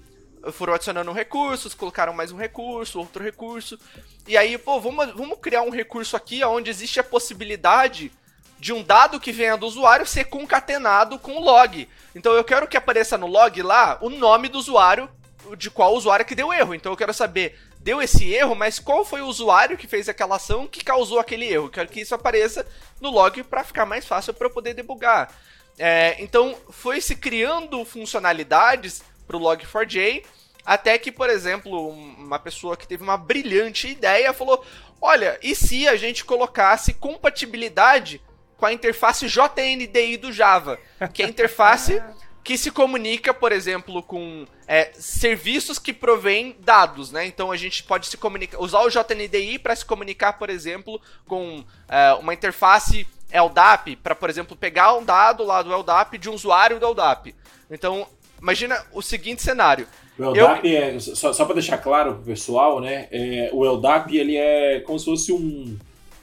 foram 0.52 0.74
adicionando 0.74 1.12
recursos, 1.12 1.74
colocaram 1.74 2.14
mais 2.14 2.32
um 2.32 2.38
recurso, 2.38 3.00
outro 3.00 3.24
recurso. 3.24 3.80
E 4.28 4.36
aí, 4.36 4.58
pô, 4.58 4.80
vamos, 4.80 5.14
vamos 5.14 5.40
criar 5.40 5.62
um 5.62 5.70
recurso 5.70 6.16
aqui 6.16 6.44
onde 6.44 6.70
existe 6.70 7.00
a 7.00 7.04
possibilidade 7.04 8.12
de 8.60 8.72
um 8.72 8.82
dado 8.82 9.20
que 9.20 9.32
venha 9.32 9.58
do 9.58 9.66
usuário 9.66 10.06
ser 10.06 10.26
concatenado 10.26 11.20
com 11.20 11.36
o 11.36 11.40
log. 11.42 11.88
Então 12.16 12.34
eu 12.34 12.44
quero 12.44 12.68
que 12.68 12.78
apareça 12.78 13.18
no 13.18 13.28
log 13.28 13.62
lá 13.62 13.98
o 14.02 14.10
nome 14.10 14.48
do 14.48 14.58
usuário, 14.58 15.10
de 15.58 15.70
qual 15.70 15.94
usuário 15.94 16.26
que 16.26 16.36
deu 16.36 16.54
erro. 16.54 16.74
Então 16.74 16.92
eu 16.92 16.98
quero 16.98 17.14
saber, 17.14 17.60
deu 17.80 18.02
esse 18.02 18.34
erro, 18.34 18.56
mas 18.56 18.80
qual 18.80 19.04
foi 19.04 19.22
o 19.22 19.28
usuário 19.28 19.78
que 19.78 19.88
fez 19.88 20.08
aquela 20.08 20.38
ação 20.38 20.66
que 20.66 20.84
causou 20.84 21.20
aquele 21.20 21.46
erro. 21.46 21.66
Eu 21.66 21.72
quero 21.72 21.90
que 21.90 22.02
isso 22.02 22.16
apareça 22.16 22.66
no 23.02 23.10
log 23.10 23.44
para 23.44 23.64
ficar 23.64 23.86
mais 23.86 24.06
fácil 24.06 24.34
para 24.34 24.48
eu 24.48 24.52
poder 24.52 24.74
debugar. 24.74 25.30
É, 25.78 26.16
então 26.20 26.56
foi 26.70 27.02
se 27.02 27.16
criando 27.16 27.84
funcionalidades 27.84 29.04
para 29.28 29.38
o 29.38 29.40
Log4j, 29.40 30.24
até 30.66 30.98
que, 30.98 31.12
por 31.12 31.30
exemplo, 31.30 31.90
um- 31.90 32.16
uma 32.20 32.40
pessoa 32.40 32.78
que 32.78 32.88
teve 32.88 33.04
uma 33.04 33.18
brilhante 33.18 33.88
ideia 33.88 34.34
falou: 34.34 34.64
Olha, 35.02 35.38
e 35.42 35.54
se 35.54 35.88
a 35.88 35.96
gente 35.98 36.24
colocasse 36.24 36.94
compatibilidade 36.94 38.22
com 38.56 38.66
a 38.66 38.72
interface 38.72 39.28
JNDI 39.28 40.16
do 40.18 40.32
Java, 40.32 40.80
que 41.14 41.22
é 41.22 41.26
a 41.26 41.30
interface 41.30 42.02
que 42.44 42.58
se 42.58 42.72
comunica, 42.72 43.34
por 43.34 43.52
exemplo, 43.52 44.02
com 44.04 44.46
é, 44.68 44.92
serviços 44.94 45.80
que 45.80 45.92
provêm 45.94 46.56
dados, 46.60 47.12
né? 47.12 47.26
Então 47.26 47.52
a 47.52 47.58
gente 47.58 47.84
pode 47.84 48.08
se 48.08 48.18
comunicar, 48.18 48.60
usar 48.62 48.80
o 48.82 48.90
JNDI 48.90 49.60
para 49.60 49.76
se 49.76 49.86
comunicar, 49.86 50.34
por 50.34 50.50
exemplo, 50.50 51.02
com 51.26 51.64
é, 51.90 52.14
uma 52.14 52.34
interface 52.34 53.08
LDAP 53.32 53.96
para, 53.98 54.14
por 54.16 54.30
exemplo, 54.30 54.56
pegar 54.56 54.94
um 54.94 55.04
dado 55.04 55.44
lá 55.44 55.62
do 55.62 55.76
LDAP 55.76 56.18
de 56.18 56.30
um 56.30 56.34
usuário 56.34 56.80
do 56.80 56.88
LDAP. 56.88 57.36
Então, 57.70 58.08
imagina 58.44 58.76
o 58.94 59.02
seguinte 59.02 59.42
cenário. 59.42 59.88
O 60.20 60.26
LDAP 60.30 60.66
é, 60.76 61.00
só, 61.00 61.34
só 61.34 61.46
para 61.46 61.56
deixar 61.56 61.78
claro 61.80 62.16
pro 62.16 62.24
pessoal, 62.26 62.80
né? 62.80 63.08
é, 63.10 63.50
o 63.52 63.64
LDAP 63.64 64.16
ele 64.16 64.36
é 64.38 64.80
como 64.82 65.00
se 65.00 65.06
fosse 65.06 65.32
um, 65.34 65.76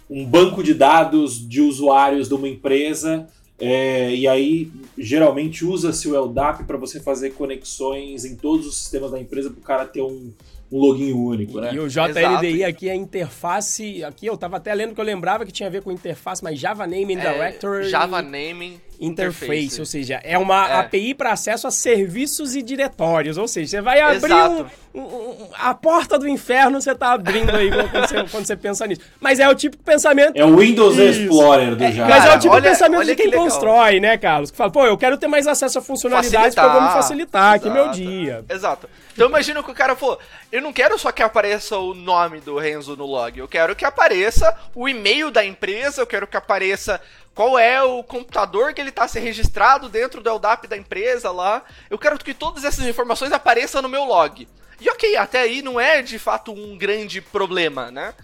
um 0.09 0.25
banco 0.25 0.63
de 0.63 0.75
dados 0.75 1.49
de 1.49 1.61
usuários 1.61 2.29
de 2.29 2.35
uma 2.35 2.49
empresa. 2.49 3.27
é, 3.59 4.15
e 4.15 4.29
aí, 4.29 4.71
geralmente, 4.97 5.65
usa-se 5.65 6.09
o 6.09 6.25
LDAP 6.25 6.65
para 6.65 6.77
você 6.77 7.01
fazer 7.01 7.31
conexões 7.31 8.25
em 8.25 8.37
todos 8.37 8.67
os 8.67 8.77
sistemas 8.77 9.11
da 9.11 9.19
empresa 9.21 9.51
para 9.51 9.59
o 9.59 9.63
cara 9.63 9.85
ter 9.85 10.03
um, 10.03 10.33
um 10.71 10.79
login 10.79 11.13
único, 11.13 11.61
né? 11.61 11.75
E 11.75 11.81
o 11.81 11.89
JNDI 11.89 12.47
Exato. 12.47 12.65
aqui 12.71 12.89
é 12.89 12.95
interface. 12.95 14.05
Aqui 14.05 14.27
eu 14.27 14.37
tava 14.37 14.57
até 14.59 14.73
lendo 14.73 14.95
que 14.95 15.01
eu 15.01 15.05
lembrava 15.05 15.45
que 15.45 15.51
tinha 15.53 15.67
a 15.69 15.73
ver 15.73 15.83
com 15.83 15.91
interface, 15.91 16.45
mas 16.45 16.61
Java 16.61 16.87
Naming 16.87 17.19
É, 17.19 17.33
Directory. 17.33 17.89
Java 17.89 18.23
Naming 18.23 18.81
Interface, 19.01 19.81
ou 19.81 19.87
seja, 19.87 20.21
é 20.23 20.37
uma 20.37 20.69
É. 20.69 20.75
API 20.81 21.15
para 21.15 21.33
acesso 21.33 21.67
a 21.67 21.71
serviços 21.71 22.55
e 22.55 22.63
diretórios. 22.63 23.39
Ou 23.39 23.49
seja, 23.49 23.67
você 23.71 23.81
vai 23.81 24.01
abrir 24.01 24.33
Exato. 24.33 24.67
um, 24.95 25.01
um- 25.01 25.05
um- 25.05 25.49
a 25.55 25.73
porta 25.73 26.19
do 26.19 26.29
inferno, 26.29 26.81
você 26.81 26.95
tá 26.95 27.13
abrindo 27.13 27.51
aí 27.57 27.71
quando 27.71 27.91
você, 28.09 28.15
quando 28.31 28.47
você 28.47 28.57
pensa 28.57 28.87
nisso. 28.87 29.01
Mas 29.19 29.41
é 29.41 29.49
o 29.49 29.55
tipo 29.55 29.77
de 29.77 29.83
pensamento. 29.83 30.37
É 30.37 30.45
o 30.45 30.57
Windows 30.57 30.97
Isso. 30.99 31.23
Explorer 31.23 31.75
do 31.75 31.93
Java. 31.93 32.09
Mas 32.11 32.25
é 32.27 32.37
o 32.37 32.39
tipo 32.39 32.53
olha- 32.55 32.63
de 32.63 32.69
pensamento 32.69 33.05
de 33.07 33.17
quem 33.17 33.31
que 33.31 33.37
constrói, 33.37 34.01
né, 34.01 34.19
Carlos? 34.19 34.51
Que 34.51 34.57
fala, 34.57 34.71
pô, 34.71 34.87
eu 34.87 34.99
quero 34.99 35.17
ter 35.17 35.29
mais 35.29 35.47
acesso 35.47 35.79
a 35.79 35.83
funcionalidades 35.83 36.55
pra 36.55 36.65
eu 36.65 36.73
vou 36.73 36.83
me 36.83 36.89
facilitar 36.89 37.55
aqui 37.55 37.71
meu 37.71 37.85
Exato. 37.85 37.97
dia. 37.97 38.45
Exato. 38.49 38.89
Então 39.15 39.29
imagina 39.29 39.63
que 39.63 39.71
o 39.71 39.75
cara 39.75 39.97
falou, 39.97 40.19
eu 40.53 40.63
não 40.63 40.73
quero 40.73 40.99
só 40.99 41.11
que 41.13 41.23
apareça 41.23 41.77
o 41.77 41.95
nome 41.95 42.41
do 42.41 42.59
Renzo 42.59 42.97
no 42.97 43.05
log, 43.07 43.39
eu 43.39 43.49
quero 43.49 43.75
que 43.77 43.85
apareça 43.85 44.55
o 44.75 44.89
e-mail 44.89 45.31
da 45.31 45.45
empresa, 45.45 46.01
eu 46.01 46.07
quero 46.07 46.27
que 46.27 46.37
apareça 46.37 47.01
qual 47.35 47.59
é 47.59 47.83
o 47.83 48.03
computador 48.03 48.75
que 48.75 48.81
ele 48.81 48.91
está 48.91 49.07
se 49.07 49.19
registrado 49.19 49.89
dentro 49.89 50.21
do 50.21 50.35
LDAP 50.35 50.67
da 50.67 50.77
empresa 50.77 51.31
lá. 51.31 51.63
Eu 51.89 51.99
quero 51.99 52.19
que 52.19 52.35
todas 52.35 52.65
essas 52.65 52.87
informações 52.87 53.33
apareçam 53.33 53.81
no 53.81 53.89
meu 53.89 54.05
log. 54.05 54.47
E 54.81 54.91
ok, 54.91 55.17
até 55.17 55.41
aí 55.41 55.63
não 55.63 55.79
é 55.79 56.03
de 56.03 56.19
fato 56.19 56.53
um 56.53 56.77
grande 56.77 57.21
problema, 57.21 57.91
né? 57.91 58.15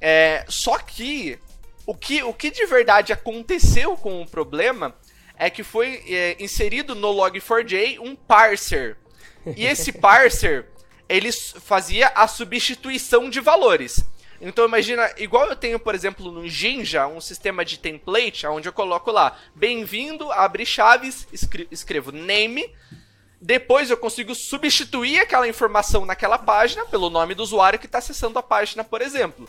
É, 0.00 0.44
só 0.48 0.78
que 0.78 1.38
o, 1.86 1.94
que 1.94 2.22
o 2.22 2.32
que 2.32 2.50
de 2.50 2.66
verdade 2.66 3.12
aconteceu 3.12 3.96
com 3.96 4.22
o 4.22 4.28
problema 4.28 4.94
é 5.36 5.48
que 5.48 5.62
foi 5.62 6.02
é, 6.08 6.36
inserido 6.38 6.94
no 6.94 7.08
Log4j 7.08 8.00
um 8.00 8.16
parser. 8.16 8.96
E 9.56 9.64
esse 9.64 9.92
parser, 9.98 10.66
ele 11.08 11.30
fazia 11.32 12.08
a 12.08 12.26
substituição 12.26 13.30
de 13.30 13.40
valores. 13.40 14.04
Então 14.40 14.64
imagina, 14.64 15.10
igual 15.16 15.46
eu 15.48 15.56
tenho, 15.56 15.78
por 15.80 15.94
exemplo, 15.94 16.30
no 16.30 16.48
Jinja, 16.48 17.06
um 17.08 17.20
sistema 17.20 17.64
de 17.64 17.78
template, 17.78 18.46
onde 18.46 18.68
eu 18.68 18.72
coloco 18.72 19.10
lá, 19.10 19.36
bem-vindo, 19.54 20.30
abre 20.30 20.64
chaves, 20.64 21.26
escre- 21.32 21.66
escrevo 21.72 22.12
name, 22.12 22.72
depois 23.40 23.90
eu 23.90 23.96
consigo 23.96 24.34
substituir 24.34 25.18
aquela 25.20 25.48
informação 25.48 26.04
naquela 26.04 26.38
página 26.38 26.84
pelo 26.86 27.10
nome 27.10 27.34
do 27.34 27.42
usuário 27.42 27.78
que 27.78 27.86
está 27.86 27.98
acessando 27.98 28.38
a 28.38 28.42
página, 28.42 28.84
por 28.84 29.02
exemplo. 29.02 29.48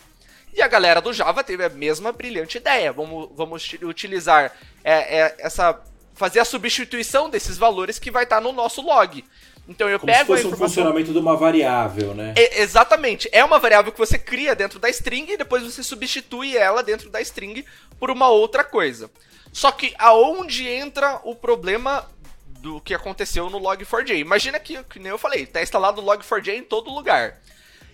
E 0.53 0.61
a 0.61 0.67
galera 0.67 0.99
do 0.99 1.13
Java 1.13 1.43
teve 1.43 1.63
a 1.63 1.69
mesma 1.69 2.11
brilhante 2.11 2.57
ideia. 2.57 2.91
Vamos, 2.91 3.29
vamos 3.35 3.63
uti- 3.63 3.85
utilizar 3.85 4.51
é, 4.83 5.19
é, 5.19 5.35
essa. 5.39 5.79
fazer 6.15 6.39
a 6.39 6.45
substituição 6.45 7.29
desses 7.29 7.57
valores 7.57 7.99
que 7.99 8.09
vai 8.09 8.23
estar 8.23 8.41
no 8.41 8.51
nosso 8.51 8.81
log. 8.81 9.23
Então 9.69 9.87
eu 9.87 9.99
Como 9.99 10.11
se 10.11 10.17
pego 10.17 10.33
a 10.33 10.35
fosse 10.35 10.47
um 10.47 10.57
funcionamento 10.57 11.13
de 11.13 11.19
uma 11.19 11.37
variável, 11.37 12.15
né? 12.15 12.33
É, 12.35 12.61
exatamente. 12.61 13.29
É 13.31 13.45
uma 13.45 13.59
variável 13.59 13.91
que 13.91 13.99
você 13.99 14.17
cria 14.17 14.55
dentro 14.55 14.79
da 14.79 14.89
string 14.89 15.31
e 15.31 15.37
depois 15.37 15.61
você 15.61 15.83
substitui 15.83 16.57
ela 16.57 16.81
dentro 16.81 17.07
da 17.11 17.21
string 17.21 17.63
por 17.99 18.09
uma 18.09 18.29
outra 18.29 18.63
coisa. 18.63 19.11
Só 19.53 19.71
que 19.71 19.93
aonde 19.99 20.67
entra 20.67 21.21
o 21.23 21.35
problema 21.35 22.09
do 22.47 22.81
que 22.81 22.95
aconteceu 22.95 23.47
no 23.47 23.59
Log4j? 23.59 24.17
Imagina 24.17 24.59
que, 24.59 24.83
que 24.85 24.97
nem 24.97 25.11
eu 25.11 25.19
falei, 25.19 25.45
tá 25.45 25.61
instalado 25.61 26.01
o 26.01 26.05
Log4j 26.05 26.55
em 26.55 26.63
todo 26.63 26.89
lugar. 26.89 27.39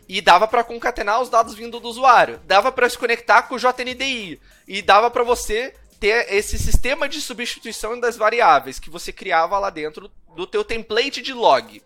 E 0.08 0.22
dava 0.22 0.48
pra 0.48 0.64
concatenar 0.64 1.22
os 1.22 1.30
dados 1.30 1.56
vindo 1.56 1.80
do 1.80 1.90
usuário, 1.90 2.40
dava 2.46 2.72
pra 2.72 2.90
se 2.90 2.98
conectar 2.98 3.44
com 3.44 3.56
o 3.56 3.60
JNDI 3.60 4.40
e 4.66 4.82
dava 4.82 5.12
pra 5.12 5.24
você 5.24 5.74
ter 6.00 6.32
esse 6.34 6.58
sistema 6.58 7.10
de 7.10 7.20
substituição 7.20 8.00
das 8.00 8.16
variáveis 8.16 8.80
que 8.80 8.90
você 8.90 9.12
criava 9.12 9.58
lá 9.58 9.70
dentro 9.70 10.10
do 10.36 10.46
teu 10.46 10.64
template 10.64 11.22
de 11.22 11.34
log 11.34 11.82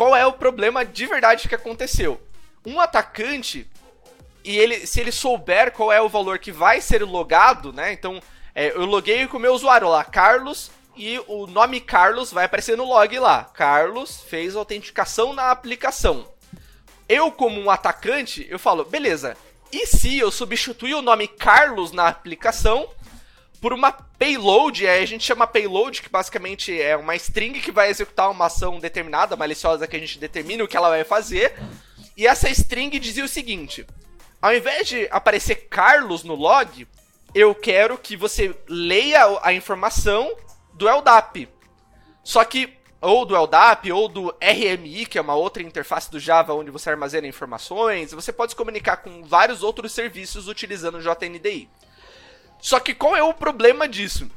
qual 0.00 0.16
é 0.16 0.24
o 0.24 0.32
problema 0.32 0.82
de 0.82 1.04
verdade 1.04 1.46
que 1.46 1.54
aconteceu. 1.54 2.18
Um 2.64 2.80
atacante, 2.80 3.70
e 4.42 4.58
ele, 4.58 4.86
se 4.86 4.98
ele 4.98 5.12
souber 5.12 5.72
qual 5.72 5.92
é 5.92 6.00
o 6.00 6.08
valor 6.08 6.38
que 6.38 6.50
vai 6.50 6.80
ser 6.80 7.02
logado, 7.02 7.70
né? 7.70 7.92
Então, 7.92 8.18
é, 8.54 8.70
eu 8.70 8.86
loguei 8.86 9.26
com 9.26 9.36
o 9.36 9.40
meu 9.40 9.52
usuário 9.52 9.90
lá, 9.90 10.02
Carlos, 10.02 10.70
e 10.96 11.18
o 11.26 11.46
nome 11.46 11.82
Carlos 11.82 12.32
vai 12.32 12.46
aparecer 12.46 12.78
no 12.78 12.84
log 12.86 13.18
lá. 13.18 13.44
Carlos 13.44 14.22
fez 14.22 14.56
autenticação 14.56 15.34
na 15.34 15.50
aplicação. 15.50 16.26
Eu, 17.06 17.30
como 17.30 17.60
um 17.60 17.70
atacante, 17.70 18.46
eu 18.48 18.58
falo, 18.58 18.86
beleza, 18.86 19.36
e 19.70 19.86
se 19.86 20.18
eu 20.18 20.30
substituir 20.30 20.94
o 20.94 21.02
nome 21.02 21.28
Carlos 21.28 21.92
na 21.92 22.08
aplicação 22.08 22.88
por 23.60 23.72
uma 23.74 23.92
payload, 23.92 24.86
a 24.86 25.04
gente 25.04 25.24
chama 25.24 25.46
payload, 25.46 26.00
que 26.00 26.08
basicamente 26.08 26.80
é 26.80 26.96
uma 26.96 27.14
string 27.16 27.60
que 27.60 27.70
vai 27.70 27.90
executar 27.90 28.30
uma 28.30 28.46
ação 28.46 28.78
determinada, 28.78 29.36
maliciosa, 29.36 29.86
que 29.86 29.96
a 29.96 30.00
gente 30.00 30.18
determina 30.18 30.64
o 30.64 30.68
que 30.68 30.76
ela 30.76 30.88
vai 30.88 31.04
fazer. 31.04 31.54
E 32.16 32.26
essa 32.26 32.48
string 32.48 32.98
dizia 32.98 33.24
o 33.24 33.28
seguinte: 33.28 33.86
ao 34.40 34.54
invés 34.54 34.88
de 34.88 35.06
aparecer 35.10 35.66
Carlos 35.68 36.24
no 36.24 36.34
log, 36.34 36.88
eu 37.34 37.54
quero 37.54 37.98
que 37.98 38.16
você 38.16 38.56
leia 38.66 39.38
a 39.42 39.52
informação 39.52 40.34
do 40.72 40.88
LDAP. 40.88 41.46
Só 42.24 42.42
que, 42.44 42.72
ou 43.00 43.26
do 43.26 43.36
LDAP, 43.36 43.92
ou 43.92 44.08
do 44.08 44.34
RMI, 44.40 45.04
que 45.04 45.18
é 45.18 45.20
uma 45.20 45.34
outra 45.34 45.62
interface 45.62 46.10
do 46.10 46.18
Java 46.18 46.54
onde 46.54 46.70
você 46.70 46.88
armazena 46.88 47.26
informações, 47.26 48.12
você 48.12 48.32
pode 48.32 48.52
se 48.52 48.56
comunicar 48.56 48.98
com 48.98 49.22
vários 49.22 49.62
outros 49.62 49.92
serviços 49.92 50.48
utilizando 50.48 50.96
o 50.96 51.02
JNDI. 51.02 51.68
Só 52.60 52.78
que 52.78 52.94
qual 52.94 53.16
é 53.16 53.22
o 53.22 53.34
problema 53.34 53.88
disso? 53.88 54.30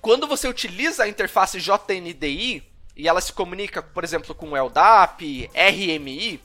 Quando 0.00 0.26
você 0.26 0.48
utiliza 0.48 1.04
a 1.04 1.08
interface 1.08 1.60
JNDI 1.60 2.62
e 2.96 3.08
ela 3.08 3.20
se 3.20 3.32
comunica, 3.32 3.82
por 3.82 4.04
exemplo, 4.04 4.34
com 4.34 4.54
LDAP, 4.54 5.50
RMI, 5.54 6.40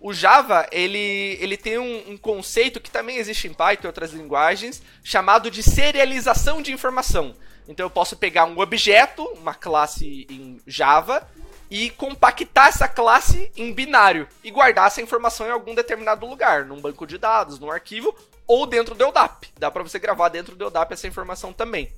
o 0.00 0.12
Java 0.12 0.66
ele, 0.70 1.38
ele 1.40 1.56
tem 1.56 1.78
um, 1.78 2.12
um, 2.12 2.16
conceito 2.16 2.80
que 2.80 2.90
também 2.90 3.16
existe 3.16 3.48
em 3.48 3.54
Python 3.54 3.84
e 3.84 3.86
outras 3.86 4.12
linguagens, 4.12 4.82
chamado 5.02 5.50
de 5.50 5.62
serialização 5.62 6.60
de 6.60 6.72
informação. 6.72 7.34
Então 7.66 7.86
eu 7.86 7.90
posso 7.90 8.16
pegar 8.16 8.44
um 8.44 8.58
objeto, 8.58 9.24
uma 9.38 9.54
classe 9.54 10.26
em 10.28 10.60
Java, 10.66 11.26
e 11.70 11.90
compactar 11.90 12.68
essa 12.68 12.86
classe 12.86 13.50
em 13.56 13.72
binário 13.72 14.28
e 14.44 14.50
guardar 14.50 14.86
essa 14.86 15.00
informação 15.00 15.46
em 15.46 15.50
algum 15.50 15.74
determinado 15.74 16.26
lugar, 16.26 16.64
num 16.64 16.80
banco 16.80 17.06
de 17.06 17.16
dados, 17.16 17.58
num 17.58 17.70
arquivo 17.70 18.14
ou 18.46 18.66
dentro 18.66 18.94
do 18.94 19.06
LDAP. 19.06 19.52
Dá 19.58 19.70
para 19.70 19.82
você 19.82 19.98
gravar 19.98 20.28
dentro 20.28 20.56
do 20.56 20.66
LDAP 20.66 20.92
essa 20.92 21.06
informação 21.06 21.52
também. 21.52 21.92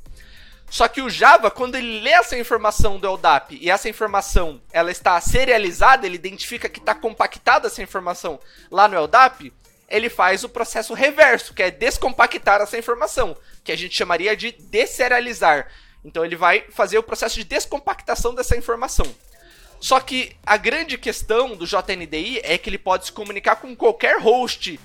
Só 0.69 0.89
que 0.89 1.01
o 1.01 1.09
Java, 1.09 1.51
quando 1.51 1.77
ele 1.77 2.01
lê 2.01 2.11
essa 2.11 2.37
informação 2.37 2.99
do 2.99 3.11
LDAP 3.13 3.59
e 3.61 3.71
essa 3.71 3.89
informação 3.89 4.61
ela 4.73 4.91
está 4.91 5.21
serializada, 5.21 6.07
ele 6.07 6.17
identifica 6.17 6.69
que 6.69 6.81
está 6.81 6.95
compactada 6.95 7.69
essa 7.69 7.83
informação 7.83 8.41
lá 8.71 8.89
no 8.89 9.01
LDAP, 9.01 9.53
ele 9.89 10.11
faz 10.11 10.43
o 10.43 10.49
processo 10.49 10.93
reverso, 10.93 11.55
que 11.55 11.63
é 11.63 11.71
descompactar 11.71 12.61
essa 12.61 12.77
informação, 12.77 13.37
que 13.63 13.71
a 13.71 13.77
gente 13.77 13.97
chamaria 13.97 14.37
de 14.37 14.53
deserializar. 14.53 15.69
Então 16.05 16.25
ele 16.25 16.37
vai 16.37 16.65
fazer 16.71 16.99
o 16.99 17.03
processo 17.03 17.37
de 17.37 17.45
descompactação 17.45 18.35
dessa 18.35 18.57
informação. 18.57 19.07
Só 19.79 20.01
que 20.01 20.37
a 20.45 20.57
grande 20.57 20.99
questão 20.99 21.55
do 21.55 21.67
JNDI 21.67 22.41
é 22.43 22.59
que 22.59 22.69
ele 22.69 22.79
pode 22.79 23.07
se 23.07 23.13
comunicar 23.13 23.57
com 23.57 23.77
qualquer 23.77 24.21
host 24.21 24.81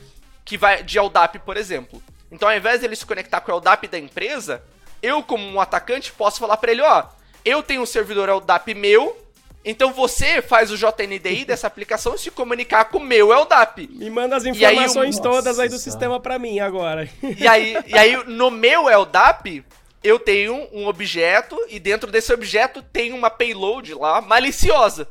que 0.45 0.57
vai 0.57 0.83
de 0.83 0.99
LDAP, 0.99 1.39
por 1.39 1.57
exemplo. 1.57 2.01
Então, 2.31 2.47
ao 2.47 2.55
invés 2.55 2.81
dele 2.81 2.95
se 2.95 3.05
conectar 3.05 3.41
com 3.41 3.51
o 3.51 3.55
LDAP 3.55 3.87
da 3.87 3.99
empresa, 3.99 4.63
eu, 5.01 5.21
como 5.21 5.45
um 5.45 5.59
atacante, 5.59 6.11
posso 6.11 6.39
falar 6.39 6.57
para 6.57 6.71
ele: 6.71 6.81
ó, 6.81 7.05
eu 7.43 7.61
tenho 7.61 7.81
um 7.81 7.85
servidor 7.85 8.29
LDAP 8.29 8.73
meu, 8.73 9.17
então 9.63 9.91
você 9.91 10.41
faz 10.41 10.71
o 10.71 10.77
JNDI 10.77 11.45
dessa 11.45 11.67
aplicação 11.67 12.15
e 12.15 12.19
se 12.19 12.31
comunicar 12.31 12.85
com 12.85 12.97
o 12.97 13.03
meu 13.03 13.31
LDAP. 13.31 13.89
Me 13.91 14.09
manda 14.09 14.35
as 14.35 14.45
informações 14.45 15.17
aí, 15.17 15.21
todas 15.21 15.59
aí 15.59 15.69
do 15.69 15.77
sistema 15.77 16.19
para 16.19 16.39
mim 16.39 16.59
agora. 16.59 17.09
E 17.37 17.47
aí, 17.47 17.77
e 17.85 17.97
aí, 17.97 18.23
no 18.25 18.49
meu 18.49 18.87
LDAP, 18.87 19.63
eu 20.03 20.17
tenho 20.17 20.67
um 20.71 20.87
objeto 20.87 21.57
e 21.69 21.79
dentro 21.79 22.11
desse 22.11 22.33
objeto 22.33 22.81
tem 22.81 23.13
uma 23.13 23.29
payload 23.29 23.93
lá 23.93 24.21
maliciosa. 24.21 25.07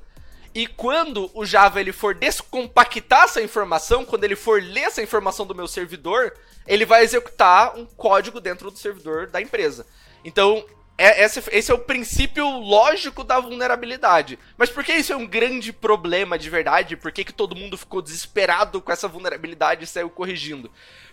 E 0.55 0.67
quando 0.67 1.31
o 1.33 1.45
Java 1.45 1.81
ele 1.81 1.93
for 1.93 2.15
descompactar 2.15 3.25
essa 3.25 3.41
informação, 3.41 4.05
quando 4.05 4.25
ele 4.25 4.35
for 4.35 4.61
ler 4.61 4.85
essa 4.85 5.03
informação 5.03 5.47
do 5.47 5.55
meu 5.55 5.69
servidor, 5.69 6.35
ele 6.67 6.85
vai 6.85 7.05
executar 7.05 7.77
um 7.77 7.87
código 7.87 8.41
dentro 8.41 8.71
do 8.71 8.77
servidor 8.77 9.29
da 9.29 9.41
empresa. 9.41 9.87
Então, 10.25 10.65
é, 10.99 11.25
esse, 11.25 11.43
esse, 11.53 11.71
é 11.71 11.75
o 11.75 11.79
princípio 11.79 12.45
lógico 12.59 13.23
da 13.23 13.39
vulnerabilidade. 13.39 14.39
Mas 14.59 14.71
por 14.71 14.83
que 14.83 14.93
isso 14.93 15.13
é 15.13 15.17
um 15.17 15.27
grande 15.27 15.73
problema 15.73 16.37
de 16.37 16.51
verdade? 16.51 16.97
Por 16.97 17.13
que, 17.13 17.25
que 17.25 17.33
todo 17.33 17.57
mundo 17.57 17.79
ficou 17.79 18.03
desesperado 18.03 18.83
com 18.83 18.91
essa 18.91 19.07
vulnerabilidade 19.07 19.85
e 19.85 19.87
saiu 19.87 20.11
corrigindo? 20.11 20.71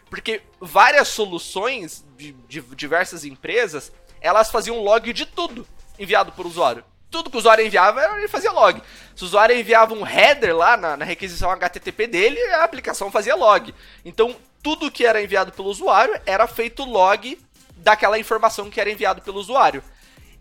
Porque 0.10 0.42
várias 0.60 1.10
soluções 1.10 2.04
de, 2.18 2.32
de 2.32 2.60
diversas 2.76 3.24
empresas, 3.24 3.92
elas 4.20 4.50
faziam 4.50 4.82
log 4.82 5.14
de 5.14 5.28
tudo 5.28 5.66
enviado 6.00 6.32
por 6.32 6.48
usuário 6.48 6.84
tudo 7.10 7.30
que 7.30 7.38
o 7.38 7.40
usuário 7.40 7.66
enviava, 7.66 8.04
ele 8.18 8.28
fazia 8.28 8.52
log. 8.52 8.82
Se 9.16 9.24
o 9.24 9.26
usuário 9.26 9.58
enviava 9.58 9.94
um 9.94 10.06
header 10.06 10.56
lá 10.56 10.78
na, 10.78 10.98
na, 10.98 11.06
requisição 11.06 11.50
HTTP 11.52 12.08
dele, 12.08 12.40
a 12.54 12.64
aplicação 12.64 13.10
fazia 13.10 13.36
log. 13.36 13.74
Então, 14.04 14.36
tudo 14.62 14.92
que 14.92 15.06
era 15.06 15.22
enviado 15.22 15.52
pelo 15.52 15.70
usuário 15.70 16.20
era 16.26 16.48
feito 16.48 16.84
log 16.84 17.40
daquela 17.78 18.20
informação 18.20 18.70
que 18.70 18.82
era 18.82 18.92
enviado 18.92 19.22
pelo 19.22 19.40
usuário. 19.40 19.84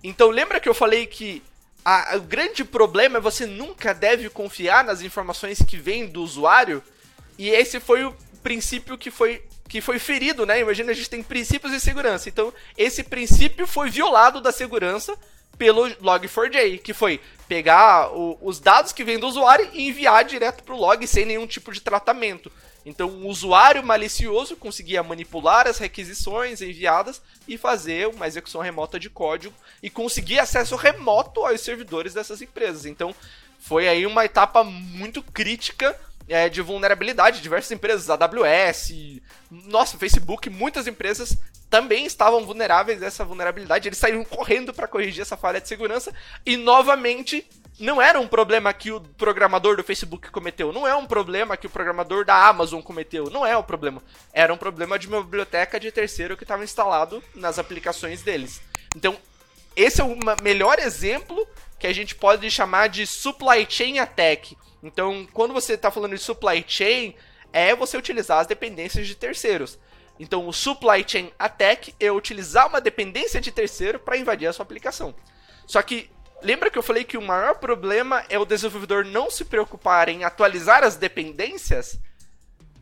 Então, 0.03 0.31
lembra 0.31 0.61
que 0.61 0.69
eu 0.69 0.75
falei 0.75 1.07
que 1.07 1.43
a, 1.85 2.17
o 2.17 2.21
grande 2.21 2.65
problema 2.65 3.19
é 3.19 3.21
você 3.21 3.47
nunca 3.47 3.95
deve 3.95 4.29
confiar 4.29 4.85
nas 4.85 5.01
informações 5.03 5.63
que 5.63 5.77
vêm 5.77 6.07
do 6.07 6.23
usuário? 6.23 6.83
E 7.39 7.49
esse 7.49 7.79
foi 7.79 8.05
o 8.05 8.15
princípio 8.43 8.99
que 8.99 9.11
foi 9.11 9.43
que 9.69 9.81
foi 9.81 9.99
ferido, 9.99 10.47
né? 10.47 10.61
Imagina, 10.61 10.93
a 10.93 10.95
gente 10.95 11.11
tem 11.11 11.23
princípios 11.23 11.73
de 11.73 11.81
segurança. 11.81 12.29
Então, 12.29 12.55
esse 12.77 13.03
princípio 13.03 13.67
foi 13.67 13.91
violado 13.91 14.41
da 14.41 14.53
segurança 14.53 15.19
pelo 15.57 15.89
Log4j, 15.97 16.81
que 16.81 16.93
foi 16.93 17.21
pegar 17.49 18.11
o, 18.13 18.39
os 18.41 18.61
dados 18.61 18.93
que 18.93 19.05
vêm 19.05 19.19
do 19.19 19.27
usuário 19.27 19.69
e 19.73 19.89
enviar 19.89 20.25
direto 20.25 20.63
para 20.65 20.75
o 20.75 20.79
log 20.79 21.07
sem 21.07 21.25
nenhum 21.25 21.47
tipo 21.47 21.73
de 21.73 21.81
tratamento. 21.81 22.51
Então, 22.85 23.09
o 23.09 23.27
usuário 23.27 23.83
malicioso 23.83 24.57
conseguia 24.57 25.03
manipular 25.03 25.67
as 25.67 25.79
requisições 25.79 26.63
enviadas 26.63 27.21
e 27.49 27.59
fazer 27.59 28.07
uma 28.07 28.29
execução 28.29 28.61
remota 28.61 28.99
de 28.99 29.11
código 29.11 29.55
e 29.83 29.91
conseguir 29.91 30.39
acesso 30.39 30.77
remoto 30.77 31.45
aos 31.45 31.61
servidores 31.61 32.15
dessas 32.15 32.41
empresas. 32.41 32.87
Então, 32.87 33.13
foi 33.59 33.89
aí 33.89 34.07
uma 34.07 34.25
etapa 34.25 34.63
muito 34.63 35.21
crítica 35.21 35.99
é, 36.29 36.49
de 36.49 36.63
vulnerabilidade. 36.63 37.41
Diversas 37.41 37.73
empresas, 37.73 38.09
AWS, 38.09 38.93
nossa, 39.51 39.99
Facebook, 39.99 40.49
muitas 40.49 40.87
empresas 40.87 41.37
também 41.77 42.07
estavam 42.07 42.43
vulneráveis 42.43 43.03
a 43.03 43.07
essa 43.07 43.23
vulnerabilidade. 43.23 43.87
Eles 43.87 43.99
saíram 43.99 44.25
correndo 44.25 44.73
para 44.73 44.89
corrigir 44.89 45.21
essa 45.21 45.37
falha 45.37 45.61
de 45.61 45.69
segurança 45.69 46.11
e 46.47 46.57
novamente 46.57 47.47
não 47.79 48.01
era 48.01 48.19
um 48.19 48.27
problema 48.27 48.73
que 48.73 48.91
o 48.91 48.99
programador 48.99 49.77
do 49.77 49.85
Facebook 49.85 50.31
cometeu, 50.31 50.73
não 50.73 50.89
é 50.89 50.97
um 50.97 51.05
problema 51.05 51.55
que 51.55 51.67
o 51.67 51.71
programador 51.71 52.25
da 52.25 52.49
Amazon 52.49 52.81
cometeu, 52.81 53.29
não 53.29 53.45
é 53.45 53.55
o 53.55 53.63
problema. 53.63 54.03
Era 54.33 54.55
um 54.55 54.57
problema 54.57 54.99
de 54.99 55.07
uma 55.07 55.23
biblioteca 55.23 55.79
de 55.79 55.93
terceiro 55.93 56.35
que 56.35 56.45
estava 56.45 56.65
instalado 56.65 57.23
nas 57.35 57.59
aplicações 57.59 58.23
deles. 58.23 58.63
Então, 58.97 59.15
esse 59.77 60.01
é 60.01 60.05
o 60.05 60.17
melhor 60.43 60.79
exemplo 60.79 61.47
que 61.79 61.87
a 61.87 61.93
gente 61.93 62.15
pode 62.15 62.51
chamar 62.51 62.89
de 62.89 63.07
supply 63.07 63.67
chain 63.69 63.99
attack. 63.99 64.57
Então, 64.83 65.29
quando 65.31 65.53
você 65.53 65.75
está 65.75 65.91
falando 65.91 66.17
de 66.17 66.23
supply 66.23 66.65
chain, 66.67 67.15
é 67.53 67.77
você 67.77 67.99
utilizar 67.99 68.39
as 68.39 68.47
dependências 68.47 69.07
de 69.07 69.15
terceiros. 69.15 69.79
Então, 70.19 70.49
o 70.49 70.53
supply 70.53 71.05
chain 71.07 71.31
attack 71.39 71.95
é 72.01 72.11
utilizar 72.11 72.67
uma 72.67 72.81
dependência 72.81 73.41
de 73.41 73.53
terceiro 73.53 73.99
para 73.99 74.17
invadir 74.17 74.47
a 74.47 74.53
sua 74.53 74.63
aplicação. 74.63 75.15
Só 75.67 75.83
que 75.83 76.11
lembra 76.43 76.71
que 76.71 76.79
eu 76.79 76.83
falei 76.83 77.05
que 77.05 77.19
o 77.19 77.23
maior 77.23 77.57
problema 77.57 78.25
é 78.29 78.39
o 78.39 78.45
desenvolvedor 78.45 79.05
não 79.05 79.31
se 79.31 79.45
preocupar 79.45 80.09
em 80.09 80.25
atualizar 80.25 80.83
as 80.85 80.97
dependências? 80.97 81.99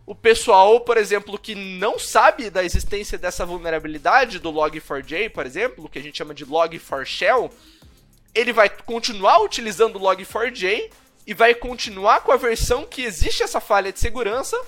O 0.07 0.14
pessoal, 0.14 0.80
por 0.80 0.97
exemplo, 0.97 1.39
que 1.39 1.55
não 1.55 1.99
sabe 1.99 2.51
da 2.51 2.62
existência 2.62 3.16
dessa 3.16 3.47
vulnerabilidade 3.47 4.39
do 4.39 4.53
log4j, 4.53 5.30
por 5.30 5.47
exemplo, 5.47 5.89
que 5.89 5.99
a 5.99 6.03
gente 6.03 6.18
chama 6.18 6.35
de 6.35 6.45
log4shell, 6.45 7.51
ele 8.35 8.53
vai 8.53 8.68
continuar 8.68 9.43
utilizando 9.43 9.97
o 9.97 10.01
log4j 10.01 10.91
e 11.26 11.32
vai 11.32 11.55
continuar 11.55 12.20
com 12.20 12.32
a 12.32 12.37
versão 12.37 12.85
que 12.85 13.03
existe 13.03 13.43
essa 13.43 13.61
falha 13.61 13.91
de 13.91 13.99
segurança 13.99 14.61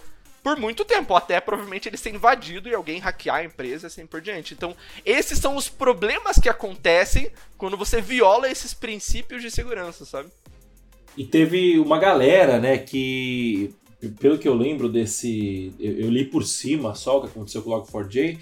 por 0.47 0.57
muito 0.57 0.85
tempo, 0.85 1.13
até 1.17 1.41
provavelmente 1.41 1.89
ele 1.89 1.97
ser 1.97 2.15
invadido 2.15 2.69
e 2.69 2.75
alguém 2.75 3.01
hackear 3.01 3.39
a 3.39 3.45
empresa 3.45 3.89
assim 3.89 4.07
por 4.07 4.21
diante. 4.21 4.55
Então, 4.55 4.77
esses 5.05 5.41
são 5.41 5.57
os 5.57 5.69
problemas 5.69 6.39
que 6.39 6.49
acontecem 6.49 7.33
quando 7.59 7.77
você 7.77 8.01
viola 8.01 8.49
esses 8.49 8.73
princípios 8.73 9.43
de 9.43 9.51
segurança, 9.51 10.05
sabe? 10.05 10.29
E 11.17 11.25
teve 11.25 11.81
uma 11.81 11.99
galera, 11.99 12.61
né, 12.61 12.79
que 12.79 13.75
pelo 14.21 14.39
que 14.39 14.47
eu 14.47 14.55
lembro 14.55 14.89
desse, 14.89 15.73
eu, 15.81 16.03
eu 16.03 16.11
li 16.11 16.25
por 16.25 16.45
cima 16.45 16.95
só 16.95 17.19
o 17.19 17.23
que 17.23 17.27
aconteceu 17.27 17.61
com 17.61 17.71
o 17.71 17.83
Log4j, 17.83 18.39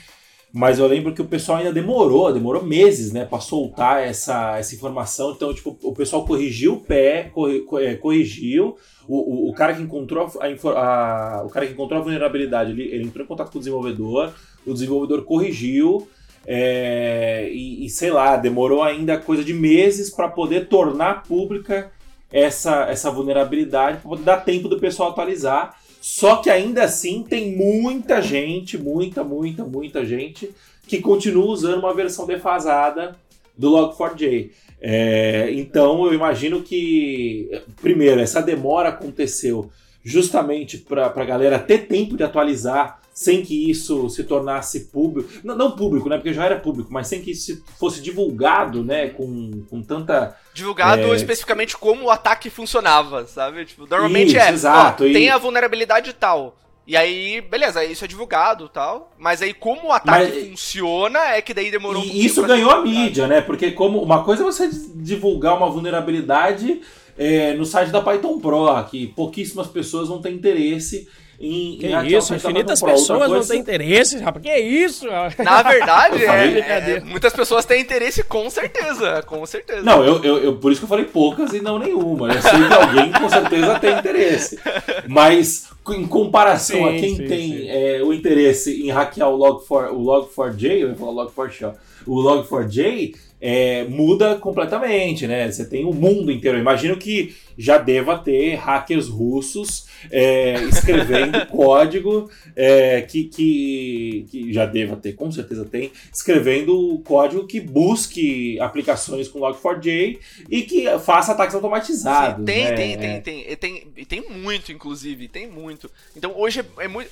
mas 0.56 0.78
eu 0.78 0.86
lembro 0.86 1.12
que 1.12 1.20
o 1.20 1.24
pessoal 1.24 1.58
ainda 1.58 1.72
demorou, 1.72 2.32
demorou 2.32 2.62
meses, 2.62 3.12
né, 3.12 3.24
para 3.24 3.40
soltar 3.40 4.04
essa, 4.04 4.56
essa 4.56 4.72
informação. 4.72 5.32
Então, 5.32 5.52
tipo, 5.52 5.76
o 5.82 5.92
pessoal 5.92 6.24
corrigiu 6.24 6.74
o 6.74 6.80
pé, 6.80 7.32
é, 7.80 7.94
corrigiu. 7.96 8.76
O, 9.08 9.48
o, 9.48 9.50
o 9.50 9.52
cara 9.52 9.74
que 9.74 9.82
encontrou 9.82 10.30
a, 10.40 10.78
a, 10.78 11.42
o 11.44 11.48
cara 11.48 11.66
que 11.66 11.72
encontrou 11.72 11.98
a 11.98 12.02
vulnerabilidade, 12.04 12.70
ele, 12.70 12.84
ele 12.84 13.04
entrou 13.06 13.24
em 13.24 13.26
contato 13.26 13.50
com 13.50 13.58
o 13.58 13.60
desenvolvedor, 13.60 14.32
o 14.64 14.72
desenvolvedor 14.72 15.24
corrigiu. 15.24 16.06
É, 16.46 17.48
e, 17.50 17.84
e, 17.84 17.90
sei 17.90 18.12
lá, 18.12 18.36
demorou 18.36 18.80
ainda 18.80 19.18
coisa 19.18 19.42
de 19.42 19.52
meses 19.52 20.08
para 20.08 20.28
poder 20.28 20.68
tornar 20.68 21.24
pública 21.24 21.90
essa, 22.30 22.84
essa 22.88 23.10
vulnerabilidade, 23.10 23.98
para 23.98 24.08
poder 24.08 24.22
dar 24.22 24.36
tempo 24.36 24.68
do 24.68 24.78
pessoal 24.78 25.10
atualizar. 25.10 25.76
Só 26.06 26.36
que 26.36 26.50
ainda 26.50 26.84
assim 26.84 27.22
tem 27.22 27.56
muita 27.56 28.20
gente, 28.20 28.76
muita, 28.76 29.24
muita, 29.24 29.64
muita 29.64 30.04
gente 30.04 30.50
que 30.86 31.00
continua 31.00 31.46
usando 31.46 31.78
uma 31.78 31.94
versão 31.94 32.26
defasada 32.26 33.16
do 33.56 33.70
Log4j. 33.70 34.50
É, 34.82 35.50
então 35.52 36.04
eu 36.04 36.12
imagino 36.12 36.60
que, 36.62 37.48
primeiro, 37.80 38.20
essa 38.20 38.42
demora 38.42 38.90
aconteceu 38.90 39.70
justamente 40.04 40.76
para 40.76 41.06
a 41.06 41.24
galera 41.24 41.58
ter 41.58 41.86
tempo 41.86 42.18
de 42.18 42.22
atualizar 42.22 43.00
sem 43.14 43.42
que 43.42 43.70
isso 43.70 44.10
se 44.10 44.24
tornasse 44.24 44.86
público. 44.86 45.30
Não, 45.44 45.56
não, 45.56 45.70
público, 45.70 46.08
né? 46.08 46.16
Porque 46.16 46.34
já 46.34 46.44
era 46.44 46.58
público, 46.58 46.92
mas 46.92 47.06
sem 47.06 47.22
que 47.22 47.30
isso 47.30 47.62
fosse 47.78 48.02
divulgado, 48.02 48.82
né? 48.82 49.08
Com, 49.10 49.62
com 49.70 49.80
tanta. 49.80 50.36
Divulgado 50.52 51.02
é... 51.02 51.16
especificamente 51.16 51.76
como 51.76 52.06
o 52.06 52.10
ataque 52.10 52.50
funcionava, 52.50 53.24
sabe? 53.26 53.64
Tipo, 53.64 53.86
normalmente 53.88 54.36
isso, 54.36 54.38
é. 54.38 54.50
Exato, 54.50 55.04
ó, 55.04 55.06
e... 55.06 55.12
Tem 55.12 55.30
a 55.30 55.38
vulnerabilidade 55.38 56.12
tal. 56.12 56.56
E 56.86 56.96
aí, 56.96 57.40
beleza, 57.40 57.82
isso 57.84 58.04
é 58.04 58.08
divulgado 58.08 58.68
tal. 58.68 59.12
Mas 59.16 59.40
aí, 59.40 59.54
como 59.54 59.88
o 59.88 59.92
ataque 59.92 60.32
mas, 60.32 60.48
funciona, 60.48 61.18
é 61.30 61.40
que 61.40 61.54
daí 61.54 61.70
demorou 61.70 62.02
um 62.02 62.04
E 62.04 62.26
isso 62.26 62.42
ganhou 62.42 62.70
a 62.70 62.82
mídia, 62.82 63.28
né? 63.28 63.40
Porque 63.40 63.70
como 63.70 64.02
uma 64.02 64.24
coisa 64.24 64.42
é 64.42 64.44
você 64.44 64.68
divulgar 64.96 65.56
uma 65.56 65.70
vulnerabilidade 65.70 66.82
é, 67.16 67.54
no 67.54 67.64
site 67.64 67.90
da 67.90 68.02
Python 68.02 68.40
Pro, 68.40 68.84
que 68.90 69.06
pouquíssimas 69.06 69.68
pessoas 69.68 70.08
vão 70.08 70.20
ter 70.20 70.30
interesse 70.30 71.08
em. 71.40 71.78
Que 71.78 71.86
em 71.86 72.06
isso, 72.16 72.34
infinitas 72.34 72.80
pessoas 72.80 73.30
não 73.30 73.44
têm 73.44 73.60
interesse, 73.60 74.18
rapaz. 74.18 74.44
Que 74.44 74.56
isso? 74.56 75.06
Na 75.06 75.62
verdade, 75.62 76.24
é, 76.24 76.96
é, 76.96 77.00
muitas 77.00 77.32
pessoas 77.32 77.64
têm 77.64 77.80
interesse 77.80 78.22
com 78.22 78.48
certeza, 78.50 79.22
com 79.22 79.44
certeza. 79.46 79.82
Não, 79.82 80.04
eu, 80.04 80.22
eu, 80.22 80.38
eu, 80.38 80.56
por 80.56 80.72
isso 80.72 80.80
que 80.80 80.84
eu 80.84 80.88
falei 80.88 81.04
poucas 81.04 81.52
e 81.52 81.60
não 81.60 81.78
nenhuma. 81.78 82.32
Eu 82.32 82.42
sei 82.42 82.66
que 82.66 82.74
alguém 82.74 83.12
com 83.12 83.28
certeza 83.28 83.78
tem 83.78 83.98
interesse. 83.98 84.58
Mas 85.08 85.68
em 85.90 86.06
comparação 86.06 86.76
sim, 86.76 86.84
a 86.84 87.00
quem 87.00 87.16
sim, 87.16 87.26
tem 87.26 87.48
sim. 87.50 87.68
É, 87.68 88.02
o 88.02 88.12
interesse 88.12 88.82
em 88.82 88.90
hackear 88.90 89.28
o 89.28 89.38
Log4, 89.38 89.92
o 89.92 90.02
Log4j, 90.02 90.64
eu 90.64 90.88
ia 90.90 90.94
falar 90.94 91.24
Log4shell, 91.24 91.74
o 92.06 92.16
Log4j, 92.22 93.14
é, 93.46 93.84
muda 93.84 94.36
completamente, 94.36 95.26
né? 95.26 95.52
Você 95.52 95.66
tem 95.66 95.84
o 95.84 95.92
mundo 95.92 96.32
inteiro. 96.32 96.56
Eu 96.56 96.62
imagino 96.62 96.96
que 96.96 97.36
já 97.58 97.76
deva 97.76 98.16
ter 98.16 98.54
hackers 98.54 99.06
russos 99.06 99.86
é, 100.10 100.54
escrevendo 100.64 101.44
código 101.52 102.30
é, 102.56 103.02
que, 103.02 103.24
que, 103.24 104.26
que, 104.30 104.50
já 104.50 104.64
deva 104.64 104.96
ter, 104.96 105.12
com 105.12 105.30
certeza 105.30 105.66
tem, 105.66 105.92
escrevendo 106.10 106.98
código 107.04 107.46
que 107.46 107.60
busque 107.60 108.58
aplicações 108.60 109.28
com 109.28 109.40
Log4j 109.40 110.18
e 110.48 110.62
que 110.62 110.86
faça 111.00 111.32
ataques 111.32 111.54
automatizados. 111.54 112.38
Sim, 112.38 112.44
tem, 112.46 112.64
né? 112.64 112.72
tem, 112.72 112.98
tem, 112.98 113.20
tem, 113.20 113.56
tem, 113.56 114.04
tem 114.06 114.30
muito, 114.30 114.72
inclusive, 114.72 115.28
tem 115.28 115.46
muito. 115.46 115.90
Então 116.16 116.32
hoje 116.34 116.60
é, 116.60 116.84
é 116.84 116.88
muito. 116.88 117.10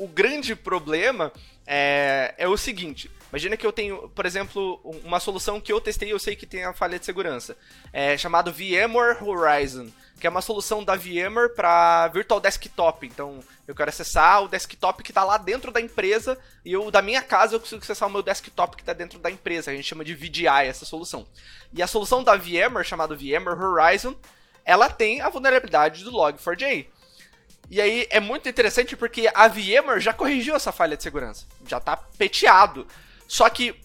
O, 0.00 0.08
grande 0.08 0.56
problema 0.56 1.32
é, 1.66 2.34
é 2.36 2.48
o 2.48 2.56
seguinte 2.56 3.10
Imagina 3.30 3.56
que 3.56 3.64
eu 3.64 3.72
tenho, 3.72 4.08
por 4.08 4.26
exemplo, 4.26 4.80
uma 5.04 5.20
solução 5.20 5.60
que 5.60 5.72
eu 5.72 5.80
testei 5.80 6.08
e 6.08 6.10
eu 6.10 6.18
sei 6.18 6.34
que 6.34 6.46
tem 6.46 6.64
a 6.64 6.72
falha 6.72 6.98
de 6.98 7.06
segurança. 7.06 7.56
É 7.92 8.18
chamado 8.18 8.52
VMware 8.52 9.22
Horizon, 9.22 9.88
que 10.18 10.26
é 10.26 10.30
uma 10.30 10.42
solução 10.42 10.82
da 10.82 10.96
VMware 10.96 11.54
para 11.54 12.08
Virtual 12.08 12.40
Desktop. 12.40 13.06
Então, 13.06 13.38
eu 13.68 13.74
quero 13.74 13.88
acessar 13.88 14.42
o 14.42 14.48
desktop 14.48 15.04
que 15.04 15.12
está 15.12 15.22
lá 15.22 15.38
dentro 15.38 15.70
da 15.70 15.80
empresa 15.80 16.36
e 16.64 16.72
eu 16.72 16.90
da 16.90 17.00
minha 17.00 17.22
casa 17.22 17.54
eu 17.54 17.60
consigo 17.60 17.80
acessar 17.80 18.08
o 18.08 18.12
meu 18.12 18.22
desktop 18.22 18.74
que 18.76 18.82
está 18.82 18.92
dentro 18.92 19.20
da 19.20 19.30
empresa. 19.30 19.70
A 19.70 19.74
gente 19.74 19.86
chama 19.86 20.04
de 20.04 20.12
VDI 20.12 20.66
essa 20.66 20.84
solução. 20.84 21.24
E 21.72 21.80
a 21.80 21.86
solução 21.86 22.24
da 22.24 22.34
VMware, 22.34 22.84
chamada 22.84 23.14
VMware 23.14 23.62
Horizon, 23.62 24.16
ela 24.64 24.90
tem 24.90 25.20
a 25.20 25.28
vulnerabilidade 25.28 26.02
do 26.02 26.10
Log4j. 26.10 26.88
E 27.70 27.80
aí 27.80 28.06
é 28.10 28.18
muito 28.18 28.48
interessante 28.48 28.96
porque 28.96 29.30
a 29.32 29.46
VMware 29.46 30.00
já 30.00 30.12
corrigiu 30.12 30.56
essa 30.56 30.72
falha 30.72 30.96
de 30.96 31.02
segurança. 31.04 31.46
Já 31.66 31.78
está 31.78 31.96
peteado. 31.96 32.84
Só 33.28 33.48
que 33.48 33.80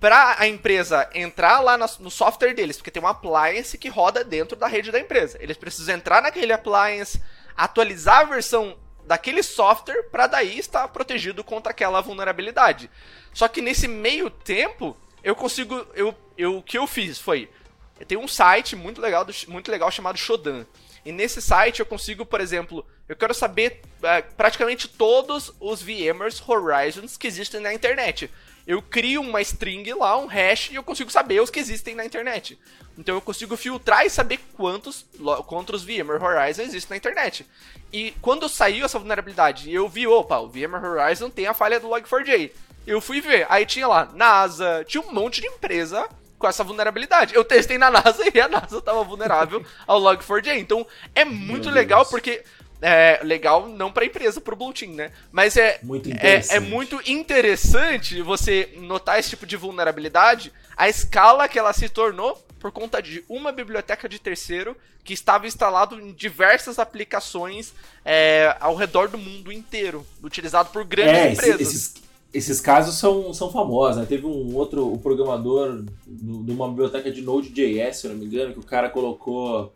para 0.00 0.36
a 0.38 0.48
empresa 0.48 1.08
entrar 1.14 1.60
lá 1.60 1.76
no 1.76 2.10
software 2.10 2.54
deles, 2.54 2.76
porque 2.76 2.90
tem 2.90 3.02
um 3.02 3.06
appliance 3.06 3.76
que 3.76 3.88
roda 3.88 4.24
dentro 4.24 4.56
da 4.56 4.66
rede 4.66 4.90
da 4.90 4.98
empresa. 4.98 5.36
Eles 5.40 5.58
precisam 5.58 5.94
entrar 5.94 6.22
naquele 6.22 6.52
appliance, 6.52 7.22
atualizar 7.54 8.20
a 8.20 8.24
versão 8.24 8.78
daquele 9.04 9.42
software 9.42 10.04
para 10.10 10.26
daí 10.26 10.58
estar 10.58 10.88
protegido 10.88 11.44
contra 11.44 11.72
aquela 11.72 12.00
vulnerabilidade. 12.00 12.90
Só 13.32 13.46
que 13.46 13.60
nesse 13.60 13.86
meio 13.86 14.30
tempo, 14.30 14.96
eu 15.22 15.34
consigo, 15.34 15.86
eu, 15.94 16.14
eu 16.36 16.58
o 16.58 16.62
que 16.62 16.78
eu 16.78 16.86
fiz 16.86 17.18
foi, 17.18 17.50
eu 17.98 18.06
tenho 18.06 18.20
um 18.20 18.28
site 18.28 18.76
muito 18.76 19.00
legal, 19.00 19.26
muito 19.48 19.70
legal 19.70 19.90
chamado 19.90 20.18
Shodan. 20.18 20.64
E 21.08 21.12
nesse 21.12 21.40
site 21.40 21.80
eu 21.80 21.86
consigo, 21.86 22.26
por 22.26 22.40
exemplo, 22.40 22.84
eu 23.08 23.16
quero 23.16 23.32
saber 23.32 23.80
é, 24.02 24.20
praticamente 24.20 24.86
todos 24.86 25.52
os 25.58 25.80
VMwares 25.80 26.42
Horizons 26.46 27.16
que 27.16 27.26
existem 27.26 27.60
na 27.60 27.72
internet 27.72 28.30
eu 28.68 28.82
crio 28.82 29.22
uma 29.22 29.40
string 29.40 29.90
lá, 29.94 30.18
um 30.18 30.26
hash, 30.26 30.68
e 30.70 30.74
eu 30.74 30.82
consigo 30.82 31.10
saber 31.10 31.40
os 31.40 31.48
que 31.48 31.58
existem 31.58 31.94
na 31.94 32.04
internet. 32.04 32.58
Então 32.98 33.14
eu 33.14 33.20
consigo 33.22 33.56
filtrar 33.56 34.04
e 34.04 34.10
saber 34.10 34.38
quantos, 34.52 35.06
quantos 35.46 35.82
VMware 35.82 36.22
Horizon 36.22 36.62
existem 36.64 36.90
na 36.90 36.96
internet. 36.98 37.46
E 37.90 38.14
quando 38.20 38.46
saiu 38.46 38.84
essa 38.84 38.98
vulnerabilidade, 38.98 39.72
eu 39.72 39.88
vi, 39.88 40.06
opa, 40.06 40.38
o 40.40 40.48
VMware 40.48 40.84
Horizon 40.84 41.30
tem 41.30 41.46
a 41.46 41.54
falha 41.54 41.80
do 41.80 41.88
Log4j. 41.88 42.50
Eu 42.86 43.00
fui 43.00 43.22
ver, 43.22 43.46
aí 43.48 43.64
tinha 43.64 43.88
lá 43.88 44.10
NASA, 44.12 44.84
tinha 44.86 45.02
um 45.02 45.14
monte 45.14 45.40
de 45.40 45.46
empresa 45.46 46.06
com 46.38 46.46
essa 46.46 46.64
vulnerabilidade. 46.64 47.34
Eu 47.34 47.44
testei 47.44 47.78
na 47.78 47.90
NASA 47.90 48.24
e 48.32 48.40
a 48.40 48.48
NASA 48.48 48.78
estava 48.78 49.02
vulnerável 49.02 49.64
ao 49.86 50.00
Log4j. 50.00 50.58
Então 50.58 50.86
é 51.14 51.24
muito 51.24 51.68
legal 51.70 52.06
porque 52.06 52.44
é 52.80 53.20
legal 53.22 53.68
não 53.68 53.90
para 53.90 54.04
a 54.04 54.06
empresa, 54.06 54.40
para 54.40 54.54
o 54.54 54.56
Blue 54.56 54.72
Team, 54.72 54.92
né? 54.92 55.10
Mas 55.32 55.56
é 55.56 55.80
muito, 55.82 56.08
é, 56.10 56.56
é 56.56 56.60
muito 56.60 57.00
interessante 57.10 58.22
você 58.22 58.72
notar 58.76 59.18
esse 59.18 59.30
tipo 59.30 59.46
de 59.46 59.56
vulnerabilidade, 59.56 60.52
a 60.76 60.88
escala 60.88 61.48
que 61.48 61.58
ela 61.58 61.72
se 61.72 61.88
tornou 61.88 62.36
por 62.60 62.70
conta 62.72 63.02
de 63.02 63.24
uma 63.28 63.52
biblioteca 63.52 64.08
de 64.08 64.18
terceiro 64.18 64.76
que 65.04 65.12
estava 65.14 65.46
instalado 65.46 65.98
em 65.98 66.12
diversas 66.12 66.78
aplicações 66.78 67.72
é, 68.04 68.54
ao 68.60 68.74
redor 68.74 69.08
do 69.08 69.16
mundo 69.16 69.50
inteiro, 69.50 70.06
utilizado 70.22 70.70
por 70.70 70.84
grandes 70.84 71.14
é, 71.14 71.32
empresas. 71.32 71.60
Esses, 71.60 71.94
esses 72.32 72.60
casos 72.60 72.96
são, 72.96 73.32
são 73.32 73.50
famosos, 73.50 73.96
né? 73.96 74.06
Teve 74.06 74.26
um 74.26 74.54
outro 74.54 74.92
o 74.92 74.98
programador 74.98 75.84
de 76.06 76.52
uma 76.52 76.68
biblioteca 76.68 77.10
de 77.10 77.22
Node.js, 77.22 77.96
se 77.96 78.08
não 78.08 78.16
me 78.16 78.26
engano, 78.26 78.52
que 78.52 78.60
o 78.60 78.64
cara 78.64 78.90
colocou 78.90 79.72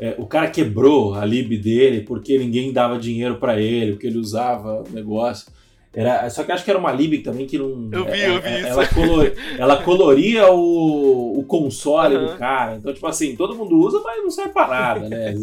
é, 0.00 0.14
o 0.16 0.26
cara 0.26 0.48
quebrou 0.48 1.14
a 1.14 1.24
lib 1.24 1.56
dele 1.58 2.02
porque 2.02 2.38
ninguém 2.38 2.72
dava 2.72 2.98
dinheiro 2.98 3.38
para 3.38 3.60
ele, 3.60 3.92
porque 3.92 4.06
ele 4.06 4.18
usava 4.18 4.84
o 4.88 4.92
negócio. 4.92 5.50
Era, 5.94 6.28
só 6.28 6.44
que 6.44 6.52
acho 6.52 6.64
que 6.64 6.70
era 6.70 6.78
uma 6.78 6.92
lib 6.92 7.22
também 7.22 7.46
que 7.46 7.58
não. 7.58 7.88
Eu 7.90 8.04
vi, 8.04 8.20
é, 8.20 8.28
eu 8.28 8.42
vi 8.42 8.48
é, 8.48 8.60
isso. 8.60 8.68
Ela, 8.68 8.86
color, 8.86 9.32
ela 9.58 9.82
coloria 9.82 10.52
o, 10.52 11.38
o 11.40 11.44
console 11.44 12.16
uhum. 12.16 12.26
do 12.26 12.36
cara. 12.36 12.76
Então, 12.76 12.92
tipo 12.92 13.06
assim, 13.06 13.34
todo 13.34 13.56
mundo 13.56 13.78
usa, 13.78 14.00
mas 14.04 14.22
não 14.22 14.30
serve 14.30 14.52
pra 14.52 14.68
nada, 14.68 15.08
né? 15.08 15.34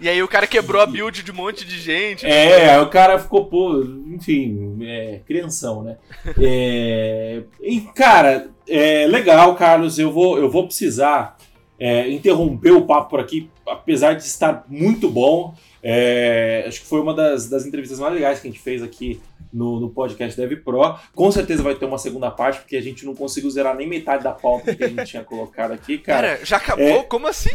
e 0.00 0.08
aí 0.08 0.22
o 0.22 0.28
cara 0.28 0.46
quebrou 0.46 0.80
a 0.80 0.86
build 0.86 1.22
de 1.22 1.30
um 1.30 1.34
monte 1.34 1.66
de 1.66 1.78
gente. 1.78 2.26
É, 2.26 2.80
o 2.80 2.88
cara 2.88 3.18
ficou, 3.18 3.44
pô, 3.44 3.84
enfim, 4.06 4.78
é, 4.82 5.20
crianção, 5.26 5.82
né? 5.82 5.98
É, 6.40 7.42
e, 7.60 7.80
cara, 7.94 8.48
é 8.66 9.06
legal, 9.06 9.54
Carlos. 9.54 9.98
Eu 9.98 10.10
vou, 10.10 10.38
eu 10.38 10.50
vou 10.50 10.64
precisar 10.66 11.36
é, 11.78 12.10
interromper 12.10 12.72
o 12.72 12.86
papo 12.86 13.10
por 13.10 13.20
aqui, 13.20 13.50
apesar 13.66 14.14
de 14.14 14.22
estar 14.22 14.64
muito 14.66 15.10
bom. 15.10 15.54
É, 15.82 16.64
acho 16.66 16.80
que 16.80 16.86
foi 16.86 17.00
uma 17.00 17.14
das, 17.14 17.48
das 17.48 17.64
entrevistas 17.64 17.98
mais 17.98 18.14
legais 18.14 18.40
que 18.40 18.48
a 18.48 18.50
gente 18.50 18.62
fez 18.62 18.82
aqui 18.82 19.20
no, 19.52 19.80
no, 19.80 19.90
podcast 19.90 20.40
Dev 20.40 20.60
Pro. 20.62 20.96
Com 21.14 21.30
certeza 21.30 21.62
vai 21.62 21.74
ter 21.74 21.86
uma 21.86 21.98
segunda 21.98 22.30
parte, 22.30 22.60
porque 22.60 22.76
a 22.76 22.82
gente 22.82 23.04
não 23.04 23.14
conseguiu 23.14 23.50
zerar 23.50 23.76
nem 23.76 23.88
metade 23.88 24.24
da 24.24 24.32
pauta 24.32 24.74
que 24.74 24.84
a 24.84 24.88
gente 24.88 25.04
tinha 25.04 25.24
colocado 25.24 25.72
aqui, 25.72 25.98
cara. 25.98 26.36
Cara, 26.36 26.44
já 26.44 26.56
acabou? 26.56 26.86
É... 26.86 27.02
Como 27.02 27.26
assim? 27.26 27.50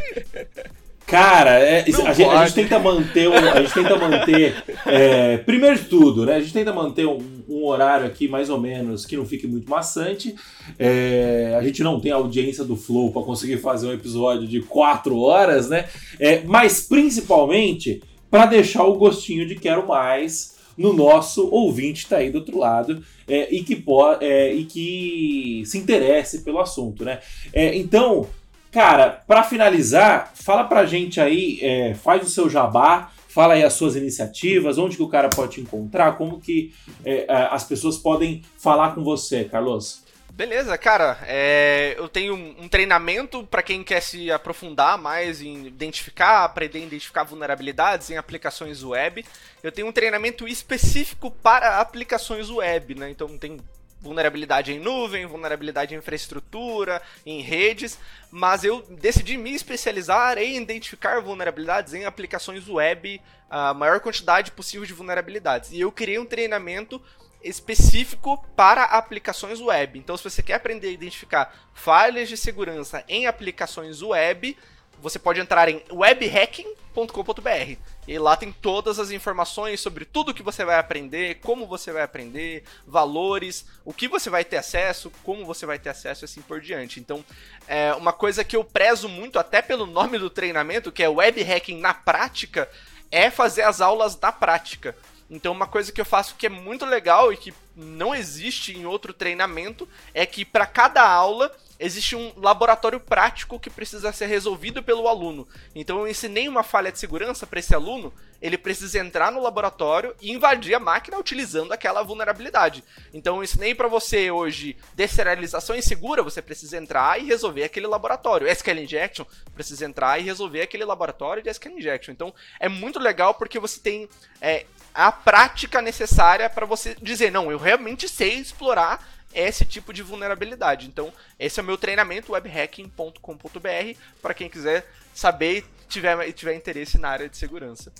Cara, 1.05 1.59
é, 1.59 1.81
a, 1.81 1.85
gente, 1.85 2.23
a, 2.23 2.45
gente, 2.45 2.55
tenta 2.55 2.79
manter, 2.79 3.29
um, 3.29 3.35
a 3.35 3.61
gente 3.61 3.73
tenta 3.75 3.95
manter, 3.95 4.55
é, 4.87 5.37
primeiro 5.37 5.77
de 5.77 5.83
tudo, 5.83 6.25
né? 6.25 6.35
A 6.35 6.39
gente 6.39 6.51
tenta 6.51 6.73
manter 6.73 7.05
um, 7.05 7.19
um, 7.47 7.63
horário 7.63 8.07
aqui 8.07 8.27
mais 8.27 8.49
ou 8.49 8.59
menos 8.59 9.05
que 9.05 9.15
não 9.15 9.23
fique 9.23 9.45
muito 9.45 9.69
maçante. 9.69 10.33
É, 10.79 11.55
a 11.59 11.61
gente 11.61 11.83
não 11.83 11.99
tem 11.99 12.11
a 12.11 12.15
audiência 12.15 12.63
do 12.63 12.75
Flow 12.75 13.11
para 13.11 13.21
conseguir 13.21 13.57
fazer 13.57 13.85
um 13.87 13.93
episódio 13.93 14.47
de 14.47 14.61
quatro 14.61 15.19
horas, 15.19 15.69
né? 15.69 15.85
É, 16.19 16.41
mas 16.43 16.81
principalmente 16.81 18.01
para 18.31 18.47
deixar 18.47 18.83
o 18.83 18.95
gostinho 18.95 19.47
de 19.47 19.55
quero 19.55 19.87
mais 19.87 20.54
no 20.77 20.93
nosso 20.93 21.49
ouvinte 21.49 22.03
que 22.03 22.09
tá 22.09 22.17
aí 22.17 22.29
do 22.29 22.39
outro 22.39 22.57
lado 22.57 23.03
é, 23.27 23.53
e, 23.53 23.63
que 23.63 23.83
é, 24.21 24.53
e 24.53 24.65
que 24.65 25.63
se 25.65 25.77
interesse 25.77 26.43
pelo 26.43 26.59
assunto, 26.59 27.03
né? 27.05 27.19
É, 27.53 27.75
então 27.75 28.27
Cara, 28.75 29.23
para 29.25 29.41
finalizar, 29.41 30.33
fala 30.35 30.65
pra 30.65 30.85
gente 30.85 31.21
aí, 31.21 31.59
é, 31.61 31.93
faz 31.93 32.27
o 32.27 32.29
seu 32.29 32.49
jabá, 32.49 33.09
fala 33.29 33.53
aí 33.53 33.63
as 33.63 33.71
suas 33.71 33.95
iniciativas, 33.95 34.77
onde 34.77 34.97
que 34.97 35.01
o 35.01 35.07
cara 35.07 35.29
pode 35.29 35.53
te 35.53 35.61
encontrar, 35.61 36.17
como 36.17 36.41
que 36.41 36.73
é, 37.05 37.25
as 37.29 37.63
pessoas 37.63 37.97
podem 37.97 38.41
falar 38.57 38.93
com 38.93 39.01
você, 39.01 39.45
Carlos. 39.45 40.03
Beleza, 40.35 40.77
cara. 40.77 41.17
É, 41.25 41.95
eu 41.97 42.09
tenho 42.09 42.35
um 42.35 42.67
treinamento 42.67 43.47
para 43.47 43.63
quem 43.63 43.81
quer 43.81 44.01
se 44.01 44.29
aprofundar 44.29 44.97
mais 44.97 45.41
em 45.41 45.65
identificar, 45.65 46.43
aprender 46.43 46.79
a 46.79 46.81
identificar 46.81 47.23
vulnerabilidades 47.23 48.09
em 48.09 48.17
aplicações 48.17 48.83
web. 48.83 49.25
Eu 49.63 49.71
tenho 49.71 49.87
um 49.87 49.93
treinamento 49.93 50.45
específico 50.45 51.31
para 51.31 51.79
aplicações 51.79 52.49
web, 52.49 52.95
né? 52.95 53.09
Então 53.09 53.37
tem 53.37 53.61
vulnerabilidade 54.01 54.73
em 54.73 54.79
nuvem, 54.79 55.25
vulnerabilidade 55.25 55.95
em 55.95 55.99
infraestrutura, 55.99 57.01
em 57.25 57.41
redes, 57.41 57.97
mas 58.29 58.65
eu 58.65 58.81
decidi 58.89 59.37
me 59.37 59.55
especializar 59.55 60.37
em 60.37 60.57
identificar 60.57 61.21
vulnerabilidades 61.21 61.93
em 61.93 62.03
aplicações 62.03 62.67
web, 62.67 63.21
a 63.49 63.73
maior 63.73 64.01
quantidade 64.01 64.51
possível 64.51 64.85
de 64.85 64.91
vulnerabilidades. 64.91 65.71
E 65.71 65.79
eu 65.79 65.93
criei 65.93 66.19
um 66.19 66.25
treinamento 66.25 67.01
específico 67.45 68.43
para 68.55 68.83
aplicações 68.83 69.61
web. 69.61 69.99
Então, 69.99 70.17
se 70.17 70.23
você 70.23 70.41
quer 70.41 70.55
aprender 70.55 70.87
a 70.87 70.91
identificar 70.91 71.53
falhas 71.73 72.27
de 72.27 72.35
segurança 72.35 73.03
em 73.07 73.27
aplicações 73.27 74.01
web, 74.01 74.57
você 74.99 75.19
pode 75.19 75.39
entrar 75.39 75.69
em 75.69 75.83
webhacking.com.br. 75.91 77.77
E 78.07 78.19
lá 78.19 78.35
tem 78.35 78.51
todas 78.51 78.99
as 78.99 79.11
informações 79.11 79.79
sobre 79.79 80.05
tudo 80.05 80.33
que 80.33 80.41
você 80.41 80.65
vai 80.65 80.79
aprender, 80.79 81.35
como 81.35 81.67
você 81.67 81.91
vai 81.91 82.01
aprender, 82.01 82.63
valores, 82.85 83.65
o 83.83 83.93
que 83.93 84.07
você 84.07 84.29
vai 84.29 84.43
ter 84.43 84.57
acesso, 84.57 85.11
como 85.23 85.45
você 85.45 85.65
vai 85.65 85.77
ter 85.77 85.89
acesso 85.89 86.23
e 86.23 86.25
assim 86.25 86.41
por 86.41 86.59
diante. 86.61 86.99
Então, 86.99 87.23
é 87.67 87.93
uma 87.93 88.13
coisa 88.13 88.43
que 88.43 88.55
eu 88.55 88.63
prezo 88.63 89.07
muito, 89.07 89.37
até 89.37 89.61
pelo 89.61 89.85
nome 89.85 90.17
do 90.17 90.29
treinamento, 90.29 90.91
que 90.91 91.03
é 91.03 91.09
Web 91.09 91.43
Hacking 91.43 91.79
na 91.79 91.93
prática, 91.93 92.69
é 93.11 93.29
fazer 93.29 93.61
as 93.61 93.81
aulas 93.81 94.19
na 94.19 94.31
prática. 94.31 94.95
Então, 95.29 95.53
uma 95.53 95.67
coisa 95.67 95.91
que 95.91 95.99
eu 95.99 96.05
faço 96.05 96.35
que 96.35 96.45
é 96.45 96.49
muito 96.49 96.85
legal 96.85 97.33
e 97.33 97.37
que 97.37 97.53
não 97.75 98.13
existe 98.15 98.77
em 98.77 98.85
outro 98.85 99.13
treinamento 99.13 99.87
é 100.13 100.25
que 100.25 100.45
para 100.45 100.65
cada 100.65 101.07
aula 101.07 101.51
existe 101.79 102.15
um 102.15 102.31
laboratório 102.37 102.99
prático 102.99 103.59
que 103.59 103.69
precisa 103.69 104.11
ser 104.11 104.27
resolvido 104.27 104.81
pelo 104.81 105.07
aluno. 105.07 105.47
Então 105.73 105.99
eu 105.99 106.07
ensinei 106.07 106.47
uma 106.47 106.63
falha 106.63 106.91
de 106.91 106.99
segurança 106.99 107.45
para 107.45 107.59
esse 107.59 107.75
aluno, 107.75 108.13
ele 108.41 108.57
precisa 108.57 108.99
entrar 108.99 109.31
no 109.31 109.41
laboratório 109.41 110.15
e 110.21 110.31
invadir 110.31 110.73
a 110.73 110.79
máquina 110.79 111.17
utilizando 111.17 111.71
aquela 111.71 112.03
vulnerabilidade. 112.03 112.83
Então 113.13 113.37
eu 113.37 113.43
ensinei 113.43 113.73
para 113.73 113.87
você 113.87 114.29
hoje 114.31 114.77
deserialização 114.93 115.75
insegura, 115.75 116.23
você 116.23 116.41
precisa 116.41 116.77
entrar 116.77 117.19
e 117.19 117.25
resolver 117.25 117.63
aquele 117.63 117.87
laboratório. 117.87 118.47
SQL 118.47 118.79
injection, 118.79 119.25
precisa 119.53 119.85
entrar 119.85 120.19
e 120.19 120.23
resolver 120.23 120.61
aquele 120.61 120.85
laboratório 120.85 121.43
de 121.43 121.49
SQL 121.49 121.77
injection. 121.77 122.13
Então 122.13 122.33
é 122.59 122.69
muito 122.69 122.99
legal 122.99 123.33
porque 123.33 123.59
você 123.59 123.79
tem 123.79 124.07
é, 124.39 124.65
a 124.95 125.11
prática 125.11 125.81
necessária 125.81 126.49
para 126.49 126.65
você 126.65 126.95
dizer, 127.01 127.31
não, 127.31 127.51
eu 127.51 127.57
realmente 127.57 128.07
sei 128.07 128.35
explorar 128.35 129.05
esse 129.33 129.65
tipo 129.65 129.91
de 129.91 130.01
vulnerabilidade. 130.01 130.87
Então, 130.87 131.11
esse 131.37 131.59
é 131.59 131.63
o 131.63 131.65
meu 131.65 131.77
treinamento, 131.77 132.31
webhacking.com.br, 132.31 133.99
para 134.21 134.33
quem 134.33 134.49
quiser 134.49 134.89
saber 135.13 135.57
e 135.57 135.65
tiver, 135.89 136.31
tiver 136.31 136.55
interesse 136.55 136.97
na 136.97 137.09
área 137.09 137.27
de 137.27 137.35
segurança. 137.35 137.91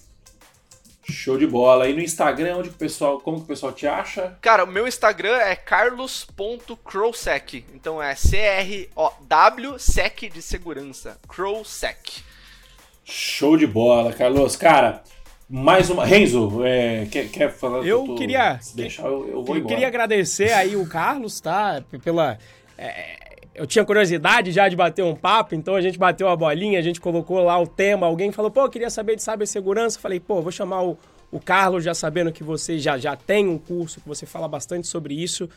Show 1.07 1.37
de 1.37 1.45
bola. 1.45 1.87
E 1.87 1.93
no 1.93 2.01
Instagram, 2.01 2.57
onde 2.57 2.69
o 2.69 2.73
pessoal, 2.73 3.19
como 3.19 3.37
que 3.37 3.43
o 3.43 3.47
pessoal 3.47 3.71
te 3.73 3.85
acha? 3.85 4.35
Cara, 4.41 4.63
o 4.63 4.67
meu 4.67 4.87
Instagram 4.87 5.37
é 5.37 5.55
carlos.crowsec. 5.55 7.63
Então 7.73 8.01
é 8.01 8.15
C-R-O-W 8.15 9.77
SEC 9.77 10.31
de 10.31 10.41
segurança. 10.41 11.19
Crowsec. 11.27 12.23
Show 13.03 13.55
de 13.55 13.67
bola, 13.67 14.13
Carlos. 14.13 14.55
Cara, 14.55 15.03
mais 15.49 15.89
uma. 15.89 16.05
Renzo, 16.05 16.63
é, 16.63 17.05
quer, 17.11 17.29
quer 17.29 17.51
falar? 17.51 17.85
Eu 17.85 18.03
tô, 18.05 18.15
queria. 18.15 18.59
deixar, 18.73 19.03
eu, 19.03 19.27
eu 19.27 19.43
vou 19.43 19.55
eu 19.55 19.59
embora. 19.59 19.73
queria 19.73 19.87
agradecer 19.87 20.51
aí 20.51 20.75
o 20.75 20.87
Carlos, 20.87 21.39
tá? 21.39 21.83
Pela. 22.03 22.37
É, 22.77 23.25
eu 23.53 23.65
tinha 23.65 23.85
curiosidade 23.85 24.51
já 24.51 24.67
de 24.67 24.75
bater 24.75 25.03
um 25.03 25.15
papo, 25.15 25.55
então 25.55 25.75
a 25.75 25.81
gente 25.81 25.97
bateu 25.97 26.27
a 26.27 26.35
bolinha, 26.35 26.77
a 26.77 26.81
gente 26.81 26.99
colocou 26.99 27.41
lá 27.41 27.59
o 27.59 27.65
tema. 27.65 28.05
Alguém 28.05 28.31
falou, 28.31 28.51
pô, 28.51 28.61
eu 28.61 28.69
queria 28.69 28.89
saber 28.89 29.15
de 29.15 29.23
cibersegurança. 29.23 29.99
Falei, 29.99 30.19
pô, 30.19 30.41
vou 30.41 30.51
chamar 30.51 30.83
o, 30.83 30.97
o 31.31 31.39
Carlos, 31.39 31.83
já 31.83 31.93
sabendo 31.93 32.31
que 32.31 32.43
você 32.43 32.77
já, 32.77 32.97
já 32.97 33.15
tem 33.15 33.47
um 33.47 33.57
curso, 33.57 34.01
que 34.01 34.07
você 34.07 34.25
fala 34.25 34.47
bastante 34.47 34.87
sobre 34.87 35.13
isso. 35.13 35.49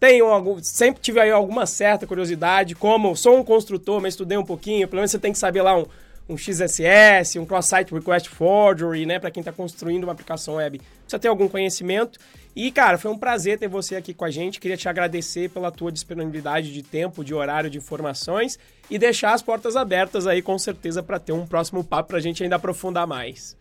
Tenho 0.00 0.26
algum, 0.26 0.60
sempre 0.62 1.00
tive 1.00 1.20
aí 1.20 1.30
alguma 1.30 1.64
certa 1.66 2.06
curiosidade, 2.06 2.74
como 2.74 3.14
sou 3.14 3.38
um 3.38 3.44
construtor, 3.44 4.00
mas 4.00 4.14
estudei 4.14 4.36
um 4.36 4.44
pouquinho, 4.44 4.88
pelo 4.88 4.98
menos 4.98 5.12
você 5.12 5.18
tem 5.18 5.32
que 5.32 5.38
saber 5.38 5.62
lá 5.62 5.78
um, 5.78 5.86
um 6.28 6.36
XSS, 6.36 7.38
um 7.38 7.44
Cross-Site 7.44 7.92
Request 7.92 8.28
Forgery, 8.30 9.04
né, 9.04 9.18
para 9.18 9.30
quem 9.30 9.40
está 9.40 9.52
construindo 9.52 10.04
uma 10.04 10.12
aplicação 10.12 10.54
web. 10.54 10.78
Precisa 10.78 11.18
ter 11.18 11.28
algum 11.28 11.48
conhecimento. 11.48 12.18
E, 12.56 12.70
cara, 12.70 12.96
foi 12.96 13.10
um 13.10 13.18
prazer 13.18 13.58
ter 13.58 13.68
você 13.68 13.96
aqui 13.96 14.14
com 14.14 14.24
a 14.24 14.30
gente. 14.30 14.60
Queria 14.60 14.76
te 14.76 14.88
agradecer 14.88 15.50
pela 15.50 15.70
tua 15.70 15.90
disponibilidade 15.90 16.72
de 16.72 16.82
tempo, 16.82 17.24
de 17.24 17.34
horário, 17.34 17.68
de 17.68 17.78
informações 17.78 18.58
e 18.88 18.98
deixar 18.98 19.34
as 19.34 19.42
portas 19.42 19.76
abertas 19.76 20.26
aí, 20.26 20.40
com 20.40 20.58
certeza, 20.58 21.02
para 21.02 21.18
ter 21.18 21.32
um 21.32 21.46
próximo 21.46 21.82
papo 21.82 22.10
para 22.10 22.18
a 22.18 22.22
gente 22.22 22.42
ainda 22.42 22.56
aprofundar 22.56 23.06
mais. 23.06 23.56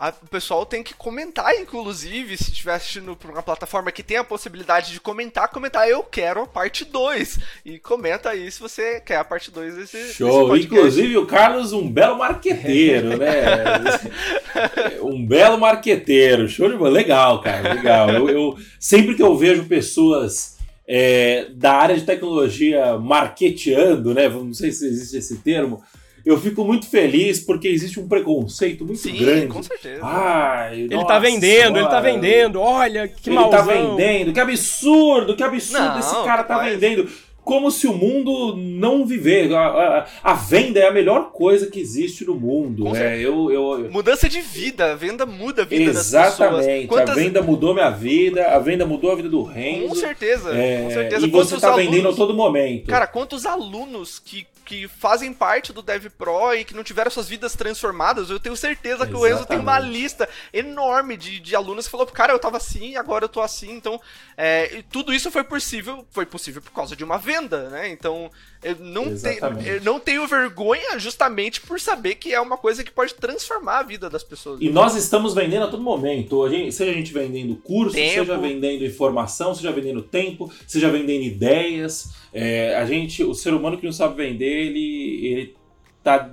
A, 0.00 0.14
o 0.22 0.28
pessoal 0.28 0.64
tem 0.64 0.82
que 0.82 0.94
comentar, 0.94 1.54
inclusive, 1.56 2.34
se 2.34 2.44
estiver 2.44 2.72
assistindo 2.72 3.14
por 3.14 3.30
uma 3.30 3.42
plataforma 3.42 3.92
que 3.92 4.02
tem 4.02 4.16
a 4.16 4.24
possibilidade 4.24 4.92
de 4.92 4.98
comentar, 4.98 5.46
comentar 5.48 5.86
eu 5.86 6.02
quero 6.02 6.40
a 6.40 6.46
parte 6.46 6.86
2. 6.86 7.38
E 7.66 7.78
comenta 7.78 8.30
aí 8.30 8.50
se 8.50 8.58
você 8.58 8.98
quer 8.98 9.16
a 9.16 9.24
parte 9.24 9.50
2 9.50 9.76
desse, 9.76 10.14
Show! 10.14 10.54
desse 10.54 10.64
Inclusive 10.64 11.18
o 11.18 11.26
Carlos, 11.26 11.74
um 11.74 11.86
belo 11.86 12.16
marqueteiro, 12.16 13.18
né? 13.18 13.44
um 15.04 15.22
belo 15.22 15.58
marqueteiro. 15.58 16.48
Show 16.48 16.70
de 16.70 16.78
bola. 16.78 16.92
Legal, 16.92 17.42
cara, 17.42 17.74
legal. 17.74 18.08
Eu, 18.08 18.28
eu 18.30 18.58
sempre 18.78 19.14
que 19.14 19.22
eu 19.22 19.36
vejo 19.36 19.66
pessoas. 19.66 20.58
É, 20.92 21.46
da 21.52 21.74
área 21.74 21.96
de 21.96 22.02
tecnologia 22.02 22.98
marketeando, 22.98 24.12
né? 24.12 24.28
Não 24.28 24.52
sei 24.52 24.72
se 24.72 24.84
existe 24.86 25.18
esse 25.18 25.38
termo, 25.38 25.80
eu 26.24 26.40
fico 26.40 26.64
muito 26.64 26.86
feliz 26.88 27.40
porque 27.40 27.68
existe 27.68 27.98
um 28.00 28.08
preconceito 28.08 28.84
muito 28.84 29.00
Sim, 29.00 29.16
grande. 29.16 29.46
com 29.48 29.62
certeza. 29.62 30.00
Ai, 30.04 30.80
Ele 30.82 31.04
tá 31.04 31.18
vendendo, 31.18 31.78
ele 31.78 31.88
tá 31.88 32.00
vendendo. 32.00 32.60
Olha, 32.60 33.08
que 33.08 33.30
ele 33.30 33.36
malzão. 33.36 33.58
tá 33.58 33.62
vendendo, 33.72 34.32
que 34.32 34.40
absurdo, 34.40 35.36
que 35.36 35.42
absurdo 35.42 35.84
Não, 35.88 35.98
esse 35.98 36.14
cara 36.24 36.42
tá 36.44 36.56
mas- 36.56 36.72
vendendo. 36.72 37.08
Como 37.42 37.70
se 37.70 37.86
o 37.86 37.94
mundo 37.94 38.54
não 38.54 39.04
viver. 39.04 39.52
A, 39.54 39.60
a- 39.62 40.06
a 40.22 40.34
venda 40.34 40.78
é 40.78 40.86
a 40.86 40.92
melhor 40.92 41.32
coisa 41.32 41.68
que 41.68 41.80
existe 41.80 42.22
no 42.24 42.34
mundo. 42.34 42.84
Com 42.84 42.92
né? 42.92 43.16
Eu, 43.16 43.50
eu, 43.50 43.80
eu- 43.84 43.90
Mudança 43.90 44.28
de 44.28 44.40
vida, 44.42 44.92
a 44.92 44.94
venda 44.94 45.24
muda 45.24 45.62
a 45.62 45.64
vida 45.64 45.90
das 45.92 46.10
pessoas. 46.10 46.34
Exatamente. 46.36 46.86
Quantas... 46.86 47.10
A 47.10 47.14
venda 47.20 47.42
mudou 47.42 47.72
minha 47.72 47.90
vida, 47.90 48.46
a 48.48 48.58
venda 48.58 48.84
mudou 48.86 49.10
a 49.10 49.14
vida 49.16 49.28
do 49.28 49.42
Renzo. 49.42 49.88
Com 49.88 49.94
certeza, 49.94 50.54
É, 50.54 50.82
com 50.82 50.90
certeza. 50.90 51.26
E 51.26 51.30
você 51.30 51.50
Quantos 51.54 51.60
tá 51.62 51.74
vendendo 51.74 51.94
a 51.94 51.98
alunos- 52.00 52.16
todo 52.16 52.34
momento. 52.34 52.86
Cara, 52.86 53.06
quantos 53.06 53.46
alunos 53.46 54.18
que, 54.20 54.46
que 54.70 54.86
fazem 54.86 55.32
parte 55.32 55.72
do 55.72 55.82
Dev 55.82 56.06
Pro 56.16 56.54
e 56.54 56.64
que 56.64 56.74
não 56.74 56.84
tiveram 56.84 57.10
suas 57.10 57.28
vidas 57.28 57.56
transformadas, 57.56 58.30
eu 58.30 58.38
tenho 58.38 58.56
certeza 58.56 59.04
que 59.04 59.16
o 59.16 59.26
Enzo 59.26 59.44
tem 59.44 59.58
uma 59.58 59.72
Exatamente. 59.72 59.98
lista 59.98 60.28
enorme 60.52 61.16
de, 61.16 61.40
de 61.40 61.56
alunos 61.56 61.86
que 61.86 61.90
falou, 61.90 62.06
cara, 62.06 62.32
eu 62.32 62.38
tava 62.38 62.58
assim, 62.58 62.94
agora 62.94 63.24
eu 63.24 63.28
tô 63.28 63.40
assim, 63.40 63.72
então 63.72 64.00
é, 64.36 64.76
e 64.76 64.82
tudo 64.84 65.12
isso 65.12 65.28
foi 65.28 65.42
possível, 65.42 66.06
foi 66.12 66.24
possível 66.24 66.62
por 66.62 66.70
causa 66.70 66.94
de 66.94 67.02
uma 67.02 67.18
venda, 67.18 67.68
né? 67.68 67.88
Então 67.88 68.30
eu 68.62 68.76
não, 68.78 69.04
eu 69.64 69.80
não 69.82 69.98
tenho 69.98 70.26
vergonha 70.26 70.98
justamente 70.98 71.60
por 71.62 71.80
saber 71.80 72.16
que 72.16 72.34
é 72.34 72.40
uma 72.40 72.58
coisa 72.58 72.84
que 72.84 72.90
pode 72.90 73.14
transformar 73.14 73.78
a 73.78 73.82
vida 73.82 74.10
das 74.10 74.22
pessoas. 74.22 74.60
E 74.60 74.68
nós 74.68 74.94
estamos 74.94 75.34
vendendo 75.34 75.64
a 75.64 75.68
todo 75.68 75.82
momento. 75.82 76.44
A 76.44 76.50
gente- 76.50 76.72
seja 76.72 76.90
a 76.90 76.94
gente 76.94 77.12
vendendo 77.12 77.56
curso, 77.56 77.94
Tempo. 77.94 78.14
seja 78.20 78.36
vendendo 78.36 78.84
informação, 78.84 79.54
seja 79.54 79.72
vendendo 79.72 80.02
tempo, 80.02 80.52
seja 80.66 80.90
vendendo 80.90 81.22
ideias. 81.24 82.10
É, 82.32 82.76
a 82.76 82.84
gente, 82.84 83.24
o 83.24 83.34
ser 83.34 83.54
humano 83.54 83.78
que 83.78 83.86
não 83.86 83.92
sabe 83.92 84.14
vender, 84.16 84.66
ele, 84.66 85.26
ele, 85.26 85.56
tá, 86.02 86.30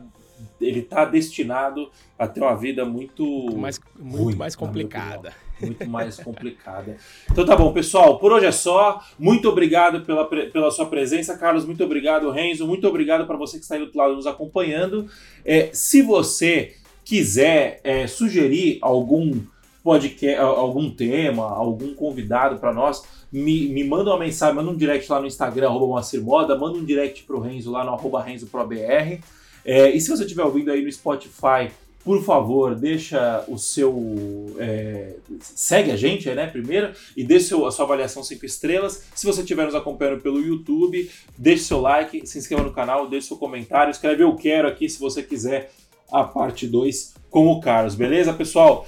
ele 0.59 0.81
tá 0.81 1.05
destinado 1.05 1.89
a 2.19 2.27
ter 2.27 2.41
uma 2.41 2.55
vida 2.57 2.83
muito, 2.83 3.55
mais, 3.55 3.79
muito 3.97 4.23
ruim, 4.23 4.35
mais 4.35 4.53
na 4.55 4.59
minha 4.61 4.67
complicada. 4.67 5.33
Muito 5.61 5.87
mais 5.89 6.17
complicada. 6.17 6.97
Então 7.31 7.45
tá 7.45 7.55
bom, 7.55 7.73
pessoal. 7.73 8.19
Por 8.19 8.31
hoje 8.31 8.45
é 8.45 8.51
só. 8.51 9.01
Muito 9.17 9.49
obrigado 9.49 10.01
pela, 10.01 10.25
pela 10.25 10.71
sua 10.71 10.85
presença, 10.85 11.37
Carlos. 11.37 11.65
Muito 11.65 11.83
obrigado, 11.83 12.29
Renzo. 12.29 12.67
Muito 12.67 12.87
obrigado 12.87 13.25
para 13.25 13.37
você 13.37 13.57
que 13.57 13.63
está 13.63 13.75
aí 13.75 13.79
do 13.79 13.85
outro 13.85 13.99
lado 13.99 14.15
nos 14.15 14.27
acompanhando. 14.27 15.07
É, 15.43 15.69
se 15.73 16.01
você 16.01 16.75
quiser 17.03 17.79
é, 17.83 18.05
sugerir 18.05 18.79
algum 18.81 19.39
podcast, 19.83 20.37
algum 20.37 20.91
tema, 20.91 21.49
algum 21.49 21.93
convidado 21.93 22.59
para 22.59 22.73
nós, 22.73 23.03
me, 23.31 23.69
me 23.69 23.83
manda 23.83 24.09
uma 24.09 24.19
mensagem, 24.19 24.55
manda 24.55 24.69
um 24.69 24.75
direct 24.75 25.09
lá 25.09 25.21
no 25.21 25.27
Instagram, 25.27 25.67
arroba 25.67 25.87
Moacir 25.87 26.21
Moda, 26.21 26.57
manda 26.57 26.77
um 26.77 26.83
direct 26.83 27.23
pro 27.23 27.39
Renzo 27.39 27.71
lá 27.71 27.85
no 27.85 27.91
arroba 27.91 28.21
RenzoProBR. 28.21 29.21
É, 29.63 29.89
e 29.89 29.99
se 29.99 30.09
você 30.09 30.23
estiver 30.23 30.43
ouvindo 30.43 30.71
aí 30.71 30.81
no 30.81 30.91
Spotify, 30.91 31.71
por 32.07 32.23
favor, 32.23 32.73
deixa 32.73 33.43
o 33.49 33.57
seu. 33.57 34.55
é, 34.57 35.15
segue 35.41 35.91
a 35.91 35.97
gente, 35.97 36.27
né? 36.33 36.47
Primeiro, 36.47 36.93
e 37.17 37.23
deixe 37.23 37.47
seu- 37.49 37.65
a 37.65 37.71
sua 37.71 37.83
avaliação 37.83 38.23
5 38.23 38.45
estrelas. 38.45 39.03
Se 39.13 39.25
você 39.25 39.41
estiver 39.41 39.65
nos 39.65 39.75
acompanhando 39.75 40.21
pelo 40.21 40.39
YouTube, 40.39 41.11
deixe 41.37 41.63
seu 41.65 41.81
like, 41.81 42.25
se 42.25 42.37
inscreva 42.37 42.63
no 42.63 42.71
canal, 42.71 43.09
deixe 43.09 43.27
seu 43.27 43.35
comentário, 43.37 43.91
escreve 43.91 44.23
eu 44.23 44.33
quero 44.35 44.69
aqui 44.69 44.87
se 44.87 44.99
você 44.99 45.21
quiser 45.21 45.71
a 46.09 46.23
parte 46.23 46.65
2 46.65 47.13
com 47.29 47.47
o 47.47 47.59
Carlos, 47.59 47.93
beleza, 47.93 48.31
pessoal? 48.33 48.87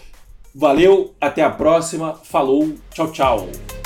Valeu, 0.55 1.13
até 1.19 1.43
a 1.43 1.49
próxima, 1.49 2.15
falou, 2.15 2.73
tchau, 2.93 3.11
tchau. 3.11 3.78